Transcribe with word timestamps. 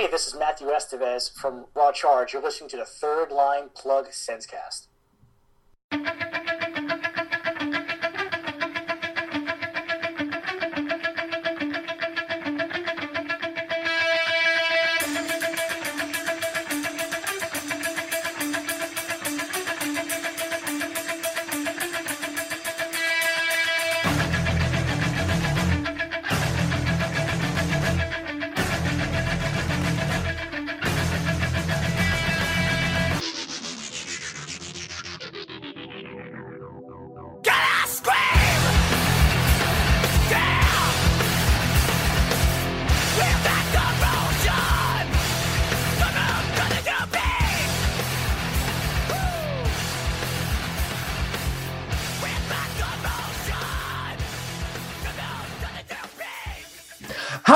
Hey, 0.00 0.06
this 0.06 0.26
is 0.26 0.34
Matthew 0.34 0.68
Estevez 0.68 1.30
from 1.30 1.66
Raw 1.74 1.92
Charge. 1.92 2.32
You're 2.32 2.40
listening 2.40 2.70
to 2.70 2.78
the 2.78 2.86
Third 2.86 3.30
Line 3.30 3.68
Plug 3.74 4.06
Sensecast. 4.08 4.86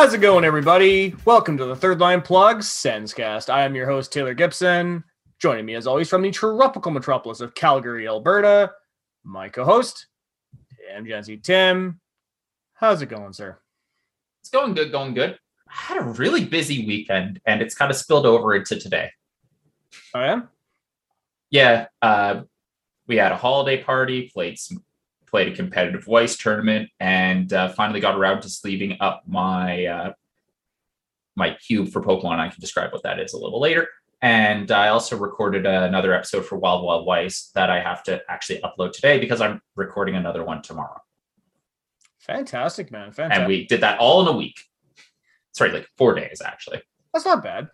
How's 0.05 0.13
it 0.13 0.19
going, 0.19 0.45
everybody? 0.45 1.17
Welcome 1.25 1.57
to 1.57 1.65
the 1.65 1.75
Third 1.75 1.99
Line 1.99 2.21
Plug 2.21 2.59
Sensecast. 2.59 3.49
I 3.49 3.63
am 3.63 3.75
your 3.75 3.87
host, 3.87 4.13
Taylor 4.13 4.35
Gibson. 4.35 5.03
Joining 5.39 5.65
me, 5.65 5.77
as 5.77 5.87
always, 5.87 6.11
from 6.11 6.21
the 6.21 6.31
tropical 6.31 6.93
metropolis 6.93 7.41
of 7.41 7.55
Calgary, 7.55 8.07
Alberta, 8.07 8.73
my 9.23 9.49
co-host, 9.49 10.09
Tim 10.93 11.07
Jensen. 11.07 11.41
Tim, 11.41 12.01
how's 12.75 13.01
it 13.01 13.07
going, 13.07 13.33
sir? 13.33 13.59
It's 14.43 14.51
going 14.51 14.75
good, 14.75 14.93
going 14.93 15.15
good. 15.15 15.39
I 15.71 15.73
had 15.73 15.97
a 15.97 16.03
really 16.03 16.45
busy 16.45 16.87
weekend, 16.87 17.41
and 17.47 17.63
it's 17.63 17.75
kind 17.75 17.91
of 17.91 17.97
spilled 17.97 18.27
over 18.27 18.55
into 18.55 18.79
today. 18.79 19.11
Oh 20.13 20.21
yeah, 20.21 20.41
Yeah, 21.49 21.87
uh, 22.03 22.43
we 23.09 23.17
had 23.17 23.33
a 23.33 23.39
holiday 23.39 23.83
party, 23.83 24.31
played 24.35 24.59
some, 24.59 24.85
played 25.35 25.53
a 25.53 25.57
competitive 25.57 26.07
Weiss 26.07 26.37
tournament, 26.37 26.91
and 27.01 27.53
uh, 27.53 27.69
finally 27.71 27.99
got 27.99 28.15
around 28.15 28.43
to 28.43 28.49
sleeving 28.49 28.97
up 29.01 29.25
my 29.27 29.85
uh, 29.85 30.13
my 31.35 31.55
cube 31.55 31.89
for 31.89 32.01
Pokemon. 32.01 32.39
I 32.39 32.51
can 32.51 32.61
describe 32.61 32.93
what 32.93 33.03
that 33.03 33.19
is 33.19 33.33
a 33.33 33.37
little 33.37 33.59
later. 33.59 33.89
And 34.23 34.71
I 34.71 34.91
also 34.91 35.17
recorded 35.17 35.67
another 35.67 36.15
episode 36.15 36.47
for 36.47 36.57
Wild 36.57 36.85
Wild 36.85 37.05
Weiss 37.05 37.51
that 37.57 37.69
I 37.69 37.81
have 37.81 38.05
to 38.05 38.23
actually 38.29 38.61
upload 38.61 38.93
today 38.93 39.19
because 39.19 39.41
I'm 39.41 39.61
recording 39.75 40.15
another 40.15 40.45
one 40.45 40.63
tomorrow. 40.63 41.01
fantastic, 42.21 42.93
man. 42.93 43.11
Fantastic. 43.11 43.41
And 43.41 43.49
we 43.49 43.67
did 43.67 43.81
that 43.81 43.99
all 43.99 44.23
in 44.23 44.33
a 44.33 44.37
week. 44.37 44.61
Sorry, 45.51 45.73
like 45.73 45.89
four 45.99 46.15
days 46.15 46.43
actually. 46.45 46.81
That's 47.13 47.25
not 47.25 47.43
bad. 47.43 47.67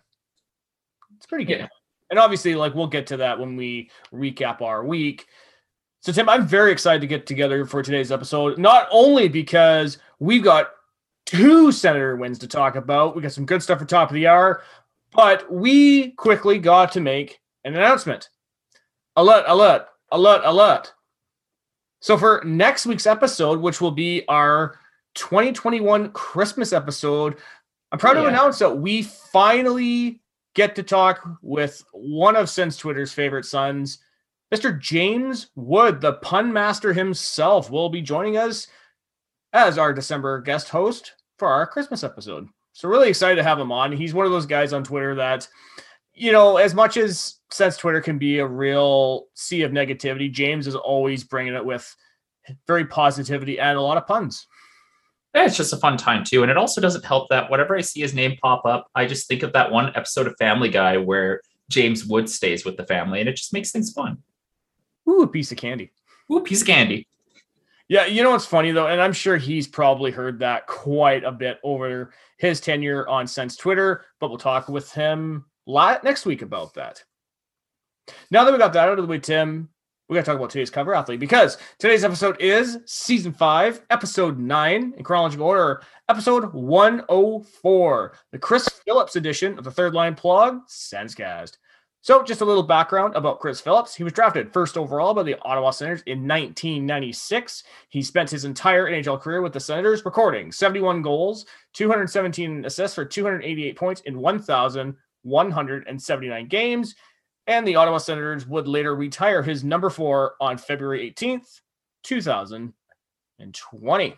It's 1.17 1.27
pretty 1.27 1.45
good. 1.45 1.59
Yeah. 1.59 1.67
And 2.09 2.17
obviously, 2.17 2.55
like 2.55 2.73
we'll 2.73 2.87
get 2.87 3.05
to 3.07 3.17
that 3.17 3.37
when 3.37 3.55
we 3.55 3.91
recap 4.11 4.63
our 4.63 4.83
week. 4.83 5.27
So, 6.01 6.11
Tim, 6.11 6.27
I'm 6.27 6.47
very 6.47 6.71
excited 6.71 7.01
to 7.01 7.07
get 7.07 7.27
together 7.27 7.63
for 7.63 7.83
today's 7.83 8.11
episode, 8.11 8.57
not 8.57 8.87
only 8.89 9.27
because 9.27 9.99
we've 10.17 10.43
got 10.43 10.71
two 11.27 11.71
senator 11.71 12.15
wins 12.15 12.39
to 12.39 12.47
talk 12.47 12.75
about, 12.75 13.15
we 13.15 13.21
got 13.21 13.33
some 13.33 13.45
good 13.45 13.61
stuff 13.61 13.77
for 13.77 13.85
top 13.85 14.09
of 14.09 14.15
the 14.15 14.25
hour, 14.25 14.63
but 15.13 15.51
we 15.53 16.11
quickly 16.13 16.57
got 16.57 16.91
to 16.93 17.01
make 17.01 17.39
an 17.65 17.75
announcement. 17.75 18.29
Alert, 19.15 19.45
alert, 19.47 19.89
alert, 20.11 20.41
alert. 20.43 20.91
So, 21.99 22.17
for 22.17 22.41
next 22.43 22.87
week's 22.87 23.05
episode, 23.05 23.59
which 23.59 23.79
will 23.79 23.91
be 23.91 24.25
our 24.27 24.79
2021 25.13 26.13
Christmas 26.13 26.73
episode, 26.73 27.37
I'm 27.91 27.99
proud 27.99 28.13
to 28.13 28.25
announce 28.25 28.57
that 28.57 28.75
we 28.75 29.03
finally 29.03 30.19
get 30.55 30.73
to 30.77 30.83
talk 30.83 31.29
with 31.43 31.83
one 31.91 32.35
of 32.35 32.49
Sens 32.49 32.75
Twitter's 32.75 33.13
favorite 33.13 33.45
sons, 33.45 33.99
Mr. 34.53 34.77
James 34.77 35.47
Wood, 35.55 36.01
the 36.01 36.13
pun 36.13 36.51
master 36.51 36.91
himself, 36.93 37.69
will 37.69 37.89
be 37.89 38.01
joining 38.01 38.37
us 38.37 38.67
as 39.53 39.77
our 39.77 39.93
December 39.93 40.41
guest 40.41 40.69
host 40.69 41.13
for 41.37 41.47
our 41.47 41.65
Christmas 41.65 42.03
episode. 42.03 42.47
So 42.73 42.89
really 42.89 43.09
excited 43.09 43.35
to 43.35 43.43
have 43.43 43.59
him 43.59 43.71
on. 43.71 43.91
He's 43.91 44.13
one 44.13 44.25
of 44.25 44.31
those 44.31 44.45
guys 44.45 44.73
on 44.73 44.83
Twitter 44.83 45.15
that, 45.15 45.47
you 46.13 46.31
know, 46.31 46.57
as 46.57 46.73
much 46.73 46.97
as 46.97 47.39
Sens 47.49 47.77
Twitter 47.77 48.01
can 48.01 48.17
be 48.17 48.39
a 48.39 48.47
real 48.47 49.27
sea 49.33 49.61
of 49.63 49.71
negativity, 49.71 50.31
James 50.31 50.67
is 50.67 50.75
always 50.75 51.23
bringing 51.23 51.53
it 51.53 51.65
with 51.65 51.93
very 52.67 52.85
positivity 52.85 53.59
and 53.59 53.77
a 53.77 53.81
lot 53.81 53.97
of 53.97 54.07
puns. 54.07 54.47
Yeah, 55.33 55.45
it's 55.45 55.55
just 55.55 55.73
a 55.73 55.77
fun 55.77 55.95
time 55.95 56.25
too. 56.25 56.41
And 56.41 56.51
it 56.51 56.57
also 56.57 56.81
doesn't 56.81 57.05
help 57.05 57.29
that 57.29 57.49
whenever 57.49 57.75
I 57.75 57.81
see 57.81 58.01
his 58.01 58.13
name 58.13 58.37
pop 58.41 58.65
up, 58.65 58.87
I 58.95 59.05
just 59.05 59.27
think 59.27 59.43
of 59.43 59.53
that 59.53 59.71
one 59.71 59.93
episode 59.95 60.27
of 60.27 60.35
Family 60.37 60.69
Guy 60.69 60.97
where 60.97 61.41
James 61.69 62.05
Wood 62.05 62.29
stays 62.29 62.65
with 62.65 62.75
the 62.75 62.85
family 62.85 63.21
and 63.21 63.29
it 63.29 63.37
just 63.37 63.53
makes 63.53 63.71
things 63.71 63.93
fun. 63.93 64.17
Ooh, 65.11 65.23
a 65.23 65.27
piece 65.27 65.51
of 65.51 65.57
candy. 65.57 65.91
Ooh, 66.31 66.37
a 66.37 66.41
piece 66.41 66.61
of 66.61 66.67
candy. 66.67 67.07
Yeah, 67.89 68.05
you 68.05 68.23
know 68.23 68.31
what's 68.31 68.45
funny 68.45 68.71
though, 68.71 68.87
and 68.87 69.01
I'm 69.01 69.11
sure 69.11 69.35
he's 69.35 69.67
probably 69.67 70.11
heard 70.11 70.39
that 70.39 70.65
quite 70.65 71.25
a 71.25 71.31
bit 71.31 71.59
over 71.61 72.13
his 72.37 72.61
tenure 72.61 73.05
on 73.09 73.27
Sens 73.27 73.57
Twitter, 73.57 74.05
but 74.21 74.29
we'll 74.29 74.37
talk 74.37 74.69
with 74.69 74.93
him 74.93 75.43
lot 75.65 76.01
next 76.01 76.25
week 76.25 76.41
about 76.41 76.73
that. 76.75 77.03
Now 78.29 78.45
that 78.45 78.53
we 78.53 78.57
got 78.57 78.71
that 78.73 78.87
out 78.87 78.97
of 78.97 79.05
the 79.05 79.11
way, 79.11 79.19
Tim, 79.19 79.67
we 80.07 80.15
got 80.15 80.21
to 80.21 80.25
talk 80.25 80.37
about 80.37 80.49
today's 80.49 80.69
cover 80.69 80.93
athlete 80.93 81.19
because 81.19 81.57
today's 81.79 82.05
episode 82.05 82.39
is 82.39 82.79
season 82.85 83.33
five, 83.33 83.81
episode 83.89 84.39
nine 84.39 84.93
in 84.97 85.03
chronological 85.03 85.47
order, 85.47 85.83
episode 86.07 86.53
104, 86.53 88.13
the 88.31 88.39
Chris 88.39 88.69
Phillips 88.85 89.17
edition 89.17 89.57
of 89.57 89.65
the 89.65 89.71
Third 89.71 89.93
Line 89.93 90.15
Plug 90.15 90.67
Sensecast. 90.67 91.57
So, 92.03 92.23
just 92.23 92.41
a 92.41 92.45
little 92.45 92.63
background 92.63 93.15
about 93.15 93.39
Chris 93.39 93.61
Phillips. 93.61 93.93
He 93.93 94.03
was 94.03 94.13
drafted 94.13 94.51
first 94.51 94.75
overall 94.75 95.13
by 95.13 95.21
the 95.21 95.37
Ottawa 95.43 95.69
Senators 95.69 96.01
in 96.07 96.27
1996. 96.27 97.63
He 97.89 98.01
spent 98.01 98.31
his 98.31 98.43
entire 98.43 98.89
NHL 98.89 99.21
career 99.21 99.43
with 99.43 99.53
the 99.53 99.59
Senators, 99.59 100.03
recording 100.03 100.51
71 100.51 101.03
goals, 101.03 101.45
217 101.73 102.65
assists 102.65 102.95
for 102.95 103.05
288 103.05 103.75
points 103.75 104.01
in 104.01 104.17
1,179 104.17 106.47
games. 106.47 106.95
And 107.45 107.67
the 107.67 107.75
Ottawa 107.75 107.99
Senators 107.99 108.47
would 108.47 108.67
later 108.67 108.95
retire 108.95 109.43
his 109.43 109.63
number 109.63 109.91
four 109.91 110.33
on 110.41 110.57
February 110.57 111.07
18th, 111.11 111.61
2020. 112.01 114.15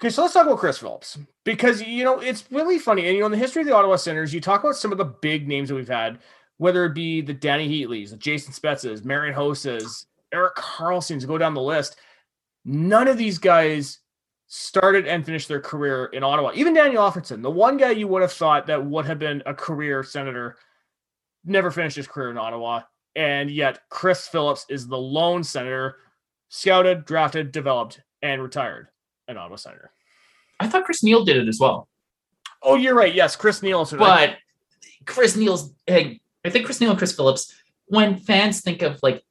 Okay, 0.00 0.10
so 0.10 0.22
let's 0.22 0.34
talk 0.34 0.46
about 0.46 0.58
Chris 0.58 0.78
Phillips 0.78 1.18
because 1.44 1.82
you 1.82 2.04
know 2.04 2.20
it's 2.20 2.44
really 2.50 2.78
funny, 2.78 3.06
and 3.06 3.14
you 3.14 3.20
know 3.20 3.26
in 3.26 3.32
the 3.32 3.38
history 3.38 3.62
of 3.62 3.68
the 3.68 3.74
Ottawa 3.74 3.96
Senators, 3.96 4.32
you 4.34 4.40
talk 4.40 4.62
about 4.64 4.76
some 4.76 4.92
of 4.92 4.98
the 4.98 5.04
big 5.04 5.46
names 5.46 5.68
that 5.68 5.74
we've 5.74 5.88
had, 5.88 6.18
whether 6.56 6.84
it 6.84 6.94
be 6.94 7.20
the 7.20 7.34
Danny 7.34 7.68
Heatleys, 7.68 8.10
the 8.10 8.16
Jason 8.16 8.52
Spezzas, 8.52 9.04
Marian 9.04 9.34
Hossas, 9.34 10.06
Erik 10.32 10.56
Karlsson's, 10.56 11.26
go 11.26 11.38
down 11.38 11.54
the 11.54 11.60
list. 11.60 11.96
None 12.64 13.08
of 13.08 13.18
these 13.18 13.38
guys 13.38 13.98
started 14.46 15.06
and 15.06 15.24
finished 15.24 15.48
their 15.48 15.60
career 15.60 16.06
in 16.06 16.22
Ottawa. 16.22 16.52
Even 16.54 16.74
Daniel 16.74 17.02
Alfredsson, 17.02 17.42
the 17.42 17.50
one 17.50 17.76
guy 17.76 17.90
you 17.90 18.08
would 18.08 18.22
have 18.22 18.32
thought 18.32 18.66
that 18.66 18.84
would 18.84 19.04
have 19.04 19.18
been 19.18 19.42
a 19.46 19.54
career 19.54 20.02
senator, 20.02 20.56
never 21.44 21.70
finished 21.70 21.96
his 21.96 22.06
career 22.06 22.30
in 22.30 22.38
Ottawa, 22.38 22.82
and 23.16 23.50
yet 23.50 23.80
Chris 23.90 24.26
Phillips 24.28 24.64
is 24.68 24.86
the 24.86 24.96
lone 24.98 25.44
senator, 25.44 25.96
scouted, 26.48 27.04
drafted, 27.04 27.52
developed, 27.52 28.00
and 28.22 28.42
retired 28.42 28.88
an 29.28 29.36
Ottawa 29.36 29.56
senator. 29.56 29.90
I 30.64 30.68
thought 30.68 30.84
Chris 30.84 31.02
Neil 31.02 31.24
did 31.24 31.36
it 31.36 31.46
as 31.46 31.60
well. 31.60 31.88
Oh, 32.62 32.76
you're 32.76 32.94
right. 32.94 33.14
Yes, 33.14 33.36
Chris 33.36 33.62
Nielsen. 33.62 33.98
But 33.98 34.36
Chris 35.04 35.36
Neil's 35.36 35.74
I 35.88 36.18
think 36.48 36.64
Chris 36.64 36.80
Neal 36.80 36.90
and 36.90 36.98
Chris 36.98 37.14
Phillips, 37.14 37.52
when 37.86 38.16
fans 38.16 38.62
think 38.62 38.82
of 38.82 38.98
like 39.02 39.22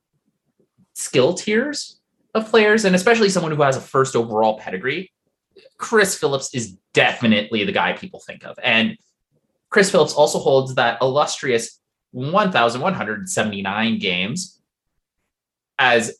skill 0.93 1.33
tiers 1.33 1.99
of 2.35 2.49
players, 2.49 2.85
and 2.85 2.95
especially 2.95 3.29
someone 3.29 3.51
who 3.51 3.61
has 3.63 3.75
a 3.75 3.81
first 3.81 4.15
overall 4.15 4.59
pedigree, 4.59 5.11
Chris 5.77 6.17
Phillips 6.17 6.53
is 6.53 6.77
definitely 6.93 7.63
the 7.63 7.71
guy 7.71 7.93
people 7.93 8.19
think 8.19 8.45
of. 8.45 8.57
And 8.61 8.97
Chris 9.69 9.89
Phillips 9.89 10.13
also 10.13 10.37
holds 10.37 10.75
that 10.75 10.99
illustrious 11.01 11.79
1,179 12.11 13.97
games 13.97 14.59
as 15.79 16.15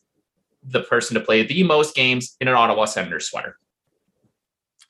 the 0.64 0.82
person 0.82 1.14
to 1.14 1.20
play 1.20 1.46
the 1.46 1.62
most 1.62 1.94
games 1.94 2.36
in 2.42 2.48
an 2.48 2.56
Ottawa 2.56 2.86
Senators 2.86 3.30
sweater. 3.30 3.58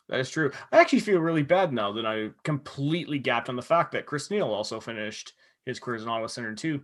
That 0.09 0.19
is 0.19 0.29
true. 0.29 0.51
I 0.71 0.79
actually 0.79 0.99
feel 0.99 1.19
really 1.19 1.43
bad 1.43 1.71
now 1.71 1.91
that 1.93 2.05
I 2.05 2.29
completely 2.43 3.19
gapped 3.19 3.49
on 3.49 3.55
the 3.55 3.61
fact 3.61 3.93
that 3.93 4.05
Chris 4.05 4.29
Neil 4.29 4.51
also 4.51 4.79
finished 4.79 5.33
his 5.65 5.79
career 5.79 5.95
as 5.95 6.03
an 6.03 6.09
Ottawa 6.09 6.27
Senator 6.27 6.55
too. 6.55 6.81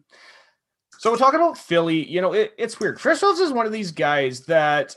So 0.97 1.11
we're 1.11 1.17
talking 1.17 1.39
about 1.39 1.57
Philly. 1.57 2.09
You 2.09 2.21
know, 2.21 2.33
it, 2.33 2.53
it's 2.57 2.79
weird. 2.79 2.97
Chris 2.97 3.19
Phillips 3.19 3.39
is 3.39 3.51
one 3.51 3.65
of 3.65 3.71
these 3.71 3.91
guys 3.91 4.41
that 4.45 4.95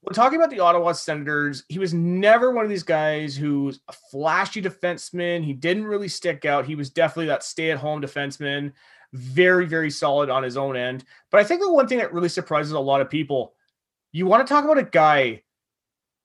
when 0.00 0.14
talking 0.14 0.38
about 0.38 0.50
the 0.50 0.60
Ottawa 0.60 0.92
Senators, 0.92 1.64
he 1.68 1.78
was 1.78 1.94
never 1.94 2.50
one 2.50 2.64
of 2.64 2.70
these 2.70 2.82
guys 2.82 3.36
who's 3.36 3.80
a 3.88 3.92
flashy 4.10 4.60
defenseman. 4.60 5.44
He 5.44 5.52
didn't 5.52 5.84
really 5.84 6.08
stick 6.08 6.44
out. 6.44 6.66
He 6.66 6.74
was 6.74 6.90
definitely 6.90 7.26
that 7.26 7.42
stay-at-home 7.42 8.02
defenseman, 8.02 8.72
very, 9.12 9.66
very 9.66 9.90
solid 9.90 10.28
on 10.28 10.42
his 10.42 10.56
own 10.56 10.76
end. 10.76 11.04
But 11.30 11.40
I 11.40 11.44
think 11.44 11.60
the 11.60 11.72
one 11.72 11.88
thing 11.88 11.98
that 11.98 12.12
really 12.12 12.28
surprises 12.28 12.72
a 12.72 12.80
lot 12.80 13.00
of 13.00 13.08
people, 13.08 13.54
you 14.12 14.26
want 14.26 14.46
to 14.46 14.52
talk 14.52 14.64
about 14.64 14.78
a 14.78 14.82
guy 14.82 15.42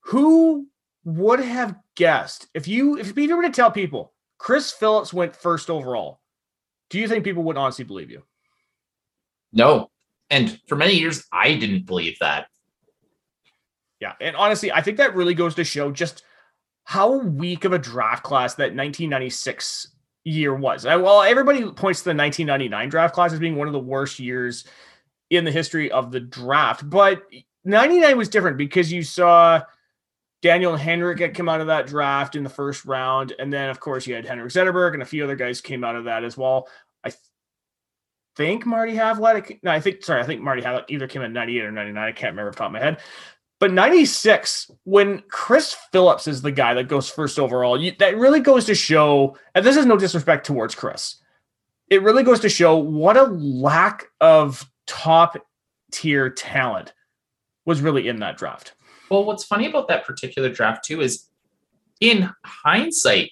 who 0.01 0.67
would 1.03 1.39
have 1.39 1.75
guessed 1.95 2.47
if 2.53 2.67
you 2.67 2.97
if 2.97 3.17
you 3.17 3.35
were 3.35 3.43
to 3.43 3.49
tell 3.49 3.71
people 3.71 4.13
Chris 4.37 4.71
Phillips 4.71 5.13
went 5.13 5.35
first 5.35 5.69
overall, 5.69 6.19
do 6.89 6.99
you 6.99 7.07
think 7.07 7.23
people 7.23 7.43
would 7.43 7.57
honestly 7.57 7.85
believe 7.85 8.09
you? 8.09 8.23
No. 9.51 9.89
And 10.29 10.59
for 10.67 10.75
many 10.75 10.93
years, 10.93 11.25
I 11.31 11.55
didn't 11.55 11.85
believe 11.85 12.17
that. 12.19 12.47
Yeah. 13.99 14.13
And 14.21 14.35
honestly, 14.35 14.71
I 14.71 14.81
think 14.81 14.97
that 14.97 15.15
really 15.15 15.33
goes 15.33 15.55
to 15.55 15.63
show 15.63 15.91
just 15.91 16.23
how 16.83 17.17
weak 17.19 17.65
of 17.65 17.73
a 17.73 17.79
draft 17.79 18.23
class 18.23 18.55
that 18.55 18.75
1996 18.75 19.89
year 20.23 20.55
was. 20.55 20.85
Well, 20.85 21.21
everybody 21.23 21.61
points 21.71 22.01
to 22.01 22.05
the 22.05 22.15
1999 22.15 22.89
draft 22.89 23.13
class 23.13 23.33
as 23.33 23.39
being 23.39 23.55
one 23.55 23.67
of 23.67 23.73
the 23.73 23.79
worst 23.79 24.19
years 24.19 24.65
in 25.29 25.43
the 25.43 25.51
history 25.51 25.91
of 25.91 26.11
the 26.11 26.19
draft, 26.19 26.89
but 26.89 27.23
99 27.65 28.17
was 28.17 28.29
different 28.29 28.57
because 28.57 28.91
you 28.91 29.03
saw 29.03 29.61
Daniel 30.41 30.75
Henrik 30.75 31.19
had 31.19 31.35
come 31.35 31.49
out 31.49 31.61
of 31.61 31.67
that 31.67 31.87
draft 31.87 32.35
in 32.35 32.43
the 32.43 32.49
first 32.49 32.85
round, 32.85 33.33
and 33.39 33.51
then 33.51 33.69
of 33.69 33.79
course 33.79 34.07
you 34.07 34.15
had 34.15 34.25
Henrik 34.25 34.51
Zetterberg 34.51 34.93
and 34.93 35.01
a 35.01 35.05
few 35.05 35.23
other 35.23 35.35
guys 35.35 35.59
came 35.59 35.83
out 35.83 35.95
of 35.95 36.05
that 36.05 36.23
as 36.23 36.37
well. 36.37 36.67
I 37.03 37.11
think 38.35 38.65
Marty 38.65 38.93
Havlat. 38.93 39.59
No, 39.63 39.71
I 39.71 39.81
think 39.81 40.03
sorry, 40.03 40.21
I 40.21 40.25
think 40.25 40.41
Marty 40.41 40.61
Havlat 40.61 40.85
either 40.87 41.07
came 41.07 41.21
in 41.21 41.33
98 41.33 41.65
or 41.65 41.71
99. 41.71 42.03
I 42.03 42.11
can't 42.11 42.31
remember 42.31 42.49
off 42.49 42.55
the 42.55 42.59
top 42.59 42.67
of 42.67 42.73
my 42.73 42.79
head. 42.79 42.99
But 43.59 43.73
96, 43.73 44.71
when 44.85 45.21
Chris 45.29 45.75
Phillips 45.91 46.27
is 46.27 46.41
the 46.41 46.51
guy 46.51 46.73
that 46.75 46.87
goes 46.87 47.09
first 47.09 47.37
overall, 47.37 47.79
you, 47.79 47.91
that 47.99 48.17
really 48.17 48.39
goes 48.39 48.63
to 48.65 48.75
show, 48.75 49.37
and 49.53 49.65
this 49.65 49.75
is 49.75 49.85
no 49.85 49.97
disrespect 49.97 50.45
towards 50.45 50.75
Chris, 50.75 51.17
it 51.89 52.01
really 52.01 52.23
goes 52.23 52.39
to 52.39 52.49
show 52.49 52.77
what 52.77 53.17
a 53.17 53.23
lack 53.23 54.05
of 54.21 54.65
top 54.87 55.35
tier 55.91 56.29
talent 56.29 56.93
was 57.65 57.81
really 57.81 58.07
in 58.07 58.19
that 58.19 58.37
draft. 58.37 58.75
Well, 59.09 59.25
what's 59.25 59.43
funny 59.43 59.67
about 59.67 59.87
that 59.87 60.05
particular 60.05 60.49
draft, 60.49 60.83
too, 60.85 61.01
is 61.01 61.27
in 61.99 62.29
hindsight, 62.45 63.31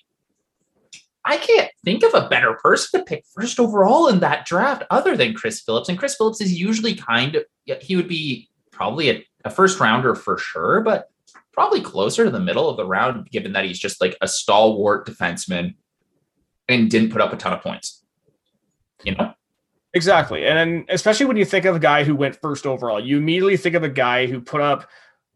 I 1.23 1.37
can't 1.37 1.69
think 1.83 2.03
of 2.03 2.13
a 2.13 2.29
better 2.29 2.53
person 2.53 2.99
to 2.99 3.05
pick 3.05 3.25
first 3.33 3.59
overall 3.59 4.07
in 4.07 4.19
that 4.21 4.45
draft 4.45 4.83
other 4.89 5.17
than 5.17 5.33
Chris 5.33 5.61
Phillips. 5.61 5.89
And 5.89 5.97
Chris 5.97 6.15
Phillips 6.15 6.41
is 6.41 6.59
usually 6.59 6.95
kind 6.95 7.35
of, 7.35 7.43
he 7.81 7.95
would 7.95 8.07
be 8.07 8.49
probably 8.71 9.09
a 9.09 9.23
a 9.47 9.49
first 9.49 9.79
rounder 9.79 10.13
for 10.13 10.37
sure, 10.37 10.81
but 10.81 11.09
probably 11.53 11.81
closer 11.81 12.25
to 12.25 12.29
the 12.29 12.39
middle 12.39 12.69
of 12.69 12.77
the 12.77 12.85
round, 12.85 13.29
given 13.31 13.53
that 13.53 13.65
he's 13.65 13.79
just 13.79 13.99
like 13.99 14.15
a 14.21 14.27
stalwart 14.27 15.07
defenseman 15.07 15.73
and 16.69 16.91
didn't 16.91 17.11
put 17.11 17.21
up 17.21 17.33
a 17.33 17.37
ton 17.37 17.53
of 17.53 17.61
points. 17.61 18.03
You 19.03 19.15
know? 19.15 19.33
Exactly. 19.93 20.45
And 20.45 20.85
especially 20.89 21.25
when 21.25 21.37
you 21.37 21.45
think 21.45 21.65
of 21.65 21.75
a 21.75 21.79
guy 21.79 22.03
who 22.03 22.15
went 22.15 22.39
first 22.39 22.67
overall, 22.67 22.99
you 22.99 23.17
immediately 23.17 23.57
think 23.57 23.75
of 23.75 23.83
a 23.83 23.89
guy 23.89 24.27
who 24.27 24.39
put 24.39 24.61
up 24.61 24.87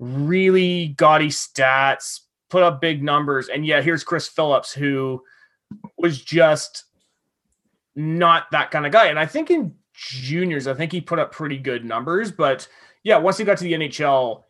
really 0.01 0.89
gaudy 0.97 1.29
stats, 1.29 2.21
put 2.49 2.63
up 2.63 2.81
big 2.81 3.01
numbers. 3.01 3.47
And 3.47 3.65
yeah, 3.65 3.81
here's 3.81 4.03
Chris 4.03 4.27
Phillips, 4.27 4.73
who 4.73 5.23
was 5.97 6.21
just 6.21 6.85
not 7.95 8.51
that 8.51 8.71
kind 8.71 8.85
of 8.85 8.91
guy. 8.91 9.07
And 9.07 9.19
I 9.19 9.25
think 9.25 9.51
in 9.51 9.75
juniors, 9.93 10.67
I 10.67 10.73
think 10.73 10.91
he 10.91 10.99
put 10.99 11.19
up 11.19 11.31
pretty 11.31 11.57
good 11.57 11.85
numbers, 11.85 12.31
but 12.31 12.67
yeah, 13.03 13.17
once 13.17 13.37
he 13.37 13.45
got 13.45 13.57
to 13.59 13.63
the 13.63 13.73
NHL, 13.73 14.43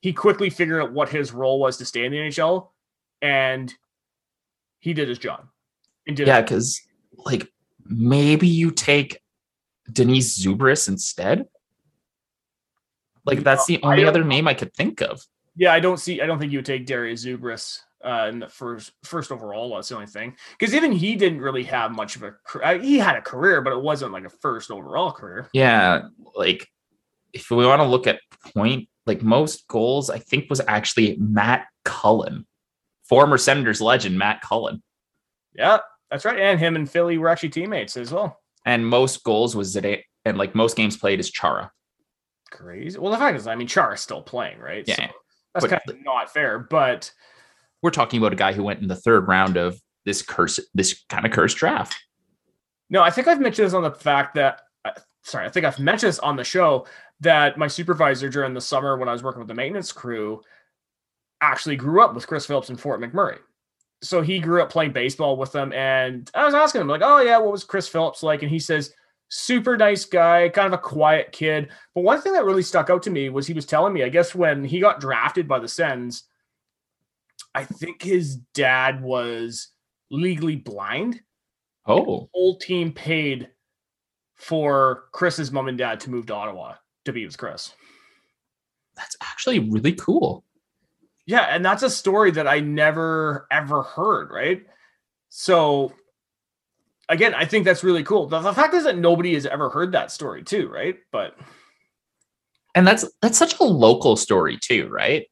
he 0.00 0.12
quickly 0.12 0.50
figured 0.50 0.82
out 0.82 0.92
what 0.92 1.08
his 1.08 1.32
role 1.32 1.58
was 1.58 1.76
to 1.78 1.84
stay 1.84 2.04
in 2.04 2.12
the 2.12 2.18
NHL, 2.18 2.68
and 3.22 3.72
he 4.80 4.92
did 4.92 5.08
his 5.08 5.18
job. 5.18 5.46
yeah, 6.06 6.40
because 6.40 6.80
like 7.16 7.50
maybe 7.84 8.46
you 8.46 8.70
take 8.70 9.20
Dainius 9.90 10.38
Zubrus 10.38 10.88
instead. 10.88 11.46
Like 13.26 13.42
that's 13.42 13.66
the 13.66 13.80
only 13.82 14.04
other 14.04 14.24
name 14.24 14.46
I 14.46 14.54
could 14.54 14.72
think 14.74 15.02
of. 15.02 15.22
Yeah, 15.56 15.72
I 15.72 15.80
don't 15.80 15.98
see. 15.98 16.20
I 16.20 16.26
don't 16.26 16.38
think 16.38 16.52
you 16.52 16.58
would 16.58 16.66
take 16.66 16.86
Dainius 16.86 17.26
Zubrus 17.26 17.80
uh, 18.04 18.28
in 18.28 18.38
the 18.38 18.48
first 18.48 18.92
first 19.04 19.32
overall. 19.32 19.74
That's 19.74 19.88
the 19.88 19.96
only 19.96 20.06
thing 20.06 20.36
because 20.58 20.74
even 20.74 20.92
he 20.92 21.16
didn't 21.16 21.40
really 21.40 21.64
have 21.64 21.90
much 21.90 22.16
of 22.16 22.22
a. 22.22 22.34
Uh, 22.62 22.78
he 22.78 22.98
had 22.98 23.16
a 23.16 23.22
career, 23.22 23.60
but 23.62 23.72
it 23.72 23.82
wasn't 23.82 24.12
like 24.12 24.24
a 24.24 24.30
first 24.30 24.70
overall 24.70 25.12
career. 25.12 25.48
Yeah, 25.52 26.02
like 26.34 26.68
if 27.32 27.50
we 27.50 27.66
want 27.66 27.80
to 27.80 27.86
look 27.86 28.06
at 28.06 28.20
point, 28.54 28.88
like 29.06 29.22
most 29.22 29.66
goals, 29.68 30.10
I 30.10 30.18
think 30.18 30.48
was 30.48 30.60
actually 30.68 31.16
Matt 31.18 31.66
Cullen, 31.84 32.46
former 33.08 33.38
Senators 33.38 33.80
legend 33.80 34.18
Matt 34.18 34.40
Cullen. 34.42 34.82
Yeah, 35.54 35.78
that's 36.10 36.24
right. 36.24 36.38
And 36.38 36.60
him 36.60 36.76
and 36.76 36.90
Philly 36.90 37.18
were 37.18 37.28
actually 37.28 37.48
teammates 37.48 37.96
as 37.96 38.12
well. 38.12 38.38
And 38.64 38.86
most 38.86 39.24
goals 39.24 39.56
was 39.56 39.74
Zidane, 39.74 40.02
and 40.24 40.38
like 40.38 40.54
most 40.54 40.76
games 40.76 40.96
played 40.96 41.18
is 41.18 41.30
Chara. 41.30 41.70
Crazy. 42.56 42.98
Well, 42.98 43.12
the 43.12 43.18
fact 43.18 43.36
is, 43.36 43.46
I 43.46 43.54
mean, 43.54 43.66
Char 43.66 43.94
is 43.94 44.00
still 44.00 44.22
playing, 44.22 44.58
right? 44.58 44.82
Yeah. 44.86 44.94
So 44.94 45.02
that's 45.54 45.66
but, 45.66 45.70
kind 45.70 45.82
of 45.88 46.04
not 46.04 46.32
fair, 46.32 46.58
but 46.58 47.12
we're 47.82 47.90
talking 47.90 48.18
about 48.18 48.32
a 48.32 48.36
guy 48.36 48.52
who 48.52 48.62
went 48.62 48.80
in 48.80 48.88
the 48.88 48.96
third 48.96 49.28
round 49.28 49.56
of 49.56 49.80
this 50.06 50.22
curse, 50.22 50.58
this 50.74 51.04
kind 51.10 51.26
of 51.26 51.32
cursed 51.32 51.58
draft. 51.58 51.94
No, 52.88 53.02
I 53.02 53.10
think 53.10 53.28
I've 53.28 53.40
mentioned 53.40 53.66
this 53.66 53.74
on 53.74 53.82
the 53.82 53.90
fact 53.90 54.34
that, 54.36 54.62
uh, 54.84 54.92
sorry, 55.22 55.46
I 55.46 55.50
think 55.50 55.66
I've 55.66 55.78
mentioned 55.78 56.08
this 56.08 56.18
on 56.20 56.36
the 56.36 56.44
show 56.44 56.86
that 57.20 57.58
my 57.58 57.66
supervisor 57.66 58.28
during 58.28 58.54
the 58.54 58.60
summer 58.60 58.96
when 58.96 59.08
I 59.08 59.12
was 59.12 59.22
working 59.22 59.40
with 59.40 59.48
the 59.48 59.54
maintenance 59.54 59.92
crew 59.92 60.40
actually 61.42 61.76
grew 61.76 62.02
up 62.02 62.14
with 62.14 62.26
Chris 62.26 62.46
Phillips 62.46 62.70
and 62.70 62.80
Fort 62.80 63.00
McMurray. 63.00 63.38
So 64.02 64.22
he 64.22 64.38
grew 64.38 64.62
up 64.62 64.70
playing 64.70 64.92
baseball 64.92 65.36
with 65.36 65.52
them. 65.52 65.72
And 65.72 66.30
I 66.34 66.44
was 66.44 66.54
asking 66.54 66.80
him, 66.80 66.88
like, 66.88 67.02
oh, 67.04 67.20
yeah, 67.20 67.38
what 67.38 67.52
was 67.52 67.64
Chris 67.64 67.88
Phillips 67.88 68.22
like? 68.22 68.42
And 68.42 68.50
he 68.50 68.58
says, 68.58 68.94
super 69.28 69.76
nice 69.76 70.04
guy, 70.04 70.48
kind 70.48 70.66
of 70.66 70.72
a 70.72 70.82
quiet 70.82 71.32
kid. 71.32 71.70
But 71.94 72.02
one 72.02 72.20
thing 72.20 72.32
that 72.34 72.44
really 72.44 72.62
stuck 72.62 72.90
out 72.90 73.02
to 73.04 73.10
me 73.10 73.28
was 73.28 73.46
he 73.46 73.54
was 73.54 73.66
telling 73.66 73.92
me, 73.92 74.02
I 74.02 74.08
guess, 74.08 74.34
when 74.34 74.64
he 74.64 74.80
got 74.80 75.00
drafted 75.00 75.48
by 75.48 75.58
the 75.58 75.68
Sens, 75.68 76.24
I 77.54 77.64
think 77.64 78.02
his 78.02 78.36
dad 78.54 79.02
was 79.02 79.68
legally 80.10 80.56
blind. 80.56 81.20
Oh. 81.86 82.04
The 82.04 82.28
whole 82.34 82.58
team 82.58 82.92
paid 82.92 83.48
for 84.34 85.04
Chris's 85.12 85.50
mom 85.50 85.68
and 85.68 85.78
dad 85.78 86.00
to 86.00 86.10
move 86.10 86.26
to 86.26 86.34
Ottawa 86.34 86.74
to 87.06 87.12
be 87.12 87.24
with 87.24 87.38
Chris. 87.38 87.72
That's 88.96 89.16
actually 89.22 89.58
really 89.58 89.92
cool. 89.92 90.44
Yeah, 91.26 91.42
and 91.42 91.64
that's 91.64 91.82
a 91.82 91.90
story 91.90 92.30
that 92.32 92.46
I 92.46 92.60
never 92.60 93.46
ever 93.50 93.82
heard, 93.82 94.30
right? 94.30 94.64
So 95.28 95.92
again, 97.08 97.34
I 97.34 97.44
think 97.44 97.64
that's 97.64 97.84
really 97.84 98.02
cool. 98.02 98.26
The, 98.26 98.40
the 98.40 98.52
fact 98.52 98.74
is 98.74 98.84
that 98.84 98.98
nobody 98.98 99.34
has 99.34 99.46
ever 99.46 99.70
heard 99.70 99.92
that 99.92 100.10
story 100.10 100.42
too, 100.42 100.68
right? 100.68 100.96
But 101.12 101.36
and 102.74 102.86
that's 102.86 103.04
that's 103.22 103.38
such 103.38 103.58
a 103.58 103.64
local 103.64 104.16
story 104.16 104.58
too, 104.60 104.88
right? 104.88 105.26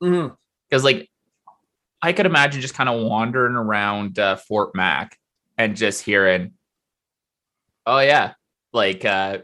Because 0.00 0.12
mm-hmm. 0.12 0.84
like 0.84 1.10
I 2.02 2.12
could 2.12 2.26
imagine 2.26 2.60
just 2.60 2.74
kind 2.74 2.88
of 2.88 3.02
wandering 3.02 3.54
around 3.54 4.18
uh, 4.18 4.36
Fort 4.36 4.74
Mac 4.74 5.16
and 5.58 5.76
just 5.76 6.04
hearing, 6.04 6.52
"Oh 7.86 8.00
yeah, 8.00 8.32
like 8.72 9.04
uh, 9.04 9.38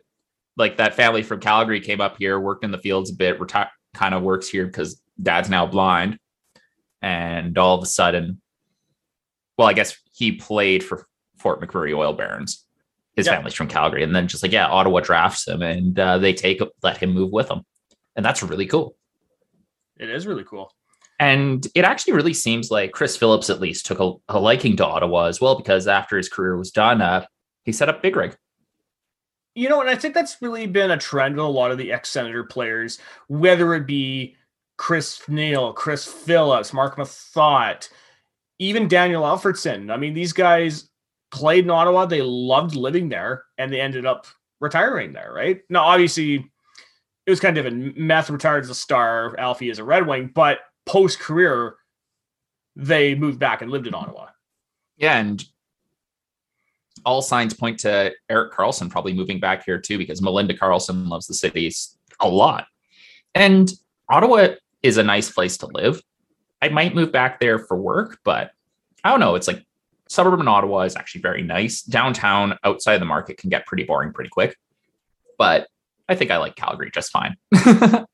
like 0.56 0.78
that 0.78 0.95
family 0.95 1.23
from 1.23 1.40
Calgary 1.40 1.80
came 1.80 2.00
up 2.00 2.16
here, 2.18 2.40
worked 2.40 2.64
in 2.64 2.71
the 2.71 2.78
fields 2.78 3.11
a 3.11 3.14
bit, 3.14 3.40
retired, 3.40 3.68
kind 3.95 4.14
of 4.14 4.23
works 4.23 4.49
here 4.49 4.66
because 4.66 5.00
dad's 5.21 5.50
now 5.50 5.66
blind. 5.66 6.18
And 7.02 7.56
all 7.59 7.76
of 7.76 7.83
a 7.83 7.87
sudden, 7.87 8.40
well, 9.59 9.68
I 9.68 9.75
guess 9.75 9.97
he 10.12 10.33
played 10.33 10.83
for 10.83 11.06
Fort 11.37 11.61
McMurray 11.61 11.97
Oil 11.97 12.12
Barons. 12.12 12.64
His 13.14 13.28
family's 13.28 13.55
from 13.55 13.69
Calgary. 13.69 14.02
And 14.02 14.14
then 14.14 14.28
just 14.28 14.43
like, 14.43 14.52
yeah, 14.52 14.66
Ottawa 14.66 15.00
drafts 15.00 15.49
him 15.49 15.62
and 15.62 15.99
uh, 15.99 16.19
they 16.19 16.35
take, 16.35 16.61
let 16.83 16.99
him 16.99 17.14
move 17.14 17.33
with 17.33 17.49
them. 17.49 17.62
And 18.14 18.25
that's 18.25 18.43
really 18.43 18.66
cool. 18.66 18.95
It 19.97 20.11
is 20.11 20.26
really 20.26 20.45
cool. 20.45 20.71
And 21.19 21.66
it 21.75 21.85
actually 21.85 22.12
really 22.12 22.35
seems 22.35 22.71
like 22.71 22.93
Chris 22.93 23.16
Phillips, 23.16 23.49
at 23.49 23.59
least, 23.59 23.87
took 23.87 24.00
a, 24.00 24.12
a 24.28 24.38
liking 24.38 24.76
to 24.76 24.87
Ottawa 24.87 25.25
as 25.25 25.40
well, 25.40 25.57
because 25.57 25.88
after 25.88 26.19
his 26.19 26.28
career 26.28 26.59
was 26.59 26.71
done, 26.71 27.00
uh, 27.00 27.25
he 27.64 27.73
set 27.73 27.88
up 27.88 28.02
Big 28.02 28.14
Rig. 28.14 28.37
You 29.55 29.71
know, 29.71 29.81
and 29.81 29.88
I 29.88 29.95
think 29.95 30.12
that's 30.12 30.43
really 30.43 30.66
been 30.66 30.90
a 30.90 30.99
trend 30.99 31.37
with 31.37 31.47
a 31.47 31.49
lot 31.49 31.71
of 31.71 31.78
the 31.78 31.90
ex 31.90 32.11
Senator 32.11 32.45
players, 32.45 32.99
whether 33.28 33.73
it 33.75 33.87
be 33.87 34.37
Chris 34.76 35.26
Neil, 35.26 35.73
Chris 35.73 36.05
Phillips, 36.05 36.75
Mark 36.75 36.99
Methot, 36.99 37.88
even 38.59 38.88
Daniel 38.88 39.23
Alfredsson. 39.23 39.90
I 39.90 39.97
mean, 39.97 40.12
these 40.12 40.35
guys 40.35 40.90
played 41.30 41.64
in 41.64 41.71
Ottawa. 41.71 42.06
They 42.06 42.23
loved 42.23 42.75
living 42.75 43.09
there 43.09 43.45
and 43.59 43.73
they 43.73 43.80
ended 43.80 44.06
up 44.06 44.26
retiring 44.61 45.12
there, 45.12 45.33
right? 45.33 45.61
Now, 45.68 45.85
obviously, 45.85 46.50
it 47.26 47.30
was 47.30 47.40
kind 47.40 47.56
of 47.56 47.64
different. 47.64 47.99
Meth 47.99 48.30
retired 48.30 48.64
as 48.64 48.71
a 48.71 48.75
star, 48.75 49.35
Alfie 49.38 49.71
as 49.71 49.78
a 49.78 49.85
Red 49.85 50.06
Wing, 50.06 50.30
but 50.35 50.59
post 50.85 51.18
career, 51.18 51.76
they 52.76 53.14
moved 53.14 53.38
back 53.38 53.62
and 53.62 53.71
lived 53.71 53.87
in 53.87 53.95
Ottawa. 53.95 54.28
Yeah. 54.97 55.18
And 55.18 55.45
all 57.04 57.23
signs 57.23 57.54
point 57.54 57.78
to 57.80 58.12
Erik 58.30 58.52
Karlsson 58.52 58.90
probably 58.90 59.12
moving 59.12 59.40
back 59.40 59.64
here 59.64 59.78
too, 59.78 59.99
because 59.99 60.23
Melinda 60.23 60.56
Karlsson 60.56 61.09
loves 61.09 61.26
the 61.26 61.35
cities 61.35 61.97
a 62.21 62.28
lot. 62.28 62.66
And 63.35 63.71
Ottawa 64.09 64.54
is 64.83 64.97
a 64.97 65.02
nice 65.02 65.30
place 65.30 65.59
to 65.59 65.66
live. 65.66 66.00
I 66.62 66.68
might 66.68 66.95
move 66.95 67.12
back 67.12 67.38
there 67.38 67.59
for 67.59 67.76
work, 67.76 68.18
but 68.25 68.52
I 69.04 69.11
don't 69.11 69.21
know. 69.21 69.35
It's 69.35 69.49
like 69.49 69.65
suburban 70.08 70.48
Ottawa 70.48 70.80
is 70.82 70.96
actually 70.96 71.22
very 71.22 71.42
nice. 71.42 71.82
Downtown, 71.82 72.58
outside 72.64 72.94
of 72.94 73.00
the 73.00 73.06
market, 73.06 73.38
can 73.38 73.50
get 73.50 73.66
pretty 73.66 73.84
boring 73.84 74.12
pretty 74.12 74.30
quick. 74.30 74.56
But 75.38 75.68
I 76.08 76.14
think 76.14 76.30
I 76.30 76.36
like 76.38 76.56
Calgary 76.56 76.90
just 76.92 77.10
fine. 77.10 77.36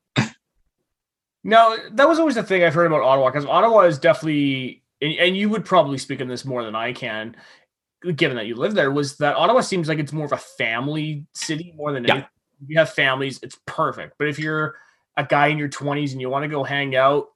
no, 1.43 1.77
that 1.91 2.07
was 2.07 2.19
always 2.19 2.35
the 2.35 2.43
thing 2.43 2.63
I've 2.63 2.73
heard 2.73 2.87
about 2.87 3.01
Ottawa 3.01 3.29
because 3.29 3.45
Ottawa 3.45 3.81
is 3.81 3.99
definitely, 3.99 4.83
and, 5.01 5.13
and 5.13 5.37
you 5.37 5.49
would 5.49 5.65
probably 5.65 5.97
speak 5.97 6.21
on 6.21 6.27
this 6.27 6.45
more 6.45 6.63
than 6.63 6.75
I 6.75 6.93
can, 6.93 7.35
given 8.15 8.37
that 8.37 8.45
you 8.47 8.55
live 8.55 8.73
there, 8.73 8.91
was 8.91 9.17
that 9.17 9.35
Ottawa 9.35 9.61
seems 9.61 9.87
like 9.87 9.99
it's 9.99 10.13
more 10.13 10.25
of 10.25 10.31
a 10.31 10.37
family 10.37 11.25
city 11.33 11.73
more 11.75 11.91
than 11.91 12.03
Yeah. 12.05 12.11
anything. 12.13 12.29
If 12.63 12.69
you 12.69 12.77
have 12.79 12.89
families, 12.91 13.39
it's 13.43 13.57
perfect. 13.65 14.15
But 14.17 14.29
if 14.29 14.39
you're 14.39 14.75
a 15.17 15.25
guy 15.25 15.47
in 15.47 15.57
your 15.57 15.69
20s 15.69 16.13
and 16.13 16.21
you 16.21 16.29
want 16.29 16.43
to 16.43 16.49
go 16.49 16.63
hang 16.63 16.95
out, 16.95 17.27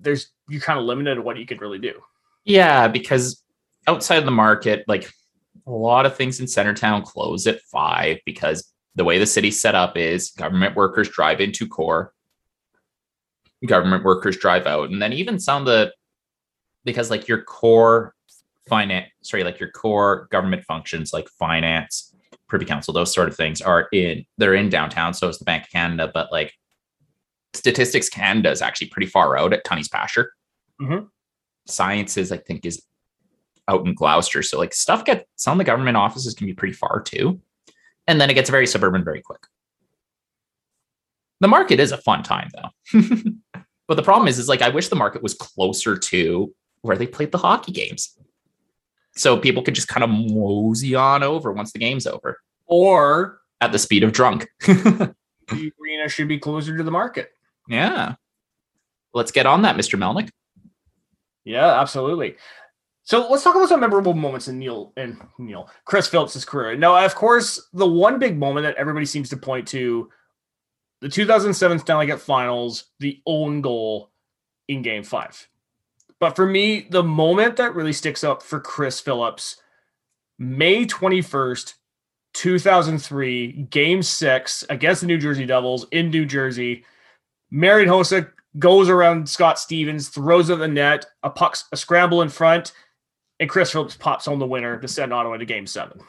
there's 0.00 0.28
you're 0.48 0.60
kind 0.62 0.78
of 0.78 0.86
limited 0.86 1.16
to 1.16 1.22
what 1.22 1.36
you 1.36 1.44
can 1.44 1.58
really 1.58 1.78
do. 1.78 2.00
Yeah, 2.44 2.88
because 2.88 3.42
outside 3.86 4.16
of 4.16 4.24
the 4.24 4.30
market, 4.30 4.84
like 4.86 5.10
a 5.66 5.70
lot 5.70 6.06
of 6.06 6.16
things 6.16 6.40
in 6.40 6.46
Centertown 6.46 7.04
close 7.04 7.46
at 7.46 7.60
five 7.62 8.18
because 8.24 8.72
the 8.94 9.04
way 9.04 9.18
the 9.18 9.26
city's 9.26 9.60
set 9.60 9.74
up 9.74 9.96
is 9.96 10.30
government 10.30 10.76
workers 10.76 11.08
drive 11.08 11.40
into 11.40 11.66
core, 11.66 12.12
government 13.66 14.04
workers 14.04 14.36
drive 14.36 14.66
out, 14.66 14.90
and 14.90 15.00
then 15.00 15.12
even 15.12 15.38
some 15.38 15.62
of 15.62 15.66
the 15.66 15.92
because 16.84 17.10
like 17.10 17.26
your 17.28 17.42
core 17.42 18.14
finance, 18.68 19.08
sorry, 19.22 19.44
like 19.44 19.60
your 19.60 19.70
core 19.70 20.28
government 20.30 20.64
functions 20.64 21.12
like 21.12 21.28
finance, 21.28 22.14
privy 22.48 22.64
council, 22.64 22.94
those 22.94 23.12
sort 23.12 23.28
of 23.28 23.36
things 23.36 23.60
are 23.60 23.88
in 23.92 24.24
they're 24.38 24.54
in 24.54 24.68
downtown. 24.68 25.12
So 25.14 25.28
is 25.28 25.38
the 25.38 25.44
Bank 25.44 25.64
of 25.64 25.70
Canada, 25.70 26.10
but 26.12 26.30
like 26.32 26.54
Statistics 27.54 28.08
Canada 28.08 28.50
is 28.50 28.62
actually 28.62 28.88
pretty 28.88 29.06
far 29.06 29.36
out 29.36 29.52
at 29.52 29.64
Tunney's 29.64 29.88
Pasture. 29.88 30.32
Mhm. 30.80 31.08
Sciences, 31.66 32.30
I 32.30 32.36
think, 32.36 32.64
is 32.64 32.82
out 33.68 33.86
in 33.86 33.94
Gloucester. 33.94 34.42
So 34.42 34.58
like 34.58 34.74
stuff 34.74 35.04
get 35.04 35.26
some 35.36 35.52
of 35.52 35.58
the 35.58 35.64
government 35.64 35.96
offices 35.96 36.34
can 36.34 36.46
be 36.46 36.54
pretty 36.54 36.74
far 36.74 37.00
too. 37.00 37.40
And 38.06 38.20
then 38.20 38.30
it 38.30 38.34
gets 38.34 38.50
very 38.50 38.66
suburban 38.66 39.04
very 39.04 39.20
quick. 39.20 39.40
The 41.40 41.48
market 41.48 41.80
is 41.80 41.92
a 41.92 41.98
fun 41.98 42.22
time 42.22 42.48
though. 42.54 43.00
but 43.88 43.96
the 43.96 44.02
problem 44.02 44.28
is, 44.28 44.38
is 44.38 44.48
like 44.48 44.62
I 44.62 44.68
wish 44.68 44.88
the 44.88 44.96
market 44.96 45.22
was 45.22 45.34
closer 45.34 45.96
to 45.96 46.54
where 46.82 46.96
they 46.96 47.06
played 47.06 47.32
the 47.32 47.38
hockey 47.38 47.72
games. 47.72 48.16
So 49.16 49.36
people 49.38 49.62
could 49.62 49.74
just 49.74 49.88
kind 49.88 50.04
of 50.04 50.10
mosey 50.10 50.94
on 50.94 51.22
over 51.22 51.52
once 51.52 51.72
the 51.72 51.78
game's 51.78 52.06
over 52.06 52.38
Or 52.66 53.40
at 53.60 53.72
the 53.72 53.78
speed 53.78 54.04
of 54.04 54.12
drunk. 54.12 54.46
the 54.60 55.14
arena 55.50 56.08
should 56.08 56.28
be 56.28 56.38
closer 56.38 56.76
to 56.76 56.82
the 56.82 56.90
market. 56.90 57.30
yeah. 57.68 58.14
Let's 59.14 59.32
get 59.32 59.46
on 59.46 59.62
that, 59.62 59.76
Mr. 59.76 59.98
Melnyk. 59.98 60.28
Yeah, 61.44 61.80
absolutely. 61.80 62.36
So 63.06 63.30
let's 63.30 63.44
talk 63.44 63.54
about 63.54 63.68
some 63.68 63.78
memorable 63.78 64.14
moments 64.14 64.48
in 64.48 64.58
Neil 64.58 64.92
and 64.96 65.16
Neil 65.38 65.70
Chris 65.84 66.08
Phillips' 66.08 66.44
career. 66.44 66.76
Now, 66.76 67.04
of 67.04 67.14
course, 67.14 67.68
the 67.72 67.86
one 67.86 68.18
big 68.18 68.36
moment 68.36 68.64
that 68.64 68.74
everybody 68.74 69.06
seems 69.06 69.28
to 69.30 69.36
point 69.36 69.68
to 69.68 70.10
the 71.00 71.08
2007 71.08 71.78
Stanley 71.78 72.08
Cup 72.08 72.18
Finals, 72.18 72.86
the 72.98 73.22
own 73.24 73.60
goal 73.60 74.10
in 74.66 74.82
Game 74.82 75.04
Five. 75.04 75.48
But 76.18 76.34
for 76.34 76.46
me, 76.46 76.88
the 76.90 77.04
moment 77.04 77.56
that 77.56 77.76
really 77.76 77.92
sticks 77.92 78.24
up 78.24 78.42
for 78.42 78.58
Chris 78.58 78.98
Phillips, 78.98 79.62
May 80.40 80.84
21st, 80.84 81.74
2003, 82.34 83.52
Game 83.70 84.02
Six 84.02 84.64
against 84.68 85.02
the 85.02 85.06
New 85.06 85.18
Jersey 85.18 85.46
Devils 85.46 85.86
in 85.92 86.10
New 86.10 86.26
Jersey. 86.26 86.84
Marian 87.52 87.88
Hossa 87.88 88.32
goes 88.58 88.88
around 88.88 89.28
Scott 89.28 89.60
Stevens, 89.60 90.08
throws 90.08 90.50
at 90.50 90.58
the 90.58 90.66
net, 90.66 91.06
a 91.22 91.30
puck, 91.30 91.56
a 91.70 91.76
scramble 91.76 92.22
in 92.22 92.30
front, 92.30 92.72
and 93.40 93.48
Chris 93.48 93.72
Phillips 93.72 93.96
pops 93.96 94.28
on 94.28 94.38
the 94.38 94.46
winner 94.46 94.78
to 94.80 94.88
send 94.88 95.12
Ottawa 95.12 95.36
to 95.36 95.44
Game 95.44 95.66
Seven. 95.66 96.00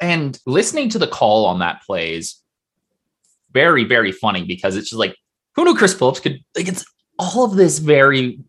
And 0.00 0.38
listening 0.46 0.88
to 0.90 0.98
the 0.98 1.06
call 1.06 1.46
on 1.46 1.60
that 1.60 1.82
play 1.82 2.14
is 2.14 2.36
very, 3.52 3.84
very 3.84 4.12
funny 4.12 4.44
because 4.44 4.76
it's 4.76 4.90
just 4.90 4.98
like, 4.98 5.16
who 5.54 5.64
knew 5.64 5.76
Chris 5.76 5.94
Phillips 5.94 6.20
could 6.20 6.40
like 6.56 6.68
it's 6.68 6.84
all 7.18 7.44
of 7.44 7.54
this 7.54 7.78
very 7.78 8.40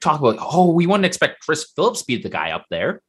talk 0.00 0.20
about, 0.20 0.36
oh, 0.40 0.72
we 0.72 0.86
wouldn't 0.86 1.06
expect 1.06 1.44
Chris 1.44 1.70
Phillips 1.76 2.00
to 2.00 2.06
be 2.06 2.16
the 2.16 2.28
guy 2.28 2.50
up 2.50 2.66
there. 2.70 3.00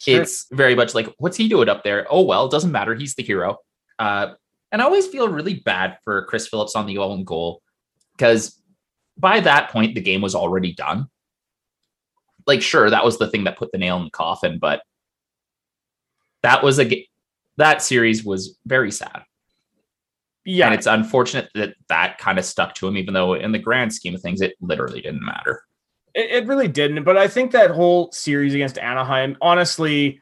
Sure. 0.00 0.20
It's 0.20 0.46
very 0.50 0.74
much 0.74 0.94
like, 0.94 1.12
what's 1.18 1.36
he 1.36 1.48
doing 1.48 1.68
up 1.68 1.84
there? 1.84 2.06
Oh 2.10 2.22
well, 2.22 2.46
it 2.46 2.50
doesn't 2.50 2.72
matter. 2.72 2.94
He's 2.94 3.14
the 3.14 3.22
hero. 3.22 3.58
Uh, 3.98 4.34
and 4.70 4.82
I 4.82 4.84
always 4.84 5.06
feel 5.06 5.28
really 5.28 5.54
bad 5.54 5.98
for 6.04 6.24
Chris 6.24 6.48
Phillips 6.48 6.76
on 6.76 6.86
the 6.86 6.98
own 6.98 7.24
goal 7.24 7.62
because 8.16 8.60
by 9.16 9.40
that 9.40 9.70
point 9.70 9.94
the 9.94 10.00
game 10.00 10.20
was 10.20 10.34
already 10.34 10.72
done. 10.72 11.08
Like, 12.48 12.62
sure, 12.62 12.90
that 12.90 13.04
was 13.04 13.18
the 13.18 13.30
thing 13.30 13.44
that 13.44 13.58
put 13.58 13.70
the 13.70 13.78
nail 13.78 13.98
in 13.98 14.04
the 14.04 14.10
coffin, 14.10 14.58
but 14.58 14.82
that 16.42 16.64
was 16.64 16.80
a 16.80 17.06
that 17.58 17.82
series 17.82 18.24
was 18.24 18.58
very 18.66 18.90
sad, 18.90 19.22
yeah, 20.44 20.66
and 20.66 20.74
it's 20.74 20.86
unfortunate 20.86 21.50
that 21.54 21.74
that 21.88 22.18
kind 22.18 22.38
of 22.38 22.44
stuck 22.44 22.74
to 22.76 22.88
him, 22.88 22.96
even 22.96 23.12
though 23.12 23.34
in 23.34 23.52
the 23.52 23.58
grand 23.58 23.92
scheme 23.92 24.14
of 24.14 24.22
things, 24.22 24.40
it 24.40 24.54
literally 24.60 25.02
didn't 25.02 25.24
matter. 25.24 25.62
It, 26.14 26.30
it 26.30 26.46
really 26.46 26.68
didn't. 26.68 27.04
But 27.04 27.18
I 27.18 27.28
think 27.28 27.52
that 27.52 27.70
whole 27.70 28.10
series 28.12 28.54
against 28.54 28.78
Anaheim, 28.78 29.36
honestly, 29.42 30.20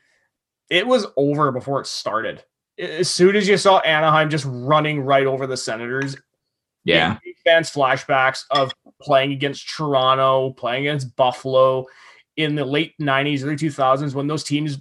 it 0.69 0.87
was 0.87 1.07
over 1.17 1.53
before 1.53 1.81
it 1.81 1.87
started. 1.87 2.43
As 2.77 3.09
soon 3.09 3.37
as 3.37 3.47
you 3.47 3.57
saw 3.57 3.79
Anaheim 3.79 4.31
just 4.31 4.47
running 4.49 5.01
right 5.01 5.27
over 5.27 5.47
the 5.47 5.57
Senators, 5.57 6.17
Yeah, 6.85 7.19
fans 7.45 7.71
flashbacks 7.71 8.45
of 8.51 8.73
playing 9.01 9.33
against 9.33 9.69
Toronto, 9.69 10.51
playing 10.51 10.87
against 10.87 11.15
Buffalo 11.17 11.87
in 12.37 12.55
the 12.55 12.65
late 12.65 12.95
90s, 13.01 13.45
early 13.45 13.57
2000s 13.57 14.15
when 14.15 14.27
those 14.27 14.45
teams 14.45 14.79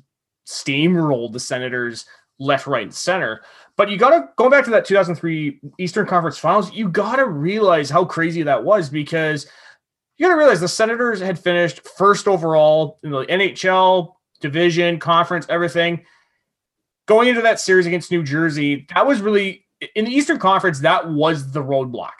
steamrolled 0.47 1.33
the 1.33 1.39
Senators 1.39 2.05
left, 2.39 2.67
right, 2.67 2.83
and 2.83 2.93
center. 2.93 3.41
But 3.77 3.89
you 3.89 3.97
got 3.97 4.11
to 4.11 4.29
go 4.37 4.49
back 4.49 4.65
to 4.65 4.71
that 4.71 4.85
2003 4.85 5.59
Eastern 5.79 6.05
Conference 6.05 6.37
Finals. 6.37 6.71
You 6.73 6.89
got 6.89 7.17
to 7.17 7.27
realize 7.27 7.89
how 7.89 8.05
crazy 8.05 8.43
that 8.43 8.63
was 8.63 8.89
because 8.89 9.47
you 10.17 10.25
got 10.25 10.31
to 10.31 10.37
realize 10.37 10.61
the 10.61 10.67
Senators 10.67 11.19
had 11.19 11.37
finished 11.37 11.81
first 11.97 12.27
overall 12.27 12.99
in 13.03 13.11
the 13.11 13.25
NHL 13.25 14.13
division, 14.41 14.99
conference, 14.99 15.45
everything. 15.49 16.05
Going 17.07 17.27
into 17.27 17.41
that 17.41 17.59
series 17.59 17.85
against 17.85 18.11
New 18.11 18.23
Jersey, 18.23 18.87
that 18.93 19.05
was 19.05 19.21
really 19.21 19.65
in 19.95 20.05
the 20.05 20.11
Eastern 20.11 20.39
Conference. 20.39 20.79
That 20.79 21.09
was 21.09 21.51
the 21.51 21.63
roadblock. 21.63 22.11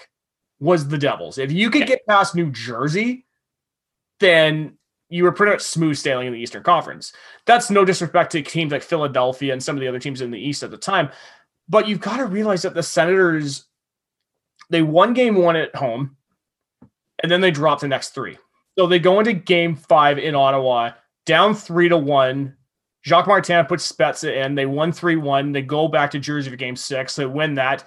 Was 0.59 0.87
the 0.87 0.97
Devils? 0.97 1.37
If 1.37 1.51
you 1.51 1.69
could 1.69 1.87
get 1.87 2.05
past 2.07 2.35
New 2.35 2.51
Jersey, 2.51 3.25
then 4.19 4.77
you 5.09 5.23
were 5.23 5.31
pretty 5.31 5.51
much 5.51 5.61
smooth 5.61 5.97
sailing 5.97 6.27
in 6.27 6.33
the 6.33 6.39
Eastern 6.39 6.63
Conference. 6.63 7.13
That's 7.45 7.69
no 7.69 7.85
disrespect 7.85 8.31
to 8.31 8.41
teams 8.41 8.71
like 8.71 8.81
Philadelphia 8.81 9.53
and 9.53 9.61
some 9.61 9.75
of 9.75 9.81
the 9.81 9.87
other 9.87 9.99
teams 9.99 10.21
in 10.21 10.31
the 10.31 10.39
East 10.39 10.63
at 10.63 10.71
the 10.71 10.77
time, 10.77 11.09
but 11.69 11.87
you've 11.87 12.01
got 12.01 12.17
to 12.17 12.25
realize 12.25 12.63
that 12.63 12.73
the 12.73 12.83
Senators 12.83 13.65
they 14.69 14.81
won 14.81 15.13
game 15.13 15.35
one 15.35 15.55
at 15.55 15.75
home, 15.75 16.17
and 17.21 17.31
then 17.31 17.41
they 17.41 17.51
dropped 17.51 17.81
the 17.81 17.87
next 17.87 18.09
three. 18.09 18.37
So 18.77 18.87
they 18.87 18.99
go 18.99 19.19
into 19.19 19.33
game 19.33 19.75
five 19.75 20.17
in 20.17 20.35
Ottawa, 20.35 20.91
down 21.25 21.55
three 21.55 21.89
to 21.89 21.97
one. 21.97 22.57
Jacques 23.05 23.27
Martin 23.27 23.65
puts 23.67 23.89
Spezza 23.91 24.43
in. 24.43 24.55
They 24.55 24.65
won 24.65 24.91
3 24.91 25.17
1. 25.17 25.51
They 25.51 25.61
go 25.61 25.87
back 25.87 26.09
to 26.11 26.19
Jersey 26.19 26.49
for 26.49 26.55
game 26.55 26.75
six. 26.75 27.15
They 27.15 27.27
win 27.27 27.53
that. 27.53 27.85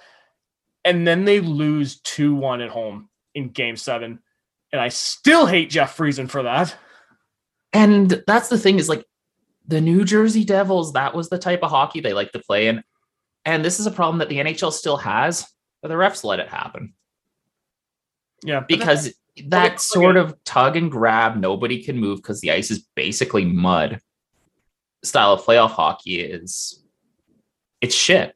And 0.85 1.05
then 1.05 1.25
they 1.25 1.41
lose 1.41 1.99
2 2.01 2.33
1 2.35 2.61
at 2.61 2.69
home 2.69 3.09
in 3.35 3.49
game 3.49 3.75
seven. 3.75 4.19
And 4.71 4.79
I 4.79 4.87
still 4.87 5.45
hate 5.45 5.69
Jeff 5.69 5.97
Friesen 5.97 6.29
for 6.29 6.43
that. 6.43 6.73
And 7.73 8.23
that's 8.27 8.49
the 8.49 8.57
thing 8.57 8.79
is 8.79 8.89
like 8.89 9.05
the 9.67 9.81
New 9.81 10.03
Jersey 10.03 10.43
Devils. 10.43 10.93
That 10.93 11.15
was 11.15 11.29
the 11.29 11.37
type 11.37 11.63
of 11.63 11.69
hockey 11.69 12.01
they 12.01 12.13
like 12.13 12.31
to 12.31 12.39
play 12.39 12.67
in, 12.67 12.83
and 13.45 13.63
this 13.63 13.79
is 13.79 13.85
a 13.85 13.91
problem 13.91 14.19
that 14.19 14.29
the 14.29 14.37
NHL 14.37 14.71
still 14.71 14.97
has. 14.97 15.47
But 15.81 15.87
the 15.87 15.95
refs 15.95 16.23
let 16.23 16.39
it 16.39 16.49
happen. 16.49 16.93
Yeah. 18.43 18.61
because 18.67 19.13
that 19.47 19.79
sort 19.79 20.17
of 20.17 20.35
tug 20.43 20.75
and 20.75 20.91
grab, 20.91 21.37
nobody 21.37 21.83
can 21.83 21.97
move 21.97 22.17
because 22.17 22.41
the 22.41 22.51
ice 22.51 22.71
is 22.71 22.85
basically 22.95 23.45
mud. 23.45 23.99
Style 25.03 25.33
of 25.33 25.43
playoff 25.43 25.71
hockey 25.71 26.19
is 26.19 26.83
it's 27.81 27.95
shit. 27.95 28.35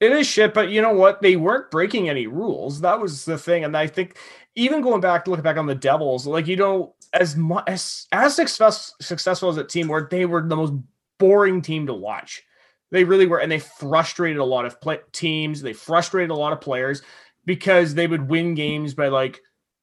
It 0.00 0.12
is 0.12 0.26
shit, 0.26 0.52
but 0.52 0.68
you 0.68 0.82
know 0.82 0.92
what? 0.92 1.22
They 1.22 1.36
weren't 1.36 1.70
breaking 1.70 2.08
any 2.08 2.26
rules. 2.26 2.80
That 2.82 3.00
was 3.00 3.24
the 3.24 3.38
thing, 3.38 3.64
and 3.64 3.76
I 3.76 3.86
think 3.86 4.18
even 4.54 4.82
going 4.82 5.00
back, 5.00 5.26
looking 5.26 5.42
back 5.42 5.56
on 5.56 5.66
the 5.66 5.74
Devils, 5.74 6.26
like 6.26 6.46
you 6.46 6.56
know, 6.56 6.94
as 7.20 7.36
much 7.36 7.64
as 7.66 8.06
as 8.12 8.34
success, 8.34 8.94
successful 9.00 9.48
as 9.48 9.56
a 9.56 9.64
team 9.64 9.88
were, 9.88 10.08
they 10.10 10.26
were 10.26 10.42
the 10.42 10.56
most 10.56 10.72
boring 11.18 11.62
team 11.62 11.86
to 11.86 11.94
watch. 11.94 12.42
They 12.90 13.04
really 13.04 13.26
were, 13.26 13.38
and 13.38 13.50
they 13.50 13.58
frustrated 13.58 14.38
a 14.38 14.44
lot 14.44 14.64
of 14.64 14.80
play- 14.80 15.00
teams. 15.12 15.60
They 15.60 15.72
frustrated 15.72 16.30
a 16.30 16.34
lot 16.34 16.52
of 16.52 16.60
players 16.60 17.02
because 17.44 17.94
they 17.94 18.06
would 18.06 18.28
win 18.28 18.54
games 18.54 18.94
by 18.94 19.08
like 19.08 19.40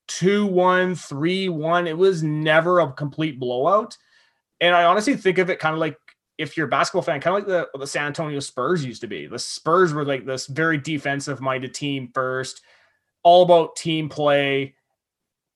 2 0.07 0.45
1, 0.45 0.95
3 0.95 1.49
1. 1.49 1.87
It 1.87 1.97
was 1.97 2.23
never 2.23 2.79
a 2.79 2.91
complete 2.91 3.39
blowout. 3.39 3.97
And 4.61 4.73
I 4.73 4.85
honestly 4.85 5.15
think 5.15 5.37
of 5.37 5.49
it 5.49 5.59
kind 5.59 5.73
of 5.73 5.79
like 5.79 5.97
if 6.37 6.57
you're 6.57 6.67
a 6.67 6.69
basketball 6.69 7.01
fan, 7.01 7.21
kind 7.21 7.37
of 7.37 7.47
like 7.47 7.69
the, 7.73 7.79
the 7.79 7.87
San 7.87 8.07
Antonio 8.07 8.39
Spurs 8.39 8.83
used 8.83 9.01
to 9.01 9.07
be. 9.07 9.27
The 9.27 9.39
Spurs 9.39 9.93
were 9.93 10.05
like 10.05 10.25
this 10.25 10.47
very 10.47 10.77
defensive 10.77 11.41
minded 11.41 11.73
team 11.73 12.09
first. 12.13 12.61
all 13.23 13.43
about 13.43 13.75
team 13.75 14.09
play, 14.09 14.75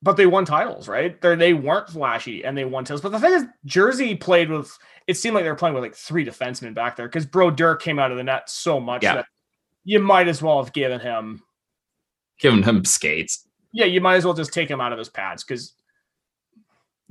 but 0.02 0.16
they 0.16 0.26
won 0.26 0.44
titles, 0.44 0.88
right? 0.88 1.20
They 1.20 1.34
they 1.34 1.54
weren't 1.54 1.88
flashy 1.88 2.44
and 2.44 2.56
they 2.56 2.64
won 2.64 2.84
titles. 2.84 3.00
But 3.00 3.10
the 3.12 3.18
thing 3.20 3.32
is, 3.32 3.44
Jersey 3.64 4.14
played 4.14 4.50
with. 4.50 4.76
It 5.06 5.14
seemed 5.16 5.34
like 5.34 5.44
they 5.44 5.50
were 5.50 5.56
playing 5.56 5.74
with 5.74 5.82
like 5.82 5.94
three 5.94 6.24
defensemen 6.24 6.74
back 6.74 6.96
there 6.96 7.08
because 7.08 7.26
Brodeur 7.26 7.76
came 7.76 7.98
out 7.98 8.10
of 8.10 8.16
the 8.18 8.22
net 8.24 8.48
so 8.50 8.78
much 8.78 9.02
Yeah. 9.02 9.14
that 9.16 9.26
you 9.84 10.00
might 10.00 10.28
as 10.28 10.42
well 10.42 10.62
have 10.62 10.72
given 10.72 11.00
him. 11.00 11.42
Giving 12.38 12.62
him 12.62 12.84
skates. 12.84 13.48
Yeah, 13.72 13.86
you 13.86 14.00
might 14.00 14.16
as 14.16 14.24
well 14.24 14.34
just 14.34 14.52
take 14.52 14.70
him 14.70 14.80
out 14.80 14.92
of 14.92 14.98
his 14.98 15.08
pads 15.08 15.42
because. 15.44 15.74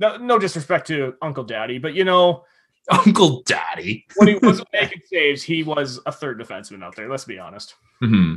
No, 0.00 0.16
no 0.16 0.38
disrespect 0.38 0.86
to 0.86 1.14
Uncle 1.22 1.42
Daddy, 1.42 1.78
but 1.78 1.92
you 1.92 2.04
know 2.04 2.44
Uncle 2.90 3.42
Daddy. 3.42 4.06
when 4.16 4.28
he 4.28 4.34
wasn't 4.36 4.68
making 4.72 5.02
saves, 5.06 5.42
he 5.42 5.64
was 5.64 5.98
a 6.06 6.12
third 6.12 6.40
defenseman 6.40 6.84
out 6.84 6.94
there. 6.94 7.10
Let's 7.10 7.24
be 7.24 7.38
honest. 7.38 7.74
hmm 8.00 8.36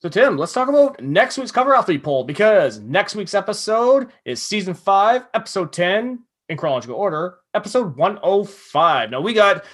So, 0.00 0.08
Tim, 0.08 0.38
let's 0.38 0.54
talk 0.54 0.68
about 0.68 1.02
next 1.02 1.36
week's 1.36 1.52
cover 1.52 1.74
athlete 1.74 2.02
poll 2.02 2.24
because 2.24 2.80
next 2.80 3.14
week's 3.14 3.34
episode 3.34 4.10
is 4.24 4.40
season 4.40 4.72
five, 4.72 5.26
episode 5.34 5.74
10 5.74 6.20
in 6.48 6.56
chronological 6.56 6.96
order, 6.96 7.36
episode 7.52 7.94
105. 7.98 9.10
Now, 9.10 9.20
we 9.20 9.34
got 9.34 9.66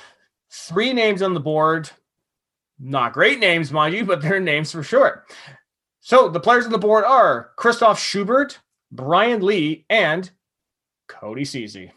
three 0.51 0.93
names 0.93 1.23
on 1.23 1.33
the 1.33 1.39
board. 1.39 1.89
Not 2.81 3.13
great 3.13 3.39
names, 3.39 3.71
mind 3.71 3.95
you, 3.95 4.05
but 4.05 4.21
they're 4.21 4.41
names 4.41 4.73
for 4.73 4.83
sure. 4.83 5.25
So, 6.01 6.29
the 6.29 6.41
players 6.41 6.67
on 6.67 6.73
the 6.73 6.79
board 6.79 7.05
are 7.05 7.53
Christoph 7.55 8.01
Schubert, 8.01 8.59
Brian 8.91 9.43
Lee, 9.43 9.87
and 9.89 10.29
Cody 11.07 11.45
Ceci. 11.45 11.93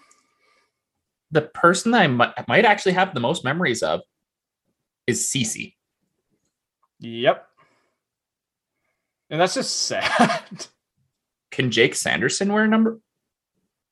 The 1.31 1.41
person 1.41 1.93
that 1.93 2.01
I 2.01 2.07
might, 2.07 2.47
might 2.47 2.65
actually 2.65 2.91
have 2.91 3.15
the 3.15 3.19
most 3.19 3.43
memories 3.43 3.81
of 3.81 4.01
is 5.07 5.27
Ceci. 5.27 5.75
Yep. 6.99 7.48
And 9.29 9.39
that's 9.39 9.53
just 9.53 9.83
sad. 9.83 10.67
Can 11.51 11.71
Jake 11.71 11.95
Sanderson 11.95 12.51
wear 12.51 12.63
a 12.63 12.67
number? 12.67 12.99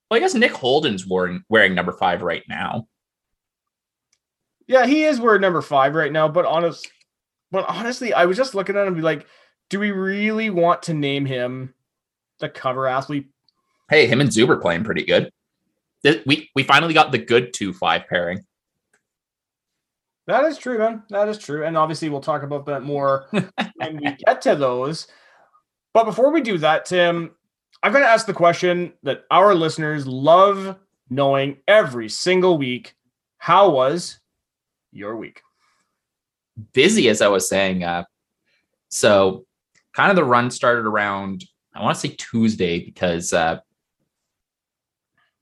Well, 0.09 0.17
I 0.17 0.19
guess 0.19 0.33
Nick 0.33 0.53
Holden's 0.53 1.05
wearing 1.05 1.43
wearing 1.49 1.75
number 1.75 1.91
five 1.91 2.21
right 2.21 2.43
now. 2.47 2.87
Yeah, 4.67 4.85
he 4.85 5.03
is 5.03 5.19
wearing 5.19 5.41
number 5.41 5.61
five 5.61 5.95
right 5.95 6.11
now. 6.11 6.27
But 6.27 6.45
honest, 6.45 6.89
but 7.51 7.65
honestly, 7.67 8.13
I 8.13 8.25
was 8.25 8.37
just 8.37 8.55
looking 8.55 8.75
at 8.75 8.81
him 8.81 8.87
and 8.87 8.95
be 8.95 9.01
like, 9.01 9.27
do 9.69 9.79
we 9.79 9.91
really 9.91 10.49
want 10.49 10.83
to 10.83 10.93
name 10.93 11.25
him 11.25 11.73
the 12.39 12.49
cover 12.49 12.87
athlete? 12.87 13.27
Hey, 13.89 14.07
him 14.07 14.21
and 14.21 14.29
Zuber 14.29 14.61
playing 14.61 14.83
pretty 14.83 15.03
good. 15.03 15.31
We 16.25 16.49
we 16.55 16.63
finally 16.63 16.93
got 16.93 17.11
the 17.11 17.17
good 17.17 17.53
two 17.53 17.73
five 17.73 18.07
pairing. 18.07 18.45
That 20.27 20.43
is 20.43 20.57
true, 20.57 20.77
man. 20.77 21.03
That 21.09 21.29
is 21.29 21.37
true. 21.37 21.65
And 21.65 21.77
obviously, 21.77 22.09
we'll 22.09 22.21
talk 22.21 22.43
about 22.43 22.65
that 22.65 22.83
more 22.83 23.27
when 23.31 23.97
we 23.97 24.11
get 24.25 24.41
to 24.43 24.55
those. 24.55 25.07
But 25.97 26.03
before 26.03 26.29
we 26.29 26.41
do 26.41 26.59
that, 26.59 26.85
Tim, 26.85 27.31
I'm 27.81 27.91
going 27.91 28.03
to 28.03 28.07
ask 28.07 28.27
the 28.27 28.31
question 28.31 28.93
that 29.01 29.23
our 29.31 29.55
listeners 29.55 30.05
love 30.05 30.77
knowing 31.09 31.57
every 31.67 32.07
single 32.07 32.59
week. 32.59 32.93
How 33.39 33.71
was 33.71 34.19
your 34.91 35.17
week? 35.17 35.41
busy 36.71 37.09
as 37.09 37.23
I 37.23 37.29
was 37.29 37.49
saying. 37.49 37.83
Uh, 37.83 38.03
so 38.89 39.47
kind 39.93 40.11
of 40.11 40.15
the 40.15 40.23
run 40.23 40.51
started 40.51 40.85
around 40.85 41.43
I 41.73 41.81
want 41.81 41.95
to 41.95 42.07
say 42.07 42.15
Tuesday 42.15 42.85
because 42.85 43.33
uh, 43.33 43.59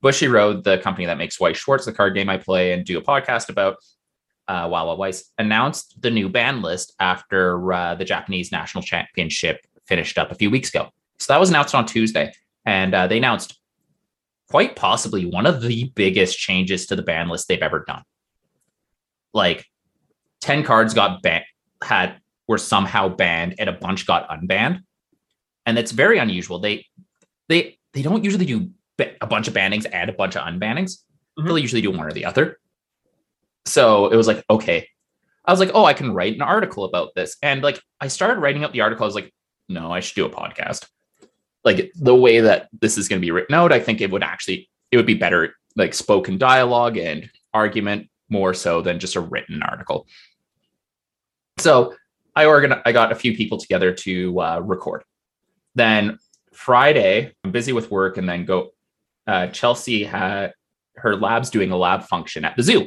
Bushiroad, 0.02 0.64
the 0.64 0.78
company 0.78 1.04
that 1.04 1.18
makes 1.18 1.38
Weiss 1.38 1.58
Schwarz, 1.58 1.84
the 1.84 1.92
card 1.92 2.14
game 2.14 2.30
I 2.30 2.38
play 2.38 2.72
and 2.72 2.82
do 2.82 2.96
a 2.96 3.02
podcast 3.02 3.50
about, 3.50 3.76
uh, 4.48 4.68
Wawa 4.70 4.94
Weiss, 4.94 5.30
announced 5.36 6.00
the 6.00 6.10
new 6.10 6.30
ban 6.30 6.62
list 6.62 6.94
after 6.98 7.70
uh, 7.74 7.94
the 7.94 8.06
Japanese 8.06 8.50
national 8.50 8.82
championship 8.82 9.58
finished 9.86 10.18
up 10.18 10.30
a 10.30 10.34
few 10.34 10.50
weeks 10.50 10.68
ago. 10.68 10.88
So 11.18 11.32
that 11.32 11.40
was 11.40 11.50
announced 11.50 11.74
on 11.74 11.86
Tuesday, 11.86 12.32
and 12.64 12.94
uh, 12.94 13.06
they 13.06 13.18
announced 13.18 13.58
quite 14.48 14.76
possibly 14.76 15.24
one 15.24 15.46
of 15.46 15.62
the 15.62 15.90
biggest 15.94 16.38
changes 16.38 16.86
to 16.86 16.96
the 16.96 17.02
ban 17.02 17.28
list 17.28 17.48
they've 17.48 17.62
ever 17.62 17.84
done. 17.86 18.02
Like 19.34 19.66
10 20.40 20.62
cards 20.62 20.94
got 20.94 21.22
banned 21.22 21.44
had 21.82 22.20
were 22.48 22.58
somehow 22.58 23.08
banned 23.08 23.56
and 23.58 23.68
a 23.68 23.72
bunch 23.72 24.06
got 24.06 24.28
unbanned. 24.28 24.80
And 25.64 25.76
that's 25.76 25.90
very 25.90 26.18
unusual. 26.18 26.60
They 26.60 26.86
they 27.48 27.78
they 27.92 28.02
don't 28.02 28.22
usually 28.24 28.46
do 28.46 28.70
a 29.20 29.26
bunch 29.26 29.48
of 29.48 29.54
bannings 29.54 29.84
and 29.92 30.08
a 30.08 30.12
bunch 30.12 30.36
of 30.36 30.42
unbannings. 30.42 30.98
Mhm. 31.38 31.46
they'll 31.46 31.58
usually 31.58 31.82
do 31.82 31.90
one 31.90 32.06
or 32.06 32.12
the 32.12 32.24
other. 32.24 32.58
So 33.64 34.06
it 34.06 34.16
was 34.16 34.26
like 34.28 34.44
okay. 34.48 34.88
I 35.44 35.52
was 35.52 35.60
like 35.60 35.70
oh 35.74 35.84
i 35.84 35.92
can 35.92 36.12
write 36.12 36.34
an 36.34 36.42
article 36.42 36.84
about 36.84 37.14
this. 37.16 37.36
And 37.42 37.62
like 37.62 37.80
i 38.00 38.08
started 38.08 38.40
writing 38.40 38.64
up 38.64 38.72
the 38.72 38.82
article. 38.82 39.04
I 39.04 39.06
was 39.06 39.14
like 39.16 39.32
no 39.68 39.92
i 39.92 40.00
should 40.00 40.14
do 40.14 40.26
a 40.26 40.30
podcast 40.30 40.86
like 41.64 41.90
the 41.94 42.14
way 42.14 42.40
that 42.40 42.68
this 42.80 42.96
is 42.96 43.08
going 43.08 43.20
to 43.20 43.26
be 43.26 43.30
written 43.30 43.54
out 43.54 43.72
i 43.72 43.80
think 43.80 44.00
it 44.00 44.10
would 44.10 44.22
actually 44.22 44.68
it 44.90 44.96
would 44.96 45.06
be 45.06 45.14
better 45.14 45.54
like 45.76 45.94
spoken 45.94 46.38
dialogue 46.38 46.96
and 46.96 47.30
argument 47.52 48.08
more 48.28 48.54
so 48.54 48.80
than 48.82 48.98
just 48.98 49.16
a 49.16 49.20
written 49.20 49.62
article 49.62 50.06
so 51.58 51.94
I 52.36 52.44
organ 52.44 52.74
I 52.84 52.92
got 52.92 53.12
a 53.12 53.16
few 53.16 53.34
people 53.34 53.58
together 53.58 53.92
to 53.92 54.40
uh, 54.40 54.60
record. 54.60 55.02
Then 55.74 56.18
Friday, 56.52 57.32
I'm 57.42 57.50
busy 57.50 57.72
with 57.72 57.90
work, 57.90 58.18
and 58.18 58.28
then 58.28 58.44
go. 58.44 58.70
Uh, 59.26 59.48
Chelsea 59.48 60.04
had 60.04 60.52
her 60.96 61.16
lab's 61.16 61.50
doing 61.50 61.72
a 61.72 61.76
lab 61.76 62.04
function 62.04 62.44
at 62.44 62.56
the 62.56 62.62
zoo, 62.62 62.86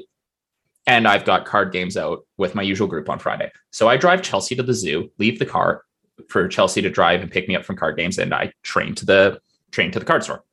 and 0.87 1.07
I've 1.07 1.25
got 1.25 1.45
card 1.45 1.73
games 1.73 1.97
out 1.97 2.19
with 2.37 2.55
my 2.55 2.61
usual 2.61 2.87
group 2.87 3.09
on 3.09 3.19
Friday. 3.19 3.51
So 3.71 3.89
I 3.89 3.97
drive 3.97 4.21
Chelsea 4.21 4.55
to 4.55 4.63
the 4.63 4.73
zoo, 4.73 5.11
leave 5.17 5.39
the 5.39 5.45
car 5.45 5.83
for 6.29 6.47
Chelsea 6.47 6.81
to 6.81 6.89
drive 6.89 7.21
and 7.21 7.31
pick 7.31 7.47
me 7.47 7.55
up 7.55 7.65
from 7.65 7.75
card 7.75 7.97
games, 7.97 8.17
and 8.17 8.33
I 8.33 8.51
train 8.63 8.95
to 8.95 9.05
the 9.05 9.39
train 9.71 9.91
to 9.91 9.99
the 9.99 10.05
card 10.05 10.23
store. 10.23 10.43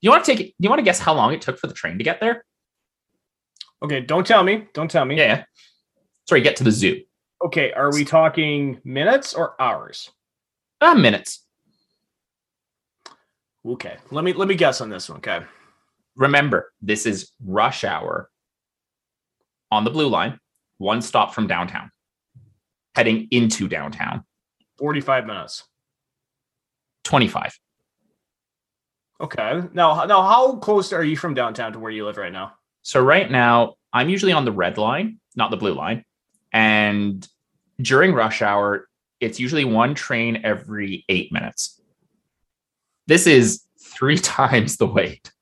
You 0.00 0.10
want 0.10 0.24
to 0.24 0.34
take? 0.34 0.54
You 0.58 0.68
want 0.68 0.78
to 0.78 0.84
guess 0.84 0.98
how 0.98 1.14
long 1.14 1.32
it 1.32 1.42
took 1.42 1.58
for 1.58 1.66
the 1.66 1.74
train 1.74 1.98
to 1.98 2.04
get 2.04 2.20
there? 2.20 2.44
Okay, 3.82 4.00
don't 4.00 4.26
tell 4.26 4.42
me. 4.42 4.66
Don't 4.74 4.90
tell 4.90 5.04
me. 5.04 5.16
Yeah. 5.16 5.24
yeah. 5.24 5.44
Sorry, 6.28 6.40
get 6.42 6.56
to 6.56 6.64
the 6.64 6.70
zoo. 6.70 7.02
Okay, 7.44 7.72
are 7.72 7.92
we 7.92 8.04
talking 8.04 8.80
minutes 8.84 9.34
or 9.34 9.60
hours? 9.60 10.10
Uh, 10.80 10.94
minutes. 10.94 11.46
Okay, 13.66 13.96
let 14.10 14.24
me 14.24 14.32
let 14.32 14.48
me 14.48 14.54
guess 14.54 14.80
on 14.80 14.90
this 14.90 15.08
one. 15.08 15.18
Okay, 15.18 15.40
remember 16.16 16.72
this 16.82 17.06
is 17.06 17.32
rush 17.44 17.84
hour 17.84 18.30
on 19.70 19.84
the 19.84 19.90
blue 19.90 20.08
line 20.08 20.38
one 20.78 21.02
stop 21.02 21.34
from 21.34 21.46
downtown 21.46 21.90
heading 22.96 23.28
into 23.30 23.68
downtown 23.68 24.24
forty-five 24.80 25.26
minutes. 25.26 25.64
25 27.04 27.58
Okay, 29.20 29.62
now 29.72 30.04
now 30.04 30.22
how 30.22 30.56
close 30.56 30.92
are 30.92 31.04
you 31.04 31.16
from 31.16 31.34
downtown 31.34 31.72
to 31.72 31.78
where 31.78 31.90
you 31.90 32.04
live 32.06 32.16
right 32.16 32.32
now? 32.32 32.52
so 32.82 33.00
right 33.02 33.30
now 33.30 33.74
i'm 33.92 34.08
usually 34.08 34.32
on 34.32 34.44
the 34.44 34.52
red 34.52 34.78
line 34.78 35.18
not 35.36 35.50
the 35.50 35.56
blue 35.56 35.74
line. 35.74 36.04
And 36.52 37.26
during 37.80 38.12
rush 38.12 38.42
hour 38.42 38.88
it's 39.20 39.38
usually 39.38 39.64
one 39.64 39.94
train 39.94 40.40
every 40.44 41.04
eight 41.08 41.30
minutes. 41.32 41.80
This 43.06 43.26
is 43.26 43.62
three 43.78 44.16
times 44.38 44.76
the 44.76 44.86
wait. 44.86 45.32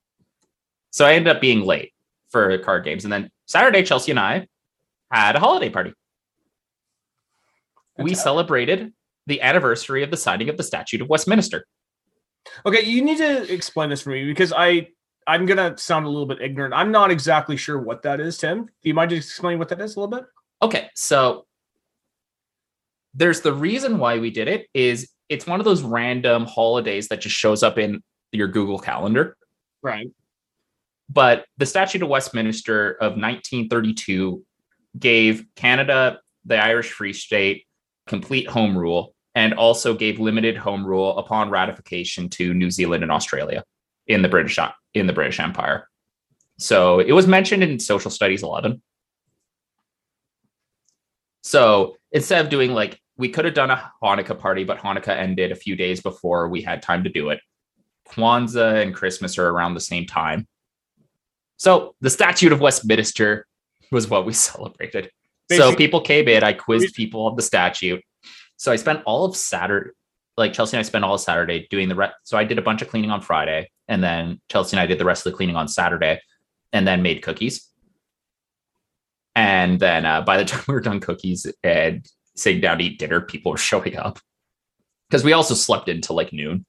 So 0.90 1.04
i 1.06 1.14
ended 1.14 1.34
up 1.34 1.40
being 1.40 1.62
late 1.62 1.92
for 2.30 2.56
card 2.58 2.84
games. 2.84 3.04
And 3.04 3.12
then 3.12 3.30
saturday 3.46 3.82
chelsea 3.82 4.12
and 4.12 4.20
i 4.20 4.46
had 5.10 5.36
a 5.36 5.40
holiday 5.40 5.70
party. 5.70 5.92
We 7.98 8.14
celebrated 8.14 8.92
the 9.28 9.40
anniversary 9.40 10.02
of 10.02 10.10
the 10.10 10.16
signing 10.16 10.48
of 10.48 10.56
the 10.56 10.64
statute 10.64 11.00
of 11.00 11.08
westminster 11.08 11.64
Okay, 12.66 12.82
you 12.84 13.02
need 13.02 13.18
to 13.18 13.52
explain 13.52 13.90
this 13.90 14.02
for 14.02 14.10
me 14.10 14.24
because 14.24 14.52
I 14.52 14.88
I'm 15.26 15.46
gonna 15.46 15.76
sound 15.76 16.06
a 16.06 16.08
little 16.08 16.26
bit 16.26 16.40
ignorant. 16.40 16.74
I'm 16.74 16.90
not 16.90 17.10
exactly 17.10 17.56
sure 17.56 17.78
what 17.78 18.02
that 18.02 18.20
is, 18.20 18.38
Tim. 18.38 18.64
Do 18.64 18.88
you 18.88 18.94
mind 18.94 19.10
just 19.10 19.28
explaining 19.28 19.58
what 19.58 19.68
that 19.68 19.80
is 19.80 19.96
a 19.96 20.00
little 20.00 20.16
bit? 20.16 20.26
Okay, 20.62 20.88
so 20.94 21.46
there's 23.14 23.40
the 23.40 23.52
reason 23.52 23.98
why 23.98 24.18
we 24.18 24.30
did 24.30 24.48
it 24.48 24.66
is 24.74 25.10
it's 25.28 25.46
one 25.46 25.60
of 25.60 25.64
those 25.64 25.82
random 25.82 26.46
holidays 26.46 27.08
that 27.08 27.20
just 27.20 27.36
shows 27.36 27.62
up 27.62 27.78
in 27.78 28.02
your 28.32 28.48
Google 28.48 28.78
Calendar. 28.78 29.36
Right. 29.82 30.10
But 31.10 31.44
the 31.56 31.66
Statute 31.66 32.02
of 32.02 32.08
Westminster 32.08 32.92
of 32.92 33.12
1932 33.12 34.42
gave 34.98 35.44
Canada, 35.56 36.20
the 36.44 36.62
Irish 36.62 36.90
Free 36.90 37.12
State, 37.12 37.66
complete 38.06 38.48
home 38.48 38.76
rule 38.76 39.14
and 39.38 39.54
also 39.54 39.94
gave 39.94 40.18
limited 40.18 40.56
home 40.56 40.84
rule 40.84 41.16
upon 41.16 41.48
ratification 41.48 42.28
to 42.28 42.52
New 42.52 42.72
Zealand 42.72 43.04
and 43.04 43.12
Australia 43.12 43.62
in 44.08 44.20
the 44.20 44.28
British 44.28 44.58
in 44.94 45.06
the 45.06 45.12
British 45.12 45.38
Empire. 45.38 45.88
So 46.58 46.98
it 46.98 47.12
was 47.12 47.28
mentioned 47.28 47.62
in 47.62 47.78
Social 47.78 48.10
Studies 48.10 48.42
11. 48.42 48.82
So 51.42 51.94
instead 52.10 52.44
of 52.44 52.50
doing 52.50 52.72
like 52.72 53.00
we 53.16 53.28
could 53.28 53.44
have 53.44 53.54
done 53.54 53.70
a 53.70 53.92
Hanukkah 54.02 54.36
party, 54.36 54.64
but 54.64 54.78
Hanukkah 54.78 55.16
ended 55.16 55.52
a 55.52 55.56
few 55.56 55.76
days 55.76 56.00
before 56.00 56.48
we 56.48 56.60
had 56.60 56.82
time 56.82 57.04
to 57.04 57.10
do 57.10 57.28
it. 57.28 57.38
Kwanzaa 58.08 58.82
and 58.82 58.92
Christmas 58.92 59.38
are 59.38 59.48
around 59.48 59.74
the 59.74 59.80
same 59.80 60.04
time. 60.04 60.48
So 61.58 61.94
the 62.00 62.10
Statute 62.10 62.50
of 62.50 62.60
Westminster 62.60 63.46
was 63.92 64.10
what 64.10 64.26
we 64.26 64.32
celebrated. 64.48 65.12
so 65.48 65.76
people 65.76 66.00
came 66.00 66.26
in, 66.26 66.42
I 66.42 66.54
quizzed 66.54 66.96
people 66.96 67.26
on 67.26 67.36
the 67.36 67.42
statute, 67.42 68.02
So 68.58 68.72
I 68.72 68.76
spent 68.76 69.02
all 69.06 69.24
of 69.24 69.36
Saturday, 69.36 69.90
like 70.36 70.52
Chelsea 70.52 70.76
and 70.76 70.80
I 70.80 70.82
spent 70.82 71.04
all 71.04 71.14
of 71.14 71.20
Saturday 71.20 71.66
doing 71.70 71.88
the 71.88 71.94
rest. 71.94 72.14
So 72.24 72.36
I 72.36 72.44
did 72.44 72.58
a 72.58 72.62
bunch 72.62 72.82
of 72.82 72.88
cleaning 72.88 73.10
on 73.10 73.22
Friday, 73.22 73.70
and 73.86 74.02
then 74.02 74.40
Chelsea 74.50 74.76
and 74.76 74.80
I 74.80 74.86
did 74.86 74.98
the 74.98 75.04
rest 75.04 75.24
of 75.24 75.32
the 75.32 75.36
cleaning 75.36 75.56
on 75.56 75.68
Saturday, 75.68 76.20
and 76.72 76.86
then 76.86 77.00
made 77.00 77.22
cookies. 77.22 77.68
And 79.34 79.78
then 79.78 80.04
uh, 80.04 80.22
by 80.22 80.36
the 80.36 80.44
time 80.50 80.64
we 80.66 80.74
were 80.74 80.80
done 80.80 81.00
cookies 81.00 81.46
and 81.62 82.06
sitting 82.36 82.60
down 82.60 82.78
to 82.78 82.84
eat 82.84 82.98
dinner, 82.98 83.20
people 83.20 83.52
were 83.52 83.58
showing 83.58 83.96
up 83.96 84.18
because 85.08 85.24
we 85.24 85.32
also 85.32 85.54
slept 85.54 85.88
until 85.88 86.16
like 86.16 86.32
noon. 86.32 86.66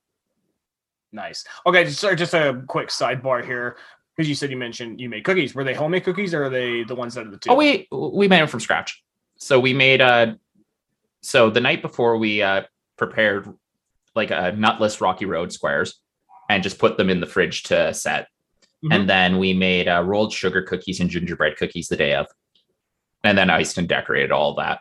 Nice. 1.12 1.44
Okay, 1.66 1.86
just, 1.86 2.00
sorry, 2.00 2.16
just 2.16 2.36
a 2.36 2.64
quick 2.68 2.90
sidebar 2.90 3.44
here 3.44 3.78
because 4.16 4.30
you 4.30 4.36
said 4.36 4.52
you 4.52 4.58
mentioned 4.58 5.02
you 5.02 5.10
made 5.10 5.24
cookies. 5.24 5.56
Were 5.56 5.64
they 5.64 5.74
homemade 5.74 6.04
cookies 6.04 6.36
or 6.36 6.44
are 6.44 6.50
they 6.50 6.84
the 6.84 6.94
ones 6.94 7.16
that 7.16 7.26
are 7.26 7.32
the 7.32 7.38
two? 7.38 7.50
Oh, 7.50 7.56
we 7.56 7.88
we 7.92 8.28
made 8.28 8.42
them 8.42 8.48
from 8.48 8.60
scratch. 8.60 9.04
So 9.38 9.60
we 9.60 9.74
made 9.74 10.02
uh 10.02 10.36
so 11.22 11.50
the 11.50 11.62
night 11.62 11.82
before 11.82 12.18
we 12.18 12.42
uh 12.42 12.64
prepared 12.98 13.48
like 14.16 14.32
a 14.32 14.52
nutless 14.52 15.02
Rocky 15.02 15.26
Road 15.26 15.52
squares 15.52 16.00
and 16.50 16.64
just 16.64 16.80
put 16.80 16.98
them 16.98 17.10
in 17.10 17.20
the 17.20 17.28
fridge 17.28 17.64
to 17.64 17.94
set. 17.94 18.28
Mhm. 18.84 18.96
And 18.96 19.10
then 19.10 19.38
we 19.38 19.54
made 19.54 19.88
uh, 19.88 20.04
rolled 20.04 20.34
sugar 20.34 20.62
cookies 20.62 21.00
and 21.00 21.10
gingerbread 21.10 21.58
cookies 21.58 21.88
the 21.88 21.98
day 21.98 22.16
of. 22.16 22.28
And 23.24 23.38
then 23.38 23.50
iced 23.50 23.78
and 23.78 23.88
decorated 23.88 24.32
all 24.32 24.56
that. 24.56 24.80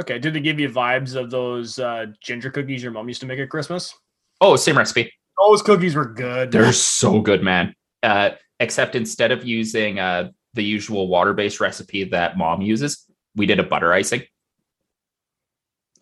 Okay. 0.00 0.18
Did 0.18 0.34
they 0.34 0.40
give 0.40 0.60
you 0.60 0.68
vibes 0.68 1.16
of 1.16 1.30
those 1.30 1.78
uh, 1.78 2.06
ginger 2.20 2.50
cookies 2.50 2.82
your 2.82 2.92
mom 2.92 3.08
used 3.08 3.20
to 3.20 3.26
make 3.26 3.40
at 3.40 3.50
Christmas? 3.50 3.94
Oh, 4.40 4.54
same 4.56 4.78
recipe. 4.78 5.12
Those 5.40 5.62
cookies 5.62 5.94
were 5.94 6.04
good. 6.04 6.52
They're 6.52 6.72
so 6.72 7.20
good, 7.20 7.42
man. 7.42 7.74
Uh, 8.02 8.30
except 8.60 8.94
instead 8.94 9.32
of 9.32 9.44
using 9.44 9.98
uh, 9.98 10.30
the 10.54 10.62
usual 10.62 11.08
water-based 11.08 11.60
recipe 11.60 12.04
that 12.04 12.36
mom 12.36 12.60
uses, 12.60 13.04
we 13.34 13.46
did 13.46 13.58
a 13.58 13.64
butter 13.64 13.92
icing. 13.92 14.22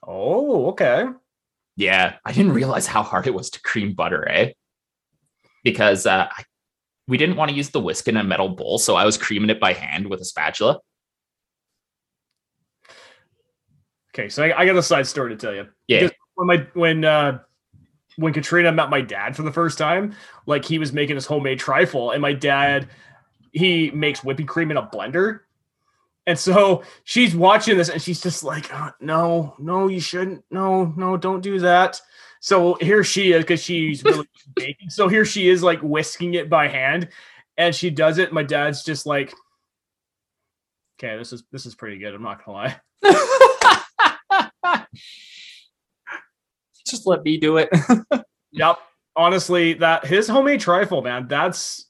Oh, 0.06 0.66
okay. 0.68 1.06
Yeah, 1.76 2.14
I 2.24 2.32
didn't 2.32 2.52
realize 2.52 2.86
how 2.86 3.02
hard 3.02 3.26
it 3.26 3.34
was 3.34 3.50
to 3.50 3.60
cream 3.60 3.92
butter, 3.92 4.26
eh? 4.28 4.52
Because 5.62 6.06
uh, 6.06 6.28
I, 6.30 6.44
we 7.06 7.18
didn't 7.18 7.36
want 7.36 7.50
to 7.50 7.56
use 7.56 7.70
the 7.70 7.80
whisk 7.80 8.08
in 8.08 8.16
a 8.16 8.24
metal 8.24 8.48
bowl, 8.48 8.78
so 8.78 8.96
I 8.96 9.04
was 9.04 9.18
creaming 9.18 9.50
it 9.50 9.60
by 9.60 9.72
hand 9.72 10.08
with 10.08 10.20
a 10.20 10.24
spatula. 10.24 10.80
Okay, 14.14 14.28
so 14.30 14.42
I, 14.42 14.60
I 14.60 14.66
got 14.66 14.76
a 14.76 14.82
side 14.82 15.06
story 15.06 15.30
to 15.30 15.36
tell 15.36 15.54
you. 15.54 15.66
Yeah, 15.88 16.04
Because 16.04 16.16
when 16.34 16.46
my 16.46 16.66
when 16.72 17.04
uh 17.04 17.38
when 18.16 18.32
Katrina 18.32 18.72
met 18.72 18.88
my 18.88 19.02
dad 19.02 19.36
for 19.36 19.42
the 19.42 19.52
first 19.52 19.76
time, 19.76 20.14
like 20.46 20.64
he 20.64 20.78
was 20.78 20.92
making 20.92 21.16
his 21.16 21.26
homemade 21.26 21.58
trifle, 21.58 22.12
and 22.12 22.22
my 22.22 22.32
dad 22.32 22.88
he 23.52 23.90
makes 23.90 24.24
whipping 24.24 24.46
cream 24.46 24.70
in 24.70 24.76
a 24.76 24.86
blender. 24.86 25.40
And 26.26 26.38
so 26.38 26.82
she's 27.04 27.36
watching 27.36 27.76
this 27.76 27.88
and 27.88 28.02
she's 28.02 28.20
just 28.20 28.42
like, 28.42 28.72
"Oh, 28.72 28.90
no, 29.00 29.54
no, 29.58 29.86
you 29.88 30.00
shouldn't. 30.00 30.44
No, 30.50 30.86
no, 30.96 31.16
don't 31.16 31.40
do 31.40 31.60
that. 31.60 32.00
So 32.40 32.74
here 32.80 33.04
she 33.04 33.32
is 33.32 33.44
because 33.44 33.62
she's 33.62 34.04
really 34.04 34.28
baking. 34.54 34.90
So 34.90 35.08
here 35.08 35.24
she 35.24 35.48
is 35.48 35.62
like 35.62 35.80
whisking 35.80 36.34
it 36.34 36.50
by 36.50 36.68
hand 36.68 37.08
and 37.56 37.74
she 37.74 37.90
does 37.90 38.18
it. 38.18 38.32
My 38.32 38.42
dad's 38.42 38.84
just 38.84 39.06
like, 39.06 39.34
okay, 40.98 41.16
this 41.16 41.32
is 41.32 41.44
this 41.52 41.66
is 41.66 41.74
pretty 41.74 41.98
good. 41.98 42.14
I'm 42.14 42.22
not 42.22 42.44
gonna 42.44 42.58
lie. 42.58 42.80
just 46.86 47.06
let 47.06 47.22
me 47.22 47.38
do 47.38 47.58
it. 47.58 47.68
Yep. 48.52 48.78
Honestly, 49.16 49.74
that 49.74 50.06
his 50.06 50.28
homemade 50.28 50.60
trifle, 50.60 51.02
man, 51.02 51.26
that's 51.28 51.85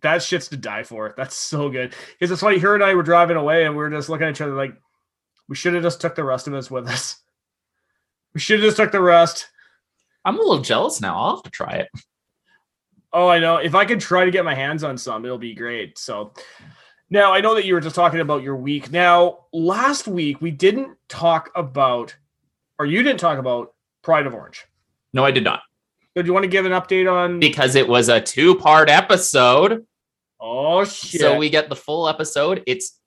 that 0.00 0.22
shit's 0.22 0.48
to 0.48 0.56
die 0.56 0.82
for. 0.82 1.14
That's 1.16 1.34
so 1.34 1.68
good. 1.68 1.94
Because 2.12 2.30
it's 2.30 2.42
funny, 2.42 2.58
her 2.58 2.74
and 2.74 2.84
I 2.84 2.94
were 2.94 3.02
driving 3.02 3.36
away 3.36 3.64
and 3.64 3.74
we 3.74 3.82
were 3.82 3.90
just 3.90 4.08
looking 4.08 4.26
at 4.26 4.34
each 4.34 4.40
other 4.40 4.54
like, 4.54 4.74
we 5.48 5.56
should 5.56 5.74
have 5.74 5.82
just 5.82 6.00
took 6.00 6.14
the 6.14 6.24
rest 6.24 6.46
of 6.46 6.54
us 6.54 6.70
with 6.70 6.88
us. 6.88 7.16
We 8.32 8.40
should 8.40 8.60
have 8.60 8.68
just 8.68 8.76
took 8.76 8.92
the 8.92 9.02
rest. 9.02 9.48
I'm 10.24 10.38
a 10.38 10.42
little 10.42 10.60
jealous 10.60 11.00
now. 11.00 11.18
I'll 11.18 11.36
have 11.36 11.42
to 11.42 11.50
try 11.50 11.72
it. 11.74 11.88
Oh, 13.12 13.28
I 13.28 13.40
know. 13.40 13.56
If 13.56 13.74
I 13.74 13.84
could 13.84 14.00
try 14.00 14.24
to 14.24 14.30
get 14.30 14.44
my 14.44 14.54
hands 14.54 14.84
on 14.84 14.96
some, 14.96 15.24
it'll 15.24 15.36
be 15.36 15.54
great. 15.54 15.98
So 15.98 16.32
now 17.10 17.32
I 17.32 17.40
know 17.40 17.54
that 17.54 17.66
you 17.66 17.74
were 17.74 17.80
just 17.80 17.96
talking 17.96 18.20
about 18.20 18.42
your 18.42 18.56
week. 18.56 18.90
Now, 18.90 19.46
last 19.52 20.06
week 20.06 20.40
we 20.40 20.50
didn't 20.50 20.96
talk 21.08 21.50
about, 21.54 22.16
or 22.78 22.86
you 22.86 23.02
didn't 23.02 23.20
talk 23.20 23.38
about 23.38 23.74
Pride 24.00 24.26
of 24.26 24.34
Orange. 24.34 24.64
No, 25.12 25.24
I 25.24 25.30
did 25.30 25.44
not. 25.44 25.60
Do 26.14 26.22
you 26.24 26.32
want 26.32 26.44
to 26.44 26.48
give 26.48 26.66
an 26.66 26.72
update 26.72 27.10
on? 27.10 27.40
Because 27.40 27.74
it 27.74 27.88
was 27.88 28.08
a 28.08 28.20
two 28.20 28.54
part 28.56 28.90
episode. 28.90 29.86
oh 30.40 30.84
shit! 30.84 31.20
So 31.20 31.38
we 31.38 31.48
get 31.48 31.68
the 31.68 31.76
full 31.76 32.08
episode. 32.08 32.62
It's 32.66 32.98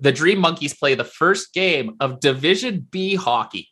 the 0.00 0.12
Dream 0.12 0.38
Monkeys 0.40 0.74
play 0.74 0.94
the 0.94 1.04
first 1.04 1.54
game 1.54 1.96
of 2.00 2.20
Division 2.20 2.86
B 2.90 3.14
hockey. 3.14 3.68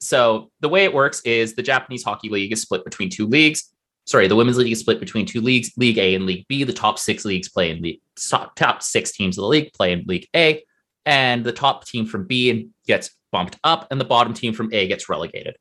So 0.00 0.50
the 0.60 0.68
way 0.68 0.84
it 0.84 0.92
works 0.92 1.20
is 1.22 1.54
the 1.54 1.62
Japanese 1.62 2.02
Hockey 2.02 2.28
League 2.28 2.52
is 2.52 2.62
split 2.62 2.84
between 2.84 3.08
two 3.08 3.26
leagues. 3.26 3.72
Sorry, 4.04 4.28
the 4.28 4.36
Women's 4.36 4.58
League 4.58 4.70
is 4.70 4.80
split 4.80 5.00
between 5.00 5.26
two 5.26 5.40
leagues, 5.40 5.72
League 5.76 5.98
A 5.98 6.14
and 6.14 6.26
League 6.26 6.46
B. 6.48 6.64
The 6.64 6.72
top 6.72 6.98
six 6.98 7.24
leagues 7.24 7.48
play 7.48 7.70
in 7.70 7.82
the 7.82 8.00
top 8.30 8.54
top 8.56 8.82
six 8.82 9.12
teams 9.12 9.38
of 9.38 9.42
the 9.42 9.48
league 9.48 9.72
play 9.72 9.92
in 9.92 10.04
League 10.06 10.28
A, 10.34 10.62
and 11.04 11.44
the 11.44 11.52
top 11.52 11.86
team 11.86 12.04
from 12.06 12.26
B 12.26 12.68
gets 12.86 13.10
bumped 13.32 13.58
up, 13.64 13.86
and 13.90 14.00
the 14.00 14.04
bottom 14.04 14.34
team 14.34 14.52
from 14.52 14.72
A 14.72 14.86
gets 14.88 15.08
relegated. 15.08 15.56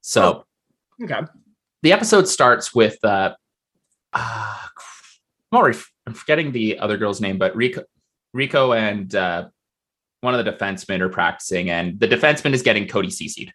So 0.00 0.44
okay. 1.02 1.20
the 1.82 1.92
episode 1.92 2.28
starts 2.28 2.74
with 2.74 2.96
uh, 3.04 3.34
uh 4.12 4.58
I'm 5.52 5.58
already 5.58 5.78
I'm 6.06 6.14
forgetting 6.14 6.52
the 6.52 6.78
other 6.78 6.96
girl's 6.96 7.20
name, 7.20 7.38
but 7.38 7.54
Rico 7.56 7.82
Rico 8.32 8.72
and 8.72 9.14
uh 9.14 9.48
one 10.20 10.34
of 10.34 10.44
the 10.44 10.50
defensemen 10.50 11.00
are 11.00 11.08
practicing, 11.08 11.70
and 11.70 12.00
the 12.00 12.08
defenseman 12.08 12.54
is 12.54 12.62
getting 12.62 12.88
Cody 12.88 13.08
CC'd. 13.08 13.52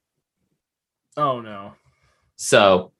Oh 1.18 1.42
no. 1.42 1.74
So 2.36 2.94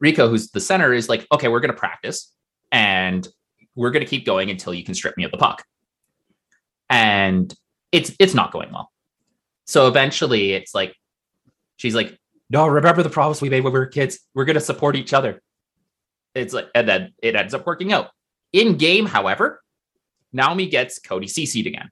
Rico, 0.00 0.28
who's 0.28 0.50
the 0.50 0.60
center, 0.60 0.92
is 0.92 1.08
like, 1.08 1.26
okay, 1.32 1.48
we're 1.48 1.60
gonna 1.60 1.74
practice 1.74 2.32
and 2.72 3.26
we're 3.74 3.90
gonna 3.90 4.06
keep 4.06 4.24
going 4.24 4.50
until 4.50 4.74
you 4.74 4.82
can 4.82 4.94
strip 4.94 5.16
me 5.16 5.24
of 5.24 5.30
the 5.30 5.36
puck. 5.36 5.64
And 6.88 7.54
it's 7.92 8.12
it's 8.18 8.34
not 8.34 8.52
going 8.52 8.72
well. 8.72 8.90
So 9.66 9.86
eventually 9.86 10.52
it's 10.52 10.74
like 10.74 10.96
she's 11.76 11.94
like, 11.94 12.18
no, 12.50 12.66
remember 12.66 13.02
the 13.02 13.10
promise 13.10 13.40
we 13.40 13.48
made 13.48 13.62
when 13.62 13.72
we 13.72 13.78
were 13.78 13.86
kids? 13.86 14.18
We're 14.34 14.44
gonna 14.44 14.60
support 14.60 14.96
each 14.96 15.14
other. 15.14 15.40
It's 16.34 16.52
like, 16.52 16.68
and 16.74 16.88
then 16.88 17.14
it 17.22 17.36
ends 17.36 17.54
up 17.54 17.66
working 17.66 17.92
out. 17.92 18.10
In 18.52 18.76
game, 18.76 19.06
however, 19.06 19.62
Naomi 20.32 20.68
gets 20.68 20.98
Cody 20.98 21.26
CC'd 21.26 21.66
again. 21.66 21.90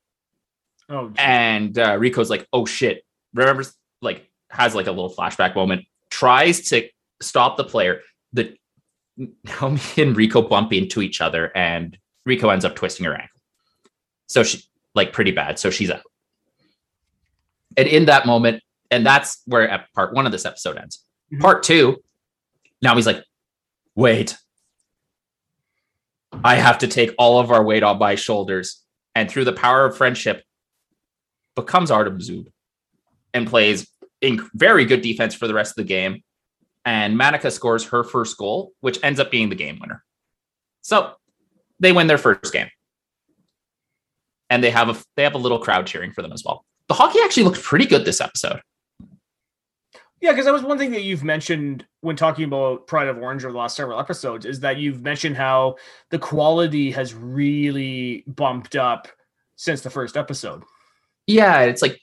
Oh, 0.88 1.12
And 1.16 1.78
uh, 1.78 1.96
Rico's 1.98 2.30
like, 2.30 2.46
oh 2.52 2.66
shit. 2.66 3.04
Remembers, 3.34 3.74
like, 4.00 4.28
has 4.50 4.74
like 4.74 4.86
a 4.86 4.90
little 4.90 5.12
flashback 5.12 5.54
moment, 5.54 5.84
tries 6.10 6.62
to 6.70 6.88
stop 7.20 7.56
the 7.56 7.64
player. 7.64 8.00
The 8.32 8.56
Naomi 9.44 9.80
and 9.96 10.16
Rico 10.16 10.42
bump 10.42 10.72
into 10.72 11.02
each 11.02 11.20
other, 11.20 11.52
and 11.56 11.96
Rico 12.24 12.48
ends 12.48 12.64
up 12.64 12.74
twisting 12.74 13.06
her 13.06 13.14
ankle. 13.14 13.40
So 14.26 14.42
she, 14.42 14.62
like, 14.94 15.12
pretty 15.12 15.30
bad. 15.30 15.58
So 15.58 15.70
she's 15.70 15.90
out. 15.90 16.02
And 17.76 17.86
in 17.86 18.06
that 18.06 18.26
moment, 18.26 18.62
and 18.90 19.04
that's 19.04 19.42
where 19.46 19.70
ep- 19.70 19.92
part 19.92 20.14
one 20.14 20.26
of 20.26 20.32
this 20.32 20.44
episode 20.44 20.76
ends. 20.76 21.04
Mhm. 21.32 21.40
Part 21.40 21.62
two, 21.62 22.02
now 22.82 22.94
he's 22.94 23.06
like, 23.06 23.22
wait, 23.94 24.36
I 26.44 26.56
have 26.56 26.78
to 26.78 26.86
take 26.88 27.14
all 27.18 27.38
of 27.40 27.50
our 27.50 27.62
weight 27.64 27.82
on 27.82 27.98
my 27.98 28.14
shoulders. 28.14 28.82
And 29.14 29.30
through 29.30 29.44
the 29.44 29.52
power 29.52 29.84
of 29.84 29.96
friendship, 29.96 30.44
becomes 31.56 31.90
Artem 31.90 32.18
Zub 32.18 32.46
and 33.34 33.48
plays 33.48 33.88
in 34.20 34.48
very 34.54 34.84
good 34.84 35.00
defense 35.02 35.34
for 35.34 35.48
the 35.48 35.54
rest 35.54 35.72
of 35.72 35.76
the 35.76 35.84
game. 35.88 36.22
And 36.84 37.18
Manika 37.18 37.50
scores 37.50 37.84
her 37.86 38.04
first 38.04 38.36
goal, 38.38 38.72
which 38.80 38.98
ends 39.02 39.18
up 39.18 39.30
being 39.30 39.48
the 39.48 39.56
game 39.56 39.78
winner. 39.80 40.04
So 40.82 41.14
they 41.80 41.92
win 41.92 42.06
their 42.06 42.18
first 42.18 42.52
game. 42.52 42.68
And 44.50 44.62
they 44.62 44.70
have 44.70 44.88
a 44.88 44.96
they 45.16 45.24
have 45.24 45.34
a 45.34 45.38
little 45.38 45.58
crowd 45.58 45.86
cheering 45.86 46.12
for 46.12 46.22
them 46.22 46.32
as 46.32 46.42
well. 46.44 46.64
The 46.86 46.94
hockey 46.94 47.18
actually 47.22 47.42
looked 47.44 47.62
pretty 47.62 47.86
good 47.86 48.04
this 48.04 48.20
episode. 48.20 48.60
Yeah, 50.20 50.32
because 50.32 50.46
that 50.46 50.52
was 50.52 50.62
one 50.62 50.78
thing 50.78 50.90
that 50.92 51.02
you've 51.02 51.24
mentioned 51.24 51.86
when 52.00 52.16
talking 52.16 52.44
about 52.44 52.86
Pride 52.86 53.08
of 53.08 53.18
Orange 53.18 53.44
over 53.44 53.52
the 53.52 53.58
last 53.58 53.76
several 53.76 54.00
episodes 54.00 54.44
is 54.44 54.60
that 54.60 54.78
you've 54.78 55.02
mentioned 55.02 55.36
how 55.36 55.76
the 56.10 56.18
quality 56.18 56.90
has 56.90 57.14
really 57.14 58.24
bumped 58.26 58.74
up 58.74 59.08
since 59.56 59.80
the 59.80 59.90
first 59.90 60.16
episode. 60.16 60.62
Yeah, 61.26 61.60
it's 61.60 61.82
like 61.82 62.00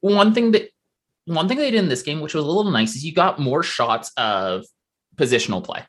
one 0.00 0.34
thing 0.34 0.52
that 0.52 0.70
one 1.26 1.48
thing 1.48 1.58
they 1.58 1.70
did 1.70 1.82
in 1.82 1.88
this 1.88 2.02
game, 2.02 2.20
which 2.20 2.34
was 2.34 2.44
a 2.44 2.46
little 2.46 2.70
nice, 2.70 2.96
is 2.96 3.04
you 3.04 3.14
got 3.14 3.38
more 3.38 3.62
shots 3.62 4.10
of 4.16 4.64
positional 5.16 5.62
play. 5.62 5.82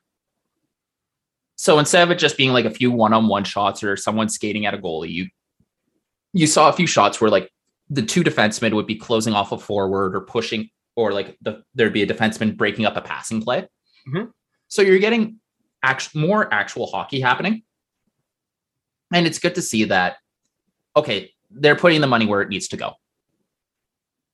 So 1.55 1.79
instead 1.79 2.03
of 2.03 2.11
it 2.11 2.19
just 2.19 2.37
being 2.37 2.51
like 2.51 2.65
a 2.65 2.69
few 2.69 2.91
one-on-one 2.91 3.45
shots 3.45 3.83
or 3.83 3.95
someone 3.97 4.29
skating 4.29 4.65
at 4.65 4.73
a 4.73 4.77
goalie, 4.77 5.09
you 5.09 5.27
you 6.33 6.47
saw 6.47 6.69
a 6.69 6.73
few 6.73 6.85
shots 6.85 7.19
where 7.19 7.31
like 7.31 7.49
the 7.89 8.01
two 8.01 8.23
defensemen 8.23 8.73
would 8.73 8.87
be 8.87 8.95
closing 8.95 9.33
off 9.33 9.51
a 9.51 9.57
forward 9.57 10.15
or 10.15 10.21
pushing, 10.21 10.69
or 10.95 11.11
like 11.13 11.37
the, 11.41 11.63
there'd 11.73 11.93
be 11.93 12.03
a 12.03 12.07
defenseman 12.07 12.55
breaking 12.55 12.85
up 12.85 12.95
a 12.95 13.01
passing 13.01 13.41
play. 13.41 13.67
Mhm. 14.07 14.31
So 14.67 14.81
you're 14.81 14.99
getting 14.99 15.39
act- 15.83 16.15
more 16.15 16.51
actual 16.53 16.87
hockey 16.87 17.19
happening, 17.19 17.63
and 19.13 19.25
it's 19.27 19.39
good 19.39 19.55
to 19.55 19.61
see 19.61 19.85
that. 19.85 20.17
Okay, 20.95 21.31
they're 21.51 21.75
putting 21.75 22.01
the 22.01 22.07
money 22.07 22.25
where 22.25 22.41
it 22.41 22.49
needs 22.49 22.67
to 22.69 22.77
go. 22.77 22.93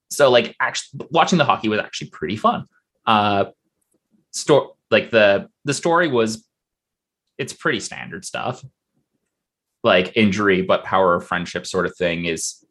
So 0.10 0.30
like 0.30 0.56
actually 0.60 1.08
watching 1.12 1.38
the 1.38 1.46
hockey 1.46 1.70
was 1.70 1.80
actually 1.80 2.10
pretty 2.10 2.36
fun. 2.38 2.66
Uh 3.06 3.46
store 4.32 4.76
like 4.90 5.10
the 5.10 5.50
the 5.66 5.74
story 5.74 6.08
was 6.08 6.46
it's 7.38 7.54
pretty 7.54 7.80
standard 7.80 8.24
stuff. 8.26 8.64
Like 9.84 10.16
injury, 10.16 10.62
but 10.62 10.84
power 10.84 11.16
of 11.16 11.26
friendship 11.26 11.66
sort 11.66 11.86
of 11.88 11.96
thing 11.98 12.26
is 12.26 12.64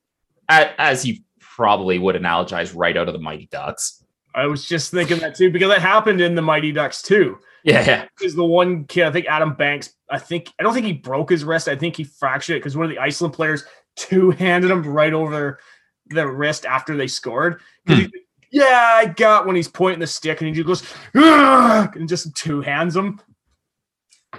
as 0.48 1.04
you 1.04 1.16
probably 1.60 1.98
would 1.98 2.16
analogize 2.16 2.72
right 2.74 2.96
out 2.96 3.06
of 3.06 3.12
the 3.12 3.20
Mighty 3.20 3.46
Ducks. 3.52 4.02
I 4.34 4.46
was 4.46 4.66
just 4.66 4.90
thinking 4.90 5.18
that 5.18 5.34
too 5.34 5.50
because 5.50 5.68
that 5.68 5.82
happened 5.82 6.22
in 6.22 6.34
the 6.34 6.40
Mighty 6.40 6.72
Ducks 6.72 7.02
too. 7.02 7.38
Yeah. 7.64 8.06
Because 8.16 8.34
the 8.34 8.46
one 8.46 8.86
kid, 8.86 9.04
I 9.04 9.10
think 9.10 9.26
Adam 9.26 9.52
Banks, 9.52 9.92
I 10.08 10.18
think 10.18 10.50
I 10.58 10.62
don't 10.62 10.72
think 10.72 10.86
he 10.86 10.94
broke 10.94 11.28
his 11.28 11.44
wrist. 11.44 11.68
I 11.68 11.76
think 11.76 11.96
he 11.96 12.04
fractured 12.04 12.56
it 12.56 12.60
because 12.60 12.78
one 12.78 12.86
of 12.86 12.90
the 12.90 12.98
Iceland 12.98 13.34
players 13.34 13.64
two 13.94 14.30
handed 14.30 14.70
him 14.70 14.84
right 14.84 15.12
over 15.12 15.58
the 16.06 16.26
wrist 16.26 16.64
after 16.64 16.96
they 16.96 17.06
scored. 17.06 17.60
Hmm. 17.86 18.04
yeah, 18.50 18.92
I 18.94 19.04
got 19.14 19.46
when 19.46 19.54
he's 19.54 19.68
pointing 19.68 20.00
the 20.00 20.06
stick 20.06 20.40
and 20.40 20.48
he 20.48 20.62
just 20.62 20.86
goes 21.14 21.92
and 21.94 22.08
just 22.08 22.34
two 22.34 22.62
hands 22.62 22.96
him. 22.96 23.20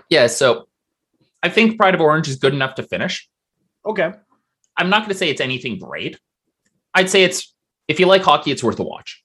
Yeah, 0.09 0.25
so 0.25 0.69
I 1.43 1.49
think 1.49 1.77
Pride 1.77 1.93
of 1.93 2.01
Orange 2.01 2.27
is 2.29 2.37
good 2.37 2.55
enough 2.55 2.73
to 2.75 2.83
finish. 2.83 3.29
Okay. 3.85 4.11
I'm 4.75 4.89
not 4.89 5.01
going 5.01 5.09
to 5.09 5.17
say 5.17 5.29
it's 5.29 5.41
anything 5.41 5.77
great. 5.77 6.17
I'd 6.93 7.09
say 7.09 7.23
it's 7.23 7.53
if 7.87 7.99
you 7.99 8.05
like 8.05 8.21
hockey, 8.21 8.51
it's 8.51 8.63
worth 8.63 8.79
a 8.79 8.83
watch. 8.83 9.23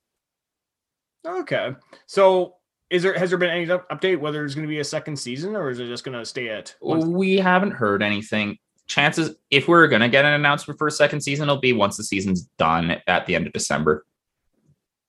Okay. 1.26 1.74
So 2.06 2.56
is 2.90 3.02
there 3.02 3.18
has 3.18 3.30
there 3.30 3.38
been 3.38 3.50
any 3.50 3.66
update 3.66 4.20
whether 4.20 4.38
there's 4.38 4.54
going 4.54 4.66
to 4.66 4.70
be 4.70 4.78
a 4.78 4.84
second 4.84 5.16
season 5.16 5.56
or 5.56 5.70
is 5.70 5.80
it 5.80 5.86
just 5.86 6.04
going 6.04 6.16
to 6.18 6.24
stay 6.24 6.48
at? 6.48 6.74
We 6.80 7.36
haven't 7.36 7.72
heard 7.72 8.02
anything. 8.02 8.58
Chances, 8.86 9.34
if 9.50 9.66
we're 9.66 9.88
going 9.88 10.02
to 10.02 10.08
get 10.08 10.24
an 10.24 10.34
announcement 10.34 10.78
for 10.78 10.86
a 10.86 10.92
second 10.92 11.20
season, 11.20 11.48
it'll 11.48 11.60
be 11.60 11.72
once 11.72 11.96
the 11.96 12.04
season's 12.04 12.42
done 12.56 12.96
at 13.08 13.26
the 13.26 13.34
end 13.34 13.48
of 13.48 13.52
December. 13.52 14.06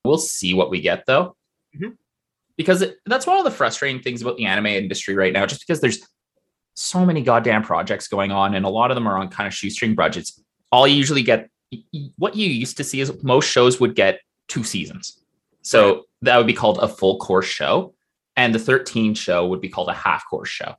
We'll 0.04 0.18
see 0.18 0.56
what 0.56 0.72
we 0.72 0.82
get 0.82 1.06
though, 1.06 1.36
mm-hmm. 1.76 1.92
because 2.56 2.82
it, 2.82 2.98
that's 3.06 3.28
one 3.28 3.38
of 3.38 3.44
the 3.44 3.52
frustrating 3.52 4.02
things 4.02 4.22
about 4.22 4.38
the 4.38 4.46
anime 4.46 4.68
industry 4.68 5.16
right 5.16 5.34
now. 5.34 5.46
Just 5.46 5.68
because 5.68 5.82
there's 5.82 6.08
so 6.74 7.06
many 7.06 7.22
goddamn 7.22 7.62
projects 7.62 8.08
going 8.08 8.32
on, 8.32 8.56
and 8.56 8.66
a 8.66 8.70
lot 8.70 8.90
of 8.90 8.96
them 8.96 9.08
are 9.08 9.18
on 9.18 9.28
kind 9.30 9.46
of 9.46 9.54
shoestring 9.54 9.96
budgets. 9.96 10.42
All 10.72 10.88
you 10.88 10.96
usually 10.96 11.24
get, 11.24 11.50
what 12.18 12.36
you 12.36 12.48
used 12.48 12.78
to 12.78 12.84
see 12.84 13.02
is 13.02 13.12
most 13.24 13.50
shows 13.50 13.80
would 13.80 13.96
get 13.96 14.22
two 14.48 14.64
seasons. 14.64 15.22
So 15.62 15.88
right. 15.88 16.04
that 16.24 16.38
would 16.38 16.48
be 16.48 16.54
called 16.54 16.80
a 16.80 16.88
full 16.88 17.18
course 17.18 17.48
show. 17.48 17.94
And 18.36 18.54
the 18.54 18.60
13 18.60 19.16
show 19.16 19.48
would 19.48 19.62
be 19.62 19.70
called 19.70 19.90
a 19.90 19.94
half 19.94 20.24
course 20.30 20.50
show. 20.50 20.76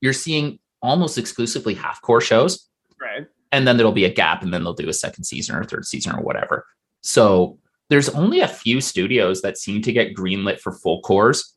You're 0.00 0.12
seeing 0.12 0.58
almost 0.82 1.16
exclusively 1.16 1.74
half 1.74 2.02
course 2.02 2.24
shows. 2.24 2.68
Right. 3.00 3.26
And 3.50 3.66
then 3.66 3.76
there'll 3.76 3.92
be 3.92 4.04
a 4.04 4.12
gap 4.12 4.42
and 4.42 4.52
then 4.52 4.62
they'll 4.62 4.74
do 4.74 4.88
a 4.88 4.94
second 4.94 5.24
season 5.24 5.56
or 5.56 5.64
third 5.64 5.86
season 5.86 6.14
or 6.14 6.22
whatever. 6.22 6.66
So 7.00 7.58
there's 7.88 8.08
only 8.10 8.40
a 8.40 8.48
few 8.48 8.80
studios 8.80 9.42
that 9.42 9.58
seem 9.58 9.82
to 9.82 9.92
get 9.92 10.14
greenlit 10.14 10.60
for 10.60 10.72
full 10.72 11.00
cores. 11.00 11.54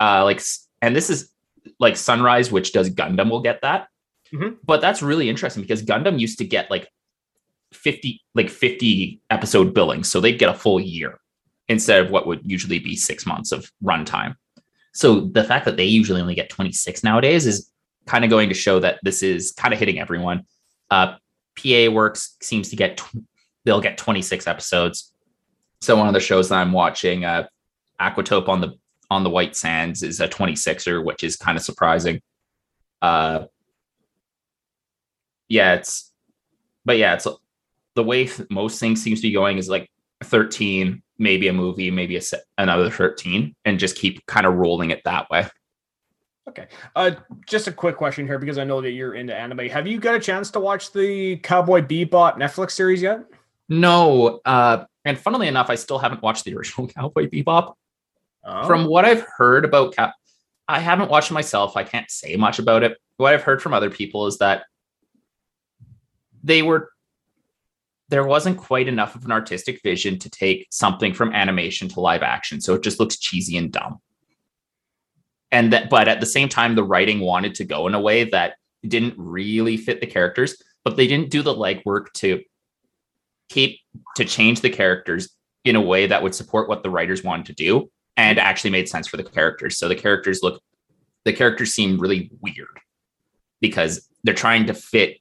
Uh, 0.00 0.24
like, 0.24 0.42
and 0.80 0.94
this 0.94 1.10
is 1.10 1.30
like 1.78 1.96
Sunrise, 1.96 2.52
which 2.52 2.72
does 2.72 2.90
Gundam, 2.90 3.30
will 3.30 3.42
get 3.42 3.60
that. 3.62 3.88
Mm-hmm. 4.32 4.56
But 4.64 4.80
that's 4.80 5.02
really 5.02 5.28
interesting 5.28 5.62
because 5.62 5.82
Gundam 5.82 6.18
used 6.18 6.38
to 6.38 6.44
get 6.44 6.70
like 6.70 6.88
50 7.72 8.22
like 8.34 8.50
50 8.50 9.20
episode 9.30 9.74
billing 9.74 10.04
so 10.04 10.20
they'd 10.20 10.38
get 10.38 10.48
a 10.48 10.54
full 10.54 10.80
year 10.80 11.18
instead 11.68 12.04
of 12.04 12.10
what 12.10 12.26
would 12.26 12.40
usually 12.44 12.78
be 12.78 12.96
six 12.96 13.26
months 13.26 13.52
of 13.52 13.70
runtime. 13.82 14.36
So 14.92 15.20
the 15.20 15.44
fact 15.44 15.64
that 15.64 15.76
they 15.76 15.84
usually 15.84 16.20
only 16.20 16.34
get 16.34 16.50
26 16.50 17.02
nowadays 17.02 17.46
is 17.46 17.70
kind 18.06 18.24
of 18.24 18.30
going 18.30 18.48
to 18.48 18.54
show 18.54 18.78
that 18.80 19.00
this 19.02 19.22
is 19.22 19.52
kind 19.52 19.72
of 19.74 19.80
hitting 19.80 19.98
everyone. 19.98 20.44
Uh, 20.90 21.16
pa 21.56 21.88
works 21.90 22.36
seems 22.40 22.68
to 22.70 22.76
get 22.76 22.98
tw- 22.98 23.24
they'll 23.64 23.80
get 23.80 23.98
26 23.98 24.46
episodes. 24.46 25.12
So 25.80 25.96
one 25.96 26.06
of 26.06 26.14
the 26.14 26.20
shows 26.20 26.48
that 26.48 26.56
i'm 26.56 26.72
watching 26.72 27.24
uh, 27.24 27.46
aquatope 28.00 28.48
on 28.48 28.60
the 28.60 28.74
on 29.10 29.22
the 29.22 29.30
white 29.30 29.54
sands 29.54 30.02
is 30.02 30.20
a 30.20 30.28
26er 30.28 31.04
which 31.04 31.24
is 31.24 31.36
kind 31.36 31.56
of 31.56 31.64
surprising. 31.64 32.20
Uh 33.02 33.44
yeah 35.48 35.74
it's 35.74 36.12
but 36.84 36.98
yeah 36.98 37.14
it's 37.14 37.26
the 37.94 38.02
way 38.02 38.28
most 38.50 38.80
things 38.80 39.02
seems 39.02 39.20
to 39.20 39.28
be 39.28 39.32
going 39.32 39.58
is 39.58 39.68
like 39.68 39.90
13 40.22 41.02
maybe 41.18 41.48
a 41.48 41.52
movie 41.52 41.90
maybe 41.90 42.16
a 42.16 42.22
another 42.58 42.90
13 42.90 43.54
and 43.64 43.78
just 43.78 43.96
keep 43.96 44.24
kind 44.26 44.46
of 44.46 44.54
rolling 44.54 44.90
it 44.90 45.02
that 45.04 45.28
way. 45.30 45.46
Okay 46.48 46.66
uh 46.96 47.12
just 47.46 47.68
a 47.68 47.72
quick 47.72 47.96
question 47.96 48.26
here 48.26 48.38
because 48.38 48.58
i 48.58 48.64
know 48.64 48.80
that 48.80 48.90
you're 48.90 49.14
into 49.14 49.34
anime. 49.34 49.68
Have 49.68 49.86
you 49.86 49.98
got 49.98 50.14
a 50.14 50.20
chance 50.20 50.50
to 50.52 50.60
watch 50.60 50.92
the 50.92 51.36
cowboy 51.38 51.80
bebop 51.80 52.36
netflix 52.36 52.72
series 52.72 53.00
yet? 53.00 53.20
No 53.68 54.40
uh 54.44 54.84
and 55.04 55.18
funnily 55.18 55.48
enough 55.48 55.70
i 55.70 55.74
still 55.74 55.98
haven't 55.98 56.22
watched 56.22 56.44
the 56.44 56.54
original 56.54 56.86
cowboy 56.96 57.28
bebop. 57.28 57.74
Oh. 58.46 58.66
from 58.66 58.86
what 58.86 59.06
i've 59.06 59.24
heard 59.38 59.64
about 59.64 59.96
Cap, 59.96 60.14
i 60.68 60.78
haven't 60.78 61.10
watched 61.10 61.30
it 61.30 61.34
myself 61.34 61.78
i 61.78 61.82
can't 61.82 62.10
say 62.10 62.36
much 62.36 62.58
about 62.58 62.82
it. 62.82 62.98
What 63.16 63.32
i've 63.32 63.42
heard 63.42 63.62
from 63.62 63.72
other 63.72 63.88
people 63.88 64.26
is 64.26 64.36
that 64.38 64.64
they 66.44 66.62
were 66.62 66.90
there 68.10 68.26
wasn't 68.26 68.58
quite 68.58 68.86
enough 68.86 69.16
of 69.16 69.24
an 69.24 69.32
artistic 69.32 69.80
vision 69.82 70.18
to 70.18 70.30
take 70.30 70.66
something 70.70 71.14
from 71.14 71.32
animation 71.32 71.88
to 71.88 72.00
live 72.00 72.22
action. 72.22 72.60
So 72.60 72.74
it 72.74 72.82
just 72.82 73.00
looks 73.00 73.18
cheesy 73.18 73.56
and 73.56 73.72
dumb. 73.72 73.98
And 75.50 75.72
that, 75.72 75.88
but 75.88 76.06
at 76.06 76.20
the 76.20 76.26
same 76.26 76.48
time, 76.48 76.74
the 76.74 76.84
writing 76.84 77.20
wanted 77.20 77.54
to 77.56 77.64
go 77.64 77.86
in 77.86 77.94
a 77.94 78.00
way 78.00 78.24
that 78.30 78.54
didn't 78.86 79.14
really 79.16 79.76
fit 79.78 80.00
the 80.00 80.06
characters, 80.06 80.62
but 80.84 80.96
they 80.96 81.06
didn't 81.06 81.30
do 81.30 81.42
the 81.42 81.54
legwork 81.54 82.12
to 82.14 82.42
keep 83.48 83.80
to 84.16 84.24
change 84.24 84.60
the 84.60 84.70
characters 84.70 85.30
in 85.64 85.76
a 85.76 85.80
way 85.80 86.06
that 86.06 86.22
would 86.22 86.34
support 86.34 86.68
what 86.68 86.82
the 86.82 86.90
writers 86.90 87.24
wanted 87.24 87.46
to 87.46 87.54
do 87.54 87.90
and 88.16 88.38
actually 88.38 88.70
made 88.70 88.88
sense 88.88 89.06
for 89.06 89.16
the 89.16 89.24
characters. 89.24 89.78
So 89.78 89.88
the 89.88 89.94
characters 89.94 90.40
look, 90.42 90.60
the 91.24 91.32
characters 91.32 91.72
seem 91.72 91.98
really 91.98 92.30
weird 92.40 92.80
because 93.60 94.08
they're 94.24 94.34
trying 94.34 94.66
to 94.66 94.74
fit 94.74 95.18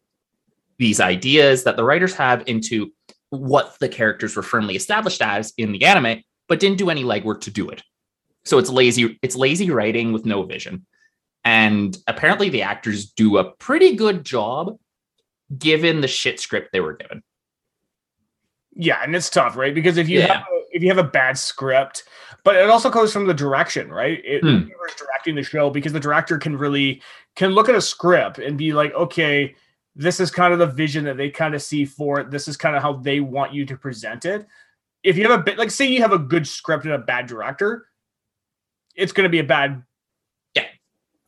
these 0.83 0.99
ideas 0.99 1.63
that 1.63 1.77
the 1.77 1.83
writers 1.83 2.13
have 2.13 2.43
into 2.45 2.91
what 3.29 3.79
the 3.79 3.87
characters 3.87 4.35
were 4.35 4.43
firmly 4.43 4.75
established 4.75 5.21
as 5.21 5.53
in 5.57 5.71
the 5.71 5.85
anime, 5.85 6.21
but 6.49 6.59
didn't 6.59 6.77
do 6.77 6.89
any 6.89 7.05
legwork 7.05 7.39
to 7.39 7.49
do 7.49 7.69
it. 7.69 7.81
So 8.43 8.57
it's 8.57 8.69
lazy, 8.69 9.17
it's 9.21 9.37
lazy 9.37 9.71
writing 9.71 10.11
with 10.11 10.25
no 10.25 10.43
vision. 10.43 10.85
And 11.45 11.97
apparently 12.05 12.49
the 12.49 12.63
actors 12.63 13.11
do 13.11 13.37
a 13.37 13.49
pretty 13.53 13.95
good 13.95 14.25
job 14.25 14.77
given 15.57 16.01
the 16.01 16.07
shit 16.09 16.41
script 16.41 16.73
they 16.73 16.81
were 16.81 16.97
given. 16.97 17.23
Yeah, 18.73 19.01
and 19.01 19.15
it's 19.15 19.29
tough, 19.29 19.55
right? 19.55 19.73
Because 19.73 19.95
if 19.95 20.09
you 20.09 20.19
yeah. 20.19 20.33
have 20.33 20.41
a, 20.41 20.61
if 20.73 20.83
you 20.83 20.89
have 20.89 20.97
a 20.97 21.09
bad 21.09 21.37
script, 21.37 22.03
but 22.43 22.57
it 22.57 22.69
also 22.69 22.91
comes 22.91 23.13
from 23.13 23.25
the 23.25 23.33
direction, 23.33 23.89
right? 23.89 24.21
It, 24.25 24.41
hmm. 24.41 24.67
directing 24.97 25.35
the 25.35 25.43
show 25.43 25.69
because 25.69 25.93
the 25.93 25.99
director 26.01 26.37
can 26.37 26.57
really 26.57 27.01
can 27.37 27.51
look 27.51 27.69
at 27.69 27.75
a 27.75 27.81
script 27.81 28.39
and 28.39 28.57
be 28.57 28.73
like, 28.73 28.93
okay, 28.95 29.55
this 29.95 30.19
is 30.19 30.31
kind 30.31 30.53
of 30.53 30.59
the 30.59 30.67
vision 30.67 31.03
that 31.05 31.17
they 31.17 31.29
kind 31.29 31.53
of 31.53 31.61
see 31.61 31.85
for 31.85 32.19
it. 32.19 32.31
This 32.31 32.47
is 32.47 32.57
kind 32.57 32.75
of 32.75 32.81
how 32.81 32.93
they 32.93 33.19
want 33.19 33.53
you 33.53 33.65
to 33.65 33.77
present 33.77 34.25
it. 34.25 34.47
If 35.03 35.17
you 35.17 35.27
have 35.27 35.39
a 35.39 35.43
bit 35.43 35.57
like 35.57 35.71
say 35.71 35.87
you 35.87 36.01
have 36.01 36.13
a 36.13 36.19
good 36.19 36.47
script 36.47 36.85
and 36.85 36.93
a 36.93 36.99
bad 36.99 37.27
director, 37.27 37.87
it's 38.95 39.11
going 39.11 39.25
to 39.25 39.29
be 39.29 39.39
a 39.39 39.43
bad 39.43 39.83
yeah 40.55 40.65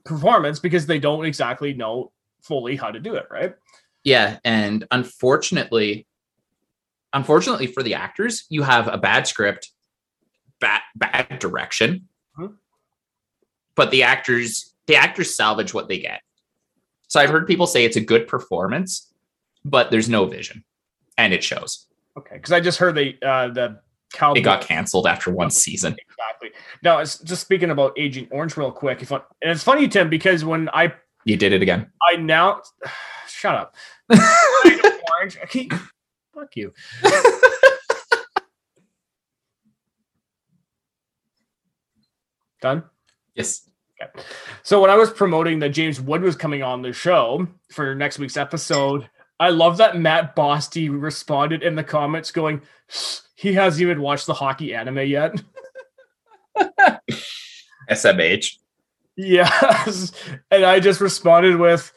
performance 0.04 0.60
because 0.60 0.86
they 0.86 1.00
don't 1.00 1.26
exactly 1.26 1.74
know 1.74 2.12
fully 2.42 2.76
how 2.76 2.92
to 2.92 3.00
do 3.00 3.16
it, 3.16 3.26
right? 3.30 3.56
Yeah, 4.04 4.40
and 4.44 4.86
unfortunately 4.92 6.08
unfortunately 7.14 7.68
for 7.68 7.82
the 7.82 7.96
actors, 7.96 8.46
you 8.50 8.62
have 8.64 8.88
a 8.88 8.98
bad 8.98 9.28
script, 9.28 9.72
bad 10.60 10.82
bad 10.96 11.40
direction. 11.40 12.08
Mm-hmm. 12.38 12.54
But 13.76 13.92
the 13.92 14.04
actors 14.04 14.74
the 14.88 14.96
actors 14.96 15.36
salvage 15.36 15.74
what 15.74 15.88
they 15.88 16.00
get. 16.00 16.22
So 17.16 17.22
I've 17.22 17.30
heard 17.30 17.48
people 17.48 17.66
say 17.66 17.86
it's 17.86 17.96
a 17.96 18.02
good 18.02 18.28
performance, 18.28 19.10
but 19.64 19.90
there's 19.90 20.10
no 20.10 20.26
vision, 20.26 20.66
and 21.18 21.34
it 21.34 21.46
shows. 21.46 21.88
Okay, 22.18 22.36
because 22.36 22.52
I 22.52 22.60
just 22.60 22.78
heard 22.78 22.94
the 22.94 23.16
uh, 23.26 23.48
the 23.48 23.80
Cowboy. 24.12 24.42
It 24.42 24.44
got 24.44 24.60
canceled 24.60 25.08
after 25.08 25.32
one 25.32 25.50
season. 25.50 25.96
Exactly. 25.98 26.50
Now, 26.84 27.00
it's 27.00 27.20
just 27.20 27.42
speaking 27.42 27.70
about 27.70 27.98
Agent 27.98 28.28
Orange 28.32 28.58
real 28.58 28.70
quick. 28.70 29.02
If 29.02 29.14
I, 29.14 29.22
and 29.42 29.50
it's 29.50 29.64
funny, 29.64 29.88
Tim, 29.88 30.10
because 30.10 30.44
when 30.44 30.68
I 30.74 30.94
you 31.24 31.38
did 31.38 31.54
it 31.54 31.62
again, 31.62 31.90
I 32.06 32.18
now 32.18 32.62
shut 33.30 33.56
up. 33.56 33.78
Orange, 34.12 35.38
I 35.42 35.46
keep 35.48 35.72
fuck 36.34 36.54
you. 36.58 36.74
Done. 42.62 42.84
Yes. 43.36 43.70
Okay. 44.02 44.12
So 44.64 44.82
when 44.82 44.90
I 44.90 44.96
was 44.96 45.12
promoting 45.12 45.60
that 45.60 45.70
James 45.70 46.02
Wood 46.02 46.22
was 46.22 46.36
coming 46.36 46.64
on 46.64 46.82
the 46.82 46.92
show 46.92 47.48
for 47.72 47.96
next 47.96 48.20
week's 48.20 48.38
episode, 48.38 49.10
I 49.40 49.50
love 49.50 49.78
that 49.78 49.98
Matt 49.98 50.36
Bosty 50.36 50.90
responded 50.90 51.64
in 51.64 51.76
the 51.76 51.84
comments 51.84 52.32
going, 52.32 52.62
he 53.36 53.54
hasn't 53.54 53.82
even 53.82 54.02
watched 54.02 54.28
the 54.28 54.34
hockey 54.34 54.74
anime 54.74 55.00
yet. 55.00 55.42
SMH. 57.90 58.58
Yes. 59.16 60.12
And 60.52 60.66
I 60.66 60.80
just 60.80 61.00
responded 61.02 61.58
with, 61.58 61.94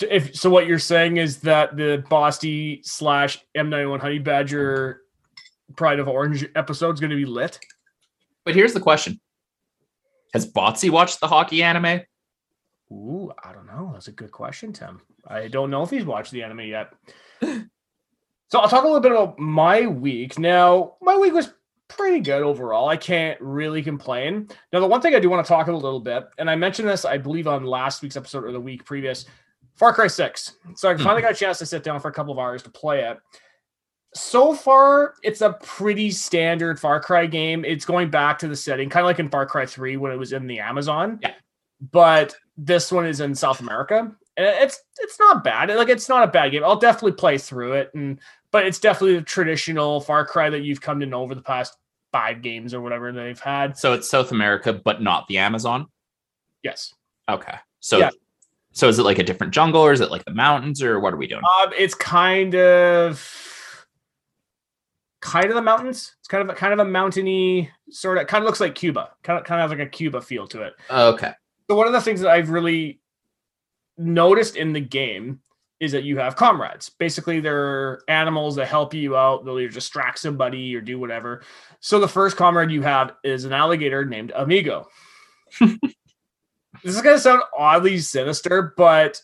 If 0.00 0.36
so, 0.36 0.50
what 0.50 0.66
you're 0.66 0.78
saying 0.78 1.16
is 1.16 1.40
that 1.40 1.76
the 1.76 2.04
Bosty 2.10 2.84
slash 2.84 3.44
M91 3.56 4.00
Honey 4.00 4.18
Badger 4.18 5.02
Pride 5.76 5.98
of 5.98 6.08
Orange 6.08 6.48
episode 6.54 6.94
is 6.94 7.00
going 7.00 7.10
to 7.10 7.16
be 7.16 7.24
lit. 7.24 7.58
But 8.44 8.54
here's 8.54 8.72
the 8.72 8.80
question: 8.80 9.20
Has 10.32 10.50
Botsy 10.50 10.90
watched 10.90 11.20
the 11.20 11.28
hockey 11.28 11.62
anime? 11.62 12.00
Ooh, 12.90 13.32
I 13.42 13.52
don't 13.52 13.66
know. 13.66 13.90
That's 13.92 14.08
a 14.08 14.12
good 14.12 14.32
question, 14.32 14.72
Tim. 14.72 15.00
I 15.26 15.48
don't 15.48 15.70
know 15.70 15.82
if 15.82 15.90
he's 15.90 16.04
watched 16.04 16.32
the 16.32 16.42
anime 16.42 16.60
yet. 16.60 16.92
so 17.42 18.58
I'll 18.58 18.68
talk 18.68 18.84
a 18.84 18.86
little 18.86 19.00
bit 19.00 19.12
about 19.12 19.38
my 19.38 19.86
week. 19.86 20.38
Now, 20.38 20.94
my 21.00 21.16
week 21.16 21.32
was 21.32 21.52
pretty 21.88 22.20
good 22.20 22.42
overall. 22.42 22.88
I 22.88 22.96
can't 22.96 23.40
really 23.40 23.82
complain. 23.82 24.48
Now, 24.72 24.80
the 24.80 24.86
one 24.86 25.00
thing 25.00 25.14
I 25.14 25.20
do 25.20 25.30
want 25.30 25.44
to 25.44 25.48
talk 25.48 25.68
about 25.68 25.76
a 25.76 25.84
little 25.84 26.00
bit, 26.00 26.24
and 26.38 26.50
I 26.50 26.56
mentioned 26.56 26.88
this, 26.88 27.04
I 27.04 27.18
believe, 27.18 27.46
on 27.46 27.64
last 27.64 28.02
week's 28.02 28.16
episode 28.16 28.44
or 28.44 28.52
the 28.52 28.60
week 28.60 28.84
previous, 28.84 29.26
Far 29.74 29.92
Cry 29.92 30.06
6. 30.06 30.56
So 30.74 30.90
I 30.90 30.94
hmm. 30.94 31.02
finally 31.02 31.22
got 31.22 31.32
a 31.32 31.36
chance 31.36 31.58
to 31.58 31.66
sit 31.66 31.82
down 31.82 32.00
for 32.00 32.08
a 32.08 32.12
couple 32.12 32.32
of 32.32 32.38
hours 32.38 32.62
to 32.64 32.70
play 32.70 33.04
it. 33.04 33.18
So 34.14 34.54
far, 34.54 35.14
it's 35.22 35.40
a 35.40 35.54
pretty 35.62 36.10
standard 36.10 36.78
Far 36.78 37.00
Cry 37.00 37.26
game. 37.26 37.64
It's 37.64 37.84
going 37.84 38.10
back 38.10 38.38
to 38.40 38.48
the 38.48 38.56
setting, 38.56 38.90
kind 38.90 39.04
of 39.04 39.06
like 39.06 39.18
in 39.18 39.30
Far 39.30 39.46
Cry 39.46 39.64
3 39.64 39.96
when 39.96 40.12
it 40.12 40.18
was 40.18 40.32
in 40.32 40.46
the 40.46 40.58
Amazon. 40.58 41.18
Yeah. 41.22 41.32
But 41.90 42.34
this 42.56 42.92
one 42.92 43.06
is 43.06 43.20
in 43.20 43.34
South 43.34 43.60
America. 43.60 44.14
And 44.36 44.46
it's 44.46 44.80
it's 44.98 45.18
not 45.18 45.44
bad. 45.44 45.68
Like 45.70 45.88
it's 45.88 46.08
not 46.08 46.24
a 46.26 46.30
bad 46.30 46.52
game. 46.52 46.64
I'll 46.64 46.78
definitely 46.78 47.12
play 47.12 47.36
through 47.38 47.72
it 47.74 47.90
and 47.94 48.18
but 48.50 48.66
it's 48.66 48.78
definitely 48.78 49.16
the 49.16 49.22
traditional 49.22 50.00
Far 50.00 50.26
Cry 50.26 50.50
that 50.50 50.60
you've 50.60 50.80
come 50.80 51.00
to 51.00 51.06
know 51.06 51.22
over 51.22 51.34
the 51.34 51.42
past 51.42 51.76
five 52.12 52.42
games 52.42 52.74
or 52.74 52.80
whatever 52.82 53.12
they've 53.12 53.40
had. 53.40 53.76
So 53.78 53.94
it's 53.94 54.08
South 54.08 54.30
America, 54.30 54.72
but 54.72 55.02
not 55.02 55.26
the 55.28 55.38
Amazon. 55.38 55.86
Yes. 56.62 56.94
Okay. 57.28 57.54
So 57.80 57.98
Yeah. 57.98 58.10
so 58.72 58.88
is 58.88 58.98
it 58.98 59.02
like 59.04 59.18
a 59.18 59.22
different 59.22 59.52
jungle, 59.54 59.80
or 59.80 59.92
is 59.92 60.00
it 60.00 60.10
like 60.10 60.24
the 60.24 60.34
mountains, 60.34 60.82
or 60.82 61.00
what 61.00 61.12
are 61.14 61.16
we 61.16 61.26
doing? 61.26 61.42
Um, 61.60 61.72
it's 61.78 61.94
kind 61.94 62.54
of 62.54 63.18
kind 65.22 65.46
of 65.46 65.54
the 65.54 65.62
mountains. 65.62 66.14
It's 66.18 66.28
kind 66.28 66.42
of 66.42 66.54
a, 66.54 66.58
kind 66.58 66.74
of 66.74 66.80
a 66.80 66.84
mountainy 66.84 67.70
sort 67.90 68.18
of 68.18 68.26
kind 68.26 68.42
of 68.42 68.46
looks 68.46 68.60
like 68.60 68.74
Cuba. 68.74 69.10
Kind 69.22 69.38
of 69.38 69.46
kind 69.46 69.62
of 69.62 69.70
like 69.70 69.78
a 69.78 69.90
Cuba 69.90 70.20
feel 70.20 70.46
to 70.48 70.62
it. 70.62 70.74
Oh, 70.90 71.14
okay. 71.14 71.32
So 71.70 71.76
one 71.76 71.86
of 71.86 71.94
the 71.94 72.00
things 72.00 72.20
that 72.20 72.30
I've 72.30 72.50
really 72.50 73.00
noticed 73.96 74.56
in 74.56 74.72
the 74.72 74.80
game 74.80 75.40
is 75.80 75.92
that 75.92 76.04
you 76.04 76.18
have 76.18 76.36
comrades. 76.36 76.90
Basically, 76.90 77.40
they're 77.40 78.00
animals 78.08 78.56
that 78.56 78.68
help 78.68 78.94
you 78.94 79.16
out. 79.16 79.44
They'll 79.44 79.58
either 79.58 79.72
distract 79.72 80.18
somebody 80.18 80.74
or 80.76 80.80
do 80.80 80.98
whatever. 80.98 81.42
So 81.80 81.98
the 81.98 82.08
first 82.08 82.36
comrade 82.36 82.70
you 82.70 82.82
have 82.82 83.14
is 83.24 83.44
an 83.44 83.52
alligator 83.52 84.04
named 84.04 84.32
Amigo. 84.34 84.88
this 85.60 85.78
is 86.84 87.00
gonna 87.00 87.18
sound 87.18 87.42
oddly 87.56 87.98
sinister, 87.98 88.74
but 88.76 89.20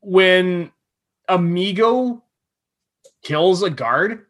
when 0.00 0.70
Amigo 1.28 2.22
kills 3.22 3.62
a 3.62 3.70
guard, 3.70 4.25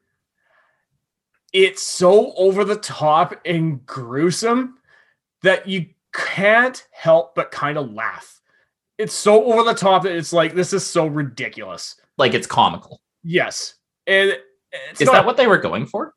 it's 1.57 1.81
so 1.83 2.35
over 2.35 2.67
the 2.67 2.77
top 2.77 3.35
and 3.47 3.85
gruesome 3.87 4.77
that 5.43 5.67
you 5.67 5.87
can't 6.13 6.87
help 6.93 7.35
but 7.35 7.51
kind 7.51 7.79
of 7.79 7.91
laugh. 7.95 8.43
It's 8.99 9.15
so 9.15 9.43
over 9.45 9.63
the 9.65 9.73
top 9.73 10.03
that 10.03 10.15
it's 10.15 10.35
like 10.35 10.55
this 10.55 10.75
is 10.75 10.85
so 10.87 11.07
ridiculous. 11.07 11.99
Like 12.19 12.35
it's 12.35 12.47
comical. 12.47 13.01
Yes, 13.25 13.77
and 14.07 14.37
Is 15.01 15.07
not- 15.07 15.13
that 15.13 15.25
what 15.25 15.39
they 15.39 15.47
were 15.47 15.57
going 15.57 15.87
for? 15.87 16.13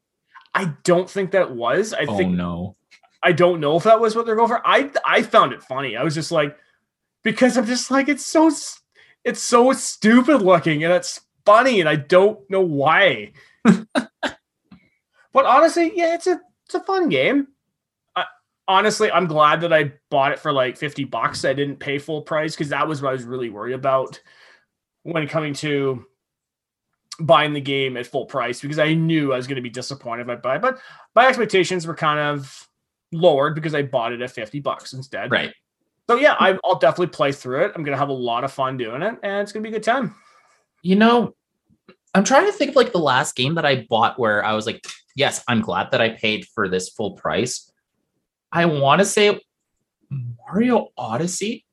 I 0.54 0.74
don't 0.84 1.10
think 1.10 1.32
that 1.32 1.56
was. 1.56 1.94
I 1.94 2.06
oh 2.06 2.18
think 2.18 2.36
no. 2.36 2.76
I 3.24 3.32
don't 3.32 3.62
know 3.62 3.78
if 3.78 3.84
that 3.84 4.02
was 4.02 4.18
what 4.18 4.26
they're 4.26 4.36
going 4.36 4.50
for. 4.50 4.62
I 4.68 4.92
I 5.06 5.22
found 5.22 5.54
it 5.54 5.64
funny. 5.64 5.96
I 5.96 6.04
was 6.04 6.16
just 6.16 6.34
like, 6.34 6.58
because 7.24 7.56
I'm 7.58 7.66
just 7.66 7.92
like 7.92 8.10
it's 8.10 8.26
so 8.26 8.52
it's 9.24 9.42
so 9.42 9.72
stupid 9.72 10.42
looking 10.42 10.84
and 10.84 10.92
it's 10.92 11.22
funny 11.46 11.80
and 11.80 11.88
I 11.88 11.96
don't 11.96 12.40
know 12.50 12.62
why. 12.62 13.32
but 15.34 15.46
honestly, 15.46 15.92
yeah, 15.96 16.16
it's 16.16 16.28
a 16.28 16.40
it's 16.66 16.76
a 16.76 16.80
fun 16.82 17.10
game. 17.10 17.48
I, 18.16 18.26
honestly, 18.68 19.12
I'm 19.12 19.28
glad 19.28 19.62
that 19.62 19.74
I 19.74 19.94
bought 20.10 20.32
it 20.32 20.40
for 20.40 20.52
like 20.52 20.78
50 20.78 21.06
bucks. 21.06 21.46
I 21.46 21.54
didn't 21.54 21.78
pay 21.78 21.98
full 21.98 22.22
price 22.22 22.56
because 22.56 22.70
that 22.70 22.88
was 22.88 23.02
what 23.02 23.10
I 23.10 23.14
was 23.14 23.24
really 23.24 23.50
worried 23.50 23.74
about 23.74 24.22
when 25.04 25.28
coming 25.28 25.54
to 25.56 26.06
buying 27.20 27.54
the 27.54 27.62
game 27.62 27.98
at 27.98 28.08
full 28.08 28.26
price 28.26 28.62
because 28.62 28.80
I 28.80 28.94
knew 28.94 29.34
I 29.34 29.38
was 29.38 29.48
going 29.48 29.58
to 29.58 29.62
be 29.62 29.70
disappointed 29.70 30.24
if 30.24 30.30
I 30.30 30.36
buy. 30.36 30.56
it. 30.56 30.62
But 30.62 30.80
my 31.16 31.28
expectations 31.28 31.86
were 31.86 31.96
kind 31.96 32.20
of 32.20 32.68
lowered 33.12 33.56
because 33.56 33.76
I 33.76 33.84
bought 33.84 34.14
it 34.14 34.22
at 34.22 34.32
50 34.32 34.60
bucks 34.62 34.94
instead. 34.94 35.32
Right. 35.32 35.54
So 36.10 36.16
yeah, 36.16 36.36
I, 36.40 36.58
I'll 36.64 36.80
definitely 36.80 37.08
play 37.08 37.32
through 37.32 37.66
it. 37.66 37.72
I'm 37.76 37.84
going 37.84 37.94
to 37.94 38.00
have 38.00 38.10
a 38.10 38.14
lot 38.14 38.44
of 38.44 38.52
fun 38.52 38.78
doing 38.78 39.02
it 39.02 39.16
and 39.22 39.42
it's 39.42 39.52
going 39.52 39.64
to 39.64 39.70
be 39.70 39.76
a 39.76 39.78
good 39.80 39.84
time. 39.84 40.16
You 40.82 40.96
know, 40.96 41.36
I'm 42.16 42.24
trying 42.24 42.46
to 42.46 42.52
think 42.52 42.70
of 42.70 42.76
like 42.76 42.92
the 42.92 43.00
last 43.00 43.36
game 43.36 43.56
that 43.56 43.66
I 43.66 43.86
bought 43.90 44.18
where 44.18 44.44
I 44.44 44.54
was 44.54 44.66
like, 44.66 44.84
yes, 45.20 45.44
I'm 45.50 45.60
glad 45.60 45.92
that 45.92 46.02
I 46.02 46.10
paid 46.10 46.46
for 46.46 46.70
this 46.70 46.88
full 46.90 47.12
price. 47.12 47.70
I 48.52 48.66
want 48.66 49.00
to 49.00 49.06
say 49.06 49.38
Mario 50.10 50.88
Odyssey. 50.98 51.66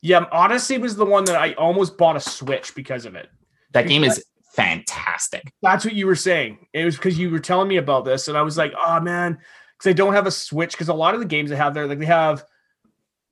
Yeah, 0.00 0.24
Odyssey 0.30 0.78
was 0.78 0.94
the 0.94 1.04
one 1.04 1.24
that 1.24 1.34
I 1.34 1.54
almost 1.54 1.98
bought 1.98 2.14
a 2.14 2.20
Switch 2.20 2.72
because 2.76 3.04
of 3.04 3.16
it. 3.16 3.28
That 3.72 3.88
game 3.88 4.04
is 4.04 4.24
fantastic. 4.54 5.52
That's 5.60 5.84
what 5.84 5.94
you 5.94 6.06
were 6.06 6.14
saying. 6.14 6.68
It 6.72 6.84
was 6.84 6.94
because 6.94 7.18
you 7.18 7.30
were 7.30 7.40
telling 7.40 7.66
me 7.66 7.78
about 7.78 8.04
this, 8.04 8.28
and 8.28 8.38
I 8.38 8.42
was 8.42 8.56
like, 8.56 8.72
oh 8.78 9.00
man, 9.00 9.38
because 9.76 9.90
I 9.90 9.92
don't 9.92 10.14
have 10.14 10.26
a 10.26 10.30
Switch. 10.30 10.70
Because 10.70 10.88
a 10.88 10.94
lot 10.94 11.14
of 11.14 11.20
the 11.20 11.26
games 11.26 11.50
they 11.50 11.56
have 11.56 11.74
there, 11.74 11.88
like 11.88 11.98
they 11.98 12.06
have, 12.06 12.44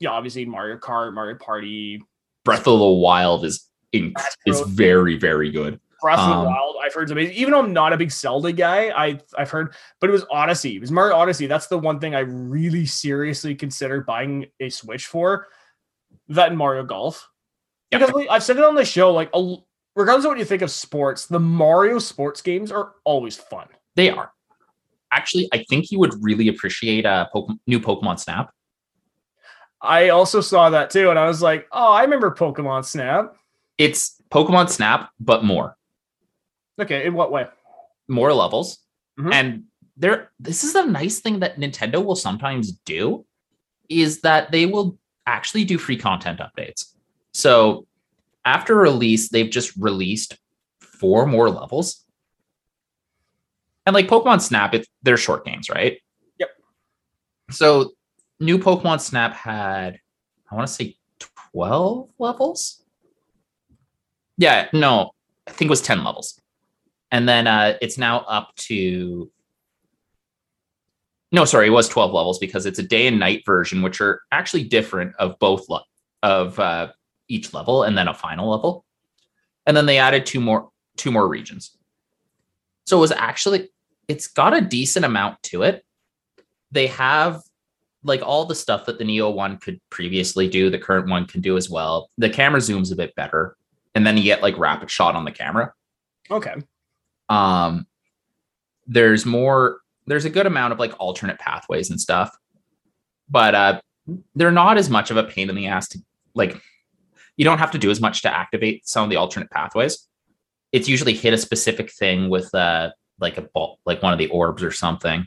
yeah, 0.00 0.11
obviously 0.11 0.44
Mario 0.44 0.76
Kart, 0.76 1.14
Mario 1.14 1.38
Party, 1.38 2.02
Breath 2.44 2.66
of 2.66 2.81
the 2.81 2.85
Wild 2.85 3.44
is 3.44 3.68
in, 3.92 4.12
is 4.44 4.61
very 4.62 5.16
very 5.16 5.52
good. 5.52 5.81
Breath 6.07 6.21
of 6.21 6.29
the 6.29 6.37
Um, 6.37 6.47
Wild. 6.47 6.77
I've 6.85 6.95
heard 6.95 7.11
amazing. 7.11 7.35
Even 7.35 7.51
though 7.51 7.59
I'm 7.59 7.73
not 7.73 7.92
a 7.92 7.97
big 7.97 8.12
Zelda 8.12 8.53
guy, 8.53 8.90
I 8.90 9.19
I've 9.37 9.51
heard, 9.51 9.75
but 10.01 10.09
it 10.09 10.12
was 10.12 10.25
Odyssey. 10.31 10.77
It 10.77 10.81
was 10.81 10.92
Mario 10.92 11.16
Odyssey. 11.16 11.49
That's 11.49 11.66
the 11.66 11.79
one 11.79 11.99
thing 11.99 12.14
I 12.14 12.21
really 12.21 12.87
seriously 12.87 13.57
considered 13.57 14.07
buying 14.07 14.47
a 14.61 14.69
Switch 14.69 15.07
for. 15.07 15.49
That 16.29 16.51
and 16.51 16.59
Mario 16.59 16.85
Golf. 16.85 17.29
Yep. 17.90 18.07
Because 18.07 18.27
I've 18.31 18.42
said 18.45 18.57
it 18.57 18.62
on 18.62 18.77
the 18.77 18.85
show, 18.85 19.12
like 19.12 19.31
a, 19.35 19.57
regardless 19.97 20.25
of 20.25 20.31
what 20.31 20.38
you 20.38 20.45
think 20.45 20.62
of 20.62 20.71
sports, 20.71 21.27
the 21.27 21.40
Mario 21.40 21.99
sports 21.99 22.40
games 22.40 22.71
are 22.71 22.92
always 23.05 23.37
fun. 23.37 23.66
They 23.97 24.11
are. 24.11 24.31
Actually, 25.11 25.49
I 25.53 25.64
think 25.69 25.90
you 25.90 25.99
would 25.99 26.14
really 26.23 26.49
appreciate 26.49 27.05
a 27.05 27.29
Pokemon, 27.35 27.59
new 27.66 27.81
Pokemon 27.81 28.21
Snap. 28.21 28.53
I 29.81 30.09
also 30.09 30.40
saw 30.40 30.71
that 30.71 30.90
too, 30.90 31.11
and 31.11 31.19
I 31.19 31.27
was 31.27 31.42
like, 31.42 31.69
oh, 31.71 31.92
I 31.92 32.03
remember 32.03 32.33
Pokemon 32.33 32.85
Snap. 32.85 33.37
It's 33.79 34.21
Pokemon 34.31 34.71
Snap, 34.71 35.11
but 35.21 35.45
more. 35.45 35.76
Okay, 36.81 37.07
in 37.07 37.15
what 37.15 37.31
way? 37.33 37.47
more 38.09 38.33
levels 38.33 38.79
Mhm. 39.19 39.33
and 39.35 39.65
there 39.97 40.31
this 40.39 40.62
is 40.62 40.77
a 40.77 40.87
nice 40.87 41.19
thing 41.19 41.41
that 41.41 41.57
nintendo 41.59 42.05
will 42.05 42.15
sometimes 42.15 42.71
do 42.85 43.27
is 43.89 44.21
that 44.21 44.53
they 44.53 44.65
will 44.65 44.97
actually 45.27 45.65
do 45.65 45.77
free 45.77 45.97
content 45.97 46.39
updates 46.39 46.95
so 47.35 47.85
after 48.45 48.77
release 48.77 49.29
they've 49.29 49.51
just 49.51 49.75
released 49.77 50.39
four 50.79 51.27
more 51.27 51.51
levels 51.51 52.05
and 53.87 53.95
like 53.95 54.07
pokemon 54.07 54.41
snap 54.41 54.73
it 54.73 54.87
they're 55.03 55.17
short 55.17 55.45
games 55.45 55.69
right 55.69 56.01
Yep. 56.39 56.51
so 57.51 57.93
new 58.39 58.57
pokemon 58.57 59.01
snap 59.01 59.35
had 59.35 59.99
i 60.49 60.55
want 60.55 60.69
to 60.69 60.73
say 60.73 60.97
12 61.53 62.09
levels 62.21 62.85
yeah 64.39 64.69
no 64.73 65.11
i 65.49 65.51
think 65.51 65.69
it 65.69 65.71
was 65.71 65.83
10 65.83 66.05
levels 66.05 66.41
and 67.11 67.29
then 67.29 67.47
uh, 67.47 67.77
it's 67.81 67.99
now 67.99 68.21
up 68.21 68.55
to 68.57 69.31
no 71.33 71.45
sorry 71.45 71.66
it 71.66 71.71
was 71.71 71.88
12 71.88 72.12
levels 72.12 72.38
because 72.38 72.66
it's 72.66 72.79
a 72.79 72.83
day 72.83 73.07
and 73.07 73.19
night 73.19 73.42
version 73.45 73.83
which 73.83 74.01
are 74.01 74.23
actually 74.33 74.64
different 74.64 75.14
of 75.16 75.38
both 75.38 75.69
le- 75.69 75.85
of 76.23 76.59
uh, 76.59 76.88
each 77.29 77.55
level 77.55 77.83
and 77.83 77.97
then 77.97 78.09
a 78.09 78.14
final 78.14 78.51
level. 78.51 78.85
And 79.66 79.77
then 79.77 79.87
they 79.87 79.99
added 79.99 80.27
two 80.27 80.40
more 80.40 80.71
two 80.97 81.11
more 81.11 81.28
regions. 81.28 81.76
So 82.87 82.97
it 82.97 83.01
was 83.01 83.12
actually 83.12 83.70
it's 84.09 84.28
got 84.28 84.57
a 84.57 84.61
decent 84.61 85.05
amount 85.05 85.43
to 85.45 85.62
it. 85.62 85.85
They 86.70 86.87
have 86.89 87.43
like 88.03 88.22
all 88.22 88.45
the 88.45 88.55
stuff 88.55 88.87
that 88.87 88.99
the 88.99 89.05
neo 89.05 89.30
one 89.30 89.59
could 89.59 89.80
previously 89.91 90.49
do 90.49 90.70
the 90.70 90.78
current 90.78 91.09
one 91.09 91.26
can 91.26 91.41
do 91.41 91.57
as 91.57 91.68
well. 91.68 92.11
The 92.18 92.30
camera 92.30 92.61
zooms 92.61 92.93
a 92.93 92.97
bit 92.97 93.14
better 93.16 93.57
and 93.95 94.07
then 94.07 94.16
you 94.16 94.22
get 94.22 94.43
like 94.43 94.57
rapid 94.59 94.91
shot 94.91 95.16
on 95.16 95.24
the 95.24 95.33
camera. 95.33 95.72
Okay. 96.30 96.55
Um 97.29 97.87
there's 98.87 99.27
more 99.27 99.81
there's 100.07 100.24
a 100.24 100.31
good 100.31 100.47
amount 100.47 100.72
of 100.72 100.79
like 100.79 100.95
alternate 100.99 101.39
pathways 101.39 101.91
and 101.91 102.01
stuff 102.01 102.37
but 103.29 103.55
uh 103.55 103.81
they're 104.35 104.53
not 104.53 104.79
as 104.79 104.89
much 104.89 105.11
of 105.11 105.16
a 105.16 105.24
pain 105.24 105.49
in 105.51 105.57
the 105.57 105.66
ass 105.66 105.89
to 105.89 105.99
like 106.35 106.61
you 107.37 107.45
don't 107.45 107.59
have 107.59 107.70
to 107.72 107.79
do 107.79 107.91
as 107.91 108.01
much 108.01 108.22
to 108.22 108.33
activate 108.33 108.87
some 108.87 109.05
of 109.05 109.11
the 109.11 109.16
alternate 109.16 109.51
pathways 109.51 110.09
it's 110.72 110.89
usually 110.89 111.14
hit 111.14 111.35
a 111.35 111.39
specific 111.39 111.91
thing 111.91 112.29
with 112.29 112.55
uh 112.55 112.91
like 113.20 113.39
a 113.39 113.43
ball 113.43 113.79
like 113.87 114.03
one 114.03 114.12
of 114.12 114.18
the 114.18 114.29
orbs 114.29 114.62
or 114.62 114.70
something 114.70 115.27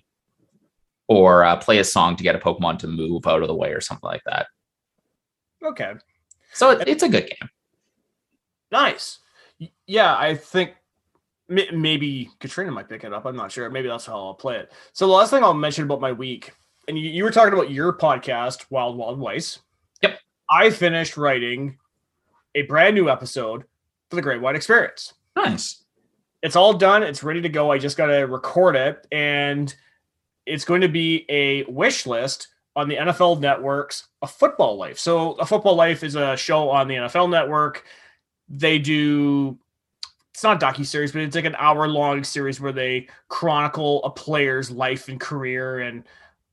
or 1.08 1.43
uh, 1.43 1.56
play 1.56 1.80
a 1.80 1.84
song 1.84 2.16
to 2.16 2.24
get 2.24 2.36
a 2.36 2.39
pokemon 2.39 2.78
to 2.78 2.86
move 2.86 3.26
out 3.26 3.41
of 3.41 3.47
the 3.47 3.56
way 3.56 3.72
or 3.72 3.82
something 3.82 4.08
like 4.08 4.22
that 4.26 4.45
Okay. 5.64 5.93
So 6.54 6.72
it, 6.72 6.88
it's 6.88 7.04
a 7.04 7.10
good 7.10 7.28
game. 7.28 7.50
Nice. 8.72 9.20
Yeah, 9.88 10.16
I 10.16 10.36
think 10.36 10.74
maybe 11.50 12.30
Katrina 12.39 12.72
might 12.72 12.89
pick 12.89 13.04
it 13.04 13.14
up. 13.14 13.26
I'm 13.26 13.36
not 13.36 13.52
sure. 13.52 13.70
Maybe 13.70 13.88
that's 13.88 14.06
how 14.06 14.14
I'll 14.14 14.34
play 14.34 14.58
it. 14.58 14.72
So 14.93 15.08
the 15.08 15.14
last 15.14 15.32
thing 15.32 15.43
I'll 15.43 15.54
mention 15.54 15.84
about 15.84 16.02
my 16.02 16.12
week, 16.12 16.54
and 16.88 16.97
you, 16.97 17.10
you 17.10 17.24
were 17.24 17.32
talking 17.32 17.54
about 17.54 17.72
your 17.72 17.93
podcast, 17.93 18.66
Wild 18.70 18.97
Wild 18.97 19.20
Weiss. 19.20 19.60
Yep. 20.02 20.20
I 20.50 20.70
finished 20.70 21.18
writing 21.18 21.78
a 22.56 22.64
brand 22.64 22.95
new 22.95 23.10
episode 23.10 23.64
for 24.10 24.16
the 24.16 24.22
Great 24.22 24.41
White 24.41 24.56
Experience. 24.56 25.14
Nice. 25.36 25.84
It's 26.41 26.56
all 26.56 26.74
done. 26.74 27.04
It's 27.04 27.24
ready 27.24 27.41
to 27.41 27.50
go. 27.50 27.72
I 27.72 27.78
just 27.78 27.97
got 27.97 28.08
to 28.08 28.20
record 28.20 28.76
it, 28.76 29.06
and 29.12 29.74
it's 30.45 30.66
going 30.66 30.82
to 30.82 30.88
be 30.88 31.26
a 31.30 31.64
wish 31.64 32.06
list 32.06 32.47
on 32.76 32.88
the 32.88 32.95
NFL 32.95 33.39
Network's 33.39 34.08
A 34.22 34.28
Football 34.28 34.78
Life. 34.78 35.00
So, 35.00 35.34
A 35.34 35.45
Football 35.45 35.76
Life 35.76 36.04
is 36.04 36.16
a 36.16 36.38
show 36.38 36.70
on 36.70 36.88
the 36.88 36.95
NFL 36.95 37.30
Network. 37.30 37.84
They 38.47 38.80
do 38.80 39.60
it's 40.40 40.44
not 40.46 40.62
docu 40.62 40.86
series, 40.86 41.12
but 41.12 41.22
it's 41.22 41.36
like 41.36 41.44
an 41.44 41.58
hour 41.58 41.86
long 41.86 42.24
series 42.24 42.62
where 42.62 42.72
they 42.72 43.10
chronicle 43.28 44.02
a 44.06 44.10
player's 44.10 44.72
life 44.72 45.10
and 45.10 45.20
career 45.20 45.80
and 45.80 46.06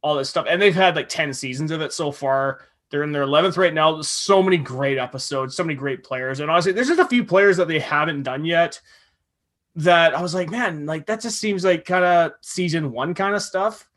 all 0.03 0.16
this 0.16 0.28
stuff. 0.28 0.45
And 0.51 0.61
they've 0.61 0.74
had 0.74 0.97
like 0.97 1.09
ten 1.09 1.32
seasons 1.32 1.70
of 1.70 1.80
it 1.80 1.93
so 1.93 2.11
far. 2.11 2.62
They're 2.91 3.05
in 3.05 3.12
their 3.12 3.22
eleventh 3.22 3.57
right 3.57 3.72
now. 3.72 4.03
So 4.03 4.43
many 4.43 4.57
great 4.57 4.99
episodes, 4.99 5.55
so 5.55 5.62
many 5.62 5.76
great 5.76 6.03
players, 6.03 6.41
and 6.41 6.51
honestly, 6.51 6.72
there's 6.72 6.89
just 6.89 6.99
a 6.99 7.07
few 7.07 7.22
players 7.22 7.57
that 7.59 7.68
they 7.68 7.78
haven't 7.78 8.24
done 8.24 8.45
yet 8.45 8.80
that 9.76 10.16
I 10.16 10.20
was 10.20 10.34
like, 10.34 10.51
man, 10.51 10.84
like 10.84 11.07
that 11.07 11.20
just 11.20 11.39
seems 11.39 11.64
like 11.64 11.84
kind 11.84 12.05
of 12.05 12.32
season 12.41 12.91
one 12.91 13.14
kind 13.14 13.37
of 13.37 13.43
stuff. 13.43 13.89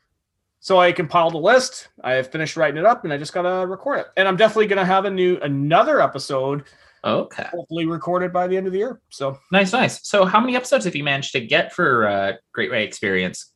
So 0.60 0.78
I 0.78 0.92
compiled 0.92 1.34
a 1.34 1.38
list. 1.38 1.88
I 2.04 2.12
have 2.12 2.30
finished 2.30 2.56
writing 2.56 2.78
it 2.78 2.86
up, 2.86 3.02
and 3.02 3.12
I 3.12 3.16
just 3.16 3.32
gotta 3.32 3.66
record 3.66 3.98
it. 3.98 4.06
And 4.16 4.28
I'm 4.28 4.36
definitely 4.36 4.68
gonna 4.68 4.84
have 4.84 5.04
a 5.04 5.10
new 5.10 5.36
another 5.38 6.00
episode, 6.00 6.62
Okay. 7.02 7.46
hopefully 7.50 7.86
recorded 7.86 8.32
by 8.32 8.46
the 8.46 8.56
end 8.56 8.66
of 8.66 8.72
the 8.72 8.78
year. 8.78 9.00
So 9.08 9.38
Nice, 9.50 9.72
nice. 9.72 10.06
So 10.06 10.24
how 10.24 10.38
many 10.40 10.54
episodes 10.56 10.84
have 10.84 10.94
you 10.94 11.04
managed 11.04 11.32
to 11.32 11.40
get 11.40 11.72
for 11.72 12.06
uh, 12.06 12.32
Great 12.52 12.70
White 12.70 12.82
Experience? 12.86 13.52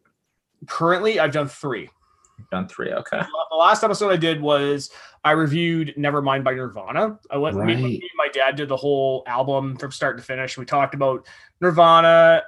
currently, 0.67 1.21
I've 1.21 1.33
done 1.33 1.47
three. 1.49 1.91
You've 2.39 2.49
done 2.51 2.67
three. 2.69 2.91
Okay. 2.91 3.21
The 3.51 3.57
last 3.57 3.85
episode 3.85 4.11
I 4.11 4.17
did 4.17 4.41
was 4.41 4.91
I 5.23 5.33
reviewed 5.33 5.95
Nevermind 5.99 6.43
by 6.43 6.55
Nirvana. 6.55 7.19
I 7.31 7.37
went 7.37 7.57
Right. 7.57 7.67
me 7.77 7.85
and 7.95 8.03
my 8.17 8.29
dad 8.33 8.57
did 8.57 8.69
the 8.69 8.77
whole 8.77 9.23
album 9.27 9.77
from 9.77 9.93
start 9.93 10.17
to 10.17 10.23
finish. 10.23 10.57
We 10.59 10.65
talked 10.65 10.95
about 10.95 11.27
Nirvana, 11.61 12.43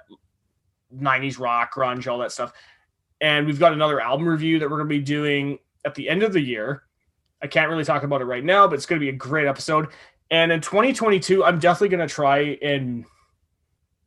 90s 0.95 1.39
rock, 1.39 1.75
grunge, 1.75 2.11
all 2.11 2.19
that 2.19 2.33
stuff. 2.33 2.53
And 3.21 3.47
we've 3.47 3.59
got 3.61 3.73
another 3.73 4.01
album 4.01 4.27
review 4.27 4.59
that 4.59 4.71
we're 4.71 4.77
going 4.79 4.89
to 4.89 4.99
be 4.99 5.01
doing 5.05 5.59
at 5.85 5.95
the 5.95 6.09
end 6.09 6.23
of 6.23 6.33
the 6.33 6.41
year. 6.41 6.83
I 7.43 7.47
can't 7.47 7.71
really 7.71 7.85
talk 7.85 8.03
about 8.03 8.21
it 8.21 8.25
right 8.25 8.45
now, 8.45 8.67
but 8.67 8.75
it's 8.75 8.87
going 8.87 8.99
to 9.01 9.05
be 9.05 9.11
a 9.11 9.17
great 9.17 9.47
episode. 9.47 9.89
And 10.31 10.51
in 10.51 10.61
2022, 10.61 11.45
I'm 11.45 11.59
definitely 11.59 11.97
going 11.97 12.07
to 12.07 12.13
try 12.13 12.59
and 12.63 13.05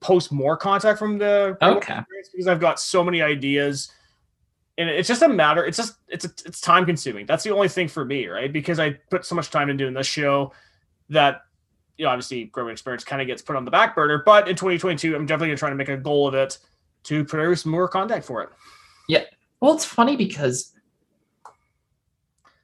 post 0.01 0.31
more 0.31 0.57
contact 0.57 0.99
from 0.99 1.17
the 1.17 1.57
Okay. 1.61 1.99
because 2.31 2.47
I've 2.47 2.59
got 2.59 2.79
so 2.79 3.03
many 3.03 3.21
ideas. 3.21 3.91
And 4.77 4.89
it's 4.89 5.07
just 5.07 5.21
a 5.21 5.27
matter. 5.27 5.65
It's 5.65 5.77
just 5.77 5.95
it's 6.07 6.25
it's 6.25 6.61
time 6.61 6.85
consuming. 6.85 7.25
That's 7.25 7.43
the 7.43 7.51
only 7.51 7.67
thing 7.67 7.89
for 7.89 8.05
me, 8.05 8.27
right? 8.27 8.51
Because 8.51 8.79
I 8.79 8.91
put 9.09 9.25
so 9.25 9.35
much 9.35 9.49
time 9.49 9.69
into 9.69 9.83
doing 9.83 9.93
this 9.93 10.07
show 10.07 10.53
that 11.09 11.41
you 11.97 12.05
know, 12.05 12.11
obviously, 12.11 12.45
Great 12.45 12.63
White 12.63 12.71
experience 12.71 13.03
kind 13.03 13.21
of 13.21 13.27
gets 13.27 13.41
put 13.41 13.57
on 13.57 13.65
the 13.65 13.71
back 13.71 13.93
burner. 13.93 14.23
But 14.25 14.47
in 14.47 14.55
2022, 14.55 15.15
I'm 15.15 15.25
definitely 15.25 15.47
going 15.49 15.57
to 15.57 15.59
try 15.59 15.69
to 15.69 15.75
make 15.75 15.89
a 15.89 15.97
goal 15.97 16.29
of 16.29 16.33
it 16.33 16.57
to 17.03 17.25
produce 17.25 17.65
more 17.65 17.89
content 17.89 18.23
for 18.23 18.41
it. 18.41 18.49
Yeah. 19.09 19.23
Well, 19.59 19.73
it's 19.73 19.83
funny 19.83 20.15
because 20.15 20.73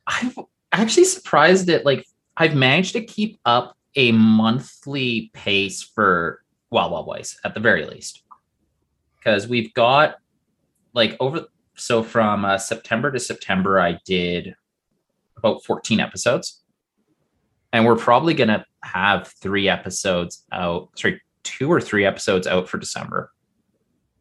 I'm 0.08 0.34
actually 0.72 1.04
surprised 1.04 1.68
that 1.68 1.84
like 1.84 2.08
I've 2.38 2.56
managed 2.56 2.94
to 2.94 3.04
keep 3.04 3.40
up 3.46 3.78
a 3.96 4.12
monthly 4.12 5.32
pace 5.34 5.82
for 5.82 6.44
Wild 6.70 6.92
Wild 6.92 7.08
Weiss 7.08 7.40
at 7.44 7.54
the 7.54 7.60
very 7.60 7.86
least. 7.86 8.24
Because 9.18 9.48
we've 9.48 9.74
got 9.74 10.16
like 10.94 11.16
over 11.20 11.46
so 11.76 12.04
from 12.04 12.46
uh, 12.46 12.58
September 12.58 13.12
to 13.12 13.20
September, 13.20 13.80
I 13.80 14.00
did 14.06 14.56
about 15.38 15.64
14 15.64 16.00
episodes. 16.00 16.64
And 17.74 17.86
we're 17.86 17.98
probably 17.98 18.34
gonna 18.34 18.66
have 18.84 19.28
three 19.42 19.68
episodes 19.68 20.46
out, 20.52 20.90
sorry, 20.96 21.22
two 21.44 21.72
or 21.72 21.82
three 21.82 22.06
episodes 22.06 22.48
out 22.48 22.70
for 22.70 22.78
December. 22.78 23.32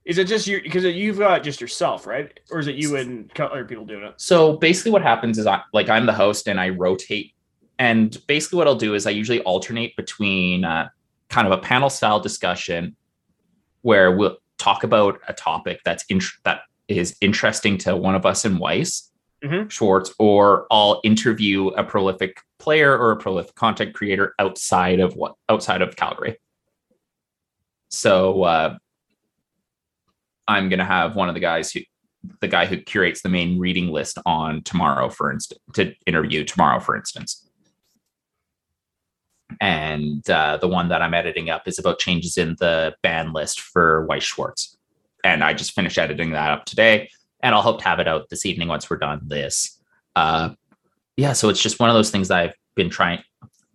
Is 0.05 0.19
it 0.19 0.27
just 0.27 0.47
you? 0.47 0.61
Because 0.63 0.85
you've 0.85 1.19
got 1.19 1.43
just 1.43 1.61
yourself, 1.61 2.07
right? 2.07 2.39
Or 2.51 2.59
is 2.59 2.67
it 2.67 2.75
you 2.75 2.97
and 2.97 3.31
other 3.41 3.65
people 3.65 3.87
doing 3.87 4.05
it? 4.05 4.15
So 4.19 4.57
basically, 4.57 4.93
what 4.93 5.03
happens 5.03 5.39
is 5.39 5.47
I 5.47 5.63
like 5.73 5.89
I'm 5.89 6.05
the 6.05 6.13
host 6.13 6.47
and 6.47 6.61
I 6.61 6.71
rotate. 6.71 7.34
And 7.79 8.17
basically, 8.27 8.59
what 8.59 8.67
I'll 8.69 8.75
do 8.77 8.95
is 8.95 9.07
I 9.07 9.11
usually 9.11 9.41
alternate 9.43 9.97
between 9.97 10.65
uh, 10.65 10.89
kind 11.29 11.47
of 11.47 11.53
a 11.53 11.59
panel 11.61 11.91
style 11.91 12.21
discussion 12.21 12.97
where 13.83 14.17
we'll 14.17 14.37
talk 14.59 14.85
about 14.85 15.21
a 15.29 15.33
topic 15.33 15.81
that's 15.85 16.05
int- 16.09 16.25
that 16.45 16.61
is 16.89 17.17
interesting 17.21 17.77
to 17.79 17.97
one 17.97 18.15
of 18.15 18.25
us 18.27 18.45
in 18.45 18.59
Weiss, 18.59 19.11
Mhm. 19.43 19.71
Schwarz, 19.71 20.15
or 20.19 20.67
I'll 20.71 21.01
interview 21.05 21.69
a 21.69 21.83
prolific 21.85 22.41
player 22.59 22.97
or 22.97 23.11
a 23.11 23.17
prolific 23.17 23.55
content 23.57 23.95
creator 23.95 24.35
outside 24.39 25.01
of 25.01 25.17
what 25.17 25.35
outside 25.49 25.83
of 25.83 25.97
Calgary. 25.97 26.37
So 27.91 28.45
uh, 28.45 28.79
I'm 30.49 30.69
gonna 30.69 30.85
have 30.85 31.17
one 31.17 31.29
of 31.29 31.35
the 31.35 31.41
guys 31.41 31.73
who 31.73 31.81
the 32.41 32.49
guy 32.49 32.65
who 32.65 32.79
curates 32.79 33.21
the 33.21 33.29
main 33.29 33.59
reading 33.59 33.89
list 33.89 34.17
on 34.25 34.63
tomorrow, 34.63 35.11
for 35.11 35.31
instance, 35.31 35.61
to 35.75 35.95
interview 36.07 36.43
tomorrow, 36.45 36.81
for 36.81 36.97
instance. 36.97 37.44
And 39.61 40.29
uh, 40.29 40.57
the 40.57 40.69
one 40.69 40.89
that 40.89 41.03
I'm 41.03 41.15
editing 41.15 41.51
up 41.51 41.69
is 41.69 41.79
about 41.79 41.99
changes 41.99 42.39
in 42.39 42.57
the 42.59 42.95
ban 43.03 43.33
list 43.33 43.61
for 43.61 44.07
Weiss 44.07 44.25
Schwarz. 44.25 44.77
And 45.23 45.45
I 45.45 45.55
just 45.55 45.73
finished 45.73 45.99
editing 45.99 46.33
that 46.33 46.51
up 46.51 46.65
today, 46.67 47.11
and 47.43 47.55
I'll 47.55 47.63
hope 47.63 47.79
to 47.79 47.85
have 47.85 47.99
it 47.99 48.09
out 48.09 48.29
this 48.29 48.45
evening 48.45 48.69
once 48.69 48.91
we're 48.91 48.99
done 48.99 49.21
this. 49.27 49.81
Uh, 50.17 50.51
yeah, 51.17 51.33
so 51.33 51.49
it's 51.49 51.63
just 51.63 51.81
one 51.81 51.89
of 51.89 51.95
those 51.95 52.11
things 52.11 52.29
that 52.29 52.39
I've 52.39 52.55
been 52.75 52.91
trying. 52.91 53.23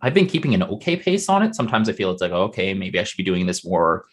I've 0.00 0.14
been 0.14 0.26
keeping 0.26 0.54
an 0.54 0.62
okay 0.62 0.96
pace 0.96 1.28
on 1.28 1.42
it. 1.42 1.54
Sometimes 1.54 1.88
I 1.88 1.92
feel 1.92 2.10
it's 2.10 2.22
like, 2.22 2.32
okay, 2.32 2.72
maybe 2.74 2.98
I 2.98 3.04
should 3.04 3.16
be 3.16 3.22
doing 3.22 3.46
this 3.46 3.64
more 3.64 4.06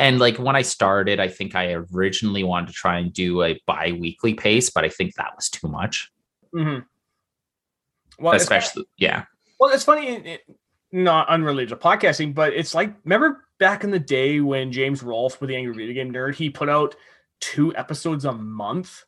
and 0.00 0.18
like 0.18 0.38
when 0.38 0.56
I 0.56 0.62
started, 0.62 1.20
I 1.20 1.28
think 1.28 1.54
I 1.54 1.74
originally 1.92 2.42
wanted 2.42 2.68
to 2.68 2.72
try 2.72 2.98
and 2.98 3.12
do 3.12 3.42
a 3.42 3.60
bi-weekly 3.66 4.32
pace, 4.32 4.70
but 4.70 4.82
I 4.82 4.88
think 4.88 5.14
that 5.16 5.32
was 5.36 5.50
too 5.50 5.68
much. 5.68 6.10
Mm-hmm. 6.54 6.84
Well, 8.18 8.34
Especially, 8.34 8.86
yeah. 8.96 9.24
Well, 9.60 9.70
it's 9.70 9.84
funny, 9.84 10.08
it, 10.08 10.40
not 10.90 11.28
unrelated 11.28 11.68
to 11.68 11.76
podcasting, 11.76 12.34
but 12.34 12.54
it's 12.54 12.74
like 12.74 12.94
remember 13.04 13.44
back 13.58 13.84
in 13.84 13.90
the 13.90 13.98
day 13.98 14.40
when 14.40 14.72
James 14.72 15.02
Rolfe 15.02 15.40
with 15.40 15.48
the 15.48 15.56
Angry 15.56 15.74
Video 15.74 16.02
Game 16.02 16.12
Nerd, 16.12 16.34
he 16.34 16.48
put 16.48 16.70
out 16.70 16.96
two 17.40 17.76
episodes 17.76 18.24
a 18.24 18.32
month. 18.32 19.04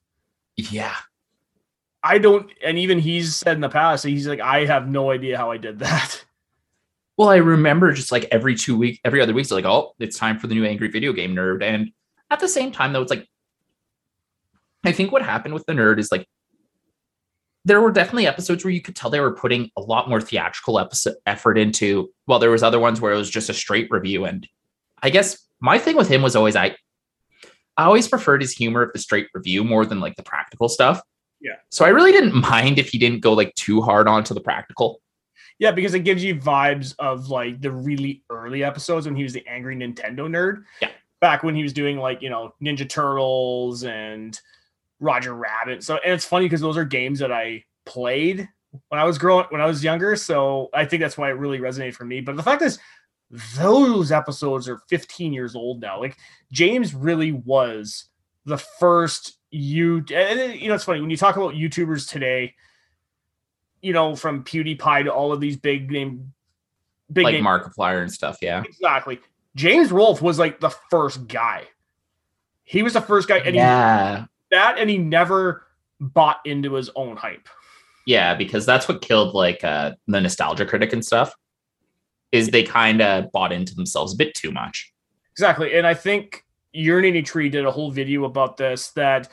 Yeah. 0.56 0.94
I 2.04 2.18
don't, 2.18 2.50
and 2.62 2.78
even 2.78 2.98
he's 2.98 3.34
said 3.34 3.54
in 3.54 3.60
the 3.60 3.68
past, 3.68 4.04
he's 4.04 4.26
like, 4.26 4.40
I 4.40 4.66
have 4.66 4.88
no 4.88 5.10
idea 5.10 5.38
how 5.38 5.50
I 5.50 5.56
did 5.56 5.80
that. 5.80 6.24
Well, 7.18 7.28
I 7.28 7.36
remember 7.36 7.92
just 7.92 8.10
like 8.10 8.26
every 8.32 8.56
two 8.56 8.76
week, 8.76 8.98
every 9.04 9.20
other 9.20 9.34
week, 9.34 9.42
it's 9.42 9.52
like, 9.52 9.66
oh, 9.66 9.94
it's 9.98 10.18
time 10.18 10.38
for 10.38 10.46
the 10.46 10.54
new 10.54 10.64
angry 10.64 10.88
video 10.88 11.12
game 11.12 11.36
nerd. 11.36 11.62
And 11.62 11.92
at 12.30 12.40
the 12.40 12.48
same 12.48 12.72
time, 12.72 12.94
though, 12.94 13.02
it's 13.02 13.10
like 13.10 13.28
I 14.82 14.92
think 14.92 15.12
what 15.12 15.22
happened 15.22 15.52
with 15.52 15.66
the 15.66 15.74
nerd 15.74 15.98
is 15.98 16.10
like 16.10 16.26
there 17.64 17.80
were 17.80 17.92
definitely 17.92 18.26
episodes 18.26 18.64
where 18.64 18.72
you 18.72 18.80
could 18.80 18.96
tell 18.96 19.10
they 19.10 19.20
were 19.20 19.34
putting 19.34 19.70
a 19.76 19.80
lot 19.80 20.08
more 20.08 20.20
theatrical 20.20 20.78
episode 20.78 21.14
effort 21.26 21.56
into. 21.56 22.10
Well, 22.26 22.38
there 22.38 22.50
was 22.50 22.62
other 22.62 22.80
ones 22.80 23.00
where 23.00 23.12
it 23.12 23.16
was 23.16 23.30
just 23.30 23.50
a 23.50 23.54
straight 23.54 23.88
review. 23.90 24.24
And 24.24 24.48
I 25.02 25.10
guess 25.10 25.46
my 25.60 25.78
thing 25.78 25.96
with 25.96 26.08
him 26.08 26.22
was 26.22 26.34
always 26.34 26.56
I 26.56 26.76
I 27.76 27.84
always 27.84 28.08
preferred 28.08 28.42
his 28.42 28.52
humor 28.52 28.82
of 28.82 28.92
the 28.92 28.98
straight 28.98 29.28
review 29.32 29.64
more 29.64 29.86
than 29.86 30.00
like 30.00 30.16
the 30.16 30.22
practical 30.22 30.68
stuff. 30.68 31.00
Yeah. 31.40 31.56
So 31.70 31.84
I 31.84 31.88
really 31.88 32.12
didn't 32.12 32.34
mind 32.34 32.78
if 32.78 32.90
he 32.90 32.98
didn't 32.98 33.20
go 33.20 33.32
like 33.32 33.54
too 33.54 33.80
hard 33.80 34.08
onto 34.08 34.34
the 34.34 34.40
practical. 34.40 35.00
Yeah, 35.58 35.70
because 35.70 35.94
it 35.94 36.00
gives 36.00 36.24
you 36.24 36.34
vibes 36.34 36.94
of 36.98 37.28
like 37.28 37.60
the 37.60 37.70
really 37.70 38.24
early 38.30 38.64
episodes 38.64 39.06
when 39.06 39.16
he 39.16 39.22
was 39.22 39.32
the 39.32 39.46
angry 39.46 39.76
Nintendo 39.76 40.28
nerd. 40.28 40.64
Yeah. 40.80 40.90
Back 41.20 41.44
when 41.44 41.54
he 41.54 41.62
was 41.62 41.72
doing 41.72 41.98
like, 41.98 42.20
you 42.20 42.30
know, 42.30 42.52
Ninja 42.62 42.88
Turtles 42.88 43.84
and 43.84 44.38
Roger 45.02 45.34
Rabbit. 45.34 45.82
So 45.82 45.98
and 46.04 46.14
it's 46.14 46.24
funny 46.24 46.46
because 46.46 46.60
those 46.62 46.76
are 46.78 46.84
games 46.84 47.18
that 47.18 47.32
I 47.32 47.64
played 47.84 48.48
when 48.88 49.00
I 49.00 49.04
was 49.04 49.18
growing 49.18 49.46
when 49.50 49.60
I 49.60 49.66
was 49.66 49.82
younger. 49.84 50.16
So 50.16 50.70
I 50.72 50.86
think 50.86 51.02
that's 51.02 51.18
why 51.18 51.28
it 51.28 51.34
really 51.34 51.58
resonated 51.58 51.94
for 51.94 52.04
me. 52.04 52.20
But 52.20 52.36
the 52.36 52.42
fact 52.42 52.62
is 52.62 52.78
those 53.56 54.12
episodes 54.12 54.68
are 54.68 54.80
15 54.88 55.32
years 55.32 55.54
old 55.56 55.80
now. 55.80 55.98
Like 56.00 56.16
James 56.52 56.94
really 56.94 57.32
was 57.32 58.04
the 58.44 58.58
first 58.58 59.38
you 59.50 59.98
and 59.98 60.38
it- 60.40 60.60
you 60.60 60.68
know 60.68 60.74
it's 60.74 60.84
funny 60.84 61.00
when 61.00 61.10
you 61.10 61.16
talk 61.16 61.36
about 61.36 61.54
YouTubers 61.54 62.08
today, 62.08 62.54
you 63.82 63.92
know, 63.92 64.14
from 64.14 64.44
PewDiePie 64.44 65.04
to 65.04 65.12
all 65.12 65.32
of 65.32 65.40
these 65.40 65.56
big 65.56 65.90
name 65.90 66.32
big 67.12 67.24
like 67.24 67.34
name 67.34 67.44
Markiplier 67.44 68.00
and 68.02 68.12
stuff. 68.12 68.38
Yeah. 68.40 68.62
exactly. 68.64 69.20
James 69.56 69.90
Rolfe 69.92 70.22
was 70.22 70.38
like 70.38 70.60
the 70.60 70.70
first 70.90 71.26
guy. 71.26 71.64
He 72.64 72.82
was 72.82 72.94
the 72.94 73.02
first 73.02 73.28
guy, 73.28 73.38
and 73.38 73.48
he 73.54 73.56
yeah. 73.56 74.24
That 74.52 74.78
and 74.78 74.88
he 74.88 74.98
never 74.98 75.66
bought 76.00 76.40
into 76.44 76.74
his 76.74 76.90
own 76.94 77.16
hype. 77.16 77.48
Yeah, 78.06 78.34
because 78.34 78.66
that's 78.66 78.88
what 78.88 79.02
killed 79.02 79.34
like 79.34 79.62
uh, 79.64 79.92
the 80.06 80.20
nostalgia 80.20 80.66
critic 80.66 80.92
and 80.92 81.04
stuff. 81.04 81.34
Is 82.30 82.48
they 82.48 82.62
kind 82.62 83.02
of 83.02 83.30
bought 83.32 83.52
into 83.52 83.74
themselves 83.74 84.14
a 84.14 84.16
bit 84.16 84.34
too 84.34 84.52
much. 84.52 84.90
Exactly. 85.32 85.74
And 85.74 85.86
I 85.86 85.94
think 85.94 86.44
Unity 86.72 87.22
Tree 87.22 87.48
did 87.48 87.66
a 87.66 87.70
whole 87.70 87.90
video 87.90 88.24
about 88.24 88.56
this 88.56 88.90
that 88.92 89.28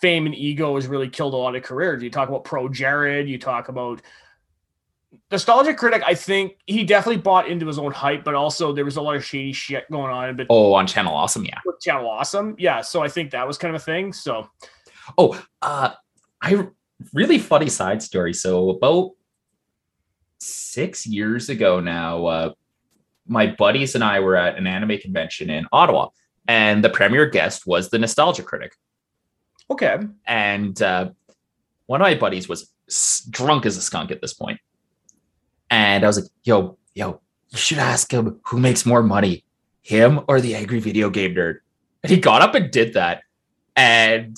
fame 0.00 0.26
and 0.26 0.34
ego 0.34 0.74
has 0.76 0.86
really 0.86 1.08
killed 1.08 1.34
a 1.34 1.36
lot 1.36 1.56
of 1.56 1.62
careers. 1.62 2.02
You 2.02 2.10
talk 2.10 2.28
about 2.28 2.44
Pro 2.44 2.68
Jared, 2.68 3.28
you 3.28 3.38
talk 3.38 3.68
about 3.68 4.02
Nostalgia 5.30 5.74
Critic, 5.74 6.02
I 6.06 6.14
think 6.14 6.58
he 6.66 6.84
definitely 6.84 7.20
bought 7.22 7.48
into 7.48 7.66
his 7.66 7.78
own 7.78 7.92
hype, 7.92 8.24
but 8.24 8.34
also 8.34 8.72
there 8.72 8.84
was 8.84 8.96
a 8.96 9.02
lot 9.02 9.16
of 9.16 9.24
shady 9.24 9.52
shit 9.52 9.90
going 9.90 10.10
on. 10.10 10.36
But 10.36 10.46
Oh, 10.50 10.74
on 10.74 10.86
Channel 10.86 11.14
Awesome, 11.14 11.44
yeah. 11.44 11.60
Channel 11.80 12.08
Awesome, 12.08 12.54
yeah. 12.58 12.80
So 12.80 13.02
I 13.02 13.08
think 13.08 13.30
that 13.32 13.46
was 13.46 13.58
kind 13.58 13.74
of 13.74 13.80
a 13.80 13.84
thing. 13.84 14.12
So 14.12 14.48
Oh, 15.18 15.40
uh, 15.62 15.90
I 16.40 16.68
really 17.12 17.38
funny 17.38 17.68
side 17.68 18.02
story. 18.02 18.32
So 18.32 18.70
about 18.70 19.10
six 20.38 21.06
years 21.06 21.48
ago 21.48 21.80
now, 21.80 22.26
uh, 22.26 22.52
my 23.26 23.46
buddies 23.46 23.94
and 23.94 24.04
I 24.04 24.20
were 24.20 24.36
at 24.36 24.56
an 24.56 24.66
anime 24.66 24.98
convention 24.98 25.48
in 25.50 25.66
Ottawa, 25.72 26.08
and 26.46 26.84
the 26.84 26.90
premier 26.90 27.26
guest 27.26 27.66
was 27.66 27.88
the 27.90 27.98
Nostalgia 27.98 28.42
Critic. 28.42 28.72
okay, 29.70 29.96
And 30.26 30.80
uh, 30.82 31.10
one 31.86 32.00
of 32.00 32.04
my 32.04 32.14
buddies 32.14 32.48
was 32.48 32.70
drunk 33.30 33.64
as 33.64 33.76
a 33.78 33.80
skunk 33.80 34.10
at 34.10 34.20
this 34.20 34.34
point, 34.34 34.60
and 35.74 36.04
I 36.04 36.06
was 36.06 36.20
like, 36.20 36.30
"Yo, 36.44 36.78
yo, 36.94 37.20
you 37.50 37.58
should 37.58 37.78
ask 37.78 38.12
him 38.12 38.38
who 38.44 38.60
makes 38.60 38.86
more 38.86 39.02
money, 39.02 39.44
him 39.82 40.20
or 40.28 40.40
the 40.40 40.54
angry 40.54 40.78
video 40.78 41.10
game 41.10 41.34
nerd." 41.34 41.58
And 42.02 42.10
he 42.10 42.18
got 42.18 42.42
up 42.42 42.54
and 42.54 42.70
did 42.70 42.94
that, 42.94 43.22
and 43.74 44.36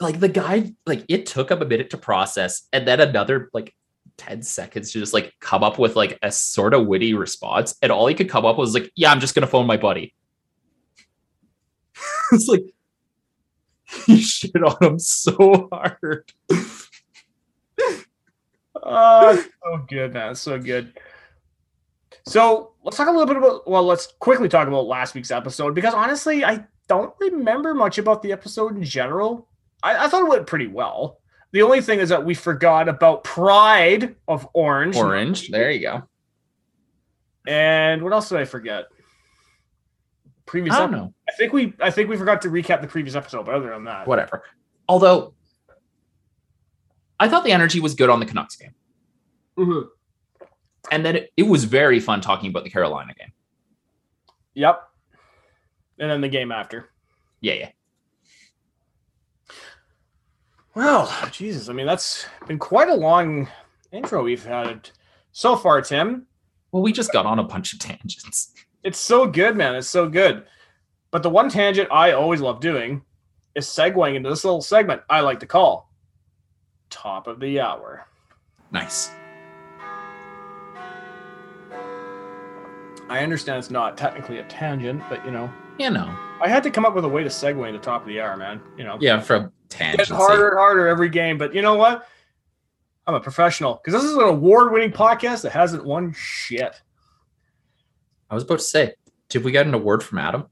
like 0.00 0.18
the 0.18 0.28
guy, 0.28 0.72
like 0.86 1.04
it 1.08 1.26
took 1.26 1.52
him 1.52 1.62
a 1.62 1.64
minute 1.64 1.90
to 1.90 1.98
process, 1.98 2.66
and 2.72 2.86
then 2.86 3.00
another 3.00 3.48
like 3.52 3.74
10 4.16 4.42
seconds 4.42 4.90
to 4.92 4.98
just 4.98 5.14
like 5.14 5.32
come 5.38 5.62
up 5.62 5.78
with 5.78 5.94
like 5.94 6.18
a 6.22 6.32
sort 6.32 6.74
of 6.74 6.86
witty 6.86 7.14
response. 7.14 7.76
And 7.80 7.92
all 7.92 8.06
he 8.08 8.14
could 8.14 8.28
come 8.28 8.44
up 8.44 8.56
with 8.58 8.66
was 8.66 8.74
like, 8.74 8.90
yeah, 8.96 9.12
I'm 9.12 9.20
just 9.20 9.36
gonna 9.36 9.46
phone 9.46 9.66
my 9.66 9.76
buddy. 9.76 10.14
it's 12.32 12.48
like 12.48 12.74
he 14.06 14.20
shit 14.20 14.62
on 14.64 14.76
him 14.80 14.98
so 14.98 15.68
hard. 15.72 16.32
Uh, 18.84 19.36
so 19.36 19.84
good, 19.88 20.12
man, 20.12 20.34
so 20.34 20.58
good. 20.58 20.92
So 22.26 22.72
let's 22.82 22.96
talk 22.96 23.08
a 23.08 23.10
little 23.10 23.26
bit 23.26 23.36
about. 23.36 23.68
Well, 23.68 23.84
let's 23.84 24.06
quickly 24.18 24.48
talk 24.48 24.68
about 24.68 24.86
last 24.86 25.14
week's 25.14 25.30
episode 25.30 25.74
because 25.74 25.94
honestly, 25.94 26.44
I 26.44 26.64
don't 26.88 27.14
remember 27.20 27.74
much 27.74 27.98
about 27.98 28.22
the 28.22 28.32
episode 28.32 28.76
in 28.76 28.84
general. 28.84 29.48
I, 29.82 30.04
I 30.04 30.08
thought 30.08 30.22
it 30.22 30.28
went 30.28 30.46
pretty 30.46 30.66
well. 30.66 31.18
The 31.52 31.62
only 31.62 31.80
thing 31.80 32.00
is 32.00 32.08
that 32.08 32.24
we 32.24 32.34
forgot 32.34 32.88
about 32.88 33.24
Pride 33.24 34.16
of 34.26 34.48
Orange. 34.54 34.96
Orange. 34.96 35.48
There 35.48 35.70
you 35.70 35.80
go. 35.80 36.02
And 37.46 38.02
what 38.02 38.12
else 38.12 38.28
did 38.28 38.38
I 38.38 38.44
forget? 38.44 38.86
Previous 40.46 40.74
I 40.74 40.80
don't 40.80 40.94
ep- 40.94 41.00
know. 41.00 41.14
I 41.28 41.32
think 41.32 41.52
we 41.52 41.74
I 41.80 41.90
think 41.90 42.08
we 42.08 42.16
forgot 42.16 42.42
to 42.42 42.48
recap 42.48 42.80
the 42.80 42.86
previous 42.86 43.14
episode, 43.14 43.46
but 43.46 43.54
other 43.54 43.70
than 43.70 43.84
that. 43.84 44.06
Whatever. 44.06 44.42
Although 44.88 45.34
I 47.24 47.28
thought 47.28 47.42
the 47.42 47.52
energy 47.52 47.80
was 47.80 47.94
good 47.94 48.10
on 48.10 48.20
the 48.20 48.26
Canucks 48.26 48.54
game. 48.54 48.74
Mhm. 49.56 49.88
And 50.90 51.06
then 51.06 51.16
it, 51.16 51.32
it 51.38 51.44
was 51.44 51.64
very 51.64 51.98
fun 51.98 52.20
talking 52.20 52.50
about 52.50 52.64
the 52.64 52.70
Carolina 52.70 53.14
game. 53.14 53.32
Yep. 54.52 54.82
And 55.98 56.10
then 56.10 56.20
the 56.20 56.28
game 56.28 56.52
after. 56.52 56.90
Yeah, 57.40 57.54
yeah. 57.54 57.70
Well, 60.74 61.10
Jesus, 61.32 61.70
I 61.70 61.72
mean 61.72 61.86
that's 61.86 62.26
been 62.46 62.58
quite 62.58 62.90
a 62.90 62.94
long 62.94 63.48
intro 63.90 64.22
we've 64.22 64.44
had 64.44 64.90
so 65.32 65.56
far, 65.56 65.80
Tim. 65.80 66.26
Well, 66.72 66.82
we 66.82 66.92
just 66.92 67.10
got 67.10 67.24
on 67.24 67.38
a 67.38 67.44
bunch 67.44 67.72
of 67.72 67.78
tangents. 67.78 68.52
It's 68.82 68.98
so 68.98 69.26
good, 69.26 69.56
man. 69.56 69.76
It's 69.76 69.88
so 69.88 70.10
good. 70.10 70.44
But 71.10 71.22
the 71.22 71.30
one 71.30 71.48
tangent 71.48 71.88
I 71.90 72.12
always 72.12 72.42
love 72.42 72.60
doing 72.60 73.00
is 73.54 73.66
segueing 73.66 74.14
into 74.14 74.28
this 74.28 74.44
little 74.44 74.60
segment 74.60 75.00
I 75.08 75.20
like 75.20 75.40
to 75.40 75.46
call 75.46 75.88
Top 76.94 77.26
of 77.26 77.40
the 77.40 77.58
Hour. 77.60 78.06
Nice. 78.70 79.10
I 83.08 83.18
understand 83.20 83.58
it's 83.58 83.70
not 83.70 83.98
technically 83.98 84.38
a 84.38 84.44
tangent, 84.44 85.02
but 85.10 85.24
you 85.26 85.32
know, 85.32 85.50
You 85.78 85.90
know. 85.90 86.08
I 86.40 86.48
had 86.48 86.62
to 86.62 86.70
come 86.70 86.84
up 86.84 86.94
with 86.94 87.04
a 87.04 87.08
way 87.08 87.24
to 87.24 87.28
segue 87.28 87.66
into 87.66 87.80
Top 87.80 88.02
of 88.02 88.06
the 88.08 88.20
Hour, 88.20 88.36
man. 88.36 88.60
You 88.78 88.84
know, 88.84 88.96
Yeah, 89.00 89.20
from 89.20 89.50
It's 89.66 89.74
tangents. 89.76 90.10
harder 90.10 90.50
and 90.50 90.58
harder 90.58 90.86
every 90.86 91.08
game, 91.08 91.36
but 91.36 91.52
you 91.52 91.62
know 91.62 91.74
what? 91.74 92.06
I'm 93.08 93.14
a 93.14 93.20
professional 93.20 93.80
because 93.84 94.00
this 94.00 94.08
is 94.10 94.16
an 94.16 94.22
award-winning 94.22 94.92
podcast 94.92 95.42
that 95.42 95.50
hasn't 95.52 95.84
won 95.84 96.12
shit. 96.16 96.80
I 98.30 98.34
was 98.36 98.44
about 98.44 98.60
to 98.60 98.64
say, 98.64 98.94
did 99.28 99.42
we 99.44 99.50
get 99.52 99.66
an 99.66 99.74
award 99.74 100.02
from 100.02 100.18
Adam? 100.18 100.46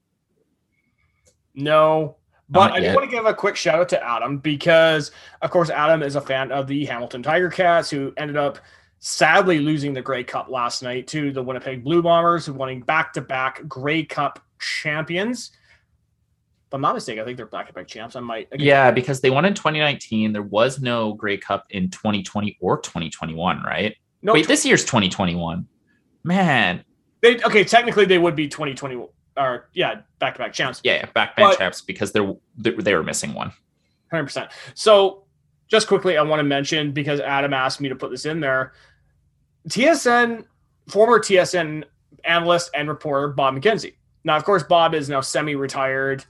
No, 1.55 2.17
but 2.53 2.69
Not 2.69 2.73
I 2.73 2.81
do 2.81 2.95
want 2.95 3.11
to 3.11 3.17
give 3.17 3.25
a 3.25 3.33
quick 3.33 3.57
shout 3.57 3.81
out 3.81 3.89
to 3.89 4.05
Adam 4.05 4.37
because, 4.37 5.11
of 5.41 5.51
course, 5.51 5.71
Adam 5.71 6.03
is 6.03 6.17
a 6.17 6.21
fan 6.21 6.53
of 6.53 6.67
the 6.67 6.85
Hamilton 6.85 7.23
Tiger 7.23 7.49
Cats, 7.49 7.89
who 7.89 8.13
ended 8.19 8.37
up 8.37 8.59
sadly 8.99 9.59
losing 9.59 9.95
the 9.95 10.03
Grey 10.03 10.23
Cup 10.23 10.51
last 10.51 10.83
night 10.83 11.07
to 11.09 11.33
the 11.33 11.43
Winnipeg 11.43 11.83
Blue 11.83 12.03
Bombers, 12.03 12.45
who 12.45 12.53
winning 12.53 12.83
back-to-back 12.83 13.67
Grey 13.67 14.05
Cup 14.05 14.39
champions. 14.61 15.53
If 16.67 16.75
I'm 16.75 16.83
not 16.83 16.95
mistaken, 16.95 17.23
I 17.23 17.25
think 17.25 17.39
they're 17.39 17.47
back-to-back 17.47 17.89
champs. 17.89 18.17
I 18.17 18.21
might. 18.21 18.49
again, 18.53 18.67
Yeah, 18.67 18.91
because 18.91 19.23
they 19.23 19.31
won 19.31 19.47
in 19.47 19.55
2019. 19.55 20.35
There 20.35 20.43
was 20.43 20.79
no 20.79 21.15
Grey 21.15 21.39
Cup 21.39 21.65
in 21.71 21.89
2020 21.89 22.59
or 22.61 22.79
2021, 22.81 23.63
right? 23.63 23.97
No, 24.21 24.35
Wait, 24.35 24.47
this 24.47 24.67
year's 24.67 24.85
2021. 24.85 25.67
Man. 26.23 26.85
they 27.23 27.43
okay. 27.43 27.65
Technically, 27.65 28.05
they 28.05 28.19
would 28.19 28.37
be 28.37 28.47
2020 28.47 29.09
or 29.37 29.69
yeah, 29.73 30.01
back-to-back 30.19 30.53
champs. 30.53 30.81
Yeah, 30.85 30.95
yeah 30.95 31.07
backbench 31.07 31.37
But- 31.37 31.59
champs 31.59 31.81
because 31.81 32.13
they're, 32.13 32.35
they 32.57 32.71
they 32.73 32.95
were 32.95 33.03
missing 33.03 33.35
one. 33.35 33.53
Hundred 34.11 34.25
percent. 34.25 34.51
So, 34.75 35.25
just 35.69 35.89
quickly, 35.89 36.19
I 36.19 36.23
want 36.23 36.41
to 36.41 36.45
mention 36.45 36.93
because 36.93 37.19
Adam 37.21 37.55
asked 37.55 37.81
me 37.81 37.89
to 37.89 37.97
put 37.97 38.11
this 38.11 38.27
in 38.27 38.41
there. 38.41 38.75
TSN, 39.69 40.45
former 40.89 41.19
TSN 41.19 41.85
analyst 42.25 42.71
and 42.75 42.89
reporter 42.89 43.29
Bob 43.29 43.55
McKenzie. 43.55 43.95
Now, 44.25 44.37
of 44.37 44.45
course, 44.45 44.63
Bob 44.63 44.95
is 44.95 45.09
now 45.09 45.21
semi-retired 45.23 46.25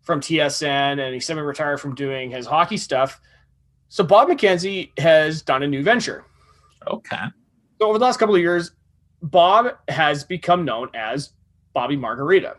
from 0.00 0.20
TSN, 0.20 0.98
and 0.98 1.12
he's 1.14 1.26
semi-retired 1.26 1.78
from 1.78 1.94
doing 1.94 2.30
his 2.30 2.46
hockey 2.46 2.78
stuff. 2.78 3.20
So, 3.88 4.02
Bob 4.02 4.28
McKenzie 4.28 4.98
has 4.98 5.42
done 5.42 5.62
a 5.62 5.66
new 5.66 5.82
venture. 5.82 6.24
Okay. 6.86 7.24
So, 7.80 7.88
over 7.88 7.98
the 7.98 8.04
last 8.04 8.18
couple 8.18 8.34
of 8.34 8.40
years, 8.40 8.72
Bob 9.22 9.76
has 9.88 10.24
become 10.24 10.64
known 10.64 10.88
as 10.94 11.32
Bobby 11.72 11.96
Margarita. 11.96 12.56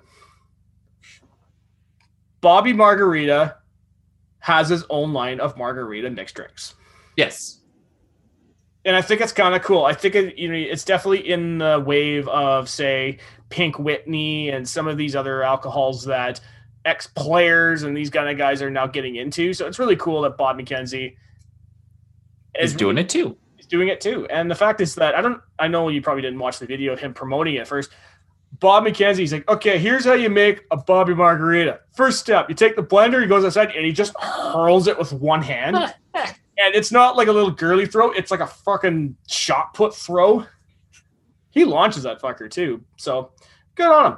Bobby 2.41 2.73
Margarita 2.73 3.57
has 4.39 4.69
his 4.69 4.83
own 4.89 5.13
line 5.13 5.39
of 5.39 5.55
margarita 5.55 6.09
mixed 6.09 6.35
drinks. 6.35 6.73
Yes. 7.15 7.59
And 8.83 8.95
I 8.95 9.01
think 9.01 9.21
it's 9.21 9.31
kind 9.31 9.53
of 9.53 9.61
cool. 9.61 9.85
I 9.85 9.93
think 9.93 10.15
it, 10.15 10.37
you 10.37 10.47
know 10.47 10.55
it's 10.55 10.83
definitely 10.83 11.29
in 11.29 11.59
the 11.59 11.83
wave 11.85 12.27
of 12.27 12.67
say 12.67 13.19
Pink 13.49 13.77
Whitney 13.77 14.49
and 14.49 14.67
some 14.67 14.87
of 14.87 14.97
these 14.97 15.15
other 15.15 15.43
alcohols 15.43 16.03
that 16.05 16.41
ex 16.83 17.05
players 17.05 17.83
and 17.83 17.95
these 17.95 18.09
kind 18.09 18.27
of 18.27 18.39
guys 18.39 18.61
are 18.61 18.71
now 18.71 18.87
getting 18.87 19.17
into. 19.17 19.53
So 19.53 19.67
it's 19.67 19.77
really 19.77 19.95
cool 19.95 20.21
that 20.23 20.35
Bob 20.35 20.57
McKenzie 20.57 21.15
is 22.59 22.73
doing 22.73 22.97
it 22.97 23.07
too. 23.07 23.37
He's 23.55 23.67
doing 23.67 23.89
it 23.89 24.01
too. 24.01 24.25
And 24.31 24.49
the 24.49 24.55
fact 24.55 24.81
is 24.81 24.95
that 24.95 25.13
I 25.13 25.21
don't 25.21 25.39
I 25.59 25.67
know 25.67 25.89
you 25.89 26.01
probably 26.01 26.23
didn't 26.23 26.39
watch 26.39 26.57
the 26.57 26.65
video 26.65 26.91
of 26.93 26.99
him 26.99 27.13
promoting 27.13 27.55
it 27.55 27.67
first. 27.67 27.91
Bob 28.59 28.85
McKenzie, 28.85 29.19
he's 29.19 29.33
like, 29.33 29.47
okay, 29.49 29.77
here's 29.77 30.05
how 30.05 30.13
you 30.13 30.29
make 30.29 30.61
a 30.71 30.77
Bobby 30.77 31.15
Margarita. 31.15 31.79
First 31.93 32.19
step, 32.19 32.49
you 32.49 32.55
take 32.55 32.75
the 32.75 32.83
blender, 32.83 33.21
he 33.21 33.27
goes 33.27 33.43
outside 33.43 33.71
and 33.71 33.85
he 33.85 33.91
just 33.91 34.13
hurls 34.19 34.87
it 34.87 34.97
with 34.97 35.13
one 35.13 35.41
hand. 35.41 35.75
and 36.13 36.75
it's 36.75 36.91
not 36.91 37.17
like 37.17 37.27
a 37.27 37.31
little 37.31 37.51
girly 37.51 37.85
throw, 37.85 38.11
it's 38.11 38.29
like 38.29 38.39
a 38.39 38.47
fucking 38.47 39.15
shot 39.27 39.73
put 39.73 39.95
throw. 39.95 40.45
He 41.49 41.65
launches 41.65 42.03
that 42.03 42.21
fucker 42.21 42.49
too. 42.49 42.83
So 42.97 43.31
good 43.75 43.91
on 43.91 44.13
him. 44.13 44.17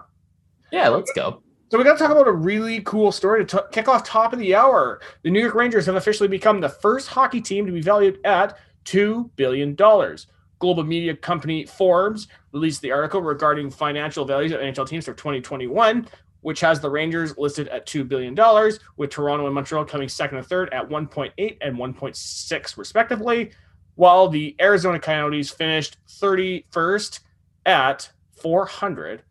Yeah, 0.71 0.89
let's 0.89 1.11
go. 1.13 1.41
So 1.69 1.77
we 1.77 1.83
got 1.83 1.93
to 1.93 1.99
talk 1.99 2.11
about 2.11 2.27
a 2.27 2.31
really 2.31 2.81
cool 2.81 3.11
story 3.11 3.45
to 3.45 3.57
t- 3.57 3.63
kick 3.71 3.87
off 3.87 4.03
top 4.03 4.33
of 4.33 4.39
the 4.39 4.53
hour. 4.53 5.01
The 5.23 5.31
New 5.31 5.39
York 5.39 5.55
Rangers 5.55 5.87
have 5.87 5.95
officially 5.95 6.29
become 6.29 6.61
the 6.61 6.69
first 6.69 7.07
hockey 7.07 7.41
team 7.41 7.65
to 7.65 7.71
be 7.71 7.81
valued 7.81 8.19
at 8.25 8.59
two 8.83 9.31
billion 9.35 9.73
dollars. 9.73 10.27
Global 10.63 10.85
media 10.85 11.13
company 11.13 11.65
Forbes 11.65 12.29
released 12.53 12.81
the 12.81 12.89
article 12.89 13.21
regarding 13.21 13.69
financial 13.69 14.23
values 14.23 14.53
of 14.53 14.61
NHL 14.61 14.87
teams 14.87 15.03
for 15.03 15.13
2021, 15.13 16.07
which 16.39 16.61
has 16.61 16.79
the 16.79 16.89
Rangers 16.89 17.37
listed 17.37 17.67
at 17.67 17.85
two 17.85 18.05
billion 18.05 18.33
dollars, 18.33 18.79
with 18.95 19.09
Toronto 19.09 19.45
and 19.45 19.53
Montreal 19.53 19.83
coming 19.83 20.07
second 20.07 20.37
and 20.37 20.47
third 20.47 20.73
at 20.73 20.87
1.8 20.87 21.57
and 21.59 21.75
1.6 21.75 22.77
respectively, 22.77 23.51
while 23.95 24.29
the 24.29 24.55
Arizona 24.61 25.01
Coyotes 25.01 25.49
finished 25.49 25.97
31st 26.07 27.19
at 27.65 28.09
400 28.41 29.21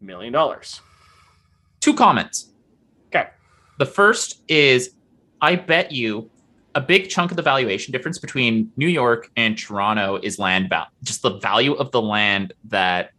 million 0.00 0.32
dollars. 0.32 0.80
Two 1.80 1.92
comments. 1.92 2.50
Okay. 3.08 3.28
The 3.78 3.84
first 3.84 4.40
is 4.48 4.94
I 5.42 5.54
bet 5.56 5.92
you 5.92 6.30
a 6.74 6.80
big 6.80 7.08
chunk 7.08 7.30
of 7.30 7.36
the 7.36 7.42
valuation 7.42 7.92
difference 7.92 8.18
between 8.18 8.70
New 8.76 8.88
York 8.88 9.30
and 9.36 9.58
Toronto 9.58 10.18
is 10.22 10.38
land 10.38 10.68
value, 10.68 10.88
just 11.02 11.22
the 11.22 11.38
value 11.38 11.74
of 11.74 11.90
the 11.90 12.00
land 12.00 12.52
that 12.64 13.10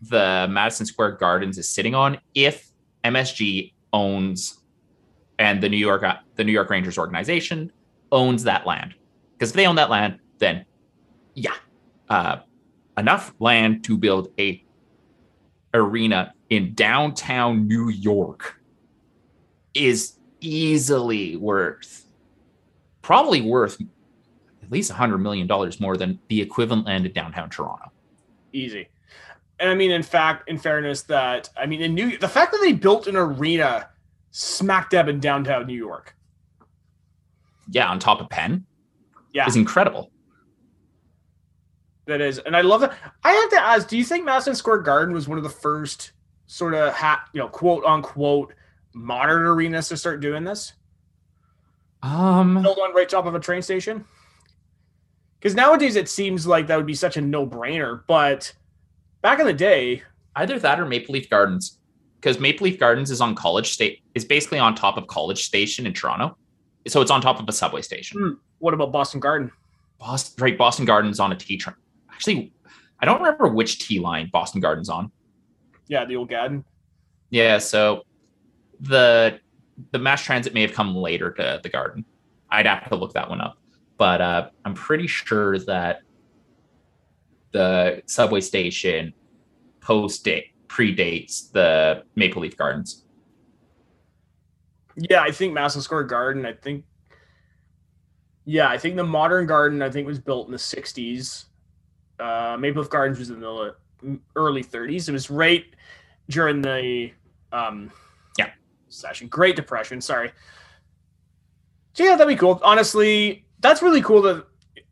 the 0.00 0.46
Madison 0.50 0.86
Square 0.86 1.12
Gardens 1.12 1.58
is 1.58 1.68
sitting 1.68 1.94
on. 1.94 2.18
If 2.34 2.70
MSG 3.04 3.72
owns 3.92 4.60
and 5.38 5.62
the 5.62 5.68
New 5.68 5.76
York 5.76 6.04
the 6.36 6.44
New 6.44 6.52
York 6.52 6.70
Rangers 6.70 6.98
organization 6.98 7.72
owns 8.12 8.44
that 8.44 8.66
land, 8.66 8.94
because 9.32 9.50
if 9.50 9.56
they 9.56 9.66
own 9.66 9.76
that 9.76 9.90
land, 9.90 10.18
then 10.38 10.64
yeah, 11.34 11.54
uh, 12.08 12.38
enough 12.96 13.34
land 13.40 13.82
to 13.84 13.96
build 13.96 14.28
a 14.38 14.62
arena 15.72 16.32
in 16.50 16.72
downtown 16.74 17.66
New 17.66 17.88
York 17.88 18.60
is 19.74 20.18
easily 20.40 21.36
worth 21.36 22.03
probably 23.04 23.42
worth 23.42 23.80
at 24.62 24.72
least 24.72 24.90
a 24.90 24.94
hundred 24.94 25.18
million 25.18 25.46
dollars 25.46 25.78
more 25.78 25.96
than 25.96 26.18
the 26.28 26.40
equivalent 26.40 26.86
land 26.86 27.06
in 27.06 27.12
downtown 27.12 27.50
Toronto. 27.50 27.92
Easy. 28.52 28.88
And 29.60 29.70
I 29.70 29.74
mean, 29.74 29.92
in 29.92 30.02
fact, 30.02 30.48
in 30.48 30.58
fairness, 30.58 31.02
that 31.02 31.50
I 31.56 31.66
mean, 31.66 31.82
in 31.82 31.94
New 31.94 32.18
the 32.18 32.28
fact 32.28 32.50
that 32.52 32.60
they 32.62 32.72
built 32.72 33.06
an 33.06 33.14
arena 33.14 33.90
smack 34.32 34.90
dab 34.90 35.08
in 35.08 35.20
downtown 35.20 35.66
New 35.66 35.76
York. 35.76 36.16
Yeah, 37.70 37.88
on 37.88 37.98
top 37.98 38.20
of 38.20 38.28
Penn. 38.30 38.64
Yeah, 39.32 39.46
is 39.46 39.54
incredible. 39.54 40.10
That 42.06 42.20
is, 42.20 42.38
and 42.38 42.56
I 42.56 42.62
love 42.62 42.80
that. 42.80 42.96
I 43.22 43.32
have 43.32 43.50
to 43.50 43.60
ask: 43.60 43.88
Do 43.88 43.96
you 43.96 44.04
think 44.04 44.24
Madison 44.24 44.54
Square 44.54 44.78
Garden 44.78 45.14
was 45.14 45.28
one 45.28 45.38
of 45.38 45.44
the 45.44 45.50
first 45.50 46.12
sort 46.46 46.74
of 46.74 46.92
hat, 46.94 47.28
you 47.32 47.40
know, 47.40 47.48
quote 47.48 47.84
unquote 47.84 48.54
modern 48.92 49.42
arenas 49.42 49.88
to 49.88 49.96
start 49.96 50.20
doing 50.20 50.42
this? 50.42 50.72
Um, 52.04 52.62
built 52.62 52.78
on 52.78 52.94
right 52.94 53.08
top 53.08 53.26
of 53.26 53.34
a 53.34 53.40
train 53.40 53.62
station. 53.62 54.04
Because 55.38 55.54
nowadays 55.54 55.96
it 55.96 56.08
seems 56.08 56.46
like 56.46 56.66
that 56.66 56.76
would 56.76 56.86
be 56.86 56.94
such 56.94 57.16
a 57.16 57.20
no 57.20 57.46
brainer, 57.46 58.02
but 58.06 58.52
back 59.22 59.40
in 59.40 59.46
the 59.46 59.52
day, 59.52 60.02
either 60.36 60.58
that 60.58 60.80
or 60.80 60.86
Maple 60.86 61.12
Leaf 61.12 61.28
Gardens, 61.28 61.78
because 62.20 62.40
Maple 62.40 62.64
Leaf 62.64 62.78
Gardens 62.78 63.10
is 63.10 63.20
on 63.20 63.34
College 63.34 63.72
State, 63.72 64.02
is 64.14 64.24
basically 64.24 64.58
on 64.58 64.74
top 64.74 64.96
of 64.96 65.06
College 65.06 65.44
Station 65.44 65.86
in 65.86 65.92
Toronto, 65.92 66.36
so 66.86 67.00
it's 67.02 67.10
on 67.10 67.20
top 67.20 67.40
of 67.40 67.48
a 67.48 67.52
subway 67.52 67.82
station. 67.82 68.20
Hmm. 68.20 68.32
What 68.58 68.72
about 68.74 68.92
Boston 68.92 69.20
Garden? 69.20 69.50
Boston, 69.98 70.42
right? 70.42 70.56
Boston 70.56 70.86
Gardens 70.86 71.20
on 71.20 71.32
a 71.32 71.36
T 71.36 71.56
train 71.58 71.76
actually, 72.14 72.52
I 73.00 73.06
don't 73.06 73.20
remember 73.20 73.48
which 73.48 73.86
T 73.86 73.98
line 73.98 74.30
Boston 74.32 74.60
Garden's 74.60 74.88
on. 74.88 75.10
Yeah, 75.88 76.04
the 76.04 76.16
old 76.16 76.30
garden. 76.30 76.64
Yeah, 77.30 77.58
so 77.58 78.02
the 78.80 79.40
the 79.90 79.98
mass 79.98 80.22
transit 80.22 80.54
may 80.54 80.62
have 80.62 80.72
come 80.72 80.94
later 80.94 81.30
to 81.32 81.60
the 81.62 81.68
garden. 81.68 82.04
I'd 82.50 82.66
have 82.66 82.88
to 82.88 82.96
look 82.96 83.12
that 83.14 83.28
one 83.28 83.40
up, 83.40 83.58
but 83.98 84.20
uh, 84.20 84.50
I'm 84.64 84.74
pretty 84.74 85.06
sure 85.06 85.58
that 85.60 86.00
the 87.52 88.02
subway 88.06 88.40
station 88.40 89.12
post 89.80 90.24
date 90.24 90.52
predates 90.68 91.50
the 91.52 92.04
Maple 92.16 92.42
Leaf 92.42 92.56
Gardens. 92.56 93.04
Yeah, 94.96 95.22
I 95.22 95.30
think 95.30 95.52
Madison 95.52 95.82
Square 95.82 96.04
Garden. 96.04 96.46
I 96.46 96.52
think. 96.52 96.84
Yeah, 98.44 98.68
I 98.68 98.78
think 98.78 98.96
the 98.96 99.04
modern 99.04 99.46
garden. 99.46 99.82
I 99.82 99.90
think 99.90 100.06
was 100.06 100.20
built 100.20 100.46
in 100.46 100.52
the 100.52 100.58
'60s, 100.58 101.46
uh, 102.18 102.56
Maple 102.58 102.82
Leaf 102.82 102.90
Gardens 102.90 103.18
was 103.18 103.30
in 103.30 103.40
the 103.40 103.74
early 104.36 104.62
30s. 104.62 105.08
It 105.08 105.12
was 105.12 105.30
right 105.30 105.64
during 106.28 106.60
the 106.60 107.12
um, 107.52 107.90
yeah 108.94 109.08
session, 109.08 109.28
Great 109.28 109.56
Depression. 109.56 110.00
Sorry. 110.00 110.32
So 111.94 112.04
yeah, 112.04 112.16
that'd 112.16 112.28
be 112.28 112.36
cool. 112.36 112.60
Honestly, 112.62 113.46
that's 113.60 113.82
really 113.82 114.02
cool 114.02 114.22
that 114.22 114.46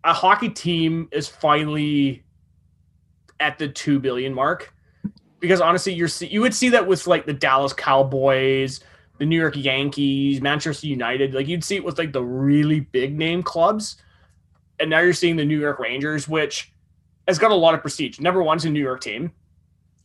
a 0.04 0.12
hockey 0.12 0.48
team 0.48 1.08
is 1.12 1.28
finally 1.28 2.24
at 3.40 3.58
the 3.58 3.68
two 3.68 3.98
billion 3.98 4.32
mark. 4.32 4.74
Because 5.40 5.60
honestly, 5.60 5.92
you're 5.92 6.08
you 6.20 6.40
would 6.40 6.54
see 6.54 6.68
that 6.68 6.86
with 6.86 7.06
like 7.06 7.26
the 7.26 7.32
Dallas 7.32 7.72
Cowboys, 7.72 8.80
the 9.18 9.26
New 9.26 9.38
York 9.38 9.56
Yankees, 9.56 10.40
Manchester 10.40 10.86
United. 10.86 11.34
Like 11.34 11.48
you'd 11.48 11.64
see 11.64 11.76
it 11.76 11.84
with 11.84 11.98
like 11.98 12.12
the 12.12 12.22
really 12.22 12.80
big 12.80 13.18
name 13.18 13.42
clubs, 13.42 13.96
and 14.78 14.88
now 14.88 15.00
you're 15.00 15.12
seeing 15.12 15.34
the 15.34 15.44
New 15.44 15.58
York 15.58 15.80
Rangers, 15.80 16.28
which 16.28 16.72
has 17.26 17.40
got 17.40 17.50
a 17.50 17.54
lot 17.56 17.74
of 17.74 17.80
prestige. 17.80 18.20
Number 18.20 18.42
one's 18.42 18.64
a 18.64 18.70
New 18.70 18.80
York 18.80 19.00
team. 19.00 19.32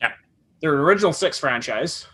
Yeah. 0.02 0.14
They're 0.60 0.74
an 0.74 0.80
original 0.80 1.14
six 1.14 1.38
franchise. 1.38 2.08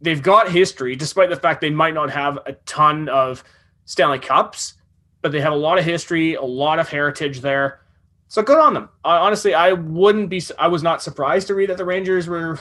They've 0.00 0.22
got 0.22 0.50
history, 0.50 0.94
despite 0.96 1.30
the 1.30 1.36
fact 1.36 1.60
they 1.60 1.70
might 1.70 1.94
not 1.94 2.10
have 2.10 2.38
a 2.46 2.52
ton 2.66 3.08
of 3.08 3.42
Stanley 3.86 4.18
Cups, 4.18 4.74
but 5.22 5.32
they 5.32 5.40
have 5.40 5.52
a 5.52 5.56
lot 5.56 5.78
of 5.78 5.84
history, 5.84 6.34
a 6.34 6.42
lot 6.42 6.78
of 6.78 6.88
heritage 6.88 7.40
there. 7.40 7.80
So 8.28 8.42
good 8.42 8.58
on 8.58 8.74
them. 8.74 8.88
Uh, 9.04 9.20
honestly, 9.22 9.54
I 9.54 9.72
wouldn't 9.72 10.28
be. 10.28 10.42
I 10.58 10.68
was 10.68 10.82
not 10.82 11.02
surprised 11.02 11.46
to 11.46 11.54
read 11.54 11.70
that 11.70 11.78
the 11.78 11.84
Rangers 11.84 12.26
were 12.28 12.58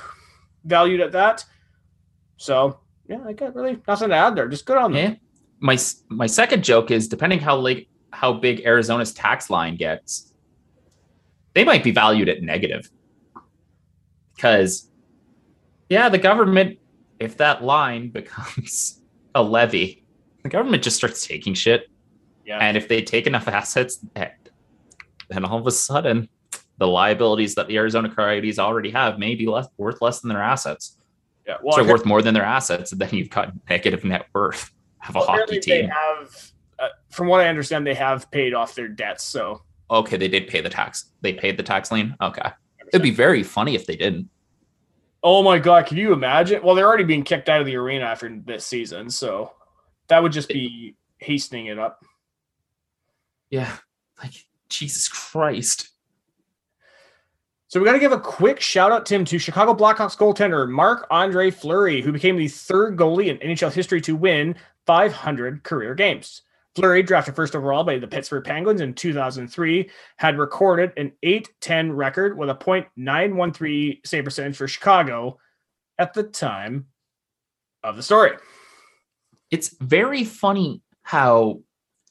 valued 0.63 1.01
at 1.01 1.11
that. 1.11 1.43
So 2.37 2.79
yeah, 3.07 3.19
I 3.25 3.33
got 3.33 3.55
really 3.55 3.81
nothing 3.87 4.09
to 4.09 4.15
add 4.15 4.35
there. 4.35 4.47
Just 4.47 4.65
good 4.65 4.77
on 4.77 4.91
them. 4.91 5.11
Yeah. 5.11 5.15
My 5.59 5.77
my 6.09 6.27
second 6.27 6.63
joke 6.63 6.91
is 6.91 7.07
depending 7.07 7.39
how 7.39 7.57
late 7.57 7.89
how 8.11 8.31
big 8.31 8.61
Arizona's 8.65 9.13
tax 9.13 9.49
line 9.49 9.75
gets, 9.75 10.33
they 11.53 11.63
might 11.63 11.83
be 11.83 11.91
valued 11.91 12.29
at 12.29 12.41
negative. 12.41 12.89
Because, 14.35 14.89
yeah, 15.89 16.09
the 16.09 16.17
government, 16.17 16.77
if 17.19 17.37
that 17.37 17.63
line 17.63 18.09
becomes 18.11 19.01
a 19.33 19.43
levy, 19.43 20.03
the 20.43 20.49
government 20.49 20.83
just 20.83 20.95
starts 20.95 21.25
taking 21.25 21.53
shit. 21.53 21.89
Yeah. 22.45 22.59
And 22.59 22.77
if 22.77 22.87
they 22.87 23.01
take 23.01 23.25
enough 23.25 23.47
assets, 23.47 24.05
eh, 24.15 24.29
then 25.29 25.45
all 25.45 25.57
of 25.57 25.65
a 25.65 25.71
sudden, 25.71 26.29
the 26.77 26.87
liabilities 26.87 27.55
that 27.55 27.67
the 27.67 27.77
Arizona 27.77 28.13
Coyotes 28.13 28.59
already 28.59 28.91
have 28.91 29.17
may 29.17 29.33
be 29.33 29.47
less, 29.47 29.67
worth 29.77 30.01
less 30.01 30.19
than 30.19 30.29
their 30.29 30.43
assets. 30.43 30.97
Yeah, 31.47 31.57
well, 31.63 31.77
so 31.77 31.83
worth 31.83 32.05
more 32.05 32.21
than 32.21 32.33
their 32.33 32.43
assets, 32.43 32.91
and 32.91 32.99
then 32.99 33.09
you've 33.11 33.29
got 33.29 33.53
negative 33.69 34.03
net 34.03 34.27
worth 34.33 34.71
of 35.07 35.15
a 35.15 35.19
well, 35.19 35.27
hockey 35.27 35.59
team. 35.59 35.89
Have, 35.89 36.51
uh, 36.79 36.87
from 37.11 37.27
what 37.27 37.41
I 37.41 37.47
understand, 37.47 37.85
they 37.85 37.93
have 37.93 38.29
paid 38.31 38.53
off 38.53 38.73
their 38.75 38.87
debts. 38.87 39.23
So 39.23 39.61
Okay, 39.89 40.17
they 40.17 40.27
did 40.27 40.47
pay 40.47 40.61
the 40.61 40.69
tax. 40.69 41.11
They 41.21 41.33
paid 41.33 41.57
the 41.57 41.63
tax 41.63 41.91
lien. 41.91 42.15
Okay, 42.21 42.49
it'd 42.87 43.03
be 43.03 43.11
very 43.11 43.43
funny 43.43 43.75
if 43.75 43.85
they 43.85 43.95
didn't. 43.95 44.29
Oh 45.25 45.41
my 45.41 45.57
god, 45.57 45.87
can 45.87 45.97
you 45.97 46.13
imagine? 46.13 46.61
Well, 46.61 46.75
they're 46.75 46.85
already 46.85 47.03
being 47.03 47.23
kicked 47.23 47.49
out 47.49 47.59
of 47.59 47.65
the 47.65 47.75
arena 47.77 48.05
after 48.05 48.29
this 48.45 48.63
season, 48.63 49.09
so 49.09 49.53
that 50.07 50.21
would 50.21 50.31
just 50.31 50.49
be 50.49 50.95
hastening 51.17 51.65
it 51.65 51.79
up. 51.79 52.05
Yeah, 53.49 53.75
like 54.21 54.33
Jesus 54.69 55.07
Christ. 55.09 55.89
So 57.69 57.79
we 57.79 57.87
got 57.87 57.93
to 57.93 57.99
give 57.99 58.11
a 58.11 58.19
quick 58.19 58.61
shout 58.61 58.91
out, 58.91 59.07
Tim, 59.07 59.25
to 59.25 59.39
Chicago 59.39 59.73
Blackhawks 59.73 60.15
goaltender 60.15 60.69
Marc 60.69 61.07
Andre 61.09 61.49
Fleury, 61.49 62.01
who 62.01 62.11
became 62.11 62.37
the 62.37 62.47
third 62.47 62.95
goalie 62.95 63.29
in 63.29 63.39
NHL 63.39 63.73
history 63.73 64.01
to 64.01 64.15
win 64.15 64.55
500 64.85 65.63
career 65.63 65.95
games. 65.95 66.43
Fleury, 66.75 67.03
drafted 67.03 67.35
first 67.35 67.55
overall 67.55 67.85
by 67.85 67.97
the 67.97 68.07
Pittsburgh 68.07 68.43
Penguins 68.43 68.81
in 68.81 68.93
2003, 68.93 69.89
had 70.17 70.37
recorded 70.37 70.91
an 70.97 71.13
8-10 71.23 71.95
record 71.95 72.37
with 72.37 72.49
a 72.49 72.55
.913 72.55 74.05
save 74.05 74.25
percentage 74.25 74.57
for 74.57 74.67
Chicago 74.67 75.39
at 75.97 76.13
the 76.13 76.23
time 76.23 76.87
of 77.83 77.95
the 77.95 78.03
story. 78.03 78.31
It's 79.51 79.75
very 79.79 80.25
funny 80.25 80.81
how 81.03 81.61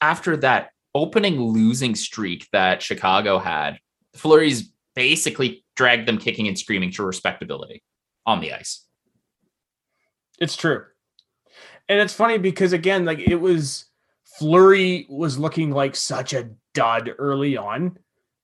after 0.00 0.36
that 0.38 0.70
opening 0.94 1.40
losing 1.40 1.94
streak 1.94 2.48
that 2.52 2.80
Chicago 2.80 3.38
had, 3.38 3.78
Fleury's 4.14 4.72
basically 4.94 5.64
dragged 5.76 6.08
them 6.08 6.18
kicking 6.18 6.48
and 6.48 6.58
screaming 6.58 6.90
to 6.92 7.04
respectability 7.04 7.82
on 8.24 8.40
the 8.40 8.52
ice. 8.52 8.86
It's 10.38 10.56
true. 10.56 10.84
And 11.88 12.00
it's 12.00 12.14
funny 12.14 12.38
because 12.38 12.72
again, 12.72 13.04
like 13.04 13.18
it 13.18 13.36
was 13.36 13.86
Fleury 14.38 15.06
was 15.08 15.38
looking 15.38 15.70
like 15.70 15.94
such 15.94 16.32
a 16.32 16.50
dud 16.72 17.10
early 17.18 17.56
on, 17.56 17.96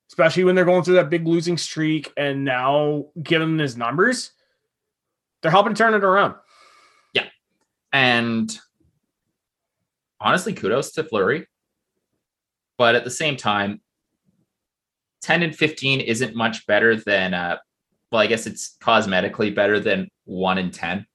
especially 0.09 0.45
when 0.45 0.55
they're 0.55 0.65
going 0.65 0.83
through 0.83 0.95
that 0.95 1.09
big 1.09 1.27
losing 1.27 1.57
streak. 1.57 2.11
And 2.15 2.45
now, 2.45 3.07
given 3.21 3.59
his 3.59 3.75
numbers, 3.75 4.31
they're 5.41 5.51
helping 5.51 5.73
turn 5.73 5.93
it 5.93 6.03
around. 6.03 6.35
Yeah. 7.13 7.27
And 7.91 8.57
honestly, 10.19 10.53
kudos 10.53 10.93
to 10.93 11.03
Fleury. 11.03 11.47
But 12.77 12.95
at 12.95 13.03
the 13.03 13.11
same 13.11 13.35
time, 13.35 13.81
10 15.23 15.43
and 15.43 15.55
15 15.55 15.99
isn't 15.99 16.35
much 16.35 16.65
better 16.67 16.95
than, 16.95 17.33
uh, 17.33 17.57
well, 18.11 18.21
I 18.21 18.27
guess 18.27 18.47
it's 18.47 18.77
cosmetically 18.81 19.53
better 19.53 19.79
than 19.79 20.09
1 20.23 20.57
and 20.57 20.73
10. 20.73 21.05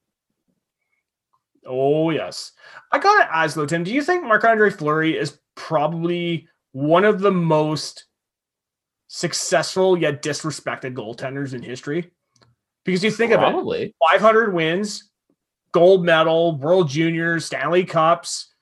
Oh, 1.66 2.10
yes. 2.10 2.52
I 2.92 2.98
got 2.98 3.28
ask 3.30 3.56
though, 3.56 3.66
Tim, 3.66 3.84
do 3.84 3.92
you 3.92 4.02
think 4.02 4.24
Marc 4.24 4.44
Andre 4.44 4.70
Fleury 4.70 5.18
is 5.18 5.38
probably 5.54 6.48
one 6.72 7.04
of 7.04 7.20
the 7.20 7.32
most 7.32 8.04
successful 9.08 9.96
yet 9.96 10.22
disrespected 10.22 10.94
goaltenders 10.94 11.54
in 11.54 11.62
history? 11.62 12.10
Because 12.84 13.02
you 13.02 13.10
think 13.10 13.32
probably. 13.32 13.82
of 13.82 13.88
it 13.88 13.94
500 14.12 14.54
wins, 14.54 15.10
gold 15.72 16.04
medal, 16.04 16.56
World 16.58 16.88
Juniors, 16.88 17.44
Stanley 17.44 17.84
Cups. 17.84 18.52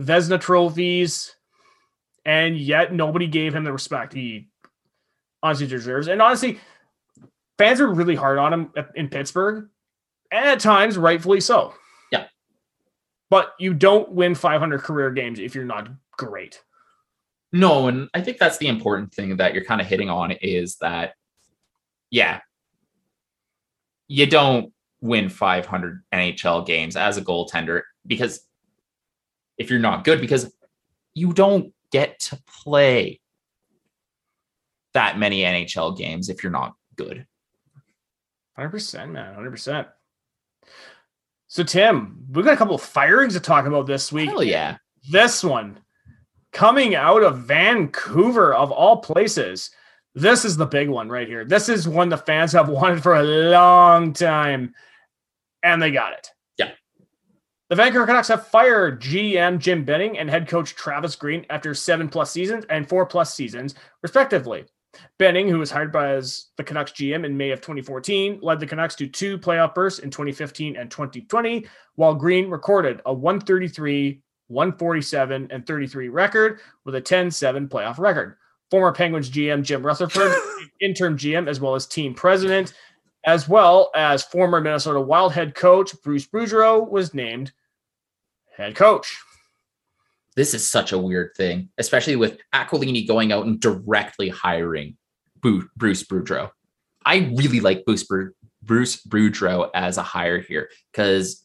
Vezina 0.00 0.40
trophies, 0.40 1.34
and 2.24 2.56
yet 2.56 2.92
nobody 2.92 3.26
gave 3.26 3.54
him 3.54 3.64
the 3.64 3.72
respect 3.72 4.12
he 4.12 4.48
honestly 5.42 5.66
deserves. 5.66 6.08
And 6.08 6.22
honestly, 6.22 6.60
fans 7.58 7.80
are 7.80 7.92
really 7.92 8.14
hard 8.14 8.38
on 8.38 8.52
him 8.52 8.72
in 8.94 9.08
Pittsburgh, 9.08 9.68
and 10.30 10.46
at 10.46 10.60
times 10.60 10.96
rightfully 10.96 11.40
so. 11.40 11.74
But 13.30 13.52
you 13.58 13.74
don't 13.74 14.10
win 14.12 14.34
500 14.34 14.80
career 14.80 15.10
games 15.10 15.38
if 15.38 15.54
you're 15.54 15.64
not 15.64 15.88
great. 16.16 16.62
No, 17.52 17.88
and 17.88 18.08
I 18.14 18.20
think 18.20 18.38
that's 18.38 18.58
the 18.58 18.68
important 18.68 19.12
thing 19.12 19.36
that 19.36 19.54
you're 19.54 19.64
kind 19.64 19.80
of 19.80 19.86
hitting 19.86 20.10
on 20.10 20.32
is 20.32 20.76
that, 20.76 21.14
yeah, 22.10 22.40
you 24.06 24.26
don't 24.26 24.72
win 25.00 25.28
500 25.28 26.02
NHL 26.12 26.66
games 26.66 26.96
as 26.96 27.16
a 27.16 27.22
goaltender 27.22 27.82
because 28.06 28.40
if 29.56 29.70
you're 29.70 29.78
not 29.78 30.04
good, 30.04 30.20
because 30.20 30.52
you 31.14 31.32
don't 31.32 31.72
get 31.90 32.18
to 32.20 32.38
play 32.62 33.20
that 34.94 35.18
many 35.18 35.40
NHL 35.40 35.96
games 35.96 36.28
if 36.28 36.42
you're 36.42 36.52
not 36.52 36.74
good. 36.96 37.26
100%, 38.58 39.10
man. 39.10 39.36
100%. 39.36 39.86
So, 41.48 41.62
Tim, 41.62 42.26
we've 42.30 42.44
got 42.44 42.54
a 42.54 42.58
couple 42.58 42.74
of 42.74 42.82
firings 42.82 43.32
to 43.32 43.40
talk 43.40 43.66
about 43.66 43.86
this 43.86 44.12
week. 44.12 44.28
Hell 44.28 44.42
yeah. 44.42 44.76
This 45.10 45.42
one 45.42 45.78
coming 46.52 46.94
out 46.94 47.22
of 47.22 47.38
Vancouver, 47.40 48.54
of 48.54 48.70
all 48.70 48.98
places. 48.98 49.70
This 50.14 50.44
is 50.44 50.58
the 50.58 50.66
big 50.66 50.90
one 50.90 51.08
right 51.08 51.26
here. 51.26 51.46
This 51.46 51.70
is 51.70 51.88
one 51.88 52.10
the 52.10 52.18
fans 52.18 52.52
have 52.52 52.68
wanted 52.68 53.02
for 53.02 53.14
a 53.14 53.22
long 53.22 54.12
time, 54.12 54.74
and 55.62 55.80
they 55.80 55.90
got 55.90 56.12
it. 56.12 56.30
Yeah. 56.58 56.72
The 57.70 57.76
Vancouver 57.76 58.06
Canucks 58.06 58.28
have 58.28 58.46
fired 58.48 59.00
GM 59.00 59.58
Jim 59.58 59.84
Benning 59.84 60.18
and 60.18 60.28
head 60.28 60.48
coach 60.48 60.74
Travis 60.74 61.16
Green 61.16 61.46
after 61.48 61.72
seven 61.72 62.10
plus 62.10 62.30
seasons 62.30 62.66
and 62.68 62.86
four 62.86 63.06
plus 63.06 63.34
seasons, 63.34 63.74
respectively. 64.02 64.66
Benning, 65.18 65.48
who 65.48 65.58
was 65.58 65.70
hired 65.70 65.92
by 65.92 66.10
as 66.10 66.46
the 66.56 66.64
Canucks 66.64 66.92
GM 66.92 67.24
in 67.24 67.36
May 67.36 67.50
of 67.50 67.60
2014, 67.60 68.40
led 68.42 68.60
the 68.60 68.66
Canucks 68.66 68.94
to 68.96 69.06
two 69.06 69.38
playoff 69.38 69.74
bursts 69.74 70.00
in 70.00 70.10
2015 70.10 70.76
and 70.76 70.90
2020, 70.90 71.66
while 71.96 72.14
Green 72.14 72.48
recorded 72.48 73.00
a 73.04 73.12
133, 73.12 74.22
147, 74.48 75.48
and 75.50 75.66
33 75.66 76.08
record 76.08 76.60
with 76.84 76.94
a 76.94 77.00
10 77.00 77.30
7 77.30 77.68
playoff 77.68 77.98
record. 77.98 78.36
Former 78.70 78.92
Penguins 78.92 79.30
GM 79.30 79.62
Jim 79.62 79.84
Rutherford, 79.84 80.32
interim 80.80 81.16
GM, 81.16 81.48
as 81.48 81.60
well 81.60 81.74
as 81.74 81.86
team 81.86 82.14
president, 82.14 82.74
as 83.24 83.48
well 83.48 83.90
as 83.94 84.22
former 84.22 84.60
Minnesota 84.60 85.00
Wild 85.00 85.32
head 85.32 85.54
coach 85.54 86.00
Bruce 86.02 86.26
Boudreau, 86.26 86.88
was 86.88 87.14
named 87.14 87.52
head 88.56 88.74
coach 88.74 89.18
this 90.38 90.54
is 90.54 90.70
such 90.70 90.92
a 90.92 90.98
weird 90.98 91.32
thing, 91.36 91.68
especially 91.78 92.14
with 92.14 92.38
Aquilini 92.54 93.04
going 93.08 93.32
out 93.32 93.46
and 93.46 93.58
directly 93.58 94.28
hiring 94.28 94.96
Bruce 95.40 96.04
Boudreau. 96.04 96.50
I 97.04 97.32
really 97.34 97.58
like 97.58 97.84
Bruce, 97.84 98.06
Bruce 98.62 99.02
as 99.74 99.98
a 99.98 100.02
hire 100.02 100.38
here 100.38 100.70
because 100.92 101.44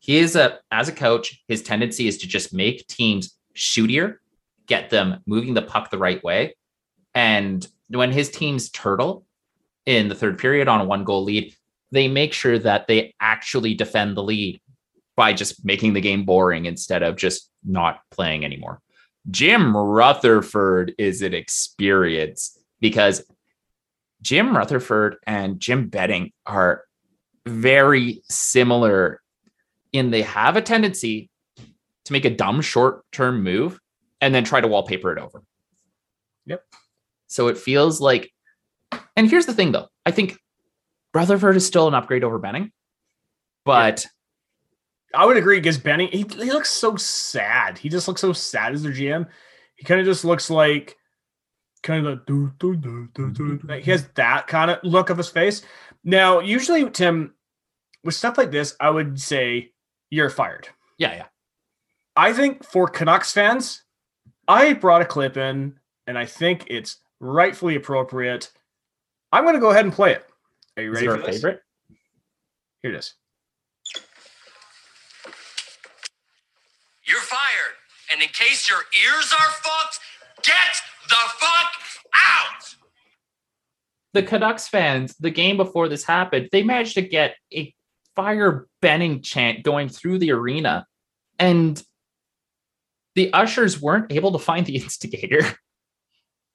he 0.00 0.16
is 0.16 0.34
a 0.34 0.58
as 0.72 0.88
a 0.88 0.92
coach. 0.92 1.40
His 1.46 1.62
tendency 1.62 2.08
is 2.08 2.18
to 2.18 2.26
just 2.26 2.52
make 2.52 2.84
teams 2.88 3.38
shootier, 3.54 4.16
get 4.66 4.90
them 4.90 5.22
moving 5.24 5.54
the 5.54 5.62
puck 5.62 5.90
the 5.90 5.98
right 5.98 6.22
way, 6.24 6.56
and 7.14 7.64
when 7.90 8.10
his 8.10 8.28
teams 8.28 8.70
turtle 8.70 9.24
in 9.86 10.08
the 10.08 10.16
third 10.16 10.36
period 10.36 10.66
on 10.66 10.80
a 10.80 10.84
one 10.84 11.04
goal 11.04 11.22
lead, 11.22 11.54
they 11.92 12.08
make 12.08 12.32
sure 12.32 12.58
that 12.58 12.88
they 12.88 13.14
actually 13.20 13.74
defend 13.74 14.16
the 14.16 14.22
lead 14.24 14.60
by 15.14 15.32
just 15.32 15.64
making 15.64 15.92
the 15.92 16.00
game 16.00 16.24
boring 16.24 16.64
instead 16.64 17.04
of 17.04 17.14
just 17.14 17.51
not 17.64 18.00
playing 18.10 18.44
anymore. 18.44 18.80
Jim 19.30 19.76
Rutherford 19.76 20.94
is 20.98 21.22
an 21.22 21.34
experience 21.34 22.58
because 22.80 23.22
Jim 24.20 24.56
Rutherford 24.56 25.16
and 25.26 25.60
Jim 25.60 25.88
Benning 25.88 26.32
are 26.46 26.84
very 27.46 28.22
similar 28.28 29.20
in 29.92 30.10
they 30.10 30.22
have 30.22 30.56
a 30.56 30.62
tendency 30.62 31.28
to 32.04 32.12
make 32.12 32.24
a 32.24 32.30
dumb 32.30 32.60
short 32.60 33.04
term 33.12 33.42
move 33.42 33.78
and 34.20 34.34
then 34.34 34.44
try 34.44 34.60
to 34.60 34.68
wallpaper 34.68 35.12
it 35.12 35.18
over. 35.18 35.42
Yep. 36.46 36.64
So 37.26 37.48
it 37.48 37.58
feels 37.58 38.00
like, 38.00 38.32
and 39.16 39.28
here's 39.28 39.46
the 39.46 39.54
thing 39.54 39.72
though, 39.72 39.88
I 40.04 40.10
think 40.10 40.38
Rutherford 41.14 41.56
is 41.56 41.66
still 41.66 41.88
an 41.88 41.94
upgrade 41.94 42.24
over 42.24 42.38
Benning, 42.38 42.72
but 43.64 44.06
I 45.14 45.26
would 45.26 45.36
agree 45.36 45.58
because 45.58 45.78
Benny 45.78 46.08
he, 46.08 46.18
he 46.18 46.52
looks 46.52 46.70
so 46.70 46.96
sad. 46.96 47.78
He 47.78 47.88
just 47.88 48.08
looks 48.08 48.20
so 48.20 48.32
sad 48.32 48.72
as 48.72 48.82
their 48.82 48.92
GM. 48.92 49.26
He 49.76 49.84
kind 49.84 50.00
of 50.00 50.06
just 50.06 50.24
looks 50.24 50.50
like 50.50 50.96
kind 51.82 52.06
of 52.06 52.24
do, 52.26 52.52
do, 52.58 52.76
do, 52.76 53.08
do, 53.14 53.30
do. 53.32 53.60
Like 53.64 53.84
he 53.84 53.90
has 53.90 54.08
that 54.14 54.46
kind 54.46 54.70
of 54.70 54.78
look 54.82 55.10
of 55.10 55.18
his 55.18 55.28
face. 55.28 55.62
Now, 56.04 56.40
usually 56.40 56.88
Tim, 56.90 57.34
with 58.04 58.14
stuff 58.14 58.38
like 58.38 58.50
this, 58.50 58.76
I 58.80 58.90
would 58.90 59.20
say 59.20 59.72
you're 60.10 60.30
fired. 60.30 60.68
Yeah, 60.98 61.14
yeah. 61.14 61.26
I 62.16 62.32
think 62.32 62.64
for 62.64 62.88
Canucks 62.88 63.32
fans, 63.32 63.82
I 64.46 64.74
brought 64.74 65.02
a 65.02 65.06
clip 65.06 65.36
in, 65.36 65.76
and 66.06 66.18
I 66.18 66.26
think 66.26 66.66
it's 66.68 66.98
rightfully 67.20 67.76
appropriate. 67.76 68.50
I'm 69.32 69.44
going 69.44 69.54
to 69.54 69.60
go 69.60 69.70
ahead 69.70 69.84
and 69.84 69.94
play 69.94 70.12
it. 70.12 70.26
Are 70.76 70.82
you 70.82 70.92
ready 70.92 71.06
is 71.06 71.14
for 71.14 71.20
this? 71.20 71.36
favorite? 71.36 71.60
Here 72.82 72.92
it 72.92 72.98
is. 72.98 73.14
And 78.12 78.22
in 78.22 78.28
case 78.28 78.68
your 78.68 78.78
ears 78.78 79.32
are 79.32 79.50
fucked, 79.62 80.00
get 80.42 80.54
the 81.08 81.16
fuck 81.38 81.72
out. 82.14 82.74
The 84.12 84.22
Canucks 84.22 84.68
fans, 84.68 85.16
the 85.16 85.30
game 85.30 85.56
before 85.56 85.88
this 85.88 86.04
happened, 86.04 86.50
they 86.52 86.62
managed 86.62 86.94
to 86.94 87.02
get 87.02 87.36
a 87.52 87.74
fire 88.14 88.66
Benning 88.82 89.22
chant 89.22 89.62
going 89.62 89.88
through 89.88 90.18
the 90.18 90.32
arena. 90.32 90.86
And 91.38 91.82
the 93.14 93.32
ushers 93.32 93.80
weren't 93.80 94.12
able 94.12 94.32
to 94.32 94.38
find 94.38 94.66
the 94.66 94.76
instigator. 94.82 95.40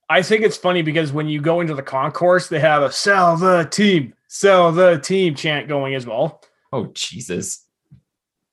I 0.10 0.22
think 0.22 0.44
it's 0.44 0.58
funny 0.58 0.84
because 0.84 1.12
when 1.12 1.28
you 1.28 1.42
go 1.42 1.60
into 1.60 1.74
the 1.74 1.84
concourse, 1.84 2.48
they 2.48 2.60
have 2.60 2.84
a 2.84 2.92
sell 2.92 3.36
the 3.36 3.66
team, 3.66 4.14
sell 4.28 4.72
the 4.72 5.00
team 5.00 5.36
chant 5.36 5.68
going 5.68 5.96
as 5.96 6.06
well. 6.06 6.42
Oh, 6.72 6.92
Jesus. 6.94 7.67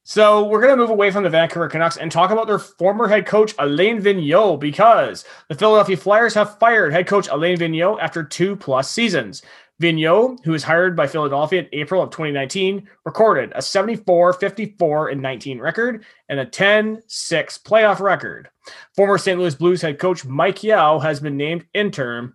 So 0.07 0.45
we're 0.45 0.61
going 0.61 0.75
to 0.75 0.77
move 0.77 0.91
away 0.91 1.11
from 1.11 1.25
the 1.25 1.31
Vancouver 1.31 1.67
Canucks 1.67 1.97
and 1.97 2.13
talk 2.13 2.31
about 2.31 2.47
their 2.47 2.59
former 2.59 3.09
head 3.09 3.25
coach 3.25 3.55
Alain 3.59 4.03
Vigneault 4.03 4.61
because 4.61 5.25
the 5.49 5.55
Philadelphia 5.55 5.97
Flyers 5.97 6.35
have 6.35 6.59
fired 6.59 6.93
head 6.93 7.07
coach 7.07 7.27
Alain 7.29 7.57
Vigneault 7.57 7.99
after 8.03 8.23
two 8.23 8.55
plus 8.55 8.91
seasons. 8.91 9.41
Vigneault, 9.81 10.45
who 10.45 10.53
was 10.53 10.63
hired 10.63 10.95
by 10.95 11.07
Philadelphia 11.07 11.63
in 11.63 11.69
April 11.73 12.03
of 12.03 12.11
2019, 12.11 12.87
recorded 13.07 13.51
a 13.55 13.63
74 13.63 14.35
54 14.35 15.09
and 15.09 15.23
19 15.23 15.59
record 15.59 16.05
and 16.29 16.39
a 16.39 16.45
10 16.45 17.03
6 17.07 17.59
playoff 17.59 17.99
record. 17.99 18.51
Former 18.95 19.17
St. 19.17 19.41
Louis 19.41 19.55
Blues 19.55 19.81
head 19.81 19.99
coach 19.99 20.27
Mike 20.27 20.63
Yeo 20.63 20.99
has 20.99 21.19
been 21.19 21.39
named 21.39 21.65
interim 21.73 22.35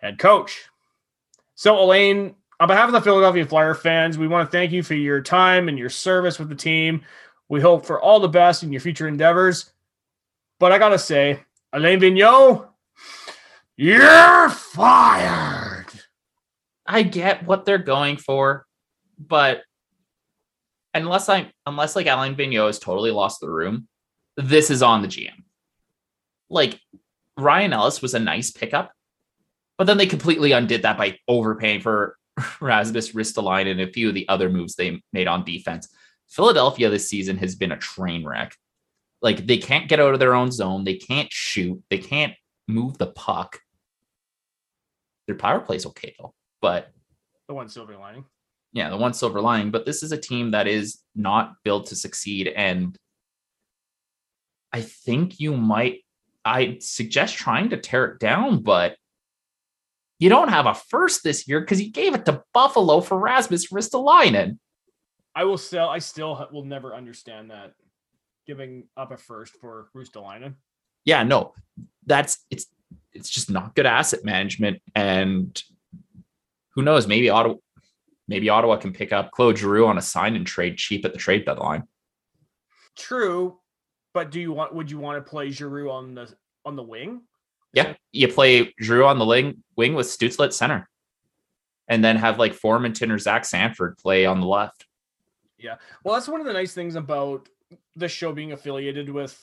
head 0.00 0.18
coach. 0.18 0.64
So 1.54 1.78
Alain 1.78 2.34
on 2.60 2.68
behalf 2.68 2.88
of 2.88 2.92
the 2.92 3.00
Philadelphia 3.00 3.46
Flyer 3.46 3.74
fans, 3.74 4.18
we 4.18 4.26
want 4.28 4.48
to 4.48 4.56
thank 4.56 4.72
you 4.72 4.82
for 4.82 4.94
your 4.94 5.20
time 5.20 5.68
and 5.68 5.78
your 5.78 5.90
service 5.90 6.38
with 6.38 6.48
the 6.48 6.54
team. 6.54 7.02
We 7.48 7.60
hope 7.60 7.86
for 7.86 8.00
all 8.00 8.20
the 8.20 8.28
best 8.28 8.62
in 8.62 8.72
your 8.72 8.80
future 8.80 9.08
endeavors. 9.08 9.72
But 10.58 10.72
I 10.72 10.78
got 10.78 10.88
to 10.88 10.98
say, 10.98 11.40
Alain 11.72 12.00
Vigneault, 12.00 12.66
you're 13.76 14.48
fired. 14.48 15.86
I 16.84 17.02
get 17.02 17.44
what 17.44 17.64
they're 17.64 17.78
going 17.78 18.16
for, 18.16 18.66
but 19.18 19.62
unless 20.94 21.28
I 21.28 21.52
unless 21.66 21.94
like 21.94 22.06
Alain 22.06 22.34
Vigneault 22.34 22.66
has 22.66 22.78
totally 22.78 23.10
lost 23.10 23.40
the 23.40 23.50
room, 23.50 23.86
this 24.36 24.70
is 24.70 24.82
on 24.82 25.02
the 25.02 25.08
GM. 25.08 25.44
Like 26.48 26.80
Ryan 27.36 27.72
Ellis 27.72 28.02
was 28.02 28.14
a 28.14 28.18
nice 28.18 28.50
pickup, 28.50 28.92
but 29.76 29.84
then 29.84 29.98
they 29.98 30.06
completely 30.06 30.52
undid 30.52 30.82
that 30.82 30.98
by 30.98 31.18
overpaying 31.28 31.82
for 31.82 32.16
Rasmus 32.60 33.12
Ristolainen 33.12 33.72
and 33.72 33.80
a 33.80 33.92
few 33.92 34.08
of 34.08 34.14
the 34.14 34.28
other 34.28 34.48
moves 34.48 34.74
they 34.74 35.02
made 35.12 35.26
on 35.26 35.44
defense. 35.44 35.88
Philadelphia 36.28 36.90
this 36.90 37.08
season 37.08 37.36
has 37.38 37.54
been 37.54 37.72
a 37.72 37.78
train 37.78 38.26
wreck. 38.26 38.54
Like 39.22 39.46
they 39.46 39.58
can't 39.58 39.88
get 39.88 40.00
out 40.00 40.14
of 40.14 40.20
their 40.20 40.34
own 40.34 40.52
zone. 40.52 40.84
They 40.84 40.94
can't 40.94 41.32
shoot. 41.32 41.82
They 41.90 41.98
can't 41.98 42.34
move 42.68 42.98
the 42.98 43.08
puck. 43.08 43.58
Their 45.26 45.36
power 45.36 45.60
play 45.60 45.76
is 45.76 45.86
okay 45.86 46.14
though, 46.18 46.34
but 46.60 46.92
the 47.48 47.54
one 47.54 47.68
silver 47.68 47.96
lining. 47.96 48.24
Yeah, 48.72 48.90
the 48.90 48.96
one 48.96 49.14
silver 49.14 49.40
lining. 49.40 49.70
But 49.70 49.86
this 49.86 50.02
is 50.02 50.12
a 50.12 50.18
team 50.18 50.52
that 50.52 50.68
is 50.68 51.00
not 51.14 51.54
built 51.64 51.86
to 51.86 51.96
succeed, 51.96 52.48
and 52.48 52.96
I 54.72 54.82
think 54.82 55.40
you 55.40 55.56
might. 55.56 56.00
I 56.44 56.78
suggest 56.80 57.36
trying 57.36 57.70
to 57.70 57.76
tear 57.76 58.06
it 58.06 58.20
down, 58.20 58.62
but 58.62 58.96
you 60.18 60.28
don't 60.28 60.48
have 60.48 60.66
a 60.66 60.74
first 60.74 61.22
this 61.22 61.46
year 61.46 61.60
because 61.60 61.80
you 61.80 61.90
gave 61.90 62.14
it 62.14 62.24
to 62.26 62.42
Buffalo 62.52 63.00
for 63.00 63.18
Rasmus 63.18 63.68
Ristolainen. 63.68 64.58
I 65.34 65.44
will 65.44 65.58
sell. 65.58 65.88
I 65.88 66.00
still 66.00 66.48
will 66.52 66.64
never 66.64 66.94
understand 66.94 67.50
that 67.50 67.74
giving 68.46 68.84
up 68.96 69.12
a 69.12 69.16
first 69.16 69.54
for 69.60 69.88
Ristolainen. 69.94 70.54
Yeah, 71.04 71.22
no, 71.22 71.54
that's 72.06 72.44
it's 72.50 72.66
it's 73.12 73.30
just 73.30 73.50
not 73.50 73.74
good 73.74 73.86
asset 73.86 74.24
management. 74.24 74.82
And 74.94 75.62
who 76.74 76.82
knows? 76.82 77.06
Maybe 77.06 77.30
Ottawa, 77.30 77.54
maybe 78.26 78.48
Ottawa 78.48 78.76
can 78.76 78.92
pick 78.92 79.12
up 79.12 79.30
Claude 79.30 79.58
Giroux 79.58 79.86
on 79.86 79.98
a 79.98 80.02
sign 80.02 80.34
and 80.34 80.46
trade 80.46 80.76
cheap 80.76 81.04
at 81.04 81.12
the 81.12 81.18
trade 81.18 81.44
deadline. 81.44 81.84
True, 82.96 83.58
but 84.12 84.30
do 84.32 84.40
you 84.40 84.52
want? 84.52 84.74
Would 84.74 84.90
you 84.90 84.98
want 84.98 85.24
to 85.24 85.30
play 85.30 85.50
Giroux 85.50 85.90
on 85.90 86.14
the 86.14 86.34
on 86.64 86.74
the 86.74 86.82
wing? 86.82 87.22
Yeah, 87.72 87.94
you 88.12 88.28
play 88.28 88.74
Drew 88.78 89.04
on 89.04 89.18
the 89.18 89.26
wing, 89.26 89.62
wing 89.76 89.94
with 89.94 90.06
Stutzlet 90.06 90.52
center, 90.52 90.88
and 91.86 92.02
then 92.02 92.16
have 92.16 92.38
like 92.38 92.54
Formenton 92.54 93.10
or 93.10 93.18
Zach 93.18 93.44
Sanford 93.44 93.98
play 93.98 94.24
on 94.26 94.40
the 94.40 94.46
left. 94.46 94.86
Yeah, 95.58 95.76
well, 96.04 96.14
that's 96.14 96.28
one 96.28 96.40
of 96.40 96.46
the 96.46 96.52
nice 96.52 96.72
things 96.72 96.94
about 96.94 97.48
the 97.96 98.08
show 98.08 98.32
being 98.32 98.52
affiliated 98.52 99.10
with 99.10 99.38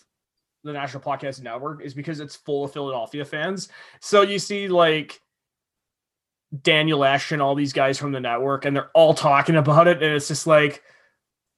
the 0.63 0.73
National 0.73 1.03
Podcast 1.03 1.43
Network 1.43 1.83
is 1.83 1.93
because 1.93 2.19
it's 2.19 2.35
full 2.35 2.63
of 2.63 2.73
Philadelphia 2.73 3.23
fans. 3.23 3.69
So 3.99 4.23
you 4.23 4.39
see 4.39 4.67
like 4.67 5.21
Daniel 6.63 7.03
Esch 7.03 7.31
and 7.31 7.41
all 7.41 7.53
these 7.53 7.73
guys 7.73 7.97
from 7.99 8.11
the 8.11 8.19
network, 8.19 8.65
and 8.65 8.75
they're 8.75 8.91
all 8.93 9.13
talking 9.13 9.55
about 9.55 9.87
it, 9.87 10.01
and 10.01 10.15
it's 10.15 10.27
just 10.27 10.47
like, 10.47 10.81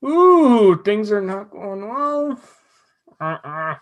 ooh, 0.06 0.82
things 0.84 1.12
are 1.12 1.22
not 1.22 1.52
going 1.52 1.88
well. 1.88 2.40
Uh-uh. 3.20 3.76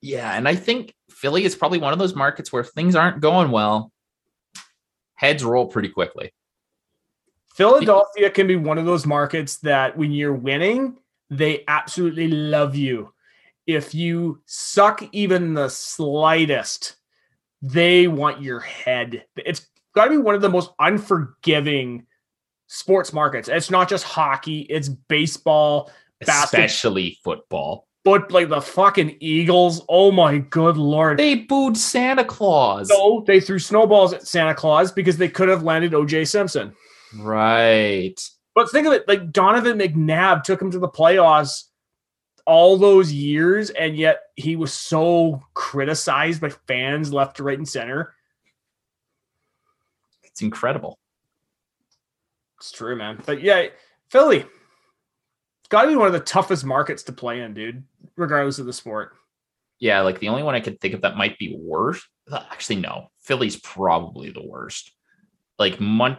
Yeah, 0.00 0.36
and 0.36 0.46
I 0.46 0.54
think 0.54 0.94
Philly 1.24 1.44
is 1.44 1.56
probably 1.56 1.78
one 1.78 1.94
of 1.94 1.98
those 1.98 2.14
markets 2.14 2.52
where 2.52 2.60
if 2.60 2.68
things 2.68 2.94
aren't 2.94 3.22
going 3.22 3.50
well, 3.50 3.90
heads 5.14 5.42
roll 5.42 5.66
pretty 5.66 5.88
quickly. 5.88 6.34
Philadelphia 7.54 8.28
can 8.28 8.46
be 8.46 8.56
one 8.56 8.76
of 8.76 8.84
those 8.84 9.06
markets 9.06 9.56
that 9.60 9.96
when 9.96 10.12
you're 10.12 10.34
winning, 10.34 10.98
they 11.30 11.64
absolutely 11.66 12.28
love 12.28 12.76
you. 12.76 13.14
If 13.66 13.94
you 13.94 14.42
suck 14.44 15.02
even 15.12 15.54
the 15.54 15.70
slightest, 15.70 16.96
they 17.62 18.06
want 18.06 18.42
your 18.42 18.60
head. 18.60 19.24
It's 19.34 19.66
got 19.94 20.04
to 20.04 20.10
be 20.10 20.18
one 20.18 20.34
of 20.34 20.42
the 20.42 20.50
most 20.50 20.72
unforgiving 20.78 22.04
sports 22.66 23.14
markets. 23.14 23.48
It's 23.48 23.70
not 23.70 23.88
just 23.88 24.04
hockey, 24.04 24.66
it's 24.68 24.90
baseball, 24.90 25.90
basketball, 26.20 26.66
Especially 26.66 27.18
football. 27.24 27.83
But 28.04 28.30
like 28.30 28.50
the 28.50 28.60
fucking 28.60 29.16
Eagles. 29.20 29.82
Oh 29.88 30.12
my 30.12 30.38
good 30.38 30.76
lord. 30.76 31.18
They 31.18 31.36
booed 31.36 31.76
Santa 31.76 32.24
Claus. 32.24 32.88
no, 32.90 33.24
they 33.26 33.40
threw 33.40 33.58
snowballs 33.58 34.12
at 34.12 34.26
Santa 34.26 34.54
Claus 34.54 34.92
because 34.92 35.16
they 35.16 35.28
could 35.28 35.48
have 35.48 35.62
landed 35.62 35.92
OJ 35.92 36.28
Simpson. 36.28 36.74
Right. 37.18 38.20
But 38.54 38.70
think 38.70 38.86
of 38.86 38.92
it 38.92 39.08
like 39.08 39.32
Donovan 39.32 39.78
McNabb 39.78 40.44
took 40.44 40.60
him 40.60 40.70
to 40.70 40.78
the 40.78 40.88
playoffs 40.88 41.64
all 42.46 42.76
those 42.76 43.10
years, 43.10 43.70
and 43.70 43.96
yet 43.96 44.20
he 44.36 44.54
was 44.54 44.72
so 44.72 45.42
criticized 45.54 46.40
by 46.40 46.50
fans 46.50 47.12
left 47.12 47.38
to 47.38 47.42
right 47.42 47.58
and 47.58 47.68
center. 47.68 48.14
It's 50.22 50.42
incredible. 50.42 50.98
It's 52.58 52.70
true, 52.70 52.96
man. 52.96 53.22
But 53.24 53.42
yeah, 53.42 53.66
Philly, 54.10 54.44
got 55.74 55.82
to 55.82 55.88
be 55.88 55.96
one 55.96 56.06
of 56.06 56.12
the 56.12 56.20
toughest 56.20 56.64
markets 56.64 57.02
to 57.02 57.12
play 57.12 57.40
in, 57.40 57.52
dude, 57.52 57.82
regardless 58.16 58.60
of 58.60 58.66
the 58.66 58.72
sport. 58.72 59.16
Yeah, 59.80 60.02
like 60.02 60.20
the 60.20 60.28
only 60.28 60.44
one 60.44 60.54
I 60.54 60.60
could 60.60 60.80
think 60.80 60.94
of 60.94 61.00
that 61.00 61.16
might 61.16 61.36
be 61.36 61.56
worse. 61.58 62.00
Uh, 62.30 62.44
actually, 62.52 62.76
no. 62.76 63.08
Philly's 63.22 63.56
probably 63.56 64.30
the 64.30 64.46
worst. 64.46 64.92
Like 65.58 65.80
Mon- 65.80 66.18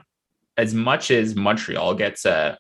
as 0.58 0.74
much 0.74 1.10
as 1.10 1.36
Montreal 1.36 1.95
gets 1.95 2.26
a 2.26 2.58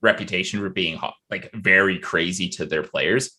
reputation 0.00 0.58
for 0.60 0.70
being 0.70 0.98
like 1.30 1.50
very 1.52 1.98
crazy 1.98 2.48
to 2.50 2.64
their 2.64 2.82
players, 2.82 3.32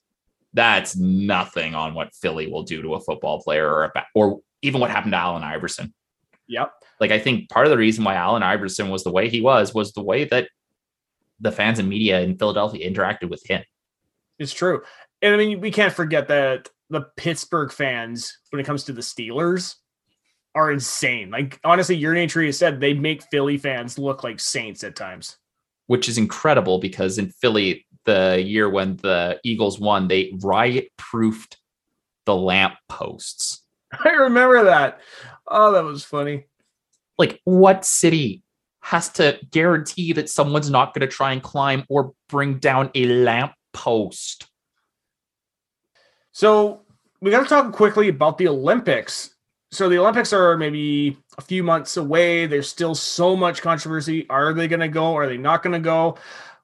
that's 0.54 0.96
nothing 0.96 1.74
on 1.74 1.96
what 1.96 2.14
Philly 2.14 2.46
will 2.46 2.64
do 2.64 2.84
to 2.84 2.94
a 2.94 3.02
football 3.02 3.42
player 3.42 3.68
or 3.68 3.86
a 3.86 4.06
or 4.14 4.42
even 4.62 4.80
what 4.80 4.92
happened 4.92 5.14
to 5.14 5.18
Allen 5.18 5.44
Iverson. 5.44 5.94
Yep. 6.48 6.72
Like 7.00 7.10
I 7.10 7.18
think 7.18 7.50
part 7.50 7.66
of 7.66 7.72
the 7.72 7.78
reason 7.78 8.04
why 8.04 8.14
Allen 8.14 8.44
Iverson 8.44 8.90
was 8.90 9.04
the 9.04 9.12
way 9.12 9.30
he 9.30 9.42
was 9.42 9.74
was 9.74 9.94
the 9.94 10.04
way 10.04 10.26
that 10.26 10.50
the 11.40 11.52
fans 11.52 11.80
and 11.80 11.88
media 11.88 12.22
in 12.22 12.38
Philadelphia 12.38 12.90
interacted 12.90 13.30
with 13.30 13.46
him. 13.46 13.64
It's 14.40 14.54
true. 14.54 14.82
And 15.22 15.34
I 15.34 15.38
mean, 15.38 15.62
we 15.62 15.72
can't 15.72 15.94
forget 15.94 16.28
that 16.28 16.70
the 16.90 17.02
Pittsburgh 17.18 17.72
fans, 17.72 18.38
when 18.50 18.60
it 18.60 18.66
comes 18.66 18.84
to 18.86 18.94
the 18.94 19.02
Steelers, 19.02 19.76
are 20.56 20.72
insane. 20.72 21.30
Like, 21.30 21.60
honestly, 21.64 21.96
your 21.96 22.14
name 22.14 22.30
tree 22.30 22.48
has 22.48 22.58
said 22.58 22.80
they 22.80 22.94
make 22.94 23.24
Philly 23.30 23.58
fans 23.58 24.00
look 24.00 24.24
like 24.24 24.40
saints 24.40 24.84
at 24.84 24.96
times. 24.96 25.38
which 25.88 26.08
is 26.10 26.18
incredible 26.18 26.80
because 26.80 27.18
in 27.18 27.30
Philly, 27.30 27.86
the 28.06 28.42
year 28.46 28.70
when 28.70 28.98
the 28.98 29.40
Eagles 29.44 29.80
won, 29.80 30.08
they 30.08 30.34
riot 30.42 30.90
proofed 30.98 31.58
the 32.26 32.36
lamp 32.36 32.76
posts. 32.90 33.64
I 34.04 34.10
remember 34.10 34.66
that. 34.66 35.00
Oh, 35.48 35.72
that 35.72 35.84
was 35.84 36.04
funny. 36.04 36.46
Like, 37.18 37.42
what 37.46 37.86
city 37.86 38.44
has 38.88 39.10
to 39.10 39.38
guarantee 39.52 40.14
that 40.14 40.30
someone's 40.30 40.70
not 40.70 40.94
going 40.94 41.02
to 41.02 41.14
try 41.14 41.34
and 41.34 41.44
climb 41.44 41.84
or 41.90 42.14
bring 42.30 42.58
down 42.58 42.90
a 42.96 43.06
lamp 43.06 43.52
post? 43.74 44.48
So 46.32 46.84
we 47.20 47.30
got 47.30 47.44
to 47.44 47.50
talk 47.50 47.74
quickly 47.74 48.08
about 48.08 48.38
the 48.38 48.48
Olympics. 48.48 49.36
So 49.72 49.90
the 49.90 49.98
Olympics 49.98 50.32
are 50.32 50.56
maybe 50.56 51.18
a 51.38 51.42
few 51.42 51.64
months 51.64 51.98
away. 51.98 52.46
There's 52.46 52.70
still 52.70 52.96
so 52.96 53.36
much 53.36 53.62
controversy. 53.62 54.26
Are 54.30 54.54
they 54.54 54.70
going 54.70 54.80
to 54.80 54.88
go? 54.88 55.18
Are 55.18 55.28
they 55.28 55.36
not 55.36 55.64
going 55.64 55.74
to 55.74 55.80
go? 55.80 56.18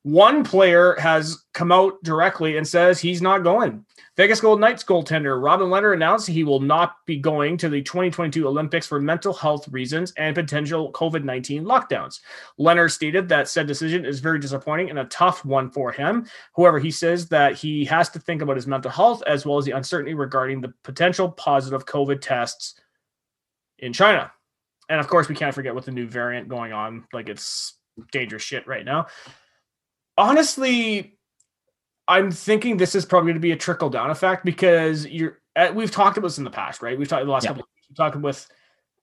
One 0.03 0.43
player 0.43 0.97
has 0.99 1.45
come 1.53 1.71
out 1.71 2.03
directly 2.03 2.57
and 2.57 2.67
says 2.67 2.99
he's 2.99 3.21
not 3.21 3.43
going. 3.43 3.85
Vegas 4.17 4.41
Golden 4.41 4.59
Knights 4.59 4.83
goaltender 4.83 5.41
Robin 5.41 5.69
Lehner 5.69 5.93
announced 5.93 6.27
he 6.27 6.43
will 6.43 6.59
not 6.59 6.97
be 7.05 7.17
going 7.17 7.55
to 7.57 7.69
the 7.69 7.81
2022 7.81 8.45
Olympics 8.45 8.85
for 8.85 8.99
mental 8.99 9.33
health 9.33 9.65
reasons 9.69 10.11
and 10.17 10.35
potential 10.35 10.91
COVID 10.91 11.23
19 11.23 11.63
lockdowns. 11.63 12.19
Lehner 12.59 12.91
stated 12.91 13.29
that 13.29 13.47
said 13.47 13.65
decision 13.65 14.05
is 14.05 14.19
very 14.19 14.39
disappointing 14.39 14.89
and 14.89 14.99
a 14.99 15.05
tough 15.05 15.45
one 15.45 15.71
for 15.71 15.93
him. 15.93 16.27
However, 16.57 16.79
he 16.79 16.91
says 16.91 17.29
that 17.29 17.55
he 17.55 17.85
has 17.85 18.09
to 18.09 18.19
think 18.19 18.41
about 18.41 18.57
his 18.57 18.67
mental 18.67 18.91
health 18.91 19.23
as 19.25 19.45
well 19.45 19.57
as 19.57 19.63
the 19.63 19.71
uncertainty 19.71 20.15
regarding 20.15 20.59
the 20.59 20.73
potential 20.83 21.31
positive 21.31 21.85
COVID 21.85 22.19
tests 22.19 22.75
in 23.79 23.93
China. 23.93 24.33
And 24.89 24.99
of 24.99 25.07
course, 25.07 25.29
we 25.29 25.35
can't 25.35 25.55
forget 25.55 25.73
with 25.73 25.85
the 25.85 25.91
new 25.91 26.07
variant 26.07 26.49
going 26.49 26.73
on. 26.73 27.07
Like 27.13 27.29
it's 27.29 27.75
dangerous 28.11 28.43
shit 28.43 28.67
right 28.67 28.83
now. 28.83 29.07
Honestly, 30.17 31.17
I'm 32.07 32.31
thinking 32.31 32.77
this 32.77 32.95
is 32.95 33.05
probably 33.05 33.27
going 33.31 33.35
to 33.35 33.39
be 33.41 33.51
a 33.51 33.57
trickle 33.57 33.89
down 33.89 34.09
effect 34.09 34.45
because 34.45 35.05
you're. 35.07 35.39
uh, 35.55 35.71
We've 35.73 35.91
talked 35.91 36.17
about 36.17 36.27
this 36.27 36.37
in 36.37 36.43
the 36.43 36.49
past, 36.51 36.81
right? 36.81 36.97
We've 36.97 37.07
talked 37.07 37.25
the 37.25 37.31
last 37.31 37.43
Yeah. 37.43 37.49
couple. 37.51 37.63
Of 37.63 37.69
weeks, 37.75 37.87
we're 37.99 38.05
talking 38.05 38.21
with 38.21 38.47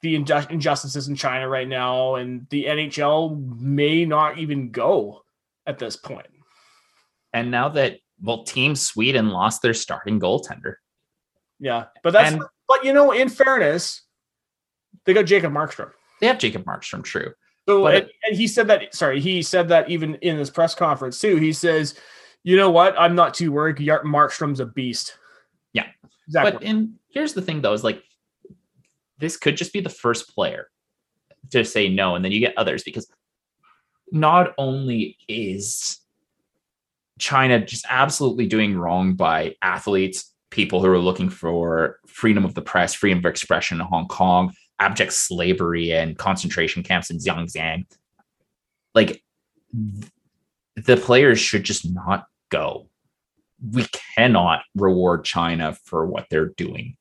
the 0.02 0.14
inju- 0.18 0.50
injustices 0.50 1.08
in 1.08 1.16
China 1.16 1.48
right 1.48 1.68
now, 1.68 2.14
and 2.16 2.46
the 2.50 2.66
NHL 2.66 3.36
may 3.60 4.04
not 4.04 4.38
even 4.38 4.70
go 4.70 5.22
at 5.66 5.78
this 5.78 5.96
point. 5.96 6.26
And 7.32 7.50
now 7.50 7.68
that, 7.70 7.98
well, 8.20 8.44
Team 8.44 8.74
Sweden 8.74 9.28
lost 9.30 9.62
their 9.62 9.74
starting 9.74 10.18
goaltender. 10.20 10.74
Yeah, 11.58 11.86
but 12.02 12.12
that's. 12.12 12.32
And- 12.32 12.42
but 12.68 12.84
you 12.84 12.92
know, 12.92 13.10
in 13.10 13.28
fairness, 13.28 14.02
they 15.04 15.12
got 15.12 15.24
Jacob 15.26 15.52
Markstrom. 15.52 15.90
They 16.20 16.28
have 16.28 16.38
Jacob 16.38 16.64
Markstrom, 16.64 17.02
true. 17.02 17.32
So 17.68 17.82
But- 17.82 17.94
and, 17.94 18.10
and 18.26 18.36
he 18.36 18.46
said 18.46 18.68
that 18.68 18.94
sorry, 18.94 19.20
he 19.20 19.42
said 19.42 19.68
that 19.68 19.90
even 19.90 20.16
in 20.16 20.36
his 20.36 20.50
press 20.50 20.74
conference 20.74 21.20
too. 21.20 21.36
He 21.36 21.52
says, 21.52 21.94
"You 22.42 22.56
know 22.56 22.70
what? 22.70 22.98
I'm 22.98 23.14
not 23.14 23.34
too 23.34 23.52
worried. 23.52 23.76
Markstrom's 23.76 24.60
a 24.60 24.66
beast." 24.66 25.16
Yeah. 25.72 25.86
exactly. 26.26 26.52
But 26.52 26.62
and 26.64 26.94
here's 27.10 27.34
the 27.34 27.42
thing 27.42 27.60
though, 27.60 27.72
is 27.72 27.84
like 27.84 28.02
this 29.18 29.36
could 29.36 29.56
just 29.56 29.72
be 29.72 29.80
the 29.80 29.88
first 29.88 30.34
player 30.34 30.68
to 31.50 31.64
say 31.64 31.88
no, 31.88 32.14
and 32.14 32.24
then 32.24 32.32
you 32.32 32.40
get 32.40 32.56
others 32.56 32.82
because 32.82 33.10
not 34.10 34.54
only 34.58 35.16
is 35.28 35.98
China 37.18 37.64
just 37.64 37.84
absolutely 37.88 38.46
doing 38.46 38.76
wrong 38.76 39.14
by 39.14 39.54
athletes, 39.62 40.32
people 40.50 40.80
who 40.80 40.88
are 40.88 40.98
looking 40.98 41.28
for 41.30 42.00
freedom 42.06 42.44
of 42.44 42.54
the 42.54 42.62
press, 42.62 42.94
freedom 42.94 43.18
of 43.18 43.26
expression 43.26 43.80
in 43.80 43.86
Hong 43.86 44.08
Kong, 44.08 44.52
abject 44.80 45.12
slavery 45.12 45.92
and 45.92 46.18
concentration 46.18 46.82
camps 46.82 47.10
in 47.10 47.18
Xinjiang. 47.18 47.86
Like 48.94 49.22
th- 49.72 50.12
the 50.76 50.96
players 50.96 51.38
should 51.38 51.64
just 51.64 51.88
not 51.88 52.26
go. 52.48 52.88
We 53.70 53.86
cannot 54.16 54.62
reward 54.74 55.24
China 55.24 55.76
for 55.84 56.06
what 56.06 56.26
they're 56.30 56.52
doing. 56.56 56.96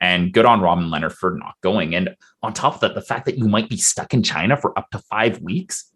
And 0.00 0.32
good 0.32 0.44
on 0.44 0.60
Robin 0.60 0.86
Lehner 0.90 1.10
for 1.10 1.38
not 1.38 1.54
going. 1.62 1.94
And 1.94 2.16
on 2.42 2.52
top 2.52 2.74
of 2.74 2.80
that, 2.80 2.94
the 2.94 3.00
fact 3.00 3.26
that 3.26 3.38
you 3.38 3.48
might 3.48 3.68
be 3.68 3.76
stuck 3.76 4.12
in 4.12 4.22
China 4.22 4.56
for 4.56 4.76
up 4.78 4.90
to 4.90 4.98
five 4.98 5.40
weeks 5.40 5.90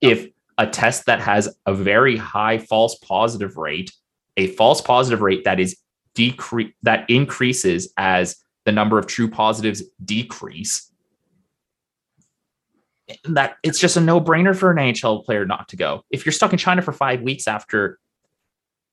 if 0.00 0.28
a 0.58 0.66
test 0.66 1.06
that 1.06 1.20
has 1.20 1.56
a 1.64 1.72
very 1.74 2.16
high 2.16 2.58
false 2.58 2.96
positive 2.96 3.56
rate, 3.56 3.92
a 4.36 4.48
false 4.48 4.80
positive 4.80 5.22
rate 5.22 5.44
that 5.44 5.60
is 5.60 5.78
decrease 6.14 6.72
that 6.82 7.08
increases 7.08 7.92
as 7.96 8.36
the 8.64 8.72
number 8.72 8.98
of 8.98 9.06
true 9.06 9.28
positives 9.28 9.82
decrease. 10.04 10.90
That 13.24 13.56
it's 13.62 13.78
just 13.78 13.96
a 13.96 14.00
no-brainer 14.00 14.56
for 14.56 14.70
an 14.70 14.78
NHL 14.78 15.24
player 15.24 15.44
not 15.44 15.68
to 15.68 15.76
go. 15.76 16.02
If 16.10 16.24
you're 16.24 16.32
stuck 16.32 16.52
in 16.52 16.58
China 16.58 16.80
for 16.80 16.92
five 16.92 17.20
weeks 17.20 17.46
after 17.46 17.98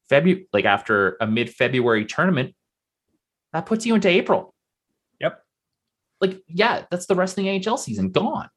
February, 0.10 0.48
like 0.52 0.66
after 0.66 1.16
a 1.22 1.28
mid 1.28 1.50
February 1.50 2.06
tournament, 2.06 2.54
that 3.54 3.66
puts 3.66 3.86
you 3.86 3.96
into 3.96 4.10
April. 4.10 4.54
Yep. 5.22 5.42
Like, 6.20 6.42
yeah, 6.48 6.84
that's 6.92 7.06
the 7.06 7.16
rest 7.16 7.38
of 7.38 7.44
the 7.44 7.66
AHL 7.66 7.78
season 7.78 8.12
gone. 8.12 8.50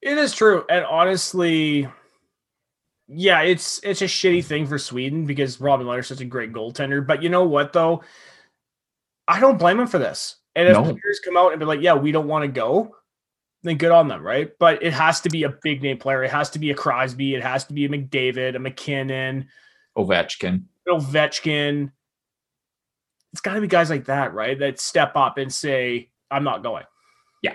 It 0.00 0.16
is 0.16 0.32
true, 0.32 0.64
and 0.70 0.84
honestly, 0.84 1.86
yeah, 3.06 3.42
it's 3.42 3.80
it's 3.82 4.00
a 4.00 4.06
shitty 4.06 4.44
thing 4.44 4.66
for 4.66 4.78
Sweden 4.78 5.26
because 5.26 5.60
Robin 5.60 5.86
Lehner's 5.86 6.06
such 6.06 6.20
a 6.20 6.24
great 6.24 6.52
goaltender. 6.52 7.06
But 7.06 7.22
you 7.22 7.28
know 7.28 7.44
what, 7.44 7.72
though, 7.72 8.02
I 9.28 9.40
don't 9.40 9.58
blame 9.58 9.78
him 9.80 9.86
for 9.86 9.98
this. 9.98 10.36
And 10.56 10.68
if 10.68 10.74
No. 10.76 10.82
players 10.82 11.20
come 11.24 11.36
out 11.36 11.52
and 11.52 11.60
be 11.60 11.64
like, 11.66 11.80
"Yeah, 11.80 11.94
we 11.94 12.12
don't 12.12 12.26
want 12.26 12.42
to 12.44 12.48
go," 12.48 12.96
then 13.62 13.76
good 13.76 13.92
on 13.92 14.08
them, 14.08 14.22
right? 14.22 14.50
But 14.58 14.82
it 14.82 14.92
has 14.92 15.20
to 15.22 15.30
be 15.30 15.44
a 15.44 15.50
big 15.62 15.82
name 15.82 15.98
player. 15.98 16.24
It 16.24 16.30
has 16.30 16.50
to 16.50 16.58
be 16.58 16.70
a 16.70 16.74
Crosby. 16.74 17.34
It 17.34 17.42
has 17.42 17.64
to 17.66 17.72
be 17.72 17.84
a 17.84 17.88
McDavid, 17.88 18.56
a 18.56 18.58
MacKinnon, 18.58 19.48
Ovechkin. 19.96 20.64
Ovechkin. 20.88 21.92
It's 23.32 23.40
got 23.40 23.54
to 23.54 23.60
be 23.60 23.68
guys 23.68 23.90
like 23.90 24.06
that, 24.06 24.34
right? 24.34 24.58
That 24.58 24.80
step 24.80 25.12
up 25.14 25.38
and 25.38 25.52
say, 25.52 26.10
"I'm 26.30 26.42
not 26.42 26.62
going." 26.64 26.84
Yeah. 27.42 27.54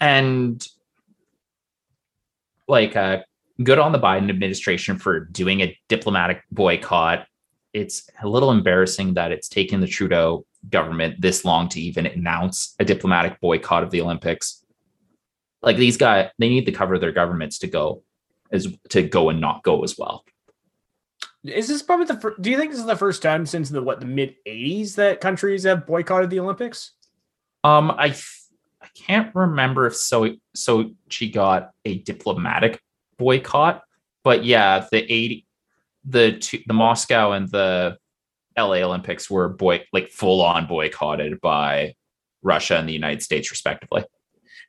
And 0.00 0.66
like 2.68 2.96
uh 2.96 3.22
good 3.62 3.78
on 3.78 3.92
the 3.92 3.98
Biden 4.00 4.28
administration 4.28 4.98
for 4.98 5.20
doing 5.20 5.60
a 5.60 5.78
diplomatic 5.88 6.42
boycott. 6.50 7.26
It's 7.76 8.08
a 8.22 8.26
little 8.26 8.52
embarrassing 8.52 9.12
that 9.14 9.32
it's 9.32 9.50
taken 9.50 9.82
the 9.82 9.86
Trudeau 9.86 10.46
government 10.70 11.20
this 11.20 11.44
long 11.44 11.68
to 11.68 11.80
even 11.80 12.06
announce 12.06 12.74
a 12.80 12.86
diplomatic 12.86 13.38
boycott 13.38 13.82
of 13.82 13.90
the 13.90 14.00
Olympics. 14.00 14.64
Like 15.60 15.76
these 15.76 15.98
guys, 15.98 16.30
they 16.38 16.48
need 16.48 16.64
to 16.64 16.72
cover 16.72 16.98
their 16.98 17.12
governments 17.12 17.58
to 17.58 17.66
go 17.66 18.02
as 18.50 18.66
to 18.88 19.02
go 19.02 19.28
and 19.28 19.42
not 19.42 19.62
go 19.62 19.84
as 19.84 19.98
well. 19.98 20.24
Is 21.44 21.68
this 21.68 21.82
probably 21.82 22.06
the 22.06 22.18
first? 22.18 22.40
Do 22.40 22.50
you 22.50 22.56
think 22.56 22.70
this 22.70 22.80
is 22.80 22.86
the 22.86 22.96
first 22.96 23.20
time 23.20 23.44
since 23.44 23.68
the 23.68 23.82
what 23.82 24.00
the 24.00 24.06
mid 24.06 24.36
'80s 24.46 24.94
that 24.94 25.20
countries 25.20 25.64
have 25.64 25.86
boycotted 25.86 26.30
the 26.30 26.40
Olympics? 26.40 26.92
Um, 27.62 27.90
I 27.90 28.16
I 28.80 28.88
can't 28.94 29.34
remember 29.34 29.86
if 29.86 29.96
so 29.96 30.34
so 30.54 30.92
she 31.10 31.30
got 31.30 31.72
a 31.84 31.98
diplomatic 31.98 32.80
boycott, 33.18 33.82
but 34.24 34.46
yeah, 34.46 34.86
the 34.90 35.02
eighty, 35.12 35.45
the 36.06 36.38
two, 36.38 36.60
the 36.66 36.74
Moscow 36.74 37.32
and 37.32 37.48
the 37.50 37.98
LA 38.56 38.76
Olympics 38.76 39.28
were 39.28 39.48
boy 39.48 39.84
like 39.92 40.08
full 40.08 40.40
on 40.40 40.66
boycotted 40.66 41.40
by 41.40 41.94
Russia 42.42 42.78
and 42.78 42.88
the 42.88 42.92
United 42.92 43.22
States 43.22 43.50
respectively. 43.50 44.04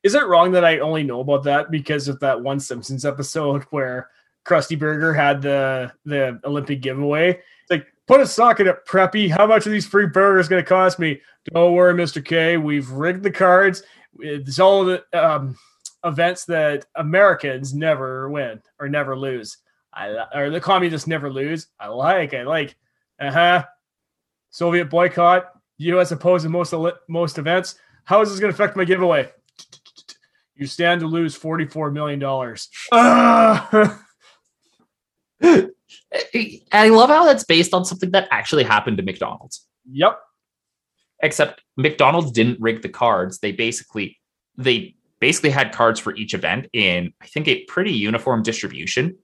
Is 0.04 0.16
it 0.16 0.26
wrong 0.26 0.52
that 0.52 0.66
I 0.66 0.80
only 0.80 1.04
know 1.04 1.22
about 1.22 1.44
that 1.44 1.72
because 1.72 2.08
of 2.08 2.20
that 2.20 2.42
one 2.42 2.60
Simpsons 2.60 3.06
episode 3.06 3.64
where 3.70 4.10
Krusty 4.46 4.78
Burger 4.78 5.14
had 5.14 5.42
the 5.42 5.92
the 6.06 6.40
Olympic 6.44 6.82
giveaway? 6.82 7.30
It's 7.30 7.70
like, 7.70 7.88
put 8.08 8.22
a 8.22 8.28
sock 8.28 8.60
in 8.60 8.68
it, 8.68 8.86
preppy. 8.88 9.30
How 9.30 9.46
much 9.46 9.68
are 9.68 9.72
these 9.72 9.88
free 9.88 10.08
burgers 10.08 10.48
going 10.48 10.64
to 10.64 10.68
cost 10.68 11.00
me? 11.00 11.22
Don't 11.54 11.74
worry, 11.74 11.94
Mister 11.94 12.22
K. 12.22 12.58
We've 12.58 12.90
rigged 12.90 13.24
the 13.24 13.32
cards. 13.32 13.84
It's 14.20 14.60
all 14.60 14.84
the 14.86 15.04
um, 15.14 15.56
events 16.04 16.46
that 16.46 16.86
Americans 16.96 17.74
never 17.74 18.30
win 18.30 18.62
or 18.80 18.90
never 18.90 19.16
lose. 19.16 19.58
I 19.94 20.26
or 20.34 20.50
the 20.50 20.62
communists 20.62 21.08
never 21.08 21.32
lose. 21.32 21.68
I 21.80 21.88
like. 21.88 22.34
I 22.34 22.44
like. 22.44 22.76
Uh 23.20 23.32
huh. 23.32 23.66
Soviet 24.50 24.86
boycott. 24.90 25.52
U.S. 25.80 26.12
opposed 26.12 26.48
most 26.48 26.74
most 27.08 27.38
events. 27.38 27.76
How 28.06 28.22
is 28.22 28.30
this 28.30 28.40
going 28.40 28.52
to 28.52 28.56
affect 28.56 28.78
my 28.78 28.86
giveaway? 28.86 29.30
You 30.56 30.66
stand 30.66 31.02
to 31.02 31.08
lose 31.08 31.36
forty-four 31.36 31.92
million 31.92 32.20
dollars. 32.20 32.70
Ah! 32.92 34.00
I 35.44 36.90
love 36.90 37.10
how 37.10 37.26
that's 37.26 37.44
based 37.44 37.74
on 37.74 37.86
something 37.86 38.12
that 38.12 38.28
actually 38.32 38.64
happened 38.64 38.98
to 38.98 39.04
McDonald's. 39.04 39.66
yep. 39.92 40.20
except 41.22 41.62
McDonald's 41.76 42.32
didn't 42.32 42.60
rig 42.60 42.82
the 42.82 42.90
cards. 42.90 43.40
They 43.40 43.52
basically 43.52 44.18
they 44.58 44.96
basically 45.20 45.52
had 45.52 45.72
cards 45.74 46.00
for 46.00 46.16
each 46.16 46.34
event 46.34 46.68
in 46.74 47.14
I 47.22 47.28
think 47.28 47.48
a 47.48 47.64
pretty 47.66 47.92
uniform 47.92 48.42
distribution. 48.42 49.18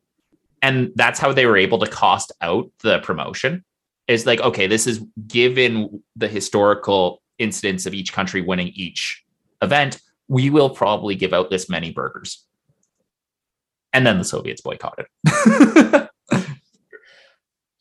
And 0.63 0.91
that's 0.95 1.19
how 1.19 1.31
they 1.31 1.45
were 1.45 1.57
able 1.57 1.77
to 1.79 1.87
cost 1.87 2.31
out 2.41 2.71
the 2.81 2.99
promotion. 2.99 3.63
Is 4.07 4.25
like, 4.25 4.41
okay, 4.41 4.65
this 4.65 4.87
is 4.87 5.05
given 5.27 6.01
the 6.15 6.27
historical 6.27 7.21
incidents 7.37 7.85
of 7.85 7.93
each 7.93 8.11
country 8.11 8.41
winning 8.41 8.71
each 8.73 9.23
event, 9.61 10.01
we 10.27 10.49
will 10.49 10.69
probably 10.71 11.15
give 11.15 11.33
out 11.33 11.51
this 11.51 11.69
many 11.69 11.91
burgers. 11.91 12.43
And 13.93 14.05
then 14.05 14.17
the 14.17 14.25
Soviets 14.25 14.61
boycotted. 14.61 15.05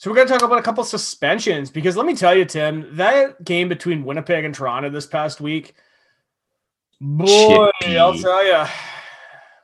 So 0.02 0.10
we're 0.10 0.16
going 0.16 0.26
to 0.26 0.32
talk 0.32 0.42
about 0.42 0.58
a 0.58 0.62
couple 0.62 0.82
suspensions 0.82 1.70
because 1.70 1.96
let 1.96 2.06
me 2.06 2.16
tell 2.16 2.34
you, 2.34 2.44
Tim, 2.44 2.96
that 2.96 3.44
game 3.44 3.68
between 3.68 4.04
Winnipeg 4.04 4.44
and 4.44 4.52
Toronto 4.52 4.90
this 4.90 5.06
past 5.06 5.40
week, 5.40 5.76
boy, 7.00 7.70
Chippy. 7.80 7.96
I'll 7.96 8.18
tell 8.18 8.44
you, 8.44 8.66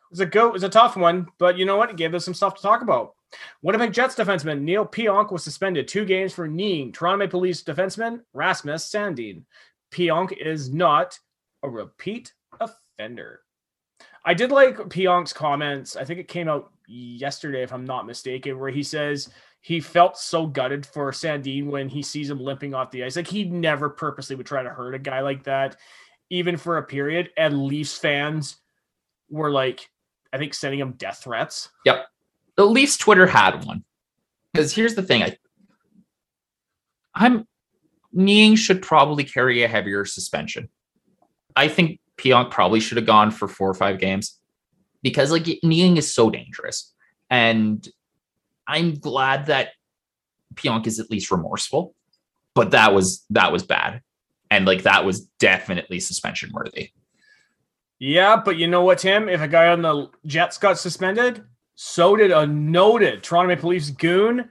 it 0.09 0.13
was 0.13 0.21
a 0.21 0.27
go. 0.27 0.49
It 0.49 0.55
was 0.55 0.63
a 0.63 0.69
tough 0.71 0.97
one, 0.97 1.27
but 1.39 1.59
you 1.59 1.67
know 1.67 1.77
what? 1.77 1.91
It 1.91 1.97
gave 1.97 2.15
us 2.15 2.25
some 2.25 2.35
stuff 2.35 2.55
to 2.55 2.63
talk 2.63 2.81
about. 2.81 3.15
Winnipeg 3.61 3.93
Jets 3.93 4.15
defenseman 4.15 4.63
Neil 4.63 4.87
Pionk 4.87 5.31
was 5.31 5.45
suspended 5.45 5.87
two 5.87 6.07
games 6.07 6.33
for 6.33 6.49
kneeing 6.49 6.93
Toronto 6.93 7.19
Maple 7.19 7.41
Leafs 7.41 7.63
defenseman 7.63 8.23
Rasmus 8.33 8.91
Sandin. 8.91 9.43
Pionk 9.91 10.33
is 10.33 10.73
not 10.73 11.19
a 11.63 11.69
repeat 11.69 12.33
offender. 12.59 13.41
I 14.25 14.35
did 14.35 14.51
like 14.51 14.77
Pionk's 14.77 15.33
comments. 15.33 15.95
I 15.95 16.05
think 16.05 16.21
it 16.21 16.29
came 16.29 16.49
out 16.49 16.73
yesterday, 16.87 17.63
if 17.63 17.73
I'm 17.73 17.85
not 17.85 18.07
mistaken, 18.07 18.59
where 18.59 18.71
he 18.71 18.83
says 18.83 19.29
he 19.61 19.81
felt 19.81 20.17
so 20.17 20.47
gutted 20.47 20.87
for 20.87 21.11
Sandin 21.13 21.67
when 21.67 21.89
he 21.89 22.03
sees 22.03 22.31
him 22.31 22.41
limping 22.41 22.75
off 22.75 22.91
the 22.91 23.05
ice. 23.05 23.17
Like 23.17 23.27
he 23.27 23.45
never 23.45 23.91
purposely 23.91 24.37
would 24.37 24.47
try 24.47 24.63
to 24.63 24.71
hurt 24.71 24.95
a 24.95 24.99
guy 24.99 25.21
like 25.21 25.45
that, 25.45 25.77
even 26.31 26.57
for 26.57 26.79
a 26.79 26.83
period. 26.83 27.31
And 27.37 27.65
Leafs 27.65 27.97
fans 27.97 28.57
were 29.31 29.51
like, 29.51 29.91
I 30.33 30.39
think 30.39 30.55
sending 30.55 30.81
him 30.81 30.93
death 30.93 31.23
threats. 31.25 31.71
Yep. 31.85 32.07
The 32.57 32.65
Leafs 32.65 32.97
Twitter 32.97 33.27
had 33.27 33.65
one. 33.65 33.85
Because 34.53 34.75
here's 34.75 34.95
the 34.95 35.03
thing, 35.03 35.23
I 35.23 35.37
I'm 37.15 37.47
kneeing 38.13 38.57
should 38.57 38.83
probably 38.83 39.25
carry 39.25 39.63
a 39.63 39.69
heavier 39.69 40.05
suspension. 40.05 40.69
I 41.57 41.69
think 41.69 42.01
Pionk 42.17 42.51
probably 42.51 42.81
should 42.81 42.97
have 42.97 43.07
gone 43.07 43.31
for 43.31 43.49
four 43.49 43.69
or 43.69 43.75
five 43.75 43.99
games 43.99 44.39
because 45.03 45.31
like 45.31 45.47
kneeing 45.63 45.97
is 45.97 46.13
so 46.13 46.31
dangerous. 46.31 46.93
And 47.31 47.87
I'm 48.67 48.95
glad 48.95 49.47
that 49.47 49.71
Pionk 50.55 50.87
is 50.87 50.99
at 50.99 51.11
least 51.11 51.31
remorseful, 51.31 51.95
but 52.55 52.71
that 52.73 52.95
was 52.95 53.25
that 53.31 53.53
was 53.53 53.63
bad. 53.63 54.03
And 54.51 54.65
like 54.65 54.83
that 54.85 55.05
was 55.05 55.23
definitely 55.39 56.01
suspension 56.01 56.51
worthy. 56.53 56.91
Yeah, 57.99 58.41
but 58.45 58.57
you 58.57 58.69
know 58.69 58.85
what, 58.85 58.99
Tim? 58.99 59.29
If 59.29 59.41
a 59.41 59.49
guy 59.49 59.69
on 59.69 59.83
the 59.83 60.11
Jets 60.25 60.59
got 60.59 60.79
suspended, 60.79 61.45
so 61.75 62.17
did 62.17 62.31
a 62.31 62.47
noted 62.47 63.23
Toronto 63.23 63.49
Maple 63.49 63.71
Leafs 63.71 63.91
goon 63.91 64.49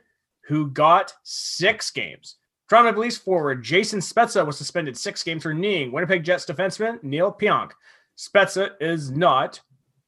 who 0.48 0.70
got 0.70 1.14
six 1.24 1.92
games. 1.92 2.36
Toronto 2.70 2.92
Maple 2.92 3.04
Leafs 3.04 3.18
forward 3.18 3.64
Jason 3.64 4.00
Spezza 4.00 4.46
was 4.46 4.58
suspended 4.58 4.98
six 4.98 5.24
games 5.24 5.44
for 5.44 5.54
kneeing 5.54 5.92
Winnipeg 5.92 6.24
Jets 6.24 6.46
defenseman 6.46 7.02
Neil 7.04 7.32
Pionk. 7.32 7.72
Spezza 8.18 8.72
is 8.82 9.12
not 9.12 9.62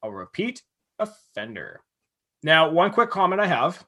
a 0.03 0.11
repeat 0.11 0.63
offender. 0.97 1.81
Now, 2.43 2.69
one 2.69 2.91
quick 2.91 3.09
comment 3.09 3.41
I 3.41 3.47
have 3.47 3.85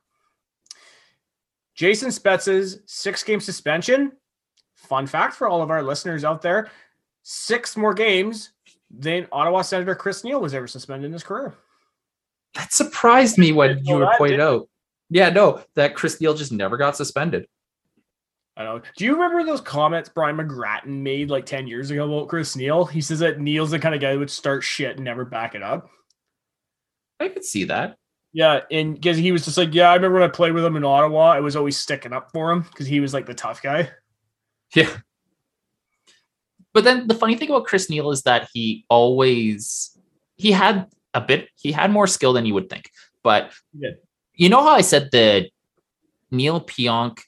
Jason 1.75 2.09
Spezza's 2.09 2.79
six 2.85 3.23
game 3.23 3.41
suspension. 3.41 4.13
Fun 4.75 5.07
fact 5.07 5.33
for 5.33 5.47
all 5.47 5.61
of 5.61 5.71
our 5.71 5.83
listeners 5.83 6.23
out 6.23 6.41
there 6.41 6.69
six 7.23 7.77
more 7.77 7.93
games 7.93 8.51
than 8.97 9.27
Ottawa 9.31 9.61
Senator 9.61 9.95
Chris 9.95 10.23
Neil 10.23 10.41
was 10.41 10.53
ever 10.53 10.67
suspended 10.67 11.05
in 11.05 11.13
his 11.13 11.23
career. 11.23 11.55
That 12.55 12.73
surprised 12.73 13.37
me 13.37 13.51
when 13.51 13.83
you 13.85 13.95
were 13.95 14.13
pointed 14.17 14.39
out. 14.39 14.67
Yeah, 15.09 15.29
no, 15.29 15.61
that 15.75 15.95
Chris 15.95 16.19
Neil 16.19 16.33
just 16.33 16.51
never 16.51 16.77
got 16.77 16.95
suspended. 16.95 17.47
I 18.57 18.63
know. 18.63 18.81
Do 18.97 19.05
you 19.05 19.13
remember 19.13 19.43
those 19.43 19.61
comments 19.61 20.09
Brian 20.09 20.37
McGrattan 20.37 21.01
made 21.01 21.29
like 21.29 21.45
10 21.45 21.67
years 21.67 21.89
ago 21.89 22.05
about 22.05 22.27
Chris 22.27 22.55
Neil? 22.55 22.85
He 22.85 23.01
says 23.01 23.19
that 23.19 23.39
Neil's 23.39 23.71
the 23.71 23.79
kind 23.79 23.95
of 23.95 24.01
guy 24.01 24.13
who 24.13 24.19
would 24.19 24.29
start 24.29 24.63
shit 24.63 24.97
and 24.97 25.05
never 25.05 25.23
back 25.23 25.55
it 25.55 25.63
up. 25.63 25.89
I 27.19 27.29
could 27.29 27.45
see 27.45 27.65
that. 27.65 27.97
Yeah, 28.33 28.61
and 28.71 28.95
because 28.95 29.17
he 29.17 29.31
was 29.31 29.45
just 29.45 29.57
like, 29.57 29.73
yeah, 29.73 29.89
I 29.89 29.95
remember 29.95 30.19
when 30.19 30.29
I 30.29 30.31
played 30.31 30.53
with 30.53 30.63
him 30.63 30.77
in 30.77 30.85
Ottawa, 30.85 31.31
I 31.31 31.41
was 31.41 31.55
always 31.55 31.77
sticking 31.77 32.13
up 32.13 32.31
for 32.31 32.51
him 32.51 32.61
because 32.61 32.87
he 32.87 32.99
was 32.99 33.13
like 33.13 33.25
the 33.25 33.33
tough 33.33 33.61
guy. 33.61 33.89
Yeah. 34.75 34.89
But 36.73 36.83
then 36.83 37.07
the 37.07 37.15
funny 37.15 37.35
thing 37.35 37.49
about 37.49 37.65
Chris 37.65 37.89
Neil 37.89 38.11
is 38.11 38.23
that 38.23 38.49
he 38.53 38.85
always 38.89 39.97
he 40.35 40.51
had 40.51 40.87
a 41.13 41.21
bit 41.21 41.49
he 41.55 41.71
had 41.71 41.91
more 41.91 42.07
skill 42.07 42.33
than 42.33 42.45
you 42.45 42.53
would 42.53 42.69
think. 42.69 42.89
But 43.23 43.51
you 44.33 44.49
know 44.49 44.63
how 44.63 44.71
I 44.71 44.81
said 44.81 45.09
the 45.11 45.49
Neil 46.31 46.61
Pionk 46.61 47.19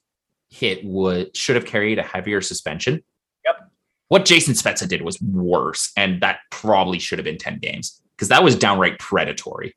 hit 0.50 0.84
would 0.86 1.36
should 1.36 1.56
have 1.56 1.66
carried 1.66 2.00
a 2.00 2.04
heavier 2.04 2.42
suspension? 2.42 3.04
Yep. 3.46 3.72
What 4.08 4.26
Jason 4.26 4.54
Spezza 4.54 4.88
did 4.88 5.02
was 5.02 5.22
worse, 5.22 5.92
and 5.98 6.22
that 6.22 6.40
probably 6.52 7.00
should 7.00 7.20
have 7.20 7.26
been 7.26 7.38
10 7.38 7.60
games 7.60 8.02
because 8.16 8.30
that 8.30 8.44
was 8.44 8.56
downright 8.56 9.00
predatory. 9.00 9.76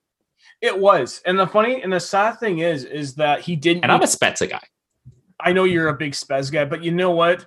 It 0.60 0.78
was. 0.78 1.20
And 1.26 1.38
the 1.38 1.46
funny 1.46 1.82
and 1.82 1.92
the 1.92 2.00
sad 2.00 2.38
thing 2.38 2.60
is, 2.60 2.84
is 2.84 3.14
that 3.16 3.40
he 3.40 3.56
didn't. 3.56 3.82
And 3.82 3.92
I'm 3.92 4.02
a 4.02 4.06
Spezza 4.06 4.48
guy. 4.48 4.62
I 5.40 5.52
know 5.52 5.64
you're 5.64 5.88
a 5.88 5.96
big 5.96 6.12
Spez 6.12 6.50
guy, 6.50 6.64
but 6.64 6.82
you 6.82 6.90
know 6.92 7.10
what? 7.10 7.46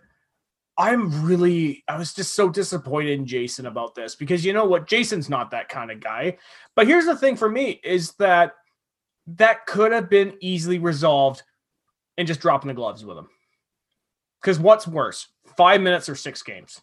I'm 0.79 1.25
really, 1.25 1.83
I 1.89 1.97
was 1.97 2.13
just 2.13 2.33
so 2.33 2.47
disappointed 2.47 3.11
in 3.11 3.25
Jason 3.25 3.65
about 3.65 3.95
this 3.95 4.15
because 4.15 4.45
you 4.45 4.53
know 4.53 4.63
what? 4.63 4.87
Jason's 4.87 5.29
not 5.29 5.51
that 5.51 5.67
kind 5.67 5.91
of 5.91 5.99
guy. 5.99 6.37
But 6.73 6.87
here's 6.87 7.05
the 7.05 7.17
thing 7.17 7.35
for 7.35 7.49
me 7.49 7.81
is 7.83 8.13
that 8.13 8.53
that 9.27 9.65
could 9.65 9.91
have 9.91 10.09
been 10.09 10.37
easily 10.39 10.79
resolved 10.79 11.43
in 12.17 12.25
just 12.25 12.39
dropping 12.39 12.69
the 12.69 12.73
gloves 12.73 13.03
with 13.03 13.17
him. 13.17 13.27
Because 14.41 14.57
what's 14.57 14.87
worse, 14.87 15.27
five 15.57 15.81
minutes 15.81 16.07
or 16.07 16.15
six 16.15 16.41
games? 16.41 16.79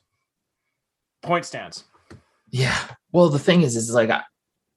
Point 1.23 1.47
stands. 1.47 1.85
Yeah. 2.51 2.79
Well, 3.13 3.31
the 3.31 3.39
thing 3.39 3.63
is, 3.63 3.77
is 3.77 3.91
like, 3.95 4.11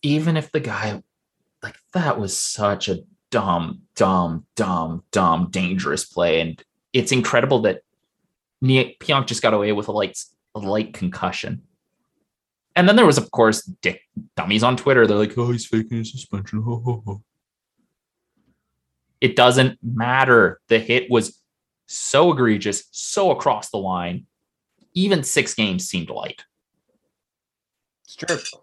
even 0.02 0.38
if 0.38 0.50
the 0.54 0.62
guy, 0.62 1.04
like, 1.62 1.76
that 1.92 2.18
was 2.18 2.38
such 2.38 2.88
a 2.88 3.00
dumb, 3.32 3.82
dumb, 3.96 4.46
dumb, 4.56 5.04
dumb, 5.12 5.50
dangerous 5.52 6.06
play, 6.06 6.40
and 6.40 6.64
it's 6.94 7.12
incredible 7.12 7.62
that 7.64 7.82
Pionk 8.64 9.28
just 9.28 9.42
got 9.42 9.54
away 9.54 9.72
with 9.72 9.88
a 9.88 9.92
light, 9.92 10.18
a 10.56 10.60
light 10.60 10.94
concussion. 10.94 11.64
And 12.76 12.88
then 12.88 12.96
there 12.96 13.06
was, 13.06 13.18
of 13.18 13.32
course, 13.32 13.64
dick 13.64 14.02
dummies 14.36 14.64
on 14.64 14.78
Twitter. 14.78 15.06
They're 15.06 15.18
like, 15.18 15.38
"Oh, 15.38 15.52
he's 15.52 15.66
faking 15.66 15.98
his 15.98 16.12
suspension." 16.12 16.62
Ho, 16.62 16.82
ho, 16.86 17.04
ho." 17.06 17.24
It 19.22 19.36
doesn't 19.36 19.80
matter. 19.84 20.62
The 20.68 20.80
hit 20.80 21.10
was 21.10 21.42
so 21.88 22.32
egregious, 22.32 22.84
so 22.92 23.32
across 23.32 23.70
the 23.70 23.78
line. 23.78 24.28
Even 24.94 25.24
six 25.24 25.54
games 25.54 25.88
seemed 25.88 26.10
light. 26.10 26.46
It's 28.06 28.16
true. 28.16 28.62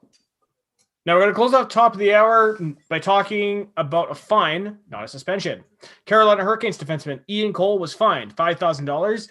Now 1.05 1.15
we're 1.15 1.21
going 1.21 1.33
to 1.33 1.37
close 1.37 1.55
off 1.55 1.69
top 1.69 1.93
of 1.93 2.01
the 2.01 2.15
hour 2.15 2.59
by 2.89 2.99
talking 2.99 3.69
about 3.77 4.11
a 4.11 4.15
fine, 4.15 4.79
not 4.91 5.05
a 5.05 5.09
suspension. 5.09 5.63
Carolina 6.05 6.43
Hurricanes 6.43 6.79
defenseman 6.79 7.21
Ian 7.29 7.53
Cole 7.53 7.79
was 7.79 7.95
fined 7.95 8.35
$5,000. 8.35 9.29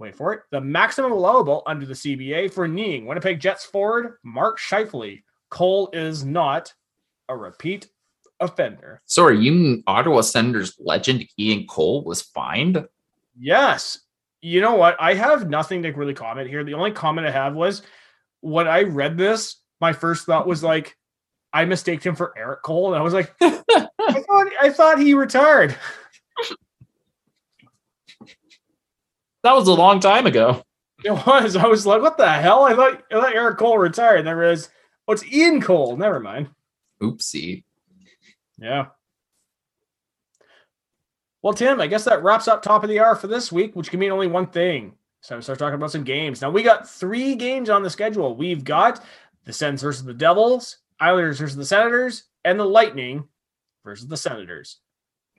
Wait 0.00 0.16
for 0.16 0.32
it. 0.32 0.40
The 0.50 0.62
maximum 0.62 1.12
allowable 1.12 1.62
under 1.66 1.84
the 1.84 1.92
CBA 1.92 2.50
for 2.54 2.66
kneeing 2.66 3.04
Winnipeg 3.04 3.38
Jets 3.38 3.66
forward 3.66 4.16
Mark 4.24 4.58
Scheifele. 4.58 5.22
Cole 5.50 5.90
is 5.92 6.24
not 6.24 6.72
a 7.28 7.36
repeat 7.36 7.86
offender. 8.40 9.02
Sorry, 9.04 9.38
you 9.38 9.52
mean 9.52 9.82
Ottawa 9.86 10.22
Senators 10.22 10.74
legend 10.80 11.26
Ian 11.38 11.66
Cole 11.66 12.02
was 12.02 12.22
fined? 12.22 12.82
Yes. 13.38 14.00
You 14.40 14.62
know 14.62 14.74
what? 14.74 14.96
I 14.98 15.12
have 15.12 15.50
nothing 15.50 15.82
to 15.82 15.90
really 15.90 16.14
comment 16.14 16.48
here. 16.48 16.64
The 16.64 16.74
only 16.74 16.92
comment 16.92 17.26
I 17.26 17.30
have 17.32 17.54
was 17.54 17.82
when 18.40 18.66
I 18.66 18.84
read 18.84 19.18
this, 19.18 19.56
my 19.82 19.92
first 19.92 20.24
thought 20.24 20.46
was 20.46 20.64
like, 20.64 20.96
I 21.52 21.66
mistaked 21.66 22.06
him 22.06 22.14
for 22.14 22.32
Eric 22.38 22.62
Cole. 22.62 22.94
And 22.94 23.00
I 23.00 23.04
was 23.04 23.12
like, 23.12 23.34
I 23.42 23.58
thought 23.98 24.46
I 24.62 24.70
thought 24.70 24.98
he 24.98 25.12
retired. 25.12 25.76
That 29.42 29.54
was 29.54 29.68
a 29.68 29.74
long 29.74 30.00
time 30.00 30.26
ago. 30.26 30.62
It 31.02 31.12
was. 31.12 31.56
I 31.56 31.66
was 31.66 31.86
like, 31.86 32.02
what 32.02 32.18
the 32.18 32.30
hell? 32.30 32.64
I 32.64 32.74
thought, 32.74 33.02
I 33.10 33.14
thought 33.14 33.34
Eric 33.34 33.56
Cole 33.56 33.78
retired. 33.78 34.26
There 34.26 34.42
is 34.42 34.68
oh, 35.08 35.14
it's 35.14 35.24
Ian 35.24 35.62
Cole. 35.62 35.96
Never 35.96 36.20
mind. 36.20 36.50
Oopsie. 37.00 37.64
Yeah. 38.58 38.88
Well, 41.40 41.54
Tim, 41.54 41.80
I 41.80 41.86
guess 41.86 42.04
that 42.04 42.22
wraps 42.22 42.48
up 42.48 42.60
top 42.60 42.82
of 42.82 42.90
the 42.90 43.00
hour 43.00 43.16
for 43.16 43.28
this 43.28 43.50
week, 43.50 43.74
which 43.74 43.90
can 43.90 43.98
mean 43.98 44.12
only 44.12 44.26
one 44.26 44.48
thing. 44.48 44.94
So 45.22 45.36
we 45.36 45.42
start 45.42 45.58
talking 45.58 45.76
about 45.76 45.90
some 45.90 46.04
games. 46.04 46.42
Now 46.42 46.50
we 46.50 46.62
got 46.62 46.88
three 46.88 47.34
games 47.34 47.70
on 47.70 47.82
the 47.82 47.90
schedule. 47.90 48.36
We've 48.36 48.64
got 48.64 49.02
the 49.44 49.52
Sens 49.52 49.82
versus 49.82 50.04
the 50.04 50.14
Devils, 50.14 50.78
Islanders 50.98 51.38
versus 51.38 51.56
the 51.56 51.64
Senators, 51.64 52.24
and 52.44 52.60
the 52.60 52.64
Lightning 52.64 53.26
versus 53.84 54.06
the 54.06 54.16
Senators. 54.16 54.80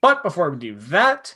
But 0.01 0.23
before 0.23 0.49
we 0.49 0.57
do 0.57 0.75
that, 0.75 1.35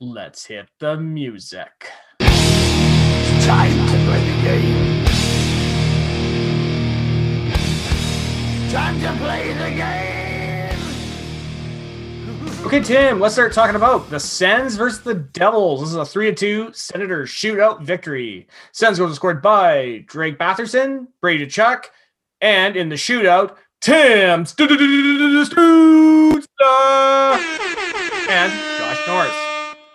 let's 0.00 0.46
hit 0.46 0.68
the 0.80 0.96
music. 0.96 1.88
Time 2.20 3.86
to 3.88 3.96
play 4.06 4.20
the 4.24 4.42
game. 4.42 5.04
Time 8.70 9.00
to 9.00 9.12
play 9.22 9.52
the 9.52 9.70
game. 9.76 10.24
Okay, 12.66 12.80
Tim, 12.80 13.20
let's 13.20 13.34
start 13.34 13.52
talking 13.52 13.76
about 13.76 14.08
the 14.08 14.18
Sens 14.18 14.76
versus 14.76 15.02
the 15.02 15.14
Devils. 15.14 15.80
This 15.80 15.90
is 15.90 15.96
a 15.96 16.04
3 16.06 16.30
to 16.30 16.34
2 16.34 16.72
Senators 16.72 17.30
shootout 17.30 17.82
victory. 17.82 18.48
Sens 18.72 18.98
goals 18.98 19.14
scored 19.16 19.42
by 19.42 20.02
Drake 20.06 20.38
Batherson, 20.38 21.08
Brady 21.20 21.46
Tkachuk, 21.46 21.84
and 22.40 22.74
in 22.74 22.88
the 22.88 22.96
shootout, 22.96 23.56
Tim 23.82 24.46
and 28.30 28.52
Josh 28.78 29.06
Norris. 29.06 29.43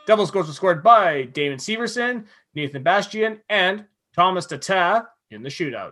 Devils 0.10 0.32
goals 0.32 0.48
were 0.48 0.54
scored 0.54 0.82
by 0.82 1.26
Damon 1.34 1.60
Severson, 1.60 2.26
Nathan 2.56 2.82
Bastian, 2.82 3.42
and 3.48 3.86
Tomas 4.16 4.48
Tatar 4.48 5.08
in 5.30 5.44
the 5.44 5.50
shootout. 5.50 5.92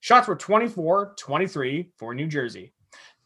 Shots 0.00 0.26
were 0.26 0.36
24 0.36 1.16
23 1.18 1.90
for 1.98 2.14
New 2.14 2.26
Jersey. 2.28 2.72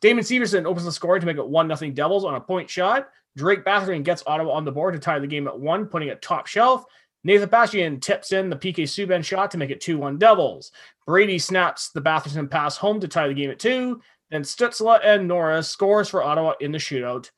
Damon 0.01 0.25
Severson 0.25 0.65
opens 0.67 0.85
the 0.85 0.91
score 0.91 1.21
to 1.21 1.27
make 1.27 1.37
it 1.37 1.47
1 1.47 1.77
0 1.77 1.93
Devils 1.93 2.25
on 2.25 2.35
a 2.35 2.41
point 2.41 2.69
shot. 2.69 3.09
Drake 3.37 3.65
Batherson 3.65 4.03
gets 4.03 4.25
Ottawa 4.27 4.51
on 4.51 4.65
the 4.65 4.73
board 4.73 4.95
to 4.95 4.99
tie 4.99 5.21
the 5.21 5.29
game 5.29 5.47
at 5.47 5.61
one, 5.61 5.87
putting 5.87 6.09
it 6.09 6.21
top 6.21 6.49
shelf. 6.49 6.87
Nathan 7.23 7.49
Bastian 7.49 8.01
tips 8.01 8.33
in 8.33 8.51
the 8.51 8.57
PK 8.57 8.83
Subban 8.83 9.25
shot 9.25 9.49
to 9.53 9.59
make 9.59 9.71
it 9.71 9.81
2 9.81 9.97
1 9.97 10.19
Devils. 10.19 10.73
Brady 11.07 11.39
snaps 11.39 11.91
the 11.91 12.03
Batherson 12.03 12.51
pass 12.51 12.77
home 12.77 12.99
to 12.99 13.07
tie 13.07 13.29
the 13.29 13.35
game 13.35 13.51
at 13.51 13.61
two. 13.61 14.03
Then 14.33 14.43
Stützle 14.43 14.99
and 15.05 15.29
Norris 15.29 15.69
scores 15.69 16.09
for 16.09 16.21
Ottawa 16.21 16.55
in 16.61 16.73
the 16.73 16.79
shootout 16.79 17.31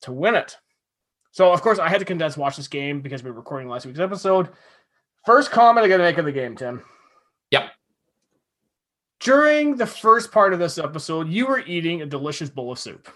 to 0.00 0.12
win 0.12 0.34
it. 0.34 0.56
So, 1.36 1.52
of 1.52 1.60
course, 1.60 1.78
I 1.78 1.90
had 1.90 1.98
to 1.98 2.06
condense 2.06 2.34
watch 2.38 2.56
this 2.56 2.66
game 2.66 3.02
because 3.02 3.22
we 3.22 3.30
were 3.30 3.36
recording 3.36 3.68
last 3.68 3.84
week's 3.84 3.98
episode. 3.98 4.48
First 5.26 5.50
comment 5.50 5.84
I 5.84 5.88
got 5.90 5.98
to 5.98 6.02
make 6.02 6.16
of 6.16 6.24
the 6.24 6.32
game, 6.32 6.56
Tim. 6.56 6.82
Yep. 7.50 7.72
During 9.20 9.76
the 9.76 9.84
first 9.84 10.32
part 10.32 10.54
of 10.54 10.58
this 10.58 10.78
episode, 10.78 11.28
you 11.28 11.44
were 11.46 11.58
eating 11.58 12.00
a 12.00 12.06
delicious 12.06 12.48
bowl 12.48 12.72
of 12.72 12.78
soup. 12.78 13.10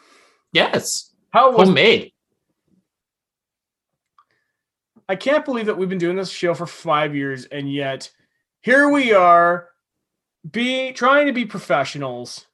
Yes. 0.53 1.15
How 1.31 1.57
was 1.57 1.69
Homemade. 1.69 2.13
I 5.09 5.17
can't 5.17 5.47
believe 5.47 5.65
that 5.65 5.79
we've 5.79 5.89
been 5.89 5.97
doing 5.97 6.17
this 6.17 6.29
show 6.29 6.53
for 6.53 6.67
five 6.67 7.17
years, 7.17 7.47
and 7.47 7.73
yet 7.73 8.11
here 8.61 8.91
we 8.91 9.15
are, 9.15 9.71
be 10.49 10.93
trying 10.93 11.27
to 11.29 11.33
be 11.33 11.47
professionals, 11.47 12.45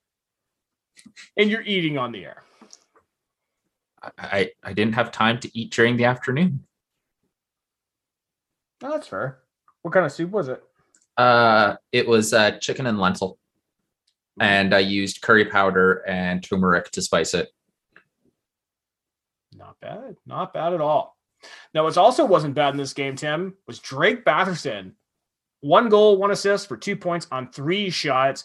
and 1.37 1.51
you're 1.51 1.63
eating 1.63 1.99
on 1.99 2.13
the 2.13 2.25
air. 2.25 2.45
I, 4.19 4.51
I 4.63 4.73
didn't 4.73 4.95
have 4.95 5.11
time 5.11 5.39
to 5.41 5.59
eat 5.59 5.73
during 5.73 5.97
the 5.97 6.05
afternoon. 6.05 6.65
Oh, 8.83 8.91
that's 8.91 9.09
fair. 9.09 9.39
What 9.83 9.95
kind 9.95 10.07
of 10.07 10.13
soup 10.13 10.31
was 10.31 10.49
it? 10.49 10.63
Uh, 11.17 11.77
it 11.93 12.07
was 12.07 12.33
uh, 12.33 12.59
chicken 12.59 12.87
and 12.87 12.99
lentil, 12.99 13.39
and 14.39 14.75
I 14.75 14.81
used 14.81 15.23
curry 15.23 15.47
powder 15.47 16.05
and 16.07 16.43
turmeric 16.43 16.91
to 16.91 17.03
spice 17.03 17.33
it. 17.35 17.49
Not 19.55 19.81
bad. 19.81 20.17
Not 20.27 20.53
bad 20.53 20.75
at 20.75 20.81
all. 20.81 21.17
Now, 21.73 21.85
what 21.85 21.97
also 21.97 22.25
wasn't 22.25 22.55
bad 22.55 22.75
in 22.75 22.77
this 22.77 22.93
game, 22.93 23.17
Tim, 23.17 23.55
was 23.67 23.79
Drake 23.79 24.25
Batherson. 24.25 24.93
One 25.61 25.89
goal, 25.89 26.19
one 26.19 26.31
assist 26.31 26.69
for 26.69 26.77
two 26.77 26.97
points 26.97 27.27
on 27.33 27.51
three 27.51 27.89
shots. 27.89 28.45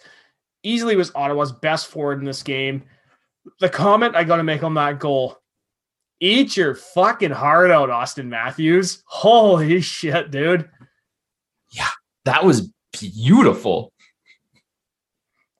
Easily 0.63 0.95
was 0.95 1.11
Ottawa's 1.13 1.51
best 1.51 1.87
forward 1.87 2.19
in 2.19 2.25
this 2.25 2.43
game. 2.43 2.83
The 3.59 3.69
comment 3.69 4.15
I 4.15 4.23
got 4.23 4.37
to 4.37 4.43
make 4.43 4.63
on 4.63 4.75
that 4.75 4.99
goal 4.99 5.40
eat 6.21 6.55
your 6.55 6.75
fucking 6.75 7.31
heart 7.31 7.71
out, 7.71 7.89
Auston 7.89 8.27
Matthews. 8.27 9.03
Holy 9.05 9.81
shit, 9.81 10.31
dude. 10.31 10.69
Yeah, 11.71 11.89
that 12.23 12.45
was 12.45 12.71
beautiful. 12.97 13.91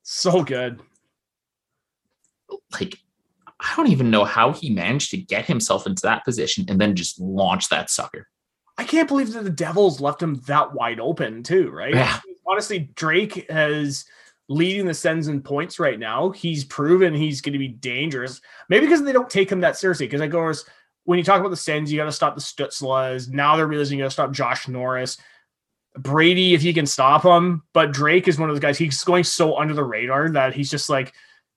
So 0.03 0.43
good. 0.43 0.79
Like, 2.73 2.97
I 3.59 3.73
don't 3.75 3.89
even 3.89 4.09
know 4.09 4.23
how 4.23 4.51
he 4.53 4.69
managed 4.69 5.11
to 5.11 5.17
get 5.17 5.45
himself 5.45 5.85
into 5.85 6.01
that 6.03 6.23
position 6.23 6.65
and 6.67 6.79
then 6.79 6.95
just 6.95 7.19
launch 7.19 7.69
that 7.69 7.89
sucker. 7.89 8.27
I 8.77 8.83
can't 8.83 9.07
believe 9.07 9.33
that 9.33 9.43
the 9.43 9.49
Devils 9.49 10.01
left 10.01 10.21
him 10.21 10.41
that 10.47 10.73
wide 10.73 10.99
open, 10.99 11.43
too, 11.43 11.69
right? 11.69 11.93
Yeah. 11.93 12.19
Honestly, 12.47 12.91
Drake 12.95 13.49
has 13.49 14.05
leading 14.49 14.85
the 14.85 14.93
Sens 14.93 15.27
in 15.27 15.41
points 15.41 15.79
right 15.79 15.99
now. 15.99 16.31
He's 16.31 16.63
proven 16.65 17.13
he's 17.13 17.41
going 17.41 17.53
to 17.53 17.59
be 17.59 17.69
dangerous. 17.69 18.41
Maybe 18.69 18.85
because 18.85 19.03
they 19.03 19.13
don't 19.13 19.29
take 19.29 19.51
him 19.51 19.61
that 19.61 19.77
seriously. 19.77 20.07
Because 20.07 20.21
I 20.21 20.27
goes 20.27 20.65
when 21.05 21.17
you 21.17 21.23
talk 21.23 21.39
about 21.39 21.49
the 21.49 21.57
Sens, 21.57 21.91
you 21.91 21.97
got 21.97 22.05
to 22.05 22.11
stop 22.11 22.35
the 22.35 22.41
Stützles. 22.41 23.29
Now 23.29 23.55
they're 23.55 23.67
realizing 23.67 23.97
you 23.97 24.03
got 24.03 24.07
to 24.07 24.11
stop 24.11 24.31
Josh 24.31 24.67
Norris. 24.67 25.17
Brady, 25.97 26.53
if 26.53 26.61
he 26.61 26.73
can 26.73 26.85
stop 26.85 27.23
him, 27.23 27.63
but 27.73 27.91
Drake 27.91 28.27
is 28.27 28.39
one 28.39 28.49
of 28.49 28.55
those 28.55 28.61
guys. 28.61 28.77
He's 28.77 29.03
going 29.03 29.23
so 29.23 29.57
under 29.57 29.73
the 29.73 29.83
radar 29.83 30.29
that 30.29 30.53
he's 30.53 30.71
just 30.71 30.89
like, 30.89 31.13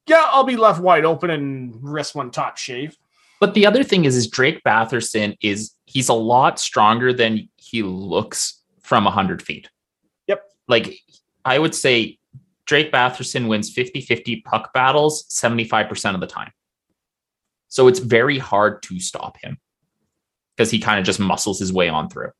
yeah, 0.07 0.25
I'll 0.27 0.45
be 0.45 0.57
left 0.57 0.81
wide 0.81 1.05
open 1.05 1.31
and 1.31 1.77
risk 1.83 2.15
one 2.15 2.31
top 2.31 2.57
shave. 2.57 2.97
But 3.41 3.55
the 3.55 3.67
other 3.67 3.85
thing 3.85 4.05
is, 4.05 4.17
is 4.17 4.27
Drake 4.27 4.61
Batherson 4.67 5.37
is 5.41 5.73
he's 5.87 6.09
a 6.09 6.15
lot 6.15 6.59
stronger 6.59 7.13
than 7.13 7.49
he 7.57 7.83
looks 7.83 8.61
from 8.81 9.05
hundred 9.05 9.43
feet. 9.43 9.69
Yep. 10.27 10.43
Like 10.69 10.99
I 11.45 11.59
would 11.59 11.75
say, 11.75 12.19
Drake 12.67 12.93
Batherson 12.93 13.49
wins 13.49 13.71
50 13.71 14.01
50 14.01 14.41
puck 14.43 14.73
battles 14.73 15.27
75% 15.29 16.15
of 16.15 16.21
the 16.21 16.27
time. 16.27 16.51
So 17.69 17.89
it's 17.89 17.99
very 17.99 18.39
hard 18.39 18.83
to 18.85 19.01
stop 19.01 19.37
him 19.39 19.59
because 20.57 20.71
he 20.71 20.79
kind 20.79 20.99
of 20.99 21.05
just 21.05 21.21
muscles 21.21 21.59
his 21.59 21.73
way 21.73 21.89
on 21.89 22.09
through. 22.09 22.31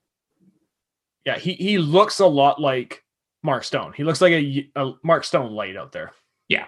Yeah, 1.25 1.39
he 1.39 1.55
he 1.55 1.79
looks 1.79 2.21
a 2.21 2.27
lot 2.27 2.61
like 2.61 3.03
Mark 3.43 3.65
Stone. 3.65 3.95
He 3.97 4.05
looks 4.05 4.21
like 4.21 4.33
a, 4.33 4.71
a 4.77 4.93
Mark 5.03 5.25
Stone 5.25 5.53
light 5.53 5.77
out 5.77 5.93
there. 5.93 6.13
Yeah. 6.49 6.67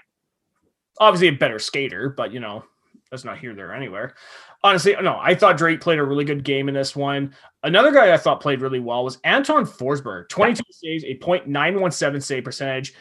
Obviously 0.99 1.29
a 1.29 1.33
better 1.33 1.59
skater, 1.59 2.09
but 2.09 2.33
you 2.33 2.41
know, 2.41 2.65
that's 3.11 3.25
not 3.25 3.39
here, 3.39 3.55
there, 3.55 3.73
anywhere. 3.73 4.15
Honestly, 4.63 4.97
no, 5.01 5.19
I 5.21 5.35
thought 5.35 5.59
Drake 5.59 5.81
played 5.81 5.99
a 5.99 6.05
really 6.05 6.25
good 6.25 6.43
game 6.43 6.69
in 6.69 6.75
this 6.75 6.97
one. 6.97 7.35
Another 7.63 7.93
guy 7.93 8.13
I 8.13 8.17
thought 8.17 8.41
played 8.41 8.61
really 8.61 8.81
well 8.81 9.05
was 9.05 9.19
Anton 9.23 9.65
Forsberg. 9.65 10.29
22 10.29 10.63
saves, 10.71 11.05
a 11.05 11.17
.917 11.19 12.23
save 12.23 12.45
percentage. 12.45 12.95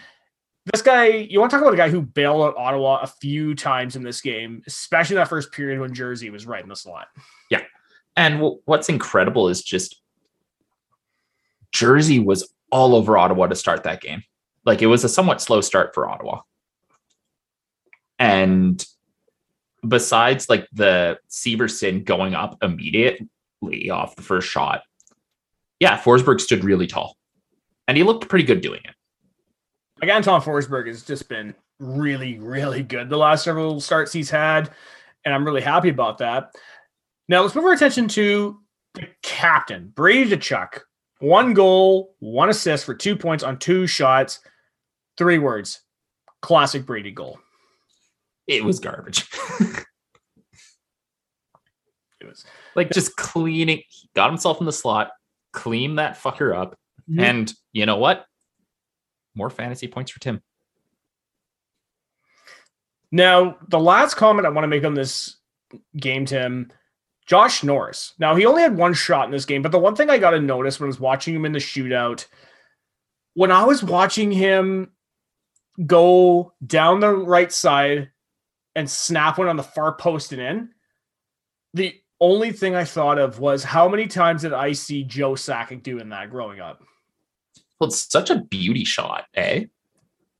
This 0.73 0.81
guy, 0.81 1.07
you 1.07 1.39
want 1.39 1.51
to 1.51 1.57
talk 1.57 1.61
about 1.61 1.75
a 1.75 1.77
guy 1.77 1.89
who 1.89 2.01
bailed 2.01 2.41
out 2.41 2.57
Ottawa 2.57 2.99
a 3.01 3.07
few 3.07 3.53
times 3.53 3.95
in 3.95 4.03
this 4.03 4.19
game, 4.21 4.63
especially 4.65 5.15
that 5.17 5.27
first 5.27 5.51
period 5.51 5.79
when 5.79 5.93
Jersey 5.93 6.31
was 6.31 6.47
right 6.47 6.63
in 6.63 6.69
the 6.69 6.75
slot. 6.75 7.07
Yeah. 7.51 7.61
And 8.15 8.35
w- 8.35 8.59
what's 8.65 8.89
incredible 8.89 9.47
is 9.47 9.61
just 9.61 10.01
Jersey 11.71 12.19
was 12.19 12.51
all 12.71 12.95
over 12.95 13.17
Ottawa 13.17 13.47
to 13.47 13.55
start 13.55 13.83
that 13.83 14.01
game. 14.01 14.23
Like 14.65 14.81
it 14.81 14.87
was 14.87 15.03
a 15.03 15.09
somewhat 15.09 15.41
slow 15.41 15.61
start 15.61 15.93
for 15.93 16.09
Ottawa. 16.09 16.41
And 18.17 18.83
besides 19.87 20.49
like 20.49 20.67
the 20.73 21.19
Severson 21.29 22.03
going 22.03 22.33
up 22.33 22.57
immediately 22.63 23.89
off 23.91 24.15
the 24.15 24.23
first 24.23 24.49
shot, 24.49 24.81
yeah, 25.79 25.99
Forsberg 25.99 26.41
stood 26.41 26.63
really 26.63 26.87
tall. 26.87 27.17
And 27.87 27.97
he 27.97 28.03
looked 28.03 28.27
pretty 28.29 28.45
good 28.45 28.61
doing 28.61 28.81
it. 28.83 28.94
Like 30.05 30.17
Anton 30.17 30.39
Forsberg 30.39 30.85
has 30.85 31.01
just 31.01 31.27
been 31.27 31.55
really, 31.79 32.37
really 32.37 32.83
good 32.83 33.09
the 33.09 33.17
last 33.17 33.43
several 33.43 33.81
starts 33.81 34.13
he's 34.13 34.29
had, 34.29 34.69
and 35.25 35.33
I'm 35.33 35.43
really 35.43 35.61
happy 35.63 35.89
about 35.89 36.19
that. 36.19 36.53
Now 37.27 37.41
let's 37.41 37.55
move 37.55 37.65
our 37.65 37.73
attention 37.73 38.07
to 38.09 38.59
the 38.93 39.07
captain, 39.23 39.91
Brady 39.95 40.37
Tkachuk. 40.37 40.81
One 41.21 41.55
goal, 41.55 42.13
one 42.19 42.49
assist 42.49 42.85
for 42.85 42.93
two 42.93 43.15
points 43.15 43.43
on 43.43 43.57
two 43.57 43.87
shots. 43.87 44.41
Three 45.17 45.39
words: 45.39 45.81
classic 46.43 46.85
Brady 46.85 47.09
goal. 47.09 47.39
It 48.45 48.63
was 48.63 48.79
garbage. 48.79 49.27
It 52.21 52.27
was 52.27 52.45
like 52.75 52.91
just 52.91 53.15
cleaning, 53.17 53.81
he 53.89 54.09
got 54.15 54.29
himself 54.29 54.59
in 54.59 54.65
the 54.65 54.71
slot, 54.71 55.11
clean 55.51 55.95
that 55.95 56.17
fucker 56.17 56.55
up. 56.55 56.75
Mhm. 57.09 57.21
And 57.21 57.53
you 57.73 57.85
know 57.85 57.97
what? 57.97 58.25
More 59.35 59.49
fantasy 59.49 59.87
points 59.87 60.11
for 60.11 60.19
Tim. 60.19 60.41
Now, 63.11 63.57
the 63.67 63.79
last 63.79 64.15
comment 64.15 64.45
I 64.45 64.49
want 64.49 64.63
to 64.63 64.69
make 64.69 64.83
on 64.83 64.93
this 64.93 65.37
game, 65.95 66.25
Tim, 66.25 66.71
Josh 67.25 67.63
Norris. 67.63 68.13
Now, 68.19 68.35
he 68.35 68.45
only 68.45 68.61
had 68.61 68.77
one 68.77 68.93
shot 68.93 69.25
in 69.25 69.31
this 69.31 69.45
game, 69.45 69.61
but 69.61 69.71
the 69.71 69.79
one 69.79 69.95
thing 69.95 70.09
I 70.09 70.17
got 70.17 70.31
to 70.31 70.41
notice 70.41 70.79
when 70.79 70.87
I 70.87 70.87
was 70.87 70.99
watching 70.99 71.35
him 71.35 71.45
in 71.45 71.51
the 71.51 71.59
shootout, 71.59 72.25
when 73.33 73.51
I 73.51 73.63
was 73.63 73.83
watching 73.83 74.31
him 74.31 74.91
go 75.85 76.53
down 76.65 76.99
the 76.99 77.13
right 77.13 77.51
side 77.51 78.11
and 78.75 78.89
snap 78.89 79.37
one 79.37 79.47
on 79.47 79.57
the 79.57 79.63
far 79.63 79.95
post 79.95 80.31
and 80.33 80.41
in, 80.41 80.69
the 81.73 81.95
only 82.19 82.51
thing 82.51 82.75
I 82.75 82.85
thought 82.85 83.19
of 83.19 83.39
was 83.39 83.63
how 83.63 83.87
many 83.87 84.07
times 84.07 84.43
did 84.43 84.53
I 84.53 84.71
see 84.71 85.03
Joe 85.03 85.33
Sakic 85.33 85.83
doing 85.83 86.09
that 86.09 86.29
growing 86.29 86.59
up? 86.59 86.81
Well, 87.85 87.91
it's 87.91 88.11
such 88.11 88.31
a 88.31 88.39
beauty 88.41 88.83
shot, 88.83 89.25
eh? 89.35 89.65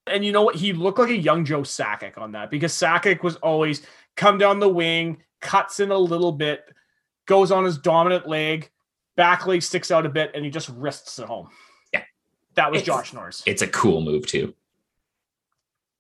And 0.08 0.26
you 0.26 0.32
know 0.32 0.42
what? 0.42 0.56
He 0.56 0.74
looked 0.74 0.98
like 0.98 1.12
a 1.12 1.16
young 1.18 1.46
Joe 1.46 1.62
Sakic 1.62 2.18
on 2.18 2.32
that 2.32 2.50
because 2.50 2.74
Sakic 2.74 3.22
was 3.22 3.36
always 3.38 3.86
come 4.16 4.40
down 4.40 4.60
the 4.60 4.68
wing, 4.70 5.22
cuts 5.42 5.80
in 5.80 5.92
a 5.92 5.98
little 5.98 6.32
bit, 6.32 6.66
goes 7.28 7.52
on 7.52 7.64
his 7.66 7.78
dominant 7.78 8.28
leg, 8.28 8.72
back 9.16 9.46
leg 9.46 9.62
sticks 9.62 9.92
out 9.92 10.06
a 10.08 10.10
bit, 10.10 10.32
and 10.34 10.44
he 10.44 10.50
just 10.50 10.70
wrists 10.70 11.20
it 11.20 11.26
home. 11.28 11.50
Yeah. 11.94 12.04
That 12.56 12.72
was 12.72 12.82
It's- 12.82 12.86
Josh 12.88 13.14
Norris. 13.14 13.44
It's 13.46 13.62
a 13.62 13.68
cool 13.68 14.02
move 14.02 14.26
too. 14.26 14.56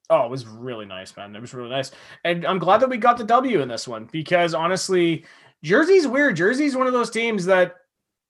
Oh, 0.09 0.26
it 0.26 0.30
was 0.31 0.45
really 0.47 0.85
nice, 0.85 1.15
man. 1.15 1.35
It 1.35 1.41
was 1.41 1.53
really 1.53 1.69
nice. 1.69 1.91
And 2.23 2.45
I'm 2.45 2.59
glad 2.59 2.80
that 2.81 2.89
we 2.89 2.97
got 2.97 3.17
the 3.17 3.23
W 3.23 3.61
in 3.61 3.67
this 3.67 3.88
one 3.88 4.07
because 4.11 4.53
honestly, 4.55 5.26
Jersey's 5.63 6.07
weird. 6.07 6.35
Jersey's 6.35 6.76
one 6.76 6.85
of 6.88 6.93
those 6.93 7.09
teams 7.09 7.45
that 7.45 7.76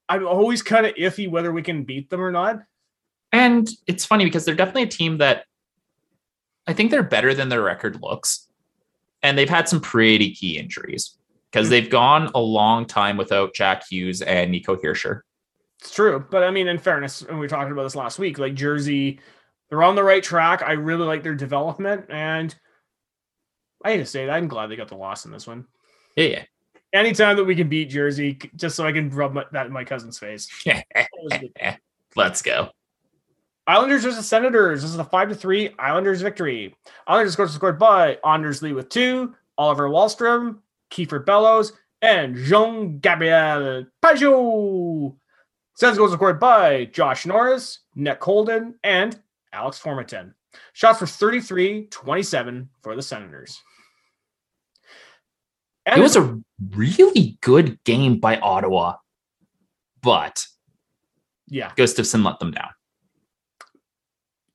I'm 0.07 0.25
always 0.25 0.61
kind 0.61 0.85
of 0.85 0.95
iffy 0.95 1.29
whether 1.29 1.51
we 1.51 1.61
can 1.61 1.83
beat 1.83 2.09
them 2.09 2.21
or 2.21 2.31
not. 2.31 2.59
And 3.35 3.69
it's 3.85 4.05
funny 4.05 4.23
because 4.23 4.45
they're 4.45 4.55
definitely 4.55 4.83
a 4.83 4.87
team 4.87 5.17
that 5.17 5.43
I 6.67 6.71
think 6.71 6.89
they're 6.89 7.03
better 7.03 7.33
than 7.33 7.49
their 7.49 7.61
record 7.61 8.01
looks. 8.01 8.47
And 9.21 9.37
they've 9.37 9.49
had 9.49 9.67
some 9.67 9.81
pretty 9.81 10.33
key 10.33 10.57
injuries 10.57 11.17
because 11.51 11.67
hmm. 11.67 11.71
they've 11.71 11.89
gone 11.89 12.31
a 12.33 12.39
long 12.39 12.85
time 12.85 13.17
without 13.17 13.53
Jack 13.53 13.83
Hughes 13.89 14.21
and 14.21 14.51
Nico 14.51 14.77
Hischier. 14.77 15.21
It's 15.81 15.93
true, 15.93 16.25
but 16.31 16.43
I 16.43 16.51
mean, 16.51 16.69
in 16.69 16.77
fairness, 16.77 17.23
and 17.23 17.31
we 17.31 17.41
were 17.41 17.49
talking 17.49 17.73
about 17.73 17.83
this 17.83 17.95
last 17.95 18.17
week, 18.17 18.39
like 18.39 18.53
Jersey, 18.53 19.19
they're 19.69 19.83
on 19.83 19.95
the 19.95 20.03
right 20.03 20.23
track. 20.23 20.63
I 20.63 20.71
really 20.71 21.05
like 21.05 21.21
their 21.21 21.35
development, 21.35 22.05
and 22.09 22.55
I 23.83 23.91
hate 23.91 23.97
to 23.97 24.05
say 24.05 24.23
it, 24.23 24.29
I'm 24.29 24.47
glad 24.47 24.67
they 24.67 24.77
got 24.77 24.87
the 24.87 24.95
loss 24.95 25.25
in 25.25 25.31
this 25.31 25.45
one. 25.45 25.65
Yeah. 26.15 26.43
Anytime 26.93 27.35
that 27.35 27.43
we 27.43 27.55
can 27.55 27.67
beat 27.67 27.89
Jersey, 27.89 28.39
just 28.55 28.77
so 28.77 28.85
I 28.85 28.93
can 28.93 29.09
rub 29.09 29.33
my, 29.33 29.43
that 29.51 29.65
in 29.65 29.73
my 29.73 29.83
cousin's 29.83 30.17
face. 30.17 30.47
yeah. 30.65 30.81
Let's 32.15 32.41
go. 32.41 32.69
Islanders 33.67 34.03
versus 34.03 34.27
Senators. 34.27 34.81
This 34.81 34.91
is 34.91 34.99
a 34.99 35.03
five 35.03 35.29
to 35.29 35.35
three 35.35 35.73
Islanders 35.79 36.21
victory. 36.21 36.75
Islanders 37.07 37.33
scores 37.33 37.53
scored 37.53 37.79
by 37.79 38.17
Anders 38.23 38.61
Lee 38.61 38.73
with 38.73 38.89
two, 38.89 39.33
Oliver 39.57 39.89
Wahlstrom, 39.89 40.59
Kiefer 40.91 41.25
Bellows, 41.25 41.73
and 42.01 42.35
Jean 42.35 42.99
Gabriel 42.99 43.85
Pageau. 44.03 45.15
Sens 45.75 45.97
goals 45.97 46.13
scored 46.13 46.39
by 46.39 46.85
Josh 46.85 47.25
Norris, 47.25 47.79
Nick 47.95 48.23
Holden, 48.23 48.75
and 48.83 49.19
Alex 49.51 49.81
Formenton. 49.81 50.33
Shots 50.73 50.99
for 50.99 51.07
33 51.07 51.87
27 51.87 52.69
for 52.81 52.95
the 52.95 53.01
Senators. 53.01 53.61
And 55.85 55.99
It 55.99 56.03
was 56.03 56.15
a 56.15 56.39
really 56.71 57.37
good 57.41 57.83
game 57.83 58.19
by 58.19 58.37
Ottawa, 58.39 58.95
but 60.01 60.45
yeah, 61.47 61.71
Gustavsson 61.77 62.25
let 62.25 62.39
them 62.39 62.51
down. 62.51 62.69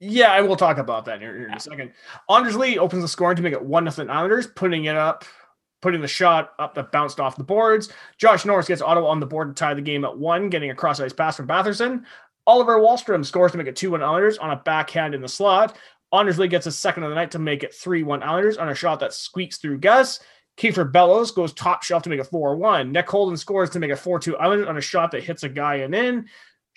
Yeah, 0.00 0.38
and 0.38 0.46
we'll 0.46 0.56
talk 0.56 0.78
about 0.78 1.04
that 1.04 1.20
here, 1.20 1.36
here 1.36 1.48
in 1.48 1.54
a 1.54 1.60
second. 1.60 1.92
Anders 2.30 2.56
Lee 2.56 2.78
opens 2.78 3.02
the 3.02 3.08
scoring 3.08 3.36
to 3.36 3.42
make 3.42 3.52
it 3.52 3.62
one 3.62 3.84
nothing 3.84 4.08
Islanders, 4.08 4.46
putting 4.46 4.86
it 4.86 4.96
up, 4.96 5.26
putting 5.82 6.00
the 6.00 6.08
shot 6.08 6.54
up 6.58 6.74
that 6.74 6.90
bounced 6.90 7.20
off 7.20 7.36
the 7.36 7.44
boards. 7.44 7.90
Josh 8.16 8.46
Norris 8.46 8.66
gets 8.66 8.80
Ottawa 8.80 9.08
on 9.08 9.20
the 9.20 9.26
board 9.26 9.48
to 9.48 9.54
tie 9.54 9.74
the 9.74 9.82
game 9.82 10.06
at 10.06 10.18
one, 10.18 10.48
getting 10.48 10.70
a 10.70 10.74
cross 10.74 11.00
ice 11.00 11.12
pass 11.12 11.36
from 11.36 11.46
Batherson. 11.46 12.04
Oliver 12.46 12.78
Wahlstrom 12.78 13.24
scores 13.24 13.52
to 13.52 13.58
make 13.58 13.66
it 13.66 13.76
2 13.76 13.90
1 13.90 14.02
Islanders 14.02 14.38
on 14.38 14.50
a 14.50 14.56
backhand 14.56 15.14
in 15.14 15.20
the 15.20 15.28
slot. 15.28 15.76
Anders 16.12 16.38
Lee 16.38 16.48
gets 16.48 16.66
a 16.66 16.72
second 16.72 17.02
of 17.02 17.10
the 17.10 17.14
night 17.14 17.30
to 17.32 17.38
make 17.38 17.62
it 17.62 17.74
3 17.74 18.02
1 18.02 18.22
Islanders 18.22 18.56
on 18.56 18.70
a 18.70 18.74
shot 18.74 19.00
that 19.00 19.12
squeaks 19.12 19.58
through 19.58 19.78
Gus. 19.78 20.20
Kiefer 20.56 20.90
Bellows 20.90 21.30
goes 21.30 21.52
top 21.52 21.82
shelf 21.82 22.02
to 22.04 22.10
make 22.10 22.20
it 22.20 22.26
4 22.26 22.56
1. 22.56 22.90
Nick 22.90 23.08
Holden 23.08 23.36
scores 23.36 23.70
to 23.70 23.78
make 23.78 23.90
it 23.90 23.96
4 23.96 24.18
2 24.18 24.38
Islanders 24.38 24.66
on 24.66 24.78
a 24.78 24.80
shot 24.80 25.10
that 25.10 25.24
hits 25.24 25.42
a 25.42 25.48
guy 25.48 25.76
and 25.76 25.94
in. 25.94 26.26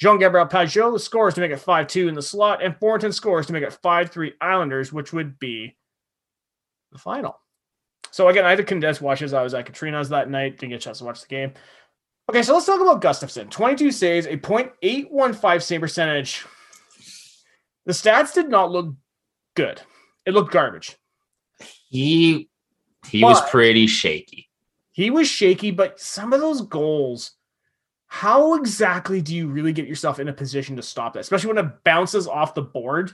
Jean 0.03 0.19
Gabriel 0.19 0.45
Pageau 0.45 0.99
scores 0.99 1.33
to 1.35 1.39
make 1.39 1.51
it 1.51 1.61
5 1.61 1.87
2 1.87 2.09
in 2.09 2.13
the 2.13 2.21
slot, 2.21 2.61
and 2.61 2.77
Thornton 2.77 3.13
scores 3.13 3.45
to 3.47 3.53
make 3.53 3.63
it 3.63 3.71
5 3.71 4.09
3 4.09 4.33
Islanders, 4.41 4.91
which 4.91 5.13
would 5.13 5.39
be 5.39 5.77
the 6.91 6.97
final. 6.97 7.39
So, 8.11 8.27
again, 8.27 8.43
I 8.43 8.49
had 8.49 8.57
to 8.57 8.65
condense 8.65 8.99
watches. 8.99 9.33
I 9.33 9.41
was 9.41 9.53
at 9.53 9.65
Katrina's 9.65 10.09
that 10.09 10.29
night, 10.29 10.59
didn't 10.59 10.71
get 10.71 10.75
a 10.75 10.79
chance 10.79 10.97
to 10.97 11.05
watch 11.05 11.21
the 11.21 11.27
game. 11.27 11.53
Okay, 12.29 12.43
so 12.43 12.53
let's 12.53 12.65
talk 12.65 12.81
about 12.81 13.01
Gustavsson 13.01 13.49
22 13.49 13.93
saves, 13.93 14.27
a 14.27 14.35
.815 14.35 15.61
save 15.61 15.79
percentage. 15.79 16.45
The 17.85 17.93
stats 17.93 18.33
did 18.33 18.49
not 18.49 18.71
look 18.71 18.93
good, 19.55 19.81
it 20.25 20.33
looked 20.33 20.51
garbage. 20.51 20.97
He 21.87 22.49
he 23.07 23.23
was 23.23 23.39
pretty 23.49 23.87
shaky. 23.87 24.49
He 24.91 25.11
was 25.11 25.29
shaky, 25.29 25.71
but 25.71 25.97
some 25.97 26.33
of 26.33 26.41
those 26.41 26.59
goals, 26.59 27.37
how 28.15 28.53
exactly 28.53 29.23
do 29.23 29.35
you 29.35 29.47
really 29.47 29.73
get 29.73 29.87
yourself 29.87 30.19
in 30.19 30.27
a 30.27 30.33
position 30.33 30.75
to 30.75 30.83
stop 30.83 31.13
that, 31.13 31.21
especially 31.21 31.51
when 31.51 31.65
it 31.65 31.83
bounces 31.83 32.27
off 32.27 32.53
the 32.53 32.61
board? 32.61 33.11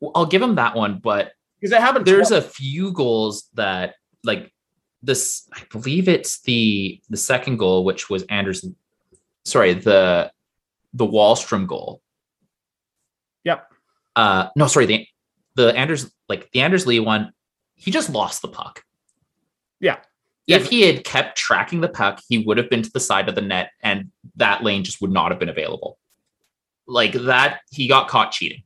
Well, 0.00 0.12
I'll 0.14 0.26
give 0.26 0.42
him 0.42 0.56
that 0.56 0.76
one, 0.76 0.98
but 0.98 1.32
Because 1.58 1.70
that 1.70 1.80
happened. 1.80 2.04
there's 2.04 2.28
twice. 2.28 2.44
a 2.44 2.48
few 2.48 2.92
goals 2.92 3.48
that 3.54 3.94
like 4.22 4.52
this 5.02 5.46
i 5.54 5.60
believe 5.70 6.08
it's 6.08 6.40
the 6.42 7.00
the 7.10 7.16
second 7.16 7.58
goal 7.58 7.84
which 7.84 8.08
was 8.08 8.22
anders 8.30 8.64
sorry 9.44 9.74
the 9.74 10.30
the 10.94 11.06
wahlstrom 11.06 11.66
goal 11.66 12.00
Yep. 13.44 13.70
uh 14.16 14.48
no 14.56 14.66
sorry 14.66 14.86
the 14.86 15.06
the 15.56 15.76
anders 15.76 16.10
like 16.28 16.50
the 16.52 16.62
anders 16.62 16.86
lee 16.86 17.00
one 17.00 17.32
he 17.76 17.90
just 17.90 18.08
lost 18.10 18.40
the 18.42 18.48
puck 18.48 18.82
Yeah. 19.80 19.98
if 20.46 20.70
he 20.70 20.82
had 20.82 21.04
kept 21.04 21.36
tracking 21.36 21.82
the 21.82 21.88
puck 21.88 22.20
he 22.28 22.38
would 22.38 22.56
have 22.56 22.70
been 22.70 22.82
to 22.82 22.90
the 22.90 23.00
side 23.00 23.28
of 23.28 23.34
the 23.34 23.42
net 23.42 23.70
and 23.82 24.10
that 24.36 24.62
lane 24.62 24.84
just 24.84 25.00
would 25.00 25.10
not 25.12 25.30
have 25.30 25.38
been 25.40 25.48
available 25.48 25.98
like 26.86 27.12
that 27.12 27.60
he 27.70 27.88
got 27.88 28.08
caught 28.08 28.30
cheating 28.32 28.62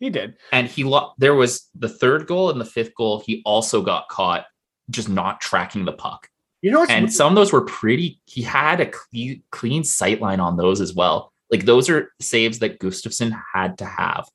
He 0.00 0.10
did. 0.10 0.36
and 0.52 0.66
he 0.66 0.84
lo- 0.84 1.12
there 1.18 1.34
was 1.34 1.68
the 1.74 1.88
third 1.88 2.26
goal 2.26 2.50
and 2.50 2.60
the 2.60 2.64
fifth 2.66 2.94
goal. 2.94 3.22
He 3.26 3.40
also 3.44 3.82
got 3.82 4.08
caught 4.08 4.46
just 4.90 5.08
not 5.08 5.40
tracking 5.40 5.84
the 5.84 5.92
puck, 5.92 6.28
You 6.60 6.70
know 6.72 6.84
and 6.88 7.10
some 7.12 7.32
of 7.32 7.36
those 7.36 7.52
were 7.52 7.62
pretty. 7.64 8.20
He 8.26 8.42
had 8.42 8.80
a 8.80 8.86
clean 8.86 9.42
clean 9.52 9.84
sight 9.84 10.20
line 10.20 10.40
on 10.40 10.56
those 10.56 10.80
as 10.80 10.92
well. 10.92 11.32
Like 11.50 11.64
those 11.64 11.88
are 11.88 12.12
saves 12.20 12.58
that 12.58 12.78
Gustavsson 12.80 13.32
had 13.54 13.78
to 13.78 13.84
have. 13.84 14.26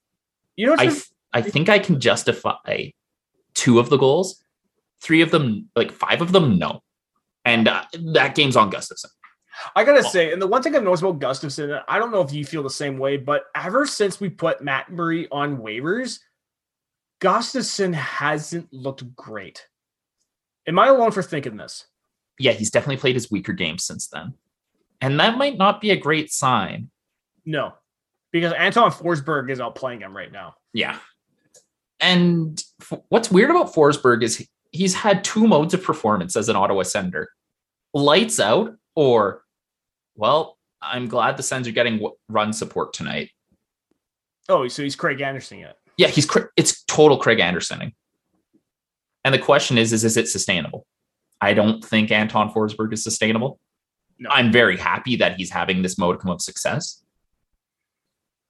you 0.55 0.65
know 0.65 0.71
what's 0.73 0.81
I 0.81 0.85
been- 0.87 0.95
f- 0.95 1.09
I 1.33 1.41
think 1.41 1.67
I 1.69 1.77
can 1.79 1.99
justify 1.99 2.89
two 3.53 3.77
of 3.79 3.89
the 3.89 3.97
goals, 3.97 4.41
three 5.01 5.21
of 5.21 5.29
them, 5.31 5.69
like 5.75 5.91
five 5.91 6.21
of 6.21 6.31
them, 6.31 6.57
no. 6.57 6.81
And 7.45 7.67
uh, 7.67 7.83
that 8.13 8.33
game's 8.35 8.55
on 8.55 8.71
Gustavsson. 8.71 9.11
I 9.75 9.83
gotta 9.83 10.05
oh. 10.05 10.09
say, 10.09 10.31
and 10.31 10.41
the 10.41 10.47
one 10.47 10.61
thing 10.61 10.75
I've 10.75 10.83
noticed 10.83 11.03
about 11.03 11.19
Gustavsson, 11.19 11.83
I 11.87 11.99
don't 11.99 12.11
know 12.11 12.21
if 12.21 12.33
you 12.33 12.45
feel 12.45 12.63
the 12.63 12.69
same 12.69 12.97
way, 12.97 13.17
but 13.17 13.45
ever 13.55 13.85
since 13.85 14.19
we 14.19 14.29
put 14.29 14.63
Matt 14.63 14.91
Murray 14.91 15.27
on 15.31 15.57
waivers, 15.57 16.19
Gustavsson 17.21 17.93
hasn't 17.93 18.71
looked 18.71 19.15
great. 19.15 19.67
Am 20.67 20.77
I 20.77 20.87
alone 20.87 21.11
for 21.11 21.23
thinking 21.23 21.57
this? 21.57 21.87
Yeah, 22.39 22.51
he's 22.51 22.69
definitely 22.69 22.97
played 22.97 23.15
his 23.15 23.31
weaker 23.31 23.53
games 23.53 23.83
since 23.83 24.07
then. 24.07 24.33
And 25.01 25.19
that 25.19 25.37
might 25.37 25.57
not 25.57 25.81
be 25.81 25.91
a 25.91 25.97
great 25.97 26.31
sign. 26.31 26.89
No, 27.45 27.73
because 28.31 28.53
Anton 28.53 28.91
Forsberg 28.91 29.49
is 29.49 29.59
out 29.59 29.75
playing 29.75 30.01
him 30.01 30.15
right 30.15 30.31
now. 30.31 30.55
Yeah. 30.73 30.99
And 31.99 32.61
f- 32.81 32.99
what's 33.09 33.31
weird 33.31 33.49
about 33.49 33.73
Forsberg 33.73 34.21
is 34.23 34.37
he- 34.37 34.49
he's 34.71 34.93
had 34.93 35.23
two 35.23 35.47
modes 35.47 35.73
of 35.73 35.83
performance 35.83 36.35
as 36.35 36.49
an 36.49 36.55
Ottawa 36.55 36.83
Sender 36.83 37.29
lights 37.93 38.39
out, 38.39 38.75
or, 38.95 39.43
well, 40.17 40.57
I'm 40.81 41.07
glad 41.07 41.37
the 41.37 41.43
Sens 41.43 41.67
are 41.67 41.71
getting 41.71 42.05
run 42.27 42.51
support 42.51 42.91
tonight. 42.93 43.31
Oh, 44.49 44.67
so 44.67 44.83
he's 44.83 44.95
Craig 44.95 45.21
Anderson 45.21 45.59
yet? 45.59 45.77
Yeah, 45.97 46.07
he's 46.07 46.27
it's 46.55 46.83
total 46.83 47.17
Craig 47.17 47.39
Andersoning. 47.39 47.93
And 49.23 49.33
the 49.33 49.39
question 49.39 49.77
is, 49.77 49.93
is 49.93 50.03
is 50.03 50.17
it 50.17 50.27
sustainable? 50.27 50.85
I 51.41 51.53
don't 51.53 51.83
think 51.83 52.11
Anton 52.11 52.51
Forsberg 52.51 52.93
is 52.93 53.03
sustainable. 53.03 53.59
No. 54.19 54.29
I'm 54.31 54.51
very 54.51 54.77
happy 54.77 55.15
that 55.17 55.35
he's 55.35 55.51
having 55.51 55.81
this 55.81 55.97
modicum 55.97 56.29
of 56.31 56.41
success. 56.41 57.03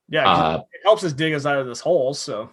Yeah, 0.09 0.29
Uh, 0.29 0.61
it 0.71 0.79
helps 0.83 1.03
us 1.03 1.11
dig 1.13 1.33
us 1.33 1.45
out 1.45 1.57
of 1.57 1.67
this 1.67 1.79
hole. 1.81 2.13
So 2.13 2.49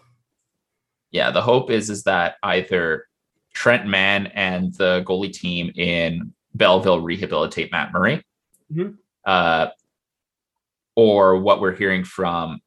yeah, 1.11 1.31
the 1.31 1.43
hope 1.43 1.71
is 1.71 1.91
is 1.91 2.03
that 2.05 2.37
either 2.43 3.07
Trent 3.53 3.87
Mann 3.87 4.27
and 4.29 4.75
the 4.75 5.05
goalie 5.07 5.33
team 5.33 5.71
in 5.77 6.33
Belleville 6.55 7.01
rehabilitate 7.01 7.71
Matt 7.71 7.93
Murray, 7.93 8.25
Mhm. 8.73 8.97
Uh, 9.27 9.69
or 10.97 11.41
what 11.41 11.61
we're 11.61 11.75
hearing 11.75 12.05
from 12.05 12.61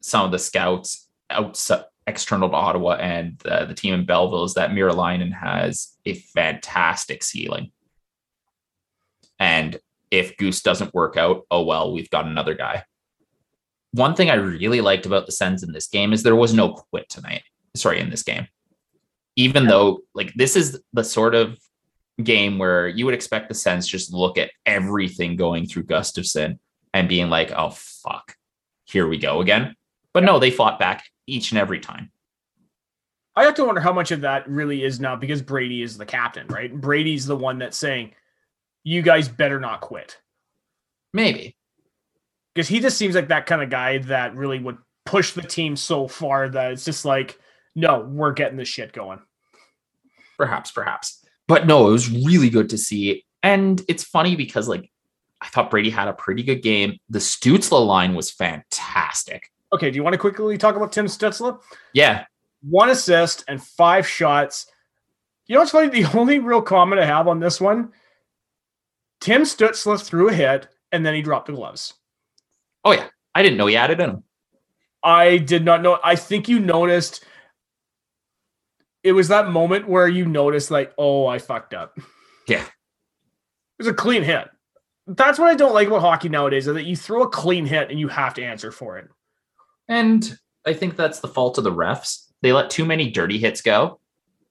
some 0.00 0.24
of 0.24 0.32
the 0.32 0.38
scouts 0.38 1.08
outside 1.30 1.84
external 2.06 2.50
to 2.50 2.54
Ottawa 2.54 2.96
and 2.96 3.40
uh, 3.46 3.64
the 3.64 3.72
team 3.72 3.94
in 3.94 4.04
Belleville 4.04 4.44
is 4.44 4.54
that 4.54 4.72
Meriläinen 4.72 5.32
has 5.32 5.96
a 6.04 6.14
fantastic 6.14 7.22
ceiling, 7.22 7.72
and 9.38 9.78
if 10.10 10.36
Goose 10.36 10.62
doesn't 10.62 10.94
work 10.94 11.16
out, 11.16 11.42
oh 11.50 11.64
well, 11.64 11.92
we've 11.92 12.10
got 12.10 12.26
another 12.26 12.54
guy. 12.54 12.84
One 13.92 14.14
thing 14.14 14.28
I 14.28 14.34
really 14.34 14.80
liked 14.80 15.06
about 15.06 15.26
the 15.26 15.32
Sens 15.32 15.62
in 15.62 15.72
this 15.72 15.88
game 15.88 16.12
is 16.12 16.22
there 16.22 16.36
was 16.36 16.52
no 16.52 16.72
quit 16.72 17.08
tonight 17.08 17.42
sorry 17.76 18.00
in 18.00 18.10
this 18.10 18.22
game. 18.22 18.46
Even 19.36 19.66
though 19.66 20.00
like 20.14 20.32
this 20.34 20.56
is 20.56 20.80
the 20.92 21.04
sort 21.04 21.34
of 21.34 21.58
game 22.22 22.58
where 22.58 22.88
you 22.88 23.04
would 23.04 23.14
expect 23.14 23.48
the 23.48 23.54
Sens 23.54 23.86
just 23.86 24.12
look 24.12 24.38
at 24.38 24.50
everything 24.66 25.36
going 25.36 25.66
through 25.66 25.84
Gustavsson 25.84 26.58
and 26.92 27.08
being 27.08 27.28
like 27.28 27.52
oh 27.52 27.70
fuck. 27.70 28.36
Here 28.84 29.08
we 29.08 29.18
go 29.18 29.40
again. 29.40 29.74
But 30.12 30.24
no 30.24 30.38
they 30.38 30.50
fought 30.50 30.78
back 30.78 31.04
each 31.26 31.50
and 31.50 31.58
every 31.58 31.80
time. 31.80 32.10
I 33.36 33.44
have 33.44 33.54
to 33.54 33.64
wonder 33.64 33.80
how 33.80 33.92
much 33.92 34.12
of 34.12 34.20
that 34.20 34.48
really 34.48 34.84
is 34.84 35.00
now 35.00 35.16
because 35.16 35.42
Brady 35.42 35.82
is 35.82 35.98
the 35.98 36.06
captain, 36.06 36.46
right? 36.46 36.72
Brady's 36.72 37.26
the 37.26 37.36
one 37.36 37.58
that's 37.58 37.76
saying, 37.76 38.12
"You 38.84 39.02
guys 39.02 39.28
better 39.28 39.58
not 39.58 39.80
quit," 39.80 40.20
maybe. 41.12 41.56
Because 42.54 42.68
he 42.68 42.78
just 42.78 42.96
seems 42.96 43.16
like 43.16 43.28
that 43.28 43.46
kind 43.46 43.60
of 43.60 43.70
guy 43.70 43.98
that 43.98 44.36
really 44.36 44.60
would 44.60 44.78
push 45.04 45.32
the 45.32 45.42
team 45.42 45.74
so 45.74 46.06
far 46.06 46.48
that 46.48 46.70
it's 46.70 46.84
just 46.84 47.04
like, 47.04 47.36
"No, 47.74 47.98
we're 47.98 48.32
getting 48.32 48.56
this 48.56 48.68
shit 48.68 48.92
going." 48.92 49.18
perhaps 50.36 50.70
perhaps 50.70 51.23
but 51.48 51.66
no 51.66 51.88
it 51.88 51.92
was 51.92 52.10
really 52.10 52.50
good 52.50 52.68
to 52.70 52.78
see 52.78 53.24
and 53.42 53.82
it's 53.88 54.04
funny 54.04 54.36
because 54.36 54.68
like 54.68 54.90
I 55.40 55.48
thought 55.48 55.70
Brady 55.70 55.90
had 55.90 56.08
a 56.08 56.12
pretty 56.14 56.42
good 56.42 56.62
game 56.62 56.96
the 57.08 57.18
Stützle 57.18 57.86
line 57.86 58.14
was 58.14 58.30
fantastic 58.30 59.50
Okay, 59.72 59.90
do 59.90 59.96
you 59.96 60.04
want 60.04 60.14
to 60.14 60.18
quickly 60.18 60.56
talk 60.56 60.76
about 60.76 60.92
Tim 60.92 61.06
Stützle? 61.06 61.60
yeah 61.92 62.24
One 62.62 62.90
assist 62.90 63.44
and 63.48 63.60
five 63.62 64.06
shots. 64.06 64.66
You 65.46 65.54
know 65.54 65.60
what's 65.60 65.72
funny? 65.72 65.88
The 65.88 66.08
only 66.18 66.38
real 66.38 66.62
comment 66.62 67.00
I 67.00 67.04
have 67.06 67.26
on 67.26 67.40
this 67.40 67.60
one, 67.60 67.92
Tim 69.20 69.42
Stützle 69.42 70.00
threw 70.00 70.28
a 70.28 70.32
hit 70.32 70.68
and 70.92 71.04
then 71.04 71.14
he 71.14 71.22
dropped 71.22 71.46
the 71.46 71.52
gloves. 71.54 71.94
oh 72.84 72.92
yeah 72.92 73.08
I 73.34 73.42
didn't 73.42 73.58
know 73.58 73.66
he 73.66 73.74
had 73.74 73.90
it 73.90 74.00
in 74.00 74.10
him 74.10 74.22
I 75.02 75.36
did 75.36 75.64
not 75.66 75.82
know. 75.82 75.98
I 76.02 76.16
think 76.16 76.48
you 76.48 76.58
noticed. 76.58 77.24
It 79.04 79.12
was 79.12 79.28
that 79.28 79.50
moment 79.50 79.86
where 79.86 80.08
you 80.08 80.24
notice 80.24 80.70
like, 80.70 80.92
oh, 80.98 81.26
I 81.26 81.38
fucked 81.38 81.74
up. 81.74 81.96
Yeah. 82.48 82.62
It 82.62 83.78
was 83.78 83.86
a 83.86 83.94
clean 83.94 84.22
hit. 84.22 84.48
That's 85.06 85.38
what 85.38 85.50
I 85.50 85.54
don't 85.54 85.74
like 85.74 85.88
about 85.88 86.00
hockey 86.00 86.30
nowadays, 86.30 86.66
is 86.66 86.74
that 86.74 86.86
you 86.86 86.96
throw 86.96 87.22
a 87.22 87.28
clean 87.28 87.66
hit 87.66 87.90
and 87.90 88.00
you 88.00 88.08
have 88.08 88.32
to 88.34 88.42
answer 88.42 88.72
for 88.72 88.96
it. 88.96 89.08
And 89.88 90.36
I 90.66 90.72
think 90.72 90.96
that's 90.96 91.20
the 91.20 91.28
fault 91.28 91.58
of 91.58 91.64
the 91.64 91.70
refs. 91.70 92.30
They 92.40 92.54
let 92.54 92.70
too 92.70 92.86
many 92.86 93.10
dirty 93.10 93.38
hits 93.38 93.60
go. 93.60 94.00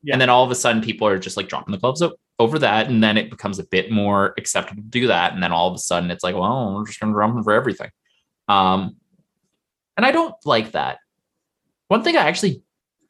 Yeah. 0.03 0.13
And 0.13 0.21
then 0.21 0.29
all 0.29 0.43
of 0.43 0.51
a 0.51 0.55
sudden 0.55 0.83
people 0.83 1.07
are 1.07 1.17
just 1.17 1.37
like 1.37 1.49
dropping 1.49 1.71
the 1.71 1.79
gloves 1.79 2.03
o- 2.03 2.15
over 2.37 2.59
that. 2.59 2.87
And 2.87 3.03
then 3.03 3.17
it 3.17 3.31
becomes 3.31 3.57
a 3.57 3.65
bit 3.65 3.89
more 3.89 4.35
acceptable 4.37 4.83
to 4.83 4.89
do 4.89 5.07
that. 5.07 5.33
And 5.33 5.41
then 5.41 5.51
all 5.51 5.67
of 5.69 5.73
a 5.73 5.79
sudden 5.79 6.11
it's 6.11 6.23
like, 6.23 6.35
well, 6.35 6.75
we're 6.75 6.85
just 6.85 6.99
going 6.99 7.11
to 7.11 7.15
drum 7.15 7.33
them 7.33 7.43
for 7.43 7.53
everything. 7.53 7.89
Um, 8.47 8.97
and 9.97 10.05
I 10.05 10.11
don't 10.11 10.35
like 10.45 10.73
that. 10.73 10.99
One 11.87 12.03
thing 12.03 12.17
I 12.17 12.27
actually 12.27 12.61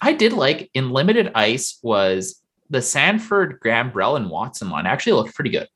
I 0.04 0.12
did 0.12 0.34
like 0.34 0.70
in 0.74 0.90
limited 0.90 1.32
ice 1.34 1.80
was 1.82 2.44
the 2.70 2.82
Sanford, 2.82 3.62
Gambrell, 3.62 4.18
and 4.18 4.30
Watson 4.30 4.70
line 4.70 4.86
actually 4.86 5.14
looked 5.14 5.34
pretty 5.34 5.52
good. 5.52 5.70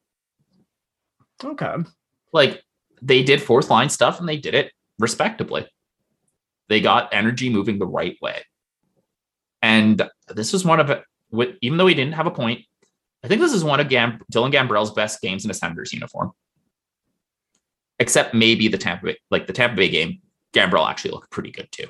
Okay. 1.41 1.75
Like 2.33 2.61
they 3.01 3.23
did 3.23 3.41
fourth 3.41 3.69
line 3.69 3.87
stuff 3.87 4.19
and 4.19 4.27
they 4.27 4.35
did 4.35 4.53
it 4.53 4.73
respectably. 4.99 5.65
They 6.67 6.81
got 6.81 7.13
energy 7.13 7.49
moving 7.49 7.79
the 7.79 7.87
right 7.87 8.17
way. 8.21 8.43
And 9.61 10.01
this 10.27 10.51
was 10.51 10.65
one 10.65 10.81
of 10.81 10.91
even 11.61 11.77
though 11.77 11.87
he 11.87 11.95
didn't 11.95 12.15
have 12.15 12.27
a 12.27 12.31
point, 12.31 12.65
I 13.23 13.29
think 13.29 13.39
this 13.39 13.53
is 13.53 13.63
one 13.63 13.79
of 13.79 13.87
Gam, 13.87 14.19
Dylan 14.33 14.51
Gambrell's 14.51 14.91
best 14.91 15.21
games 15.21 15.45
in 15.45 15.51
a 15.51 15.53
Senators 15.53 15.93
uniform. 15.93 16.33
Except 17.97 18.33
maybe 18.33 18.67
the 18.67 18.77
Tampa 18.77 19.05
Bay, 19.05 19.17
like 19.31 19.47
the 19.47 19.53
Tampa 19.53 19.77
Bay 19.77 19.87
game, 19.87 20.21
Gambrell 20.53 20.89
actually 20.89 21.11
looked 21.11 21.31
pretty 21.31 21.51
good 21.51 21.71
too. 21.71 21.87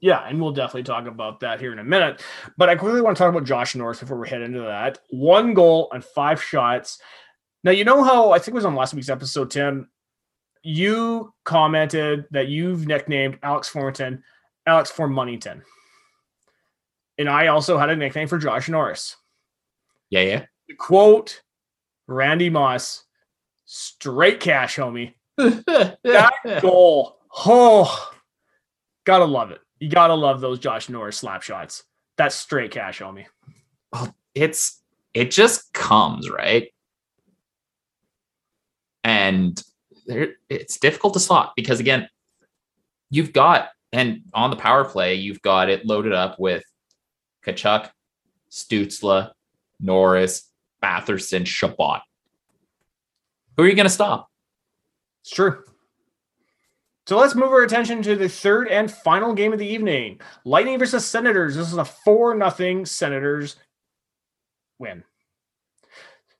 Yeah, 0.00 0.26
and 0.26 0.40
we'll 0.40 0.52
definitely 0.52 0.84
talk 0.84 1.06
about 1.06 1.40
that 1.40 1.60
here 1.60 1.72
in 1.72 1.78
a 1.78 1.84
minute. 1.84 2.22
But 2.56 2.68
I 2.68 2.74
quickly 2.74 3.02
want 3.02 3.16
to 3.16 3.22
talk 3.22 3.30
about 3.30 3.44
Josh 3.44 3.74
Norris 3.74 4.00
before 4.00 4.18
we 4.18 4.28
head 4.28 4.42
into 4.42 4.60
that. 4.60 4.98
One 5.10 5.52
goal 5.52 5.88
and 5.92 6.02
five 6.02 6.42
shots. 6.42 6.98
Now, 7.64 7.72
you 7.72 7.84
know 7.84 8.02
how 8.02 8.30
I 8.30 8.38
think 8.38 8.48
it 8.48 8.54
was 8.54 8.64
on 8.64 8.74
last 8.74 8.94
week's 8.94 9.10
episode, 9.10 9.50
Tim. 9.50 9.90
You 10.62 11.34
commented 11.44 12.24
that 12.30 12.48
you've 12.48 12.86
nicknamed 12.86 13.38
Alex 13.42 13.70
Formenton 13.70 14.22
Alex 14.66 14.90
for 14.90 15.08
Formonington. 15.08 15.62
And 17.18 17.28
I 17.28 17.48
also 17.48 17.78
had 17.78 17.90
a 17.90 17.96
nickname 17.96 18.28
for 18.28 18.38
Josh 18.38 18.68
Norris. 18.68 19.16
Yeah, 20.10 20.20
yeah. 20.20 20.44
To 20.68 20.76
quote 20.76 21.42
Randy 22.06 22.50
Moss, 22.50 23.04
straight 23.64 24.40
cash, 24.40 24.76
homie. 24.76 25.14
That 26.02 26.60
goal. 26.60 27.18
Oh, 27.46 28.12
gotta 29.04 29.24
love 29.24 29.50
it. 29.50 29.60
You 29.80 29.88
gotta 29.88 30.14
love 30.14 30.40
those 30.40 30.58
Josh 30.58 30.88
Norris 30.88 31.18
slap 31.18 31.42
shots. 31.42 31.84
That's 32.16 32.34
straight 32.36 32.70
cash, 32.70 33.00
homie. 33.00 33.26
it's 34.34 34.80
it 35.12 35.32
just 35.32 35.72
comes 35.72 36.30
right 36.30 36.68
and 39.02 39.60
there, 40.06 40.34
it's 40.48 40.78
difficult 40.78 41.14
to 41.14 41.20
slot 41.20 41.52
because 41.56 41.80
again 41.80 42.08
you've 43.10 43.32
got 43.32 43.70
and 43.92 44.20
on 44.32 44.50
the 44.50 44.56
power 44.56 44.84
play 44.84 45.16
you've 45.16 45.42
got 45.42 45.68
it 45.68 45.84
loaded 45.84 46.12
up 46.12 46.38
with 46.38 46.62
Tkachuk, 47.44 47.90
Stützle, 48.50 49.30
Norris, 49.80 50.48
Batherson, 50.82 51.46
Chabot. 51.46 52.02
Who 53.56 53.64
are 53.64 53.68
you 53.68 53.74
going 53.74 53.84
to 53.84 53.90
stop? 53.90 54.28
It's 55.22 55.30
true. 55.30 55.64
So 57.10 57.18
let's 57.18 57.34
move 57.34 57.50
our 57.50 57.64
attention 57.64 58.02
to 58.02 58.14
the 58.14 58.28
third 58.28 58.68
and 58.68 58.88
final 58.88 59.34
game 59.34 59.52
of 59.52 59.58
the 59.58 59.66
evening. 59.66 60.20
Lightning 60.44 60.78
versus 60.78 61.04
Senators. 61.04 61.56
This 61.56 61.66
is 61.66 61.76
a 61.76 61.84
4 61.84 62.36
nothing 62.36 62.86
Senators 62.86 63.56
win. 64.78 65.02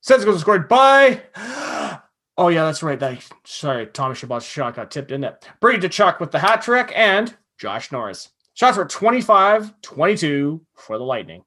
Senators 0.01 0.27
goes 0.27 0.41
scored 0.43 0.69
by. 0.69 1.23
Oh, 2.39 2.49
yeah, 2.49 2.65
that's 2.65 2.83
right. 2.83 2.99
That 2.99 3.23
sorry, 3.45 3.87
Thomas 3.87 4.21
Chabot's 4.21 4.47
shot 4.47 4.77
got 4.77 4.91
tipped 4.91 5.11
in 5.11 5.25
it. 5.25 5.47
Brady 5.61 5.87
Tkachuk 5.87 6.21
with 6.21 6.31
the 6.31 6.39
hat 6.39 6.63
trick 6.63 6.91
and 6.97 7.37
Josh 7.59 7.93
Norris. 7.93 8.31
Shots 8.55 8.79
were 8.79 8.87
25 8.87 9.79
22 9.83 10.65
for 10.75 10.97
the 10.97 11.05
Lightning. 11.05 11.45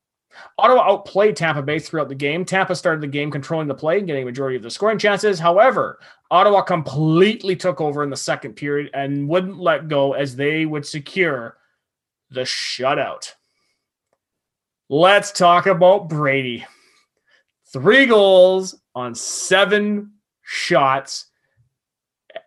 Ottawa 0.57 0.81
outplayed 0.81 1.35
Tampa 1.35 1.61
Bay 1.61 1.79
throughout 1.79 2.09
the 2.09 2.15
game. 2.15 2.45
Tampa 2.45 2.75
started 2.75 3.01
the 3.01 3.07
game 3.07 3.31
controlling 3.31 3.67
the 3.67 3.73
play 3.73 3.97
and 3.97 4.07
getting 4.07 4.23
a 4.23 4.25
majority 4.25 4.55
of 4.55 4.63
the 4.63 4.71
scoring 4.71 4.97
chances. 4.97 5.39
However, 5.39 5.99
Ottawa 6.31 6.61
completely 6.61 7.55
took 7.55 7.81
over 7.81 8.03
in 8.03 8.09
the 8.09 8.17
second 8.17 8.53
period 8.53 8.89
and 8.93 9.27
wouldn't 9.27 9.59
let 9.59 9.87
go 9.87 10.13
as 10.13 10.35
they 10.35 10.65
would 10.65 10.85
secure 10.85 11.57
the 12.29 12.41
shutout. 12.41 13.33
Let's 14.89 15.31
talk 15.31 15.65
about 15.65 16.09
Brady. 16.09 16.65
Three 17.71 18.05
goals 18.05 18.79
on 18.93 19.15
seven 19.15 20.13
shots. 20.41 21.25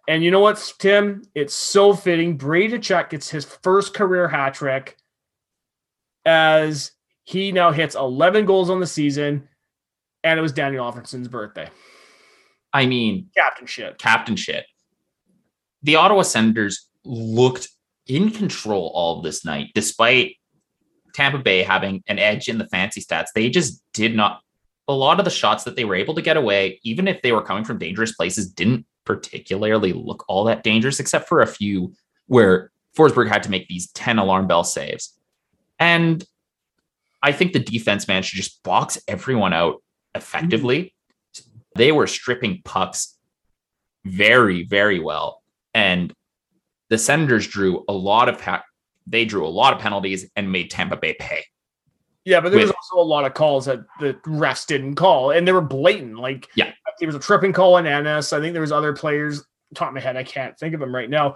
And 0.08 0.22
you 0.22 0.30
know 0.30 0.40
what, 0.40 0.74
Tim? 0.78 1.22
It's 1.34 1.54
so 1.54 1.94
fitting. 1.94 2.36
Brady 2.36 2.78
Tkachuk 2.78 3.10
gets 3.10 3.28
his 3.28 3.44
first 3.44 3.94
career 3.94 4.28
hat 4.28 4.54
trick 4.54 4.96
as 6.24 6.92
he 7.26 7.50
now 7.50 7.72
hits 7.72 7.96
11 7.96 8.46
goals 8.46 8.70
on 8.70 8.78
the 8.78 8.86
season, 8.86 9.48
and 10.22 10.38
it 10.38 10.42
was 10.42 10.52
Daniel 10.52 10.90
Alfredsson's 10.90 11.26
birthday. 11.26 11.68
I 12.72 12.86
mean, 12.86 13.28
Captain 13.36 13.66
shit. 13.66 13.98
captain 13.98 14.36
shit. 14.36 14.64
The 15.82 15.96
Ottawa 15.96 16.22
Senators 16.22 16.88
looked 17.04 17.68
in 18.06 18.30
control 18.30 18.92
all 18.94 19.18
of 19.18 19.24
this 19.24 19.44
night, 19.44 19.72
despite 19.74 20.36
Tampa 21.14 21.38
Bay 21.38 21.62
having 21.64 22.02
an 22.06 22.20
edge 22.20 22.48
in 22.48 22.58
the 22.58 22.68
fancy 22.68 23.00
stats. 23.00 23.26
They 23.34 23.50
just 23.50 23.82
did 23.92 24.14
not. 24.14 24.40
A 24.88 24.92
lot 24.92 25.18
of 25.18 25.24
the 25.24 25.30
shots 25.32 25.64
that 25.64 25.74
they 25.74 25.84
were 25.84 25.96
able 25.96 26.14
to 26.14 26.22
get 26.22 26.36
away, 26.36 26.78
even 26.84 27.08
if 27.08 27.20
they 27.22 27.32
were 27.32 27.42
coming 27.42 27.64
from 27.64 27.78
dangerous 27.78 28.12
places, 28.12 28.48
didn't 28.48 28.86
particularly 29.04 29.92
look 29.92 30.24
all 30.28 30.44
that 30.44 30.62
dangerous, 30.62 31.00
except 31.00 31.28
for 31.28 31.40
a 31.40 31.46
few 31.46 31.92
where 32.26 32.70
Forsberg 32.96 33.28
had 33.28 33.42
to 33.42 33.50
make 33.50 33.66
these 33.66 33.90
10 33.92 34.18
alarm 34.20 34.46
bell 34.46 34.62
saves. 34.62 35.18
And 35.80 36.24
I 37.26 37.32
think 37.32 37.52
the 37.52 37.58
defense 37.58 38.06
managed 38.06 38.30
to 38.30 38.36
just 38.36 38.62
box 38.62 38.98
everyone 39.08 39.52
out 39.52 39.82
effectively. 40.14 40.94
Mm-hmm. 41.36 41.50
They 41.74 41.90
were 41.90 42.06
stripping 42.06 42.62
pucks 42.64 43.16
very, 44.04 44.62
very 44.62 45.00
well. 45.00 45.42
And 45.74 46.12
the 46.88 46.98
Senators 46.98 47.48
drew 47.48 47.84
a 47.88 47.92
lot 47.92 48.28
of 48.28 48.40
pa- 48.40 48.62
they 49.08 49.24
drew 49.24 49.44
a 49.44 49.48
lot 49.50 49.74
of 49.74 49.80
penalties 49.80 50.30
and 50.36 50.52
made 50.52 50.70
Tampa 50.70 50.96
Bay 50.96 51.16
pay. 51.18 51.44
Yeah, 52.24 52.40
but 52.40 52.50
there 52.50 52.60
was 52.60 52.70
also 52.70 53.02
a 53.02 53.04
lot 53.04 53.24
of 53.24 53.34
calls 53.34 53.64
that 53.64 53.80
the 53.98 54.14
refs 54.24 54.64
didn't 54.64 54.94
call, 54.94 55.32
and 55.32 55.46
they 55.46 55.52
were 55.52 55.60
blatant. 55.60 56.18
Like, 56.18 56.48
Yeah. 56.54 56.72
there 57.00 57.08
was 57.08 57.16
a 57.16 57.20
tripping 57.20 57.52
call 57.52 57.74
on 57.74 57.88
Ennis. 57.88 58.32
I 58.32 58.40
think 58.40 58.52
there 58.52 58.60
was 58.60 58.72
other 58.72 58.92
players. 58.92 59.44
Top 59.74 59.88
of 59.88 59.94
my 59.94 60.00
head, 60.00 60.16
I 60.16 60.22
can't 60.22 60.56
think 60.56 60.74
of 60.74 60.80
them 60.80 60.94
right 60.94 61.10
now. 61.10 61.34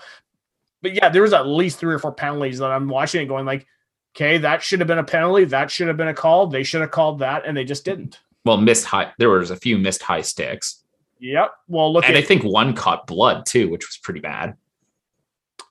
But 0.83 0.95
yeah, 0.95 1.09
there 1.09 1.23
was 1.23 1.33
at 1.33 1.49
least 1.49 1.79
three 1.79 1.93
or 1.95 1.99
four 1.99 2.13
penalties 2.13 2.59
that 2.61 2.71
I'm 2.71 2.89
watching 2.89 3.21
and 3.21 3.29
going 3.29 3.45
like, 3.45 3.67
okay, 4.15 4.39
that 4.39 4.63
should 4.63 4.81
have 4.81 4.87
been 4.89 4.99
a 4.99 5.05
penalty. 5.05 5.45
That 5.45 5.71
should 5.71 5.89
have 5.89 5.97
been 5.97 6.09
a 6.09 6.15
call. 6.15 6.47
They 6.47 6.63
should 6.63 6.81
have 6.81 6.91
called 6.91 7.21
that, 7.21 7.47
and 7.47 7.57
they 7.57 7.65
just 7.65 7.85
didn't. 7.85 8.21
Well, 8.45 8.57
missed 8.57 8.85
high. 8.87 9.13
There 9.19 9.31
was 9.31 9.51
a 9.51 9.57
few 9.57 9.79
missed 9.79 10.03
high 10.03 10.23
sticks, 10.23 10.83
Yep. 11.21 11.51
Well, 11.69 11.93
look 11.93 12.07
and 12.07 12.17
I 12.17 12.23
think 12.23 12.43
one 12.43 12.75
caught 12.75 13.07
blood 13.07 13.45
too, 13.47 13.69
which 13.69 13.87
was 13.87 13.99
pretty 13.99 14.21
bad. 14.21 14.57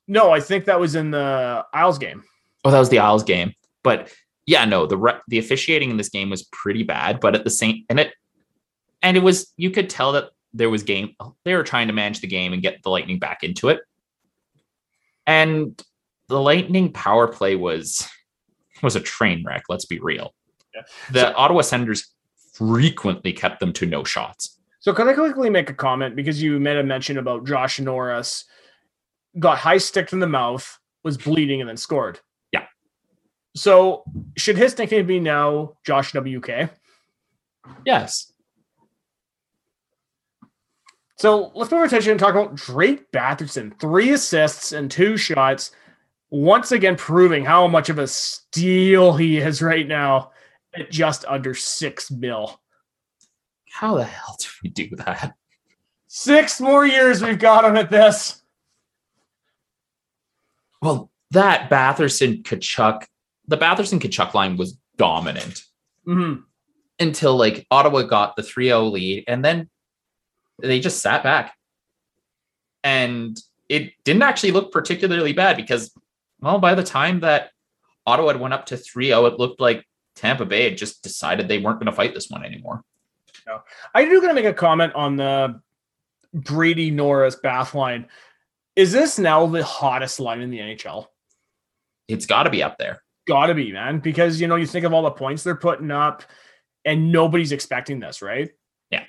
no. 0.08 0.32
I 0.32 0.40
think 0.40 0.66
that 0.66 0.80
was 0.80 0.96
in 0.96 1.12
the 1.12 1.66
Isles 1.74 1.98
game. 1.98 2.24
Oh, 2.64 2.72
that 2.72 2.80
was 2.80 2.90
the 2.90 3.00
Isles 3.00 3.24
game. 3.24 3.54
But 3.84 4.14
yeah, 4.46 4.66
no, 4.66 4.86
the 4.86 4.98
re- 4.98 5.20
the 5.28 5.40
officiating 5.40 5.90
in 5.90 5.98
this 5.98 6.10
game 6.10 6.30
was 6.30 6.44
pretty 6.52 6.84
bad. 6.84 7.20
But 7.20 7.36
at 7.36 7.44
the 7.44 7.50
same 7.50 7.84
and 7.90 8.00
it 8.00 8.14
and 9.02 9.18
it 9.18 9.24
was 9.24 9.52
you 9.58 9.72
could 9.72 9.90
tell 9.90 10.12
that 10.12 10.26
there 10.54 10.70
was 10.70 10.84
game. 10.84 11.16
They 11.46 11.56
were 11.56 11.64
trying 11.64 11.88
to 11.88 11.94
manage 11.94 12.22
the 12.22 12.28
game 12.28 12.54
and 12.54 12.62
get 12.62 12.84
the 12.84 12.90
Lightning 12.90 13.18
back 13.18 13.44
into 13.44 13.70
it. 13.70 13.82
And 15.26 15.82
the 16.28 16.40
Lightning 16.40 16.92
power 16.94 17.28
play 17.28 17.56
was 17.56 18.08
was 18.84 18.96
a 18.96 19.02
train 19.02 19.44
wreck. 19.46 19.64
Let's 19.70 19.86
be 19.86 20.00
real. 20.00 20.34
Yeah. 20.74 20.82
The 21.12 21.34
Ottawa 21.34 21.62
Senators 21.62 22.14
frequently 22.54 23.34
kept 23.34 23.60
them 23.60 23.74
to 23.74 23.86
no 23.86 24.04
shots. 24.04 24.60
So 24.80 24.94
can 24.94 25.08
I 25.08 25.14
quickly 25.14 25.50
make 25.50 25.70
a 25.70 25.74
comment 25.74 26.16
because 26.16 26.42
you 26.42 26.60
made 26.60 26.78
a 26.78 26.84
mention 26.84 27.18
about 27.18 27.46
Josh 27.46 27.80
Norris 27.80 28.46
got 29.38 29.58
high 29.58 29.78
sticked 29.78 30.14
in 30.14 30.20
the 30.20 30.28
mouth, 30.28 30.80
was 31.04 31.18
bleeding, 31.18 31.62
and 31.62 31.70
then 31.70 31.78
scored. 31.78 32.20
Yeah. 32.52 32.66
So 33.56 34.04
should 34.38 34.58
his 34.58 34.78
nickname 34.78 35.06
be 35.06 35.20
now 35.20 35.78
Josh 35.86 36.14
WK? 36.14 36.72
Yes. 37.86 38.32
So 41.18 41.52
let's 41.54 41.70
move 41.70 41.80
our 41.80 41.86
attention 41.86 42.12
and 42.12 42.20
talk 42.20 42.32
about 42.34 42.56
Drake 42.56 43.12
Batherson. 43.12 43.78
Three 43.80 44.12
assists 44.12 44.72
and 44.72 44.90
two 44.90 45.18
shots. 45.18 45.72
Once 46.32 46.72
again, 46.72 46.96
proving 46.96 47.44
how 47.44 47.68
much 47.68 47.90
of 47.90 47.98
a 47.98 48.08
steal 48.08 49.16
he 49.16 49.38
is 49.38 49.62
right 49.62 49.88
now 49.88 50.32
at 50.76 50.92
just 50.92 51.26
under 51.28 51.54
six 51.56 52.12
mil. 52.12 52.60
How 53.72 53.96
the 53.96 54.04
hell 54.04 54.36
do 54.40 54.48
we 54.64 54.70
do 54.70 54.96
that? 54.98 55.34
Six 56.08 56.60
more 56.60 56.86
years 56.86 57.22
we've 57.24 57.40
got 57.40 57.66
him 57.66 57.76
at 57.78 57.90
this. 57.90 58.42
Well, 60.82 61.12
that 61.32 61.70
Batherson 61.70 62.44
Tkachuk, 62.44 63.04
the 63.48 63.58
Batherson 63.58 64.00
Tkachuk 64.00 64.34
line 64.34 64.58
was 64.58 64.78
dominant 64.98 65.64
Mhm. 66.08 66.44
until 67.00 67.36
like 67.38 67.66
Ottawa 67.72 68.04
got 68.04 68.36
the 68.36 68.42
3-0 68.44 68.90
lead 68.92 69.24
and 69.28 69.44
then 69.44 69.70
they 70.62 70.80
just 70.80 71.02
sat 71.02 71.24
back. 71.24 71.56
And 72.84 73.38
it 73.68 73.94
didn't 74.04 74.24
actually 74.24 74.52
look 74.52 74.72
particularly 74.72 75.34
bad 75.34 75.58
because 75.58 75.94
well, 76.42 76.60
by 76.60 76.76
the 76.76 76.84
time 76.84 77.20
that 77.22 77.52
Ottawa 78.06 78.30
had 78.34 78.40
went 78.40 78.54
up 78.54 78.66
to 78.68 78.76
3-0, 78.76 79.32
it 79.32 79.40
looked 79.40 79.60
like 79.60 79.86
Tampa 80.16 80.46
Bay 80.46 80.64
had 80.70 80.78
just 80.78 81.04
decided 81.04 81.48
they 81.48 81.60
weren't 81.60 81.80
going 81.80 81.86
to 81.88 81.96
fight 81.96 82.14
this 82.14 82.30
one 82.30 82.44
anymore. 82.44 82.84
I 83.96 84.06
do 84.06 84.22
gonna 84.22 84.36
make 84.36 84.46
a 84.46 84.54
comment 84.54 84.94
on 84.94 85.16
the 85.16 85.60
Brady 86.34 86.92
Norris 86.92 87.36
Bath 87.36 87.74
line. 87.74 88.08
Is 88.76 88.92
this 88.92 89.18
now 89.18 89.48
the 89.48 89.64
hottest 89.64 90.20
line 90.20 90.42
in 90.42 90.52
the 90.52 90.60
NHL? 90.60 91.08
It's 92.08 92.28
got 92.28 92.44
to 92.44 92.52
be 92.52 92.62
up 92.62 92.78
there. 92.78 93.02
Gotta 93.28 93.56
be, 93.56 93.72
man, 93.72 94.00
because 94.00 94.40
you 94.40 94.48
know 94.48 94.56
you 94.56 94.68
think 94.68 94.86
of 94.86 94.94
all 94.94 95.02
the 95.02 95.12
points 95.12 95.44
they're 95.44 95.56
putting 95.56 95.90
up, 95.90 96.24
and 96.86 97.12
nobody's 97.12 97.52
expecting 97.52 98.00
this, 98.00 98.22
right? 98.22 98.50
Yeah, 98.92 99.04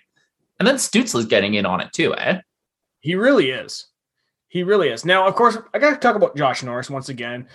and 0.59 0.67
then 0.67 0.77
Stützle's 0.77 1.27
getting 1.27 1.55
in 1.55 1.67
on 1.67 1.81
it 1.81 1.93
too, 1.93 2.15
eh? 2.15 2.41
He 3.01 3.15
really 3.15 3.51
is. 3.51 3.90
He 4.51 4.65
really 4.65 4.89
is. 4.89 5.05
Now, 5.05 5.27
of 5.29 5.37
course, 5.37 5.57
I 5.73 5.79
got 5.79 5.91
to 5.91 5.97
talk 5.97 6.17
about 6.17 6.37
Josh 6.37 6.65
Norris 6.65 6.91
once 6.91 7.09
again. 7.09 7.49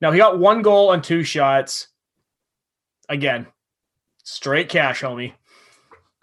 Now 0.00 0.10
he 0.10 0.18
got 0.18 0.40
one 0.40 0.62
goal 0.62 0.92
and 0.92 1.02
two 1.02 1.22
shots. 1.22 1.88
Again, 3.08 3.46
straight 4.24 4.68
cash, 4.68 5.00
homie. 5.00 5.32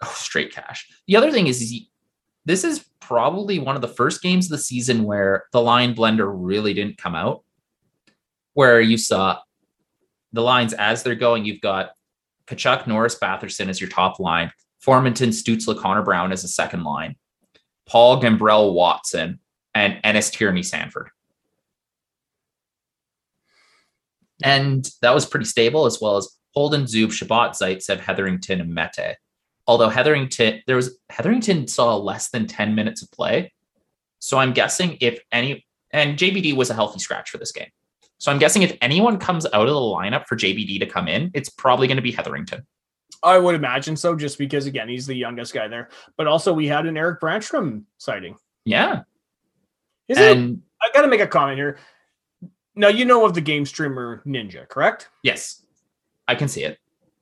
Oh, 0.02 0.14
straight 0.14 0.52
cash. 0.52 0.86
The 1.06 1.16
other 1.16 1.32
thing 1.32 1.46
is, 1.46 1.62
is 1.62 1.80
this 2.44 2.62
is 2.62 2.84
probably 3.00 3.58
one 3.58 3.74
of 3.74 3.80
the 3.80 3.88
first 3.88 4.20
games 4.20 4.46
of 4.46 4.50
the 4.50 4.62
season 4.62 5.04
where 5.04 5.44
the 5.52 5.62
line 5.62 5.94
blender 5.94 6.30
really 6.30 6.74
didn't 6.74 6.98
come 6.98 7.14
out. 7.14 7.42
Where 8.52 8.82
you 8.82 8.98
saw 8.98 9.38
the 10.34 10.42
lines 10.42 10.74
as 10.74 11.02
they're 11.02 11.14
going, 11.14 11.46
you've 11.46 11.62
got 11.62 11.92
Tkachuk, 12.48 12.86
Norris, 12.86 13.18
Batherson 13.18 13.68
as 13.68 13.80
your 13.80 13.88
top 13.88 14.20
line, 14.20 14.52
Formenton, 14.84 15.28
Stützle, 15.28 15.78
Connor 15.78 16.02
Brown 16.02 16.32
as 16.32 16.44
a 16.44 16.48
second 16.48 16.84
line, 16.84 17.16
Paul 17.86 18.20
Gambrell, 18.20 18.74
Watson, 18.74 19.40
and 19.78 20.00
Ennis 20.04 20.30
Tierney, 20.30 20.62
Sanford. 20.62 21.10
And 24.42 24.88
that 25.02 25.14
was 25.14 25.26
pretty 25.26 25.46
stable, 25.46 25.86
as 25.86 26.00
well 26.00 26.16
as 26.16 26.28
Holden, 26.54 26.84
Zub, 26.84 27.12
Chabot, 27.12 27.52
Zaitsev, 27.52 28.00
Hetherington, 28.00 28.60
and 28.60 28.74
Mete 28.74 29.16
although 29.68 29.90
Hetherington 29.90 30.62
there 30.66 30.74
was 30.74 30.98
Hetherington 31.10 31.68
saw 31.68 31.96
less 31.96 32.30
than 32.30 32.48
10 32.48 32.74
minutes 32.74 33.02
of 33.02 33.12
play. 33.12 33.52
So 34.18 34.38
I'm 34.38 34.52
guessing 34.52 34.96
if 35.00 35.20
any 35.30 35.64
and 35.92 36.18
JBD 36.18 36.56
was 36.56 36.70
a 36.70 36.74
healthy 36.74 36.98
scratch 36.98 37.30
for 37.30 37.38
this 37.38 37.52
game. 37.52 37.68
So 38.18 38.32
I'm 38.32 38.38
guessing 38.38 38.62
if 38.62 38.76
anyone 38.80 39.18
comes 39.18 39.46
out 39.46 39.68
of 39.68 39.74
the 39.74 39.74
lineup 39.74 40.26
for 40.26 40.34
JBD 40.34 40.80
to 40.80 40.86
come 40.86 41.06
in, 41.06 41.30
it's 41.34 41.50
probably 41.50 41.86
going 41.86 41.96
to 41.96 42.02
be 42.02 42.10
Hetherington. 42.10 42.66
I 43.22 43.38
would 43.38 43.54
imagine 43.54 43.96
so, 43.96 44.16
just 44.16 44.38
because 44.38 44.66
again 44.66 44.88
he's 44.88 45.06
the 45.06 45.14
youngest 45.14 45.54
guy 45.54 45.68
there. 45.68 45.90
But 46.16 46.26
also 46.26 46.52
we 46.52 46.66
had 46.66 46.86
an 46.86 46.96
Eric 46.96 47.20
Brännström 47.20 47.84
sighting. 47.98 48.36
Yeah. 48.64 49.02
Is 50.08 50.18
it? 50.18 50.38
I 50.80 50.90
got 50.94 51.02
to 51.02 51.08
make 51.08 51.20
a 51.20 51.26
comment 51.26 51.58
here. 51.58 51.78
Now 52.74 52.88
you 52.88 53.04
know 53.04 53.26
of 53.26 53.34
the 53.34 53.40
game 53.40 53.66
streamer 53.66 54.22
Ninja, 54.26 54.68
correct? 54.68 55.08
yes, 55.22 55.64
I 56.26 56.34
can 56.34 56.48
see 56.48 56.64
it. 56.64 56.78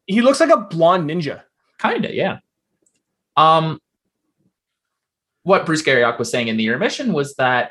He 0.06 0.20
looks 0.20 0.38
like 0.38 0.50
a 0.50 0.58
blonde 0.58 1.08
ninja. 1.10 1.42
Kinda, 1.78 2.14
yeah. 2.14 2.38
Um 3.36 3.80
what 5.42 5.64
Bruce 5.64 5.82
Garrioch 5.82 6.18
was 6.18 6.30
saying 6.30 6.48
in 6.48 6.56
the 6.56 6.66
intermission 6.66 7.12
was 7.12 7.34
that 7.36 7.70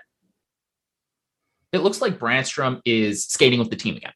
it 1.74 1.80
looks 1.80 2.02
like 2.02 2.20
Brännström 2.20 2.82
is 2.86 3.26
skating 3.26 3.60
with 3.60 3.70
the 3.70 3.76
team 3.76 3.98
again. 3.98 4.14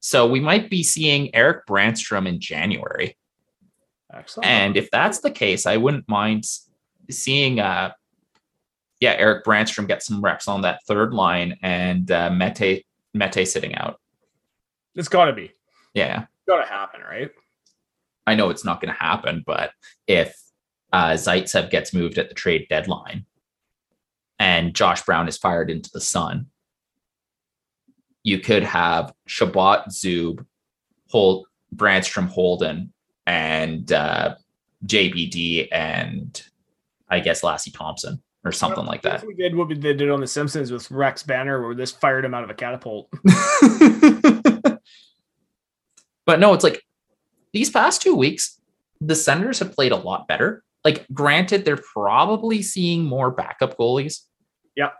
So 0.00 0.26
we 0.26 0.40
might 0.40 0.70
be 0.70 0.82
seeing 0.82 1.34
Eric 1.34 1.66
Brännström 1.66 2.26
in 2.26 2.40
January. 2.40 3.16
Excellent. 4.12 4.46
And 4.46 4.76
if 4.76 4.90
that's 4.90 5.20
the 5.20 5.30
case, 5.30 5.66
I 5.66 5.76
wouldn't 5.76 6.08
mind 6.08 6.44
seeing 7.10 7.60
uh 7.60 7.92
yeah, 9.00 9.14
Eric 9.16 9.44
Brännström 9.44 9.86
gets 9.86 10.06
some 10.06 10.20
reps 10.20 10.48
on 10.48 10.62
that 10.62 10.84
third 10.86 11.14
line 11.14 11.56
and 11.62 12.10
uh, 12.10 12.30
Mete 12.30 12.84
Mete 13.14 13.46
sitting 13.46 13.74
out. 13.74 14.00
It's 14.94 15.08
got 15.08 15.26
to 15.26 15.32
be. 15.32 15.52
Yeah. 15.94 16.26
Got 16.46 16.62
to 16.62 16.66
happen, 16.66 17.00
right? 17.08 17.30
I 18.26 18.34
know 18.34 18.50
it's 18.50 18.64
not 18.64 18.80
going 18.80 18.92
to 18.92 19.00
happen, 19.00 19.42
but 19.46 19.70
if 20.06 20.36
uh, 20.92 21.12
Zaitsev 21.12 21.70
gets 21.70 21.94
moved 21.94 22.18
at 22.18 22.28
the 22.28 22.34
trade 22.34 22.66
deadline 22.68 23.24
and 24.38 24.74
Josh 24.74 25.02
Brown 25.02 25.28
is 25.28 25.38
fired 25.38 25.70
into 25.70 25.90
the 25.92 26.00
sun, 26.00 26.46
you 28.24 28.40
could 28.40 28.64
have 28.64 29.12
Chabot, 29.26 29.88
Zub, 29.88 30.44
Holt, 31.08 31.46
Brännström, 31.74 32.28
Holden, 32.28 32.92
and 33.26 33.90
uh, 33.92 34.34
JBD, 34.86 35.68
and 35.70 36.42
I 37.08 37.20
guess 37.20 37.42
Lassi 37.42 37.72
Thomson 37.72 38.22
or 38.48 38.52
something 38.52 38.86
like 38.86 39.02
that. 39.02 39.26
We 39.26 39.34
did 39.34 39.54
what 39.54 39.68
we 39.68 39.74
did 39.74 40.08
on 40.10 40.20
The 40.20 40.26
Simpsons 40.26 40.72
with 40.72 40.90
Rex 40.90 41.22
Banner, 41.22 41.62
where 41.62 41.74
this 41.74 41.92
fired 41.92 42.24
him 42.24 42.32
out 42.32 42.44
of 42.44 42.50
a 42.50 42.54
catapult. 42.54 43.08
but 46.26 46.40
no, 46.40 46.54
it's 46.54 46.64
like 46.64 46.82
these 47.52 47.70
past 47.70 48.00
two 48.02 48.14
weeks, 48.14 48.58
the 49.00 49.14
Senators 49.14 49.58
have 49.58 49.72
played 49.72 49.92
a 49.92 49.96
lot 49.96 50.26
better. 50.26 50.64
Like, 50.84 51.06
granted, 51.12 51.64
they're 51.64 51.76
probably 51.76 52.62
seeing 52.62 53.04
more 53.04 53.30
backup 53.30 53.76
goalies. 53.76 54.22
Yeah. 54.74 54.90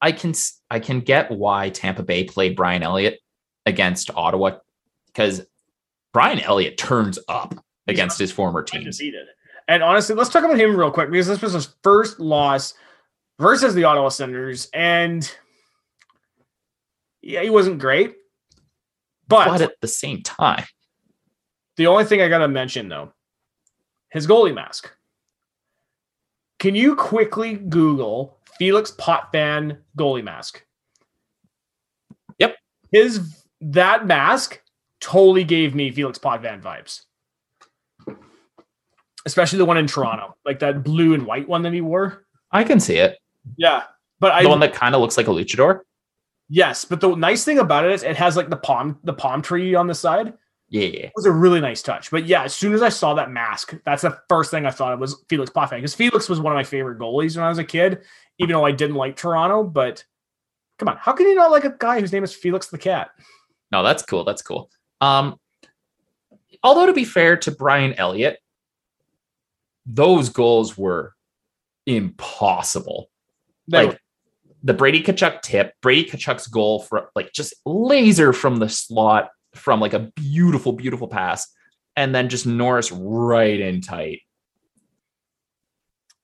I 0.00 0.12
can 0.12 0.34
I 0.70 0.80
can 0.80 1.00
get 1.00 1.30
why 1.30 1.70
Tampa 1.70 2.02
Bay 2.02 2.24
played 2.24 2.56
Brian 2.56 2.82
Elliott 2.82 3.20
against 3.66 4.10
Ottawa 4.14 4.58
because 5.06 5.42
Brian 6.12 6.40
Elliott 6.40 6.78
turns 6.78 7.18
up 7.28 7.54
against 7.86 8.18
his 8.18 8.32
former 8.32 8.62
teams. 8.62 9.00
And 9.70 9.84
honestly, 9.84 10.16
let's 10.16 10.30
talk 10.30 10.42
about 10.42 10.58
him 10.58 10.74
real 10.74 10.90
quick 10.90 11.12
because 11.12 11.28
this 11.28 11.40
was 11.40 11.52
his 11.52 11.76
first 11.84 12.18
loss 12.18 12.74
versus 13.38 13.72
the 13.72 13.84
Ottawa 13.84 14.08
Senators, 14.08 14.68
and 14.74 15.32
yeah, 17.22 17.42
he 17.42 17.50
wasn't 17.50 17.78
great. 17.78 18.16
But, 19.28 19.46
But 19.46 19.62
at 19.62 19.80
the 19.80 19.86
same 19.86 20.24
time, 20.24 20.64
the 21.76 21.86
only 21.86 22.04
thing 22.04 22.20
I 22.20 22.28
gotta 22.28 22.48
mention 22.48 22.88
though, 22.88 23.12
his 24.10 24.26
goalie 24.26 24.52
mask. 24.52 24.90
Can 26.58 26.74
you 26.74 26.96
quickly 26.96 27.54
Google 27.54 28.38
Felix 28.58 28.90
Potvin 28.90 29.78
goalie 29.96 30.24
mask? 30.24 30.64
Yep. 32.40 32.56
His 32.90 33.40
that 33.60 34.04
mask 34.04 34.60
totally 35.00 35.44
gave 35.44 35.76
me 35.76 35.92
Felix 35.92 36.18
Potvin 36.18 36.60
vibes. 36.60 37.02
Especially 39.26 39.58
the 39.58 39.64
one 39.66 39.76
in 39.76 39.86
Toronto, 39.86 40.34
like 40.44 40.60
that 40.60 40.82
blue 40.82 41.14
and 41.14 41.26
white 41.26 41.48
one 41.48 41.62
that 41.62 41.72
he 41.72 41.80
wore. 41.80 42.24
I 42.50 42.64
can 42.64 42.80
see 42.80 42.96
it. 42.96 43.18
Yeah. 43.56 43.82
But 44.18 44.32
I 44.32 44.42
The 44.42 44.48
one 44.48 44.60
that 44.60 44.72
kind 44.74 44.94
of 44.94 45.00
looks 45.00 45.16
like 45.16 45.28
a 45.28 45.30
luchador. 45.30 45.80
yes, 46.48 46.84
but 46.84 47.00
the 47.00 47.14
nice 47.14 47.44
thing 47.44 47.58
about 47.58 47.84
it 47.84 47.92
is 47.92 48.02
it 48.02 48.16
has 48.16 48.36
like 48.36 48.48
the 48.50 48.56
palm 48.56 48.98
the 49.04 49.12
palm 49.12 49.42
tree 49.42 49.74
on 49.74 49.86
the 49.86 49.94
side. 49.94 50.32
Yeah, 50.68 50.86
yeah. 50.86 51.06
It 51.06 51.12
was 51.16 51.26
a 51.26 51.32
really 51.32 51.60
nice 51.60 51.82
touch. 51.82 52.10
But 52.10 52.26
yeah, 52.26 52.44
as 52.44 52.54
soon 52.54 52.72
as 52.74 52.80
I 52.82 52.88
saw 52.90 53.14
that 53.14 53.30
mask, 53.30 53.74
that's 53.84 54.02
the 54.02 54.16
first 54.28 54.50
thing 54.50 54.66
I 54.66 54.70
thought 54.70 54.92
of 54.92 55.00
was 55.00 55.22
Felix 55.28 55.50
Potvin 55.50 55.78
because 55.80 55.94
Felix 55.94 56.28
was 56.28 56.40
one 56.40 56.52
of 56.52 56.56
my 56.56 56.62
favorite 56.64 56.98
goalies 56.98 57.36
when 57.36 57.44
I 57.44 57.48
was 57.48 57.58
a 57.58 57.64
kid, 57.64 58.02
even 58.38 58.52
though 58.52 58.64
I 58.64 58.72
didn't 58.72 58.96
like 58.96 59.16
Toronto. 59.16 59.64
But 59.64 60.04
come 60.78 60.88
on, 60.88 60.96
how 60.96 61.12
can 61.12 61.26
you 61.26 61.34
not 61.34 61.50
like 61.50 61.64
a 61.64 61.74
guy 61.78 62.00
whose 62.00 62.12
name 62.12 62.24
is 62.24 62.32
Felix 62.34 62.68
the 62.68 62.78
Cat? 62.78 63.10
No, 63.72 63.82
that's 63.82 64.02
cool. 64.04 64.24
That's 64.24 64.42
cool. 64.42 64.70
Um, 65.00 65.36
although 66.62 66.86
to 66.86 66.92
be 66.92 67.04
fair 67.04 67.36
to 67.38 67.50
Brian 67.50 67.94
Elliott, 67.94 68.38
those 69.94 70.28
goals 70.28 70.76
were 70.76 71.14
impossible. 71.86 73.10
Like 73.68 74.00
the 74.62 74.74
Brady 74.74 75.02
Tkachuk 75.02 75.42
tip, 75.42 75.74
Brady 75.80 76.10
Tkachuk's 76.10 76.46
goal 76.46 76.82
for 76.82 77.10
like 77.14 77.32
just 77.32 77.54
laser 77.64 78.32
from 78.32 78.56
the 78.56 78.68
slot 78.68 79.30
from 79.54 79.80
like 79.80 79.92
a 79.92 80.10
beautiful, 80.16 80.72
beautiful 80.72 81.08
pass, 81.08 81.46
and 81.96 82.14
then 82.14 82.28
just 82.28 82.46
Norris 82.46 82.90
right 82.92 83.58
in 83.58 83.80
tight 83.80 84.20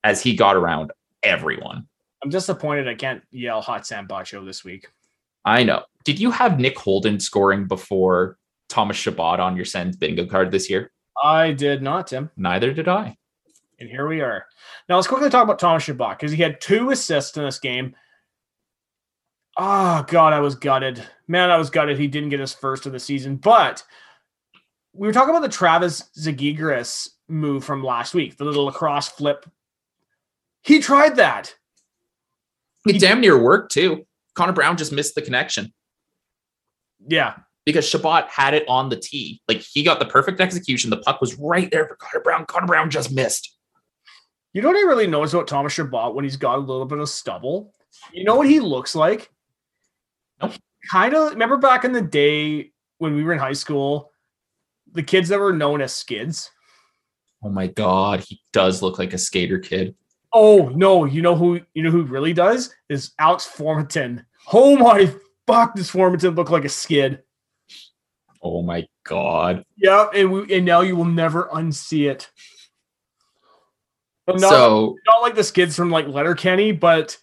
as 0.04 0.22
he 0.22 0.36
got 0.36 0.56
around 0.56 0.92
everyone. 1.22 1.88
I'm 2.22 2.30
disappointed 2.30 2.88
I 2.88 2.94
can't 2.94 3.22
yell 3.30 3.60
hot 3.60 3.86
Sam 3.86 4.06
Bacho 4.08 4.44
this 4.44 4.64
week. 4.64 4.88
I 5.44 5.62
know. 5.62 5.84
Did 6.04 6.18
you 6.18 6.30
have 6.30 6.58
Nick 6.58 6.78
Holden 6.78 7.20
scoring 7.20 7.66
before 7.66 8.38
Thomas 8.68 8.96
Chabot 8.96 9.38
on 9.40 9.56
your 9.56 9.64
Sens 9.64 9.96
bingo 9.96 10.26
card 10.26 10.50
this 10.50 10.68
year? 10.70 10.92
I 11.22 11.52
did 11.52 11.82
not, 11.82 12.08
Tim. 12.08 12.30
Neither 12.36 12.72
did 12.72 12.88
I. 12.88 13.16
And 13.78 13.88
here 13.88 14.08
we 14.08 14.20
are. 14.22 14.46
Now 14.88 14.96
let's 14.96 15.06
quickly 15.08 15.28
talk 15.28 15.44
about 15.44 15.58
Thomas 15.58 15.82
Chabot 15.84 16.16
because 16.18 16.32
he 16.32 16.42
had 16.42 16.60
two 16.60 16.90
assists 16.90 17.36
in 17.36 17.44
this 17.44 17.58
game. 17.58 17.94
Oh 19.58 20.04
God, 20.08 20.32
I 20.32 20.40
was 20.40 20.54
gutted. 20.54 21.02
Man, 21.28 21.50
I 21.50 21.56
was 21.56 21.70
gutted. 21.70 21.98
He 21.98 22.06
didn't 22.08 22.28
get 22.30 22.40
his 22.40 22.54
first 22.54 22.86
of 22.86 22.92
the 22.92 23.00
season. 23.00 23.36
But 23.36 23.82
we 24.92 25.06
were 25.06 25.12
talking 25.12 25.30
about 25.30 25.42
the 25.42 25.48
Travis 25.48 26.10
Zegras 26.18 27.08
move 27.28 27.64
from 27.64 27.82
last 27.84 28.14
week, 28.14 28.36
the 28.36 28.44
little 28.44 28.64
lacrosse 28.64 29.08
flip. 29.08 29.46
He 30.62 30.80
tried 30.80 31.16
that. 31.16 31.54
It 32.86 33.00
damn 33.00 33.20
near 33.20 33.40
worked 33.42 33.72
too. 33.72 34.06
Connor 34.34 34.52
Brown 34.52 34.76
just 34.76 34.92
missed 34.92 35.14
the 35.14 35.22
connection 35.22 35.72
Yeah. 37.08 37.34
because 37.64 37.88
Chabot 37.88 38.28
had 38.28 38.54
it 38.54 38.64
on 38.68 38.88
the 38.90 38.96
tee. 38.96 39.40
Like 39.48 39.58
he 39.58 39.82
got 39.82 39.98
the 39.98 40.04
perfect 40.06 40.40
execution. 40.40 40.90
The 40.90 40.98
puck 40.98 41.20
was 41.20 41.34
right 41.36 41.70
there 41.70 41.86
for 41.88 41.96
Connor 41.96 42.22
Brown. 42.22 42.46
Connor 42.46 42.66
Brown 42.66 42.90
just 42.90 43.10
missed. 43.12 43.55
You 44.56 44.62
know 44.62 44.68
what 44.68 44.78
I 44.78 44.88
really 44.88 45.06
noticed 45.06 45.34
about 45.34 45.48
Thomas 45.48 45.74
Chabot 45.74 46.14
when 46.14 46.24
he's 46.24 46.38
got 46.38 46.56
a 46.56 46.60
little 46.60 46.86
bit 46.86 46.98
of 46.98 47.10
stubble? 47.10 47.74
You 48.10 48.24
know 48.24 48.36
what 48.36 48.48
he 48.48 48.58
looks 48.58 48.94
like? 48.94 49.30
Nope. 50.40 50.52
Kind 50.90 51.14
of 51.14 51.32
remember 51.32 51.58
back 51.58 51.84
in 51.84 51.92
the 51.92 52.00
day 52.00 52.72
when 52.96 53.14
we 53.14 53.22
were 53.22 53.34
in 53.34 53.38
high 53.38 53.52
school, 53.52 54.12
the 54.90 55.02
kids 55.02 55.28
that 55.28 55.38
were 55.38 55.52
known 55.52 55.82
as 55.82 55.92
skids. 55.92 56.50
Oh 57.44 57.50
my 57.50 57.66
god, 57.66 58.20
he 58.20 58.40
does 58.54 58.80
look 58.80 58.98
like 58.98 59.12
a 59.12 59.18
skater 59.18 59.58
kid. 59.58 59.94
Oh 60.32 60.70
no, 60.70 61.04
you 61.04 61.20
know 61.20 61.36
who 61.36 61.60
you 61.74 61.82
know 61.82 61.90
who 61.90 62.04
really 62.04 62.32
does 62.32 62.74
is 62.88 63.12
Alex 63.18 63.46
Formenton. 63.46 64.24
Oh 64.54 64.78
my 64.78 65.14
fuck, 65.46 65.74
does 65.74 65.90
Formanton 65.90 66.34
look 66.34 66.48
like 66.48 66.64
a 66.64 66.70
skid? 66.70 67.22
Oh 68.42 68.62
my 68.62 68.86
god. 69.04 69.66
Yeah, 69.76 70.06
and 70.14 70.32
we 70.32 70.56
and 70.56 70.64
now 70.64 70.80
you 70.80 70.96
will 70.96 71.04
never 71.04 71.50
unsee 71.52 72.10
it. 72.10 72.30
But 74.26 74.40
not, 74.40 74.50
so 74.50 74.96
not 75.06 75.22
like 75.22 75.36
the 75.36 75.44
skids 75.44 75.76
from 75.76 75.90
like 75.90 76.08
Letterkenny, 76.08 76.72
but 76.72 77.16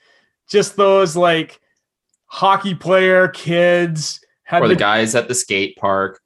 just 0.50 0.76
those 0.78 1.16
like 1.16 1.60
hockey 2.26 2.74
player 2.74 3.28
kids 3.28 4.22
had 4.44 4.62
or 4.62 4.68
the, 4.68 4.74
the 4.74 4.80
guys 4.80 5.14
at 5.14 5.28
the 5.28 5.36
skate 5.36 5.76
park. 5.78 6.22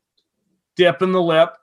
dip 0.75 1.01
in 1.01 1.11
the 1.11 1.21
lip. 1.21 1.55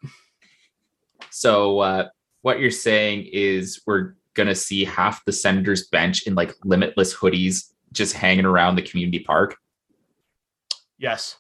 So 1.30 1.78
uh, 1.78 2.08
what 2.42 2.58
you're 2.58 2.70
saying 2.70 3.28
is 3.32 3.80
we're 3.86 4.14
gonna 4.34 4.54
see 4.54 4.84
half 4.84 5.24
the 5.24 5.32
Senators 5.32 5.86
bench 5.88 6.26
in 6.26 6.34
like 6.34 6.54
limitless 6.64 7.14
hoodies 7.14 7.70
just 7.92 8.14
hanging 8.14 8.44
around 8.44 8.74
the 8.74 8.82
community 8.82 9.20
park. 9.20 9.56
Yes. 10.98 11.36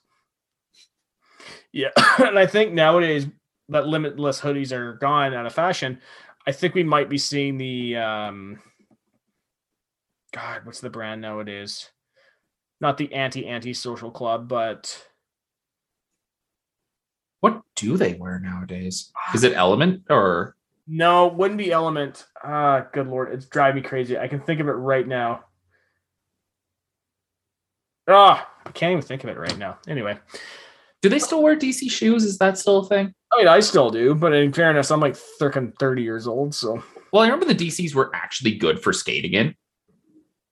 Yeah, 1.72 1.90
and 2.18 2.38
I 2.38 2.46
think 2.46 2.72
nowadays 2.72 3.26
that 3.68 3.88
limitless 3.88 4.40
hoodies 4.40 4.70
are 4.72 4.94
gone 4.94 5.34
out 5.34 5.46
of 5.46 5.52
fashion. 5.52 6.00
I 6.46 6.52
think 6.52 6.74
we 6.74 6.84
might 6.84 7.08
be 7.08 7.18
seeing 7.18 7.56
the 7.56 7.96
um 7.96 8.60
God, 10.32 10.64
what's 10.64 10.80
the 10.80 10.90
brand 10.90 11.20
nowadays? 11.20 11.88
Not 12.80 12.98
the 12.98 13.12
anti 13.12 13.46
anti 13.46 13.72
social 13.72 14.10
club, 14.10 14.48
but 14.48 15.06
What 17.40 17.62
do 17.76 17.96
they 17.96 18.14
wear 18.14 18.38
nowadays? 18.38 19.12
Is 19.34 19.44
it 19.44 19.54
Element 19.54 20.02
or 20.10 20.56
no, 20.86 21.28
wouldn't 21.28 21.58
be 21.58 21.72
Element. 21.72 22.26
Ah, 22.42 22.86
good 22.92 23.08
lord, 23.08 23.32
it's 23.32 23.46
driving 23.46 23.82
me 23.82 23.88
crazy. 23.88 24.18
I 24.18 24.28
can 24.28 24.40
think 24.40 24.60
of 24.60 24.68
it 24.68 24.72
right 24.72 25.06
now. 25.06 25.44
Ah, 28.08 28.50
I 28.66 28.70
can't 28.70 28.92
even 28.92 29.02
think 29.02 29.24
of 29.24 29.30
it 29.30 29.38
right 29.38 29.56
now. 29.56 29.78
Anyway, 29.88 30.18
do 31.00 31.08
they 31.08 31.18
still 31.18 31.42
wear 31.42 31.56
DC 31.56 31.90
shoes? 31.90 32.24
Is 32.24 32.38
that 32.38 32.58
still 32.58 32.78
a 32.78 32.88
thing? 32.88 33.14
I 33.34 33.38
mean, 33.38 33.48
I 33.48 33.60
still 33.60 33.90
do, 33.90 34.14
but 34.14 34.32
in 34.32 34.52
fairness, 34.52 34.90
I'm 34.90 35.00
like 35.00 35.14
freaking 35.40 35.76
30 35.78 36.02
years 36.02 36.26
old, 36.26 36.54
so 36.54 36.82
Well, 37.12 37.22
I 37.22 37.26
remember 37.26 37.46
the 37.46 37.54
DCs 37.54 37.94
were 37.94 38.14
actually 38.14 38.54
good 38.56 38.80
for 38.80 38.92
skating 38.92 39.32
in. 39.34 39.54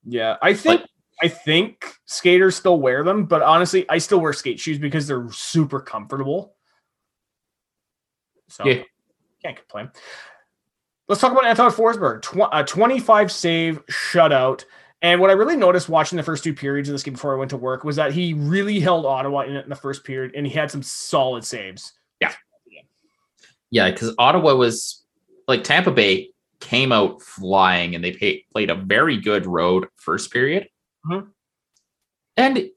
yeah, 0.05 0.37
I 0.43 0.55
think 0.55 0.81
Like- 0.83 0.91
I 1.23 1.29
think 1.29 1.95
skaters 2.07 2.57
still 2.57 2.81
wear 2.81 3.05
them, 3.05 3.27
but 3.27 3.43
honestly, 3.43 3.89
I 3.89 3.99
still 3.99 4.21
wear 4.21 4.33
skate 4.33 4.59
shoes 4.59 4.79
because 4.79 5.07
they're 5.07 5.31
super 5.31 5.79
comfortable. 5.81 6.57
So 8.49 8.65
Yeah. 8.67 8.83
can't 9.45 9.57
complain. 9.57 9.91
Let's 11.09 11.21
talk 11.21 11.31
about 11.33 11.45
Anton 11.47 11.71
Forsberg. 11.71 12.23
Tw- 12.23 12.49
a 12.53 12.65
25 12.65 13.31
save 13.31 13.85
shutout. 13.87 14.65
And 15.01 15.21
what 15.21 15.31
I 15.31 15.35
really 15.35 15.57
noticed 15.57 15.89
watching 15.89 16.17
the 16.17 16.23
first 16.23 16.43
two 16.45 16.55
periods 16.55 16.89
of 16.89 16.93
this 16.95 17.03
game 17.03 17.15
before 17.15 17.35
I 17.35 17.39
went 17.39 17.51
to 17.51 17.57
work 17.57 17.85
was 17.85 17.97
that 17.97 18.13
he 18.13 18.35
really 18.35 18.81
held 18.81 19.05
Ottawa 19.07 19.41
in 19.43 19.55
it 19.57 19.65
in 19.65 19.71
the 19.71 19.77
first 19.77 20.05
period, 20.05 20.33
and 20.35 20.47
he 20.47 20.53
had 20.53 20.71
some 20.71 20.83
solid 20.83 21.45
saves. 21.45 21.93
Yeah, 23.73 23.91
because 23.91 24.15
Ottawa 24.19 24.55
was 24.55 25.03
like 25.49 25.65
Tampa 25.65 25.91
Bay 25.91 26.31
came 26.61 26.93
out 26.93 27.23
flying 27.23 27.95
and 27.95 28.05
they 28.05 28.13
pay, 28.13 28.45
played 28.53 28.71
a 28.71 28.75
very 28.77 29.17
good 29.17 29.47
road 29.47 29.89
first 29.97 30.31
period. 30.31 30.69
Mhm. 31.07 31.31
And 32.37 32.71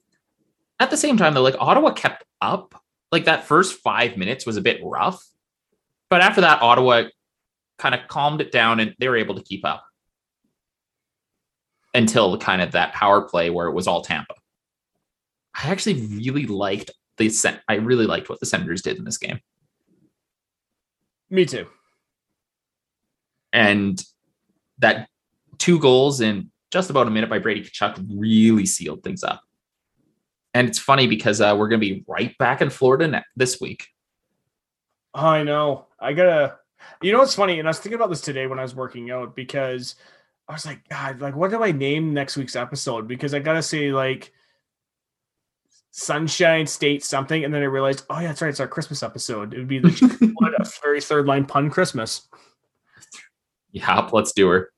at 0.80 0.90
the 0.90 0.96
same 0.96 1.18
time, 1.18 1.34
though, 1.34 1.42
like 1.42 1.54
Ottawa 1.60 1.92
kept 1.92 2.24
up. 2.40 2.82
Like 3.12 3.26
that 3.26 3.44
first 3.44 3.80
five 3.80 4.16
minutes 4.16 4.46
was 4.46 4.56
a 4.56 4.60
bit 4.62 4.80
rough, 4.82 5.22
but 6.10 6.22
after 6.22 6.40
that, 6.40 6.60
Ottawa 6.60 7.04
kind 7.78 7.94
of 7.94 8.08
calmed 8.08 8.40
it 8.40 8.50
down 8.50 8.80
and 8.80 8.94
they 8.98 9.08
were 9.08 9.16
able 9.16 9.34
to 9.36 9.42
keep 9.42 9.64
up 9.64 9.84
until 11.94 12.36
kind 12.38 12.62
of 12.62 12.72
that 12.72 12.94
power 12.94 13.22
play 13.22 13.50
where 13.50 13.68
it 13.68 13.74
was 13.74 13.86
all 13.86 14.02
Tampa. 14.02 14.34
I 15.54 15.70
actually 15.70 16.06
really 16.06 16.46
liked 16.46 16.90
the 17.18 17.30
I 17.68 17.74
really 17.74 18.06
liked 18.06 18.28
what 18.28 18.40
the 18.40 18.46
Senators 18.46 18.82
did 18.82 18.96
in 18.96 19.04
this 19.04 19.18
game. 19.18 19.40
Me 21.30 21.44
too. 21.44 21.66
And 23.52 24.02
that 24.78 25.08
two 25.58 25.78
goals 25.78 26.20
in 26.20 26.50
just 26.70 26.90
about 26.90 27.06
a 27.06 27.10
minute 27.10 27.30
by 27.30 27.38
Brady 27.38 27.62
Tkachuk 27.62 28.06
really 28.14 28.66
sealed 28.66 29.02
things 29.02 29.22
up. 29.24 29.40
And 30.54 30.68
it's 30.68 30.78
funny 30.78 31.06
because 31.06 31.40
uh, 31.40 31.54
we're 31.58 31.68
going 31.68 31.80
to 31.80 31.86
be 31.86 32.04
right 32.06 32.36
back 32.38 32.62
in 32.62 32.70
Florida 32.70 33.08
ne- 33.08 33.24
this 33.36 33.60
week. 33.60 33.88
I 35.14 35.42
know. 35.42 35.86
I 35.98 36.12
gotta. 36.12 36.58
You 37.02 37.12
know 37.12 37.18
what's 37.18 37.34
funny? 37.34 37.58
And 37.58 37.66
I 37.66 37.70
was 37.70 37.78
thinking 37.78 37.96
about 37.96 38.10
this 38.10 38.20
today 38.20 38.46
when 38.46 38.58
I 38.58 38.62
was 38.62 38.74
working 38.74 39.10
out 39.10 39.34
because 39.34 39.96
I 40.46 40.52
was 40.52 40.66
like, 40.66 40.86
God, 40.88 41.20
like, 41.20 41.34
what 41.34 41.50
do 41.50 41.62
I 41.62 41.72
name 41.72 42.14
next 42.14 42.36
week's 42.36 42.54
episode? 42.54 43.08
Because 43.08 43.34
I 43.34 43.38
gotta 43.38 43.62
say 43.62 43.92
like 43.92 44.32
Sunshine 45.98 46.66
State 46.66 47.02
something, 47.02 47.42
and 47.42 47.54
then 47.54 47.62
I 47.62 47.64
realized, 47.64 48.04
oh 48.10 48.20
yeah, 48.20 48.26
that's 48.28 48.42
right, 48.42 48.50
it's 48.50 48.60
our 48.60 48.68
Christmas 48.68 49.02
episode. 49.02 49.54
It 49.54 49.58
would 49.58 49.66
be 49.66 49.78
the 49.78 50.32
what 50.38 50.52
a 50.52 50.70
very 50.82 51.00
third 51.00 51.24
line 51.26 51.46
pun 51.46 51.70
Christmas. 51.70 52.28
Yeah, 53.72 54.06
let's 54.12 54.32
do 54.32 54.46
her. 54.48 54.72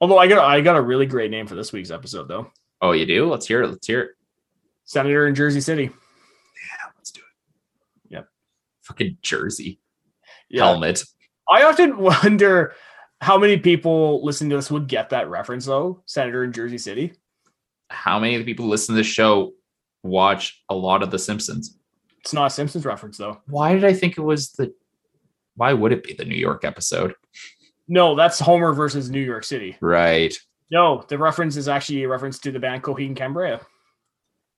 Although 0.00 0.16
I 0.16 0.26
got 0.26 0.42
I 0.42 0.62
got 0.62 0.76
a 0.76 0.80
really 0.80 1.04
great 1.04 1.30
name 1.30 1.46
for 1.46 1.54
this 1.54 1.70
week's 1.70 1.90
episode 1.90 2.28
though. 2.28 2.50
Oh, 2.80 2.92
you 2.92 3.04
do? 3.04 3.28
Let's 3.28 3.46
hear 3.46 3.62
it. 3.62 3.68
Let's 3.68 3.86
hear 3.86 4.00
it. 4.00 4.10
Senator 4.86 5.26
in 5.26 5.34
Jersey 5.34 5.60
City. 5.60 5.82
Yeah, 5.82 6.90
let's 6.96 7.10
do 7.10 7.20
it. 7.20 8.12
Yep. 8.14 8.28
Fucking 8.84 9.18
Jersey 9.20 9.80
Yeah. 10.48 10.64
helmet. 10.64 11.04
I 11.46 11.64
often 11.64 11.98
wonder 11.98 12.72
how 13.20 13.36
many 13.36 13.58
people 13.58 14.24
listening 14.24 14.48
to 14.48 14.56
this 14.56 14.70
would 14.70 14.88
get 14.88 15.10
that 15.10 15.28
reference 15.28 15.66
though. 15.66 16.02
Senator 16.06 16.42
in 16.42 16.52
Jersey 16.52 16.78
City. 16.78 17.12
How 17.90 18.18
many 18.18 18.34
of 18.34 18.38
the 18.40 18.46
people 18.50 18.64
who 18.64 18.70
listen 18.70 18.94
to 18.94 18.98
this 18.98 19.06
show 19.06 19.52
watch 20.04 20.62
a 20.68 20.74
lot 20.74 21.02
of 21.02 21.10
The 21.10 21.18
Simpsons? 21.18 21.78
It's 22.20 22.32
not 22.32 22.46
a 22.46 22.50
Simpsons 22.50 22.84
reference 22.84 23.18
though. 23.18 23.40
Why 23.46 23.74
did 23.74 23.84
I 23.84 23.92
think 23.92 24.16
it 24.16 24.22
was 24.22 24.52
the? 24.52 24.72
Why 25.56 25.72
would 25.72 25.92
it 25.92 26.04
be 26.04 26.14
the 26.14 26.24
New 26.24 26.36
York 26.36 26.64
episode? 26.64 27.14
No, 27.88 28.14
that's 28.14 28.38
Homer 28.38 28.72
versus 28.72 29.10
New 29.10 29.20
York 29.20 29.44
City. 29.44 29.76
Right. 29.80 30.34
No, 30.70 31.04
the 31.08 31.18
reference 31.18 31.56
is 31.56 31.68
actually 31.68 32.02
a 32.02 32.08
reference 32.08 32.38
to 32.40 32.50
the 32.50 32.58
band 32.58 32.82
Coheed 32.82 33.06
and 33.06 33.16
Cambria. 33.16 33.60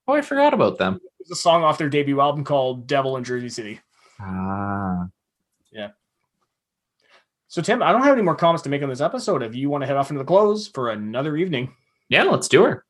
Oh, 0.07 0.15
I 0.15 0.23
forgot 0.23 0.55
about 0.55 0.79
them. 0.79 1.01
It's 1.19 1.33
a 1.33 1.37
song 1.37 1.65
off 1.65 1.79
their 1.79 1.89
debut 1.89 2.21
album 2.21 2.45
called 2.45 2.87
Devil 2.87 3.17
in 3.17 3.25
Jersey 3.25 3.49
City. 3.49 3.81
Ah. 4.21 5.07
Yeah. 5.73 5.89
So, 7.49 7.61
Tim, 7.61 7.83
I 7.83 7.91
don't 7.91 8.03
have 8.03 8.13
any 8.13 8.23
more 8.23 8.37
comments 8.37 8.63
to 8.63 8.69
make 8.69 8.83
on 8.83 8.89
this 8.89 9.01
episode. 9.01 9.43
If 9.43 9.55
you 9.55 9.69
want 9.69 9.83
to 9.83 9.87
head 9.87 9.97
off 9.97 10.11
into 10.11 10.21
the 10.21 10.27
close 10.27 10.69
for 10.69 10.91
another 10.91 11.37
evening. 11.37 11.75
Yeah, 12.09 12.23
let's 12.23 12.49
do 12.49 12.63
her. 12.63 12.85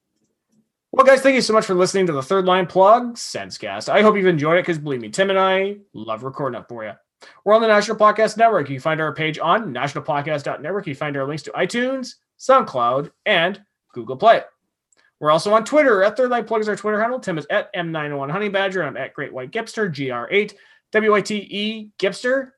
Well, 0.96 1.04
guys, 1.04 1.20
thank 1.20 1.34
you 1.34 1.42
so 1.42 1.52
much 1.52 1.66
for 1.66 1.74
listening 1.74 2.06
to 2.06 2.14
the 2.14 2.22
Third 2.22 2.46
Line 2.46 2.66
Plug 2.66 3.16
Sensecast. 3.16 3.90
I 3.90 4.00
hope 4.00 4.16
you've 4.16 4.24
enjoyed 4.24 4.56
it 4.56 4.62
because 4.62 4.78
believe 4.78 5.02
me, 5.02 5.10
Tim 5.10 5.28
and 5.28 5.38
I 5.38 5.76
love 5.92 6.24
recording 6.24 6.58
it 6.58 6.66
for 6.70 6.86
you. 6.86 6.92
We're 7.44 7.52
on 7.52 7.60
the 7.60 7.68
National 7.68 7.98
Podcast 7.98 8.38
Network. 8.38 8.70
You 8.70 8.76
can 8.76 8.82
find 8.82 8.98
our 8.98 9.12
page 9.12 9.38
on 9.38 9.74
nationalpodcast.network. 9.74 10.86
You 10.86 10.94
can 10.94 10.98
find 10.98 11.14
our 11.18 11.26
links 11.26 11.42
to 11.42 11.50
iTunes, 11.50 12.14
SoundCloud, 12.38 13.10
and 13.26 13.60
Google 13.92 14.16
Play. 14.16 14.40
We're 15.20 15.30
also 15.30 15.52
on 15.52 15.66
Twitter. 15.66 16.02
At 16.02 16.16
Third 16.16 16.30
Line 16.30 16.46
Plug 16.46 16.62
is 16.62 16.68
our 16.70 16.76
Twitter 16.76 16.98
handle. 16.98 17.20
Tim 17.20 17.36
is 17.36 17.46
at 17.50 17.70
M901 17.74 18.30
Honey 18.30 18.48
Badger. 18.48 18.82
I'm 18.82 18.96
at 18.96 19.12
Great 19.12 19.34
White 19.34 19.50
Gipster, 19.50 19.90
GR8, 19.90 20.54
WYTE 20.94 21.90
Gipster. 21.98 22.52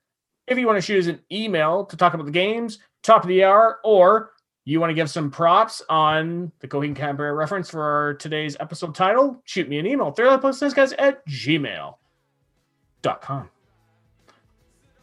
If 0.46 0.58
you 0.58 0.66
want 0.68 0.76
to 0.76 0.82
shoot 0.82 1.00
us 1.00 1.06
an 1.08 1.18
email 1.32 1.86
to 1.86 1.96
talk 1.96 2.14
about 2.14 2.26
the 2.26 2.30
games, 2.30 2.78
top 3.02 3.24
of 3.24 3.28
the 3.28 3.42
hour, 3.42 3.80
or 3.82 4.30
you 4.68 4.80
want 4.80 4.90
to 4.90 4.94
give 4.94 5.08
some 5.08 5.30
props 5.30 5.80
on 5.88 6.52
the 6.60 6.68
Coheed 6.68 6.94
Canberra 6.94 7.32
reference 7.32 7.70
for 7.70 8.18
today's 8.20 8.54
episode 8.60 8.94
title, 8.94 9.40
shoot 9.44 9.66
me 9.66 9.78
an 9.78 9.86
email. 9.86 10.10
guys 10.10 10.92
at 10.92 11.26
gmail.com. 11.26 11.96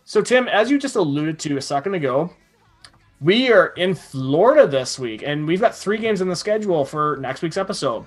So, 0.03 0.21
Tim, 0.21 0.47
as 0.47 0.69
you 0.69 0.77
just 0.77 0.95
alluded 0.95 1.39
to 1.39 1.57
a 1.57 1.61
second 1.61 1.95
ago, 1.95 2.29
we 3.19 3.51
are 3.51 3.69
in 3.69 3.95
Florida 3.95 4.67
this 4.67 4.99
week, 4.99 5.23
and 5.25 5.47
we've 5.47 5.61
got 5.61 5.73
three 5.73 5.97
games 5.97 6.21
in 6.21 6.29
the 6.29 6.35
schedule 6.35 6.85
for 6.85 7.17
next 7.19 7.41
week's 7.41 7.57
episode. 7.57 8.05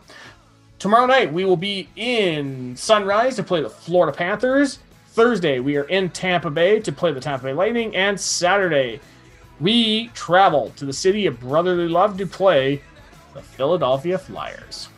Tomorrow 0.78 1.06
night, 1.06 1.32
we 1.32 1.44
will 1.44 1.56
be 1.56 1.88
in 1.96 2.76
Sunrise 2.76 3.34
to 3.34 3.42
play 3.42 3.62
the 3.62 3.70
Florida 3.70 4.16
Panthers. 4.16 4.78
Thursday, 5.08 5.58
we 5.58 5.76
are 5.76 5.88
in 5.88 6.10
Tampa 6.10 6.50
Bay 6.50 6.78
to 6.78 6.92
play 6.92 7.10
the 7.10 7.18
Tampa 7.18 7.46
Bay 7.46 7.52
Lightning. 7.52 7.96
And 7.96 8.20
Saturday, 8.20 9.00
we 9.60 10.08
travel 10.08 10.72
to 10.76 10.84
the 10.84 10.92
city 10.92 11.26
of 11.26 11.40
brotherly 11.40 11.88
love 11.88 12.16
to 12.18 12.26
play 12.26 12.82
the 13.34 13.42
Philadelphia 13.42 14.18
Flyers. 14.18 14.88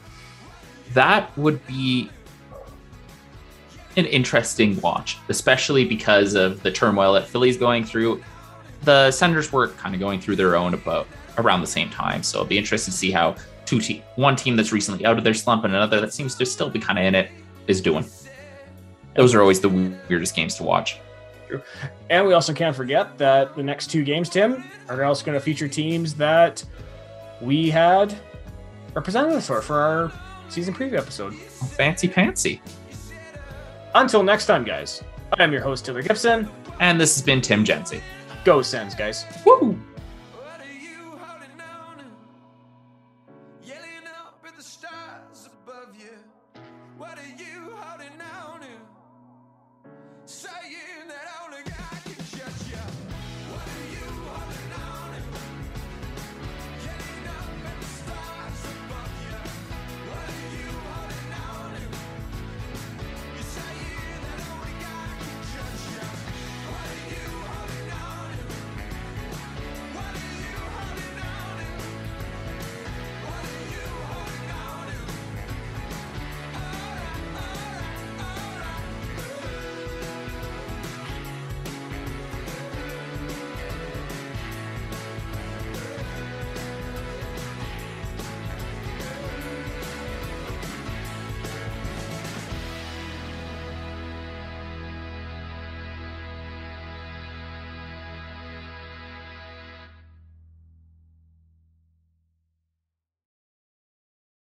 That 0.93 1.37
would 1.39 1.65
be 1.67 2.11
an 3.97 4.07
interesting 4.07 4.81
watch, 4.81 5.19
especially 5.29 5.85
because 5.85 6.35
of 6.35 6.63
the 6.63 6.71
turmoil 6.71 7.13
that 7.15 7.27
Philly's 7.27 7.57
going 7.57 7.85
through. 7.85 8.23
The 8.83 9.11
Senators 9.11 9.53
were 9.53 9.69
kind 9.69 9.95
of 9.95 10.01
going 10.01 10.21
through 10.21 10.37
their 10.37 10.57
own 10.57 10.75
about 10.75 11.07
around 11.39 11.61
the 11.61 11.67
same 11.67 11.91
time, 11.91 12.23
so 12.23 12.39
it'll 12.39 12.49
be 12.49 12.59
interesting 12.59 12.93
to 12.93 12.99
see 12.99 13.11
how 13.11 13.37
two 13.67 13.81
te- 13.81 14.03
one 14.17 14.37
team 14.37 14.57
that's 14.57 14.73
recently 14.73 15.05
out 15.07 15.17
of 15.19 15.25
their 15.25 15.35
slump 15.35 15.65
and 15.65 15.75
another 15.75 16.01
that 16.01 16.13
seems 16.13 16.35
to 16.35 16.47
still 16.47 16.71
be 16.71 16.79
kind 16.79 16.99
of 16.99 17.05
in 17.05 17.15
it 17.15 17.31
is 17.67 17.81
doing. 17.81 18.05
Those 19.15 19.35
are 19.35 19.41
always 19.41 19.61
the 19.61 19.69
weirdest 19.69 20.35
games 20.35 20.55
to 20.57 20.63
watch. 20.63 20.99
And 22.09 22.27
we 22.27 22.33
also 22.33 22.53
can't 22.53 22.75
forget 22.75 23.19
that 23.19 23.57
the 23.57 23.63
next 23.63 23.89
two 23.89 24.05
games, 24.05 24.29
Tim, 24.29 24.65
are 24.89 25.05
also 25.05 25.25
going 25.25 25.39
to 25.39 25.45
feature 25.45 25.69
teams 25.69 26.15
that 26.15 26.65
we 27.41 27.71
had 27.71 28.15
representatives 28.95 29.47
for 29.47 29.63
for 29.63 29.81
our 29.81 30.13
season 30.49 30.75
preview 30.75 30.99
episode. 30.99 31.35
Fancy 31.35 32.09
pantsy. 32.09 32.61
Until 33.95 34.23
next 34.23 34.47
time, 34.47 34.65
guys, 34.65 35.03
I'm 35.39 35.53
your 35.53 35.63
host, 35.63 35.85
Taylor 35.85 36.03
Gibson. 36.03 36.49
And 36.81 37.01
this 37.01 37.15
has 37.15 37.23
been 37.25 37.41
Tim 37.41 37.65
Jensen. 37.65 38.01
Go 38.45 38.63
Sens, 38.63 38.95
guys. 38.95 39.25
Woo! 39.45 39.70